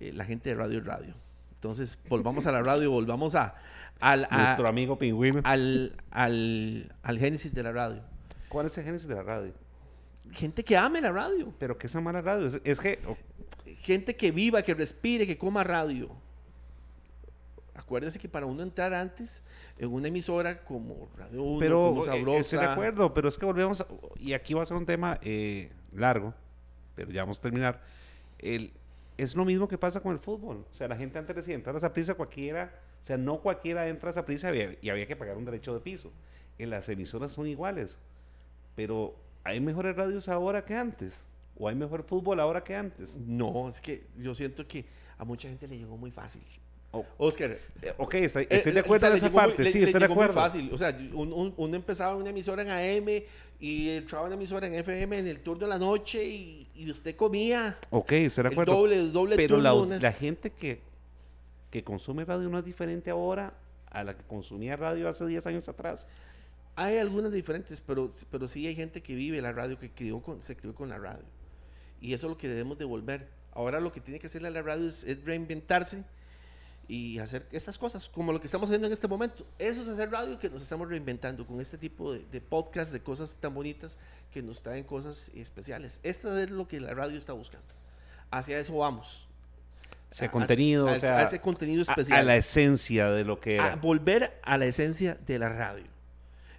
eh, 0.00 0.12
la 0.12 0.24
gente 0.24 0.48
de 0.48 0.54
radio 0.54 0.78
es 0.78 0.84
radio. 0.86 1.14
Entonces, 1.54 1.98
volvamos 2.08 2.46
a 2.46 2.52
la 2.52 2.62
radio, 2.62 2.90
volvamos 2.98 3.34
a, 3.34 3.54
al, 4.00 4.26
a- 4.30 4.38
Nuestro 4.38 4.66
amigo 4.66 4.98
pingüino. 4.98 5.42
al, 5.44 5.94
al, 6.10 6.94
al 7.02 7.18
génesis 7.18 7.54
de 7.54 7.62
la 7.62 7.72
radio. 7.72 8.02
¿Cuál 8.48 8.66
es 8.66 8.78
el 8.78 8.84
génesis 8.84 9.06
de 9.06 9.14
la 9.14 9.22
radio? 9.22 9.52
Gente 10.32 10.64
que 10.64 10.76
ame 10.76 11.00
la 11.00 11.12
radio, 11.12 11.52
Pero 11.58 11.76
que 11.76 11.86
esa 11.86 12.00
mala 12.00 12.20
radio. 12.22 12.46
Es, 12.46 12.60
es 12.64 12.80
que. 12.80 12.98
oh, 13.06 13.16
gente 13.82 14.16
que 14.16 14.30
viva, 14.30 14.62
que 14.62 14.74
respire, 14.74 15.26
que 15.26 15.36
coma 15.36 15.64
radio. 15.64 16.10
Acuérdense 17.74 18.18
que 18.18 18.28
para 18.28 18.46
uno 18.46 18.62
entrar 18.62 18.92
antes 18.92 19.42
en 19.78 19.92
una 19.92 20.08
emisora 20.08 20.64
como 20.64 21.08
Radio 21.16 21.42
1, 21.42 21.58
pero 21.60 21.88
como 21.90 22.02
eh, 22.02 22.04
Sabrosa, 22.06 22.38
estoy 22.40 22.58
de 22.58 22.64
acuerdo, 22.66 23.14
pero 23.14 23.28
es 23.28 23.38
que 23.38 23.46
volvemos. 23.46 23.80
a- 23.80 23.86
y 24.16 24.32
aquí 24.32 24.54
va 24.54 24.62
a 24.62 24.66
ser 24.66 24.76
un 24.76 24.86
tema 24.86 25.18
eh, 25.22 25.70
largo, 25.92 26.34
pero 26.94 27.10
ya 27.10 27.22
vamos 27.22 27.38
a 27.38 27.42
terminar. 27.42 27.80
El, 28.38 28.72
es 29.16 29.34
lo 29.36 29.44
mismo 29.44 29.68
que 29.68 29.78
pasa 29.78 30.00
con 30.00 30.12
el 30.12 30.18
fútbol. 30.18 30.64
O 30.70 30.74
sea, 30.74 30.88
la 30.88 30.96
gente 30.96 31.18
antes 31.18 31.36
decía 31.36 31.54
entrar 31.54 31.74
a 31.74 31.78
esa 31.78 31.92
prisa 31.92 32.14
cualquiera. 32.14 32.72
O 33.00 33.04
sea, 33.04 33.16
no 33.16 33.38
cualquiera 33.40 33.86
entra 33.88 34.08
a 34.08 34.12
esa 34.12 34.24
prisa 34.26 34.48
y 34.48 34.60
había, 34.60 34.78
y 34.82 34.90
había 34.90 35.06
que 35.06 35.16
pagar 35.16 35.36
un 35.36 35.44
derecho 35.44 35.72
de 35.72 35.80
piso. 35.80 36.10
En 36.58 36.70
las 36.70 36.88
emisoras 36.88 37.30
son 37.32 37.46
iguales. 37.46 37.98
Pero 38.74 39.14
hay 39.44 39.60
mejores 39.60 39.96
radios 39.96 40.28
ahora 40.28 40.64
que 40.64 40.74
antes. 40.74 41.24
O 41.58 41.68
hay 41.68 41.74
mejor 41.74 42.02
fútbol 42.02 42.40
ahora 42.40 42.64
que 42.64 42.74
antes. 42.74 43.16
No, 43.16 43.68
es 43.68 43.80
que 43.80 44.06
yo 44.18 44.34
siento 44.34 44.66
que 44.66 44.84
a 45.18 45.24
mucha 45.24 45.48
gente 45.48 45.68
le 45.68 45.78
llegó 45.78 45.96
muy 45.96 46.10
fácil. 46.10 46.42
O- 46.92 47.06
Oscar, 47.18 47.56
eh, 47.82 47.94
ok, 47.98 48.14
estoy, 48.14 48.42
Eh, 48.44 48.46
estoy 48.50 48.72
de 48.72 48.78
eh, 48.78 48.82
acuerdo 48.82 48.96
o 48.96 48.98
sea, 49.00 49.08
en 49.08 49.12
le 49.12 49.18
esa 49.18 49.28
muy- 49.30 49.36
parte. 49.36 49.62
le- 49.62 49.70
sí, 49.72 49.78
le 49.78 49.84
estoy 49.84 50.00
de 50.00 50.06
llegó 50.06 50.14
muy 50.16 50.24
acuerdo. 50.24 50.40
fácil. 50.42 50.70
O 50.72 50.78
sea, 50.78 50.88
un- 51.14 51.32
un- 51.32 51.54
uno 51.56 51.76
empezaba 51.76 52.12
en 52.14 52.20
una 52.22 52.30
emisora 52.30 52.62
en 52.62 52.70
AM 52.70 53.24
y 53.60 53.90
entraba 53.90 54.24
en 54.24 54.32
una 54.32 54.34
emisora 54.34 54.66
en 54.66 54.74
FM 54.74 55.18
en 55.18 55.26
el 55.28 55.38
turno 55.40 55.66
de 55.66 55.68
la 55.68 55.78
noche 55.78 56.24
y, 56.24 56.68
y 56.74 56.90
usted 56.90 57.14
comía 57.14 57.78
Ok, 57.90 58.10
estoy 58.12 58.42
de 58.42 58.48
el 58.48 58.52
acuerdo. 58.54 58.74
doble, 58.74 58.98
el 58.98 59.12
doble 59.12 59.36
Pero 59.36 59.58
la, 59.58 59.70
turno. 59.70 59.86
unas- 59.86 60.02
la 60.02 60.12
gente 60.12 60.50
que, 60.50 60.80
que 61.70 61.84
consume 61.84 62.24
radio 62.24 62.48
no 62.48 62.58
es 62.58 62.64
diferente 62.64 63.10
ahora 63.10 63.54
a 63.88 64.02
la 64.02 64.16
que 64.16 64.24
consumía 64.24 64.74
radio 64.76 65.08
hace 65.08 65.24
10 65.26 65.46
años 65.46 65.68
atrás. 65.68 66.08
Hay 66.74 66.96
algunas 66.98 67.30
diferentes, 67.32 67.80
pero, 67.80 68.10
pero 68.32 68.48
sí 68.48 68.66
hay 68.66 68.74
gente 68.74 69.00
que 69.00 69.14
vive 69.14 69.40
la 69.40 69.52
radio, 69.52 69.78
que 69.78 69.90
crió 69.90 70.20
con, 70.20 70.42
se 70.42 70.56
crió 70.56 70.74
con 70.74 70.88
la 70.88 70.98
radio. 70.98 71.24
Y 72.00 72.14
eso 72.14 72.26
es 72.26 72.30
lo 72.32 72.36
que 72.38 72.48
debemos 72.48 72.78
devolver. 72.78 73.28
Ahora 73.52 73.78
lo 73.78 73.92
que 73.92 74.00
tiene 74.00 74.18
que 74.18 74.26
hacer 74.26 74.42
la 74.42 74.50
radio 74.62 74.88
es, 74.88 75.04
es 75.04 75.22
reinventarse 75.24 76.02
y 76.92 77.20
hacer 77.20 77.46
estas 77.52 77.78
cosas, 77.78 78.08
como 78.08 78.32
lo 78.32 78.40
que 78.40 78.46
estamos 78.46 78.68
haciendo 78.68 78.88
en 78.88 78.92
este 78.92 79.06
momento. 79.06 79.46
Eso 79.60 79.80
es 79.82 79.86
hacer 79.88 80.10
radio 80.10 80.36
que 80.40 80.50
nos 80.50 80.60
estamos 80.60 80.88
reinventando 80.88 81.46
con 81.46 81.60
este 81.60 81.78
tipo 81.78 82.12
de, 82.12 82.24
de 82.32 82.40
podcast, 82.40 82.90
de 82.92 83.00
cosas 83.00 83.36
tan 83.36 83.54
bonitas 83.54 83.96
que 84.32 84.42
nos 84.42 84.60
traen 84.64 84.82
cosas 84.82 85.30
especiales. 85.36 86.00
Esto 86.02 86.36
es 86.36 86.50
lo 86.50 86.66
que 86.66 86.80
la 86.80 86.92
radio 86.92 87.16
está 87.16 87.32
buscando. 87.32 87.68
Hacia 88.32 88.58
eso 88.58 88.76
vamos. 88.78 89.28
Ese 90.10 90.24
A- 90.24 90.30
contenido, 90.32 90.88
a- 90.88 90.92
o 90.92 90.98
sea, 90.98 91.18
a 91.18 91.22
ese 91.22 91.40
contenido 91.40 91.82
especial. 91.82 92.18
A, 92.18 92.22
la 92.24 92.34
esencia 92.36 93.08
de 93.12 93.22
lo 93.24 93.38
que 93.38 93.60
a 93.60 93.66
era. 93.68 93.76
volver 93.76 94.40
a 94.42 94.58
la 94.58 94.66
esencia 94.66 95.16
de 95.24 95.38
la 95.38 95.48
radio. 95.48 95.84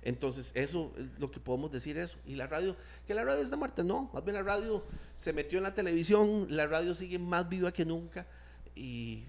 Entonces, 0.02 0.54
eso 0.56 0.94
es 0.98 1.20
lo 1.20 1.30
que 1.30 1.42
podemos 1.42 1.74
decir 1.74 1.98
eso. 1.98 2.18
Y 2.26 2.36
la 2.36 2.48
radio, 2.48 2.78
que 3.06 3.14
la 3.14 3.26
radio 3.26 3.44
está 3.44 3.58
muerta, 3.58 3.84
no, 3.84 4.10
más 4.14 4.24
bien 4.24 4.36
la 4.36 4.44
radio 4.44 4.82
se 5.18 5.34
metió 5.34 5.58
en 5.60 5.64
la 5.64 5.74
televisión, 5.74 6.48
la 6.50 6.68
radio 6.68 6.94
sigue 6.96 7.20
más 7.20 7.50
viva 7.50 7.74
que 7.74 7.84
nunca 7.86 8.26
y 8.76 9.26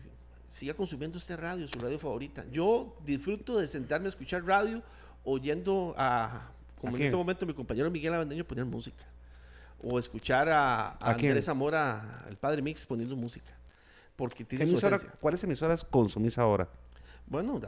siga 0.52 0.74
consumiendo 0.74 1.16
esta 1.16 1.34
radio, 1.34 1.66
su 1.66 1.78
radio 1.80 1.98
favorita. 1.98 2.44
Yo 2.52 2.94
disfruto 3.06 3.58
de 3.58 3.66
sentarme 3.66 4.06
a 4.06 4.10
escuchar 4.10 4.44
radio 4.44 4.82
oyendo 5.24 5.94
a, 5.96 6.50
como 6.78 6.94
¿A 6.94 6.98
en 6.98 7.06
ese 7.06 7.16
momento 7.16 7.46
mi 7.46 7.54
compañero 7.54 7.90
Miguel 7.90 8.12
Avendaño 8.12 8.44
poner 8.44 8.66
música. 8.66 9.02
O 9.82 9.98
escuchar 9.98 10.50
a, 10.50 10.88
a 10.90 10.96
¿A? 11.00 11.12
Andrés 11.12 11.46
Zamora, 11.46 12.26
el 12.28 12.36
padre 12.36 12.60
Mix, 12.60 12.84
poniendo 12.84 13.16
música. 13.16 13.50
Porque 14.14 14.38
¿Qué 14.44 14.50
tiene 14.50 14.66
su 14.66 14.72
emisora-. 14.72 14.98
¿Cuáles 15.20 15.42
emisoras 15.42 15.84
consumís 15.84 16.36
ahora? 16.36 16.68
Bueno, 17.26 17.58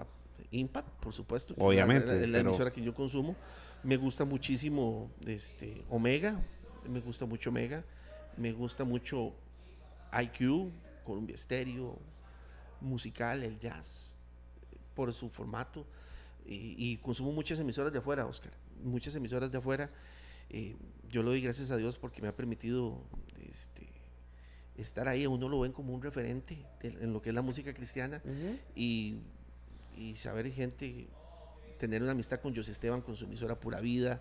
Impact, 0.51 0.89
por 1.01 1.15
supuesto. 1.15 1.55
Obviamente, 1.57 2.07
Es 2.07 2.13
la, 2.13 2.21
la- 2.21 2.27
la 2.27 2.39
pero- 2.39 2.49
emisora 2.51 2.71
que 2.71 2.83
yo 2.83 2.95
consumo. 2.95 3.35
Me 3.83 3.97
gusta 3.97 4.27
muchísimo 4.27 5.11
este, 5.27 5.83
Omega. 5.89 6.39
Me 6.87 7.01
gusta 7.01 7.25
mucho 7.25 7.49
Omega. 7.49 7.83
Me 8.37 8.53
gusta 8.53 8.85
mucho 8.85 9.33
IQ, 10.13 10.71
Columbia 11.03 11.37
Stereo, 11.37 11.99
musical, 12.85 13.43
el 13.43 13.59
jazz, 13.59 14.15
por 14.95 15.13
su 15.13 15.29
formato. 15.29 15.87
Y, 16.47 16.75
y 16.79 16.97
consumo 16.99 17.33
muchas 17.33 17.59
emisoras 17.61 17.93
de 17.93 17.99
afuera, 17.99 18.27
Oscar. 18.27 18.53
Muchas 18.83 19.15
emisoras 19.15 19.51
de 19.51 19.59
afuera. 19.59 19.91
Eh, 20.51 20.77
yo 21.09 21.23
le 21.23 21.31
doy 21.31 21.41
gracias 21.41 21.71
a 21.71 21.77
Dios 21.77 21.97
porque 21.99 22.21
me 22.23 22.29
ha 22.29 22.37
permitido 22.37 23.01
este, 23.51 23.89
estar 24.77 25.09
ahí. 25.09 25.25
A 25.25 25.29
uno 25.31 25.49
lo 25.49 25.61
ven 25.61 25.73
como 25.73 25.95
un 25.95 26.03
referente 26.03 26.65
en- 26.83 27.03
en 27.03 27.13
lo 27.13 27.23
que 27.23 27.31
es 27.31 27.35
la 27.35 27.43
música 27.43 27.73
cristiana 27.73 28.21
y, 28.77 29.17
y 29.97 30.17
saber 30.17 30.51
gente, 30.53 31.09
tener 31.79 32.03
una 32.03 32.13
amistad 32.13 32.41
con 32.41 32.55
José 32.55 32.73
Esteban, 32.73 33.01
con 33.01 33.17
su 33.17 33.25
emisora 33.25 33.59
Pura 33.59 33.81
Vida, 33.81 34.21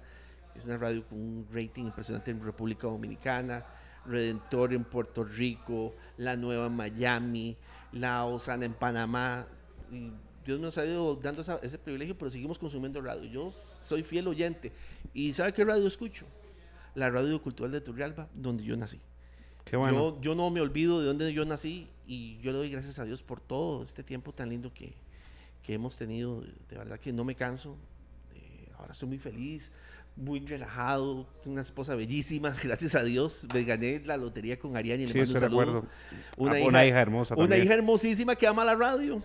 que 0.53 0.59
es 0.59 0.65
una 0.65 0.77
radio 0.77 1.05
con 1.07 1.19
un 1.19 1.47
rating 1.51 1.85
impresionante 1.85 2.31
en 2.31 2.41
República 2.43 2.87
Dominicana, 2.87 3.65
Redentor 4.05 4.73
en 4.73 4.83
Puerto 4.85 5.23
Rico, 5.23 5.93
La 6.17 6.35
Nueva 6.37 6.69
Miami, 6.69 7.57
La 7.93 8.25
Osana 8.25 8.65
en 8.65 8.73
Panamá. 8.73 9.47
Y 9.91 10.11
Dios 10.45 10.59
nos 10.59 10.77
ha 10.77 10.85
ido 10.85 11.15
dando 11.15 11.41
esa- 11.41 11.59
ese 11.61 11.77
privilegio, 11.77 12.17
pero 12.17 12.29
seguimos 12.31 12.59
consumiendo 12.59 13.01
radio. 13.01 13.23
Yo 13.29 13.51
soy 13.51 14.03
fiel 14.03 14.27
oyente. 14.27 14.71
¿Y 15.13 15.31
sabe 15.33 15.53
qué 15.53 15.63
radio 15.63 15.87
escucho? 15.87 16.25
La 16.95 17.09
radio 17.09 17.41
cultural 17.41 17.71
de 17.71 17.81
Turrialba, 17.81 18.27
donde 18.33 18.63
yo 18.63 18.75
nací. 18.75 18.99
Qué 19.65 19.77
bueno. 19.77 20.15
Yo, 20.15 20.21
yo 20.21 20.35
no 20.35 20.49
me 20.49 20.59
olvido 20.61 20.99
de 20.99 21.07
dónde 21.07 21.31
yo 21.33 21.45
nací 21.45 21.87
y 22.05 22.37
yo 22.39 22.51
le 22.51 22.57
doy 22.57 22.69
gracias 22.69 22.99
a 22.99 23.05
Dios 23.05 23.23
por 23.23 23.39
todo 23.39 23.81
este 23.83 24.03
tiempo 24.03 24.33
tan 24.33 24.49
lindo 24.49 24.73
que, 24.73 24.93
que 25.63 25.73
hemos 25.73 25.97
tenido. 25.97 26.41
De 26.69 26.77
verdad 26.77 26.99
que 26.99 27.13
no 27.13 27.23
me 27.23 27.35
canso. 27.35 27.77
Eh, 28.35 28.69
ahora 28.77 28.91
estoy 28.91 29.07
muy 29.07 29.19
feliz, 29.19 29.71
muy 30.15 30.39
relajado. 30.41 31.27
Una 31.45 31.61
esposa 31.61 31.95
bellísima, 31.95 32.53
gracias 32.63 32.95
a 32.95 33.03
Dios. 33.03 33.47
Me 33.53 33.63
gané 33.63 34.01
la 34.05 34.17
lotería 34.17 34.57
con 34.59 34.75
Ariane. 34.77 35.07
le 35.07 35.11
sí, 35.11 35.17
mando 35.17 35.33
un 35.33 35.39
saludo. 35.39 35.59
recuerdo. 35.65 35.87
Una, 36.37 36.51
Ah, 36.53 36.59
hija, 36.59 36.67
una 36.67 36.85
hija 36.85 37.01
hermosa 37.01 37.35
una 37.35 37.43
también. 37.43 37.63
hija 37.65 37.73
hermosísima 37.75 38.35
que 38.35 38.47
ama 38.47 38.63
la 38.63 38.75
radio. 38.75 39.21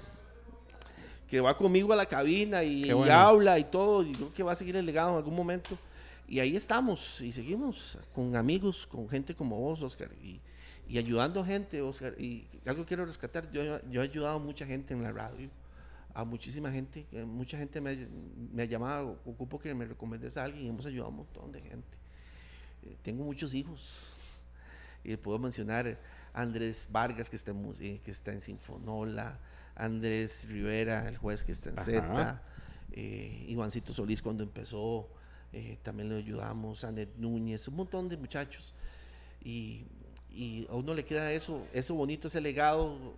Que 1.28 1.41
va 1.41 1.57
conmigo 1.57 1.93
a 1.93 1.97
la 1.97 2.07
cabina 2.07 2.64
y, 2.64 2.82
Qué 2.82 2.89
y 2.89 2.93
bueno. 2.93 3.12
habla 3.12 3.59
y 3.59 3.64
todo. 3.64 4.03
Y 4.03 4.12
creo 4.12 4.32
que 4.32 4.43
va 4.43 4.53
a 4.53 4.55
seguir 4.55 4.76
el 4.76 4.86
legado 4.86 5.11
en 5.11 5.16
algún 5.16 5.34
momento. 5.36 5.78
Y 6.26 6.41
ahí 6.41 6.57
estamos 6.57 7.20
y 7.20 7.32
seguimos 7.32 7.99
con 8.14 8.34
amigos, 8.36 8.86
con 8.86 9.09
gente 9.09 9.34
como 9.34 9.59
vos, 9.59 9.82
Oscar. 9.82 10.11
Y, 10.22 10.41
y 10.89 10.97
ayudando 10.99 11.41
a 11.41 11.45
gente, 11.45 11.82
Oscar. 11.82 12.14
Y 12.18 12.47
algo 12.64 12.86
quiero 12.86 13.05
rescatar, 13.05 13.51
yo, 13.51 13.62
yo 13.91 14.01
he 14.03 14.05
ayudado 14.05 14.36
a 14.36 14.39
mucha 14.39 14.64
gente 14.66 14.95
en 14.95 15.03
la 15.03 15.12
radio, 15.12 15.51
a 16.20 16.24
muchísima 16.24 16.70
gente, 16.72 17.06
eh, 17.12 17.24
mucha 17.24 17.56
gente 17.56 17.80
me, 17.80 17.90
ha- 17.90 18.08
me 18.52 18.62
ha 18.64 18.66
llamado, 18.66 19.20
ocupo 19.24 19.56
que 19.58 19.72
me 19.72 19.84
recomiendes 19.84 20.36
a 20.36 20.44
alguien, 20.44 20.64
y 20.66 20.68
hemos 20.68 20.84
ayudado 20.84 21.06
a 21.06 21.10
un 21.10 21.16
montón 21.18 21.52
de 21.52 21.60
gente. 21.60 21.96
Eh, 22.82 22.96
tengo 23.02 23.22
muchos 23.22 23.54
hijos, 23.54 24.14
y 25.04 25.16
puedo 25.16 25.38
mencionar 25.38 25.96
a 26.34 26.42
Andrés 26.42 26.88
Vargas, 26.90 27.30
que 27.30 27.36
está 27.36 27.52
en, 27.52 27.72
eh, 27.80 28.00
que 28.04 28.10
está 28.10 28.32
en 28.32 28.40
Sinfonola, 28.40 29.38
Andrés 29.76 30.48
Rivera, 30.50 31.08
el 31.08 31.16
juez 31.18 31.44
que 31.44 31.52
está 31.52 31.70
en. 31.70 31.76
Z, 31.78 32.42
Ivancito 33.46 33.94
Solís 33.94 34.20
cuando 34.20 34.42
empezó, 34.42 35.08
también 35.84 36.08
le 36.08 36.16
ayudamos, 36.16 36.82
Anet 36.82 37.14
Núñez, 37.16 37.68
un 37.68 37.76
montón 37.76 38.08
de 38.08 38.16
muchachos. 38.16 38.74
Y, 39.44 39.84
y 40.30 40.66
a 40.68 40.74
uno 40.74 40.94
le 40.94 41.04
queda 41.04 41.30
eso, 41.32 41.64
eso 41.72 41.94
bonito, 41.94 42.26
ese 42.26 42.40
legado. 42.40 43.14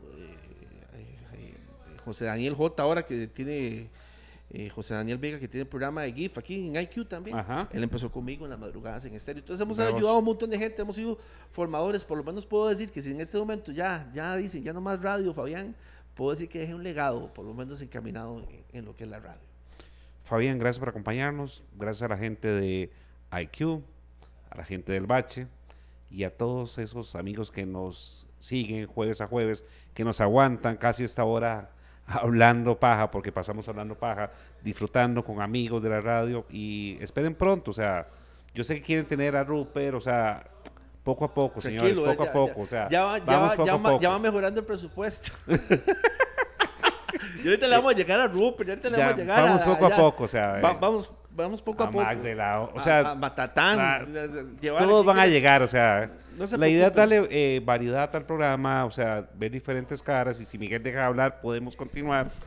José 2.11 2.25
Daniel 2.25 2.55
J. 2.55 2.83
ahora 2.83 3.07
que 3.07 3.29
tiene, 3.29 3.89
eh, 4.51 4.69
José 4.69 4.95
Daniel 4.95 5.17
Vega 5.17 5.39
que 5.39 5.47
tiene 5.47 5.63
el 5.63 5.69
programa 5.69 6.03
de 6.03 6.13
GIF 6.13 6.39
aquí 6.39 6.67
en 6.67 6.75
IQ 6.75 7.07
también. 7.07 7.37
Ajá. 7.37 7.69
Él 7.73 7.85
empezó 7.85 8.11
conmigo 8.11 8.45
en 8.47 8.51
las 8.51 8.59
madrugadas 8.59 9.05
en 9.05 9.15
estéreo. 9.15 9.39
Entonces 9.39 9.63
hemos 9.63 9.79
ayudado 9.79 10.17
a 10.17 10.19
un 10.19 10.25
montón 10.25 10.51
de 10.51 10.59
gente, 10.59 10.83
hemos 10.83 10.97
sido 10.97 11.17
formadores. 11.53 12.05
Por 12.05 12.19
lo 12.19 12.25
menos 12.25 12.45
puedo 12.45 12.69
decir 12.69 12.91
que 12.91 13.01
si 13.01 13.13
en 13.13 13.21
este 13.21 13.39
momento 13.39 13.71
ya, 13.71 14.11
ya 14.13 14.35
dicen, 14.35 14.65
ya 14.65 14.73
no 14.73 14.81
más 14.81 15.01
radio, 15.01 15.33
Fabián, 15.33 15.77
puedo 16.17 16.33
decir 16.33 16.49
que 16.49 16.59
dejé 16.59 16.75
un 16.75 16.83
legado, 16.83 17.33
por 17.33 17.45
lo 17.45 17.55
menos 17.55 17.81
encaminado 17.81 18.39
en, 18.39 18.65
en 18.73 18.85
lo 18.85 18.97
que 18.97 19.05
es 19.05 19.11
la 19.11 19.21
radio. 19.21 19.43
Fabián, 20.25 20.59
gracias 20.59 20.81
por 20.81 20.89
acompañarnos. 20.89 21.63
Gracias 21.77 22.03
a 22.03 22.09
la 22.09 22.19
gente 22.19 22.49
de 22.49 22.91
IQ, 23.31 23.83
a 24.51 24.57
la 24.57 24.65
gente 24.65 24.93
del 24.93 25.07
Bache 25.07 25.47
y 26.11 26.25
a 26.25 26.37
todos 26.37 26.77
esos 26.79 27.15
amigos 27.15 27.53
que 27.53 27.65
nos 27.65 28.27
siguen 28.41 28.89
jueves 28.89 29.21
a 29.21 29.29
jueves, 29.29 29.65
que 29.95 30.03
nos 30.03 30.21
aguantan 30.21 30.77
casi 30.77 31.05
esta 31.05 31.23
hora 31.23 31.71
hablando 32.11 32.79
paja, 32.79 33.11
porque 33.11 33.33
pasamos 33.33 33.69
hablando 33.69 33.95
paja, 33.95 34.31
disfrutando 34.63 35.25
con 35.25 35.41
amigos 35.41 35.83
de 35.83 35.89
la 35.91 36.01
radio 36.01 36.45
y 36.51 36.99
esperen 37.01 37.35
pronto, 37.35 37.71
o 37.71 37.75
sea, 37.75 38.07
yo 38.55 38.65
sé 38.65 38.75
que 38.77 38.83
quieren 38.83 39.07
tener 39.07 39.37
a 39.37 39.45
Rupert, 39.45 39.95
o 39.95 40.01
sea, 40.01 40.45
poco 41.05 41.25
a 41.25 41.33
poco, 41.33 41.61
señores, 41.61 41.93
Tranquilo, 41.95 42.11
poco 42.13 42.25
ya- 42.25 42.31
a 42.31 42.33
poco, 42.33 42.55
ya- 42.57 42.63
o 42.63 42.67
sea, 42.67 42.89
ya 42.89 43.05
va, 43.05 43.19
vamos 43.21 43.53
va- 43.53 43.57
poco 43.57 43.71
a 43.71 43.83
poco. 43.83 44.01
ya 44.01 44.09
va 44.11 44.19
mejorando 44.19 44.61
el 44.61 44.67
presupuesto. 44.67 45.33
y 47.43 47.47
ahorita 47.49 47.69
le 47.69 47.77
vamos 47.77 47.93
a 47.93 47.97
llegar 47.97 48.21
a 48.21 48.27
Rupert, 48.27 48.69
ahorita 48.71 48.91
le 48.91 48.97
vamos 48.99 49.13
a 49.13 49.17
llegar 49.17 49.43
vamos 49.43 49.63
a, 49.63 49.65
poco 49.67 49.87
a 49.87 49.97
poco, 49.97 50.25
o 50.25 50.29
sea, 50.29 50.49
Va- 50.61 50.73
eh, 50.73 50.79
vamos, 50.81 51.13
vamos 51.35 51.63
poco 51.63 51.83
a, 51.83 51.87
a 51.87 51.91
poco. 51.91 52.05
Max 52.05 52.23
de 52.23 52.35
la- 52.35 52.61
o 52.61 52.81
sea, 52.81 53.11
a 53.11 53.15
Matatán. 53.15 54.07
Todos 54.61 55.05
van 55.05 55.19
a 55.19 55.27
llegar, 55.27 55.63
o 55.63 55.67
sea, 55.69 56.11
No 56.37 56.47
se 56.47 56.59
la 56.59 56.69
idea 56.69 56.89
es 56.89 56.95
darle 56.95 57.27
eh, 57.31 57.61
variedad 57.65 58.15
al 58.15 58.27
programa, 58.27 58.85
o 58.85 58.91
sea, 58.91 59.29
ver 59.35 59.51
diferentes 59.51 60.03
caras 60.03 60.41
y 60.41 60.47
si 60.47 60.59
Miguel 60.59 60.83
deja 60.83 60.99
de 61.01 61.05
hablar 61.05 61.41
podemos 61.41 61.77
continuar. 61.77 62.31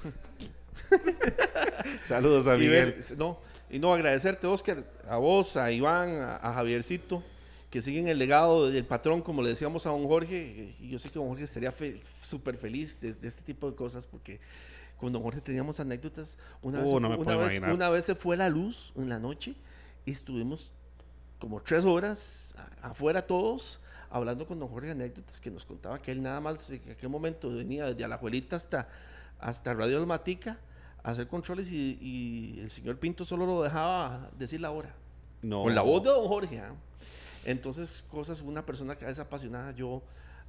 Saludos 2.06 2.48
a 2.48 2.56
Y 2.56 2.60
Miguel. 2.60 2.94
ver- 2.94 3.18
no, 3.18 3.40
y 3.70 3.80
no 3.80 3.94
agradecerte, 3.94 4.48
Oscar, 4.48 4.84
a 5.10 5.18
vos, 5.18 5.58
a 5.58 5.72
Iván, 5.72 6.16
a, 6.18 6.36
a 6.38 6.54
Javiercito, 6.54 7.24
que 7.70 7.82
siguen 7.82 8.08
el 8.08 8.20
legado 8.20 8.70
del 8.70 8.86
patrón, 8.86 9.22
como 9.22 9.42
le 9.42 9.50
decíamos 9.50 9.86
a 9.86 9.90
don 9.90 10.06
Jorge. 10.08 10.76
Y 10.80 10.90
yo 10.90 11.00
sé 11.00 11.10
que 11.10 11.16
don 11.20 11.28
Jorge 11.28 11.44
estaría 11.46 11.72
fe- 11.72 12.00
súper 12.22 12.58
feliz 12.58 13.02
de, 13.02 13.14
de 13.14 13.28
este 13.28 13.42
tipo 13.42 13.70
de 13.70 13.76
cosas, 13.76 14.06
porque 14.06 14.40
con 14.98 15.12
don 15.12 15.22
Jorge 15.22 15.42
teníamos 15.42 15.80
anécdotas. 15.80 16.38
Una, 16.62 16.80
vez, 16.80 16.90
Uh, 16.90 16.94
se 16.96 17.00
no 17.00 17.18
una, 17.18 17.36
vez, 17.36 17.62
una 17.62 17.90
vez 17.90 18.06
se 18.06 18.16
fue 18.16 18.38
la 18.38 18.50
luz 18.50 18.94
en 18.96 19.10
la 19.10 19.20
noche 19.20 19.56
y 20.06 20.12
estuvimos 20.12 20.72
como 21.40 21.62
tres 21.62 21.86
horas 21.86 22.56
afuera 22.82 23.26
todos 23.26 23.80
hablando 24.10 24.46
con 24.46 24.60
don 24.60 24.70
Jorge 24.70 24.92
anécdotas 24.92 25.42
que 25.42 25.52
nos 25.52 25.66
contaba 25.66 26.02
que 26.02 26.12
él 26.12 26.22
nada 26.22 26.40
más 26.40 26.70
en 26.70 26.92
aquel 26.92 27.10
momento 27.10 27.50
venía 27.50 27.86
desde 27.88 28.04
Alajuelita 28.04 28.56
hasta, 28.56 28.88
hasta 29.40 29.74
Radio 29.74 29.98
Almatica 29.98 30.60
a 31.04 31.10
hacer 31.12 31.28
controles 31.28 31.72
y, 31.72 31.98
y 32.00 32.60
el 32.62 32.70
señor 32.70 32.98
Pinto 32.98 33.26
solo 33.26 33.46
lo 33.46 33.64
dejaba 33.64 34.30
decir 34.38 34.62
la 34.62 34.72
hora. 34.72 34.94
No. 35.42 35.64
Con 35.64 35.76
la 35.76 35.82
voz 35.82 36.04
de 36.04 36.10
don 36.10 36.28
Jorge. 36.28 36.60
¿ah? 36.60 36.74
Entonces, 37.46 38.06
cosas, 38.10 38.42
una 38.42 38.66
persona 38.66 38.96
que 38.96 39.10
es 39.10 39.20
apasionada, 39.20 39.72
yo 39.72 40.02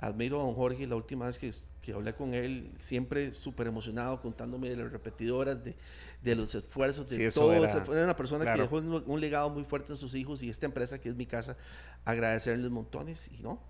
admiro 0.06 0.40
a 0.40 0.44
don 0.44 0.54
Jorge, 0.54 0.86
la 0.86 0.96
última 0.96 1.26
vez 1.26 1.38
que, 1.38 1.50
que 1.82 1.92
hablé 1.92 2.14
con 2.14 2.34
él, 2.34 2.70
siempre 2.78 3.32
súper 3.32 3.66
emocionado, 3.66 4.20
contándome 4.20 4.68
de 4.70 4.76
las 4.76 4.92
repetidoras, 4.92 5.62
de, 5.64 5.74
de 6.22 6.34
los 6.34 6.54
esfuerzos, 6.54 7.08
de 7.10 7.30
Sí, 7.30 7.34
todo. 7.38 7.52
era- 7.52 7.84
una 8.04 8.16
persona 8.16 8.44
claro. 8.44 8.56
que 8.56 8.62
dejó 8.82 9.02
un, 9.06 9.20
legado 9.20 9.50
muy 9.50 9.64
fuerte 9.64 9.92
en 9.92 9.96
sus 9.98 10.14
hijos 10.14 10.42
y 10.42 10.50
esta 10.50 10.66
empresa 10.66 10.98
que 11.00 11.08
es 11.08 11.14
mi 11.16 11.26
casa, 11.26 11.56
agradecerles 12.04 12.70
montones 12.70 13.30
y 13.32 13.42
no. 13.42 13.60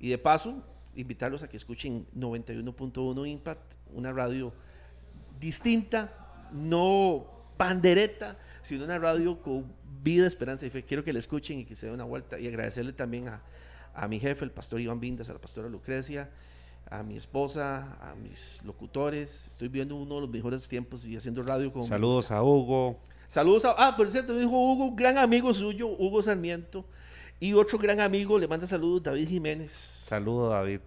Y 0.00 0.08
de 0.10 0.18
paso, 0.18 0.62
invitarlos 0.94 1.42
a 1.42 1.48
que 1.48 1.56
escuchen 1.56 2.06
91.1 2.16 3.26
Impact, 3.28 3.72
una 3.92 4.12
radio 4.12 4.52
distinta, 5.40 6.12
no 6.52 7.26
pandereta, 7.56 8.36
sino 8.62 8.84
una 8.84 8.98
radio 8.98 9.40
con 9.40 9.64
vida, 10.02 10.26
esperanza 10.26 10.66
y 10.66 10.70
fe. 10.70 10.84
Quiero 10.84 11.02
que 11.04 11.12
la 11.12 11.18
escuchen 11.18 11.58
y 11.60 11.64
que 11.64 11.74
se 11.76 11.86
den 11.86 11.94
una 11.94 12.04
vuelta 12.04 12.38
y 12.38 12.46
agradecerle 12.46 12.92
también 12.92 13.28
a, 13.28 13.42
a 13.94 14.08
mi 14.08 14.20
jefe, 14.20 14.44
el 14.44 14.50
pastor 14.50 14.80
Iván 14.80 15.00
Vindas, 15.00 15.28
a 15.30 15.32
la 15.32 15.40
pastora 15.40 15.68
Lucrecia, 15.68 16.30
a 16.90 17.02
mi 17.02 17.16
esposa, 17.16 17.98
a 18.00 18.14
mis 18.14 18.62
locutores. 18.64 19.46
Estoy 19.46 19.68
viendo 19.68 19.96
uno 19.96 20.16
de 20.16 20.20
los 20.22 20.30
mejores 20.30 20.68
tiempos 20.68 21.06
y 21.06 21.16
haciendo 21.16 21.42
radio 21.42 21.72
con... 21.72 21.84
Saludos 21.84 22.30
a 22.30 22.42
Hugo. 22.42 22.98
Saludos 23.26 23.64
a... 23.64 23.72
Ah, 23.72 23.96
por 23.96 24.10
cierto, 24.10 24.36
dijo 24.36 24.50
Hugo, 24.50 24.86
un 24.86 24.96
gran 24.96 25.18
amigo 25.18 25.52
suyo, 25.52 25.88
Hugo 25.88 26.22
Sarmiento. 26.22 26.84
Y 27.40 27.52
otro 27.52 27.78
gran 27.78 28.00
amigo, 28.00 28.38
le 28.38 28.48
manda 28.48 28.66
saludos, 28.66 29.02
David 29.02 29.28
Jiménez. 29.28 29.72
Saludos, 29.72 30.50
David. 30.50 30.80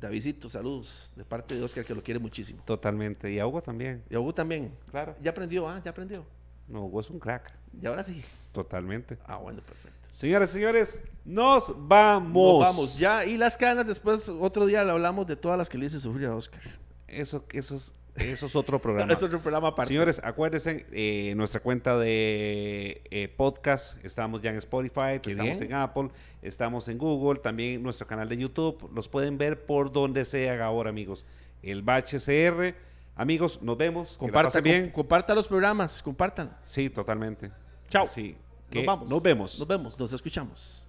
Davidito, 0.00 0.48
saludos, 0.48 1.12
de 1.16 1.24
parte 1.24 1.54
de 1.54 1.62
Oscar, 1.62 1.84
que 1.84 1.94
lo 1.94 2.02
quiere 2.02 2.20
muchísimo. 2.20 2.62
Totalmente. 2.64 3.32
Y 3.32 3.38
a 3.38 3.46
Hugo 3.46 3.62
también. 3.62 4.04
Y 4.10 4.14
a 4.14 4.20
Hugo 4.20 4.34
también. 4.34 4.72
Claro. 4.90 5.16
Ya 5.22 5.30
aprendió, 5.30 5.68
ah, 5.68 5.80
ya 5.82 5.90
aprendió. 5.90 6.24
No, 6.68 6.84
Hugo 6.84 7.00
es 7.00 7.10
un 7.10 7.18
crack. 7.18 7.52
Y 7.80 7.86
ahora 7.86 8.02
sí. 8.02 8.22
Totalmente. 8.52 9.18
Ah, 9.26 9.36
bueno, 9.36 9.62
perfecto. 9.62 9.95
Señoras 10.16 10.48
y 10.48 10.52
señores, 10.54 10.98
nos 11.26 11.74
vamos. 11.76 12.32
Nos 12.60 12.68
vamos, 12.68 12.98
ya. 12.98 13.26
Y 13.26 13.36
las 13.36 13.58
canas, 13.58 13.86
después 13.86 14.30
otro 14.30 14.64
día 14.64 14.82
le 14.82 14.90
hablamos 14.90 15.26
de 15.26 15.36
todas 15.36 15.58
las 15.58 15.68
que 15.68 15.76
le 15.76 15.84
hice 15.84 16.00
sufrir 16.00 16.26
a 16.28 16.34
Oscar. 16.34 16.62
Eso, 17.06 17.44
eso, 17.52 17.74
es, 17.74 17.92
eso 18.14 18.46
es 18.46 18.56
otro 18.56 18.78
programa. 18.80 19.12
es 19.12 19.22
otro 19.22 19.40
programa 19.42 19.68
aparte. 19.68 19.88
Señores, 19.88 20.18
acuérdense, 20.24 20.86
eh, 20.90 21.34
nuestra 21.36 21.60
cuenta 21.60 21.98
de 21.98 23.02
eh, 23.10 23.28
podcast, 23.36 24.02
estamos 24.06 24.40
ya 24.40 24.48
en 24.52 24.56
Spotify, 24.56 25.20
Qué 25.20 25.32
estamos 25.32 25.58
bien. 25.58 25.70
en 25.70 25.74
Apple, 25.74 26.08
estamos 26.40 26.88
en 26.88 26.96
Google, 26.96 27.40
también 27.40 27.82
nuestro 27.82 28.06
canal 28.06 28.26
de 28.26 28.38
YouTube, 28.38 28.88
los 28.94 29.10
pueden 29.10 29.36
ver 29.36 29.66
por 29.66 29.92
donde 29.92 30.24
sea 30.24 30.64
ahora, 30.64 30.88
amigos. 30.88 31.26
El 31.62 31.82
Bache 31.82 32.16
CR. 32.20 32.74
Amigos, 33.16 33.60
nos 33.60 33.76
vemos. 33.76 34.08
que 34.08 34.14
la 34.14 34.18
Comparta, 34.20 34.48
pasen 34.48 34.64
bien. 34.64 34.82
com- 34.84 34.92
comparta 34.92 35.34
los 35.34 35.46
programas, 35.46 36.02
compartan. 36.02 36.56
Sí, 36.64 36.88
totalmente. 36.88 37.50
Chao. 37.90 38.04
Así 38.04 38.34
que 38.70 38.78
Nos 38.78 38.86
vamos. 38.86 39.10
Nos 39.10 39.22
vemos. 39.22 39.58
Nos 39.58 39.68
vemos, 39.68 39.98
nos 39.98 40.12
escuchamos. 40.12 40.85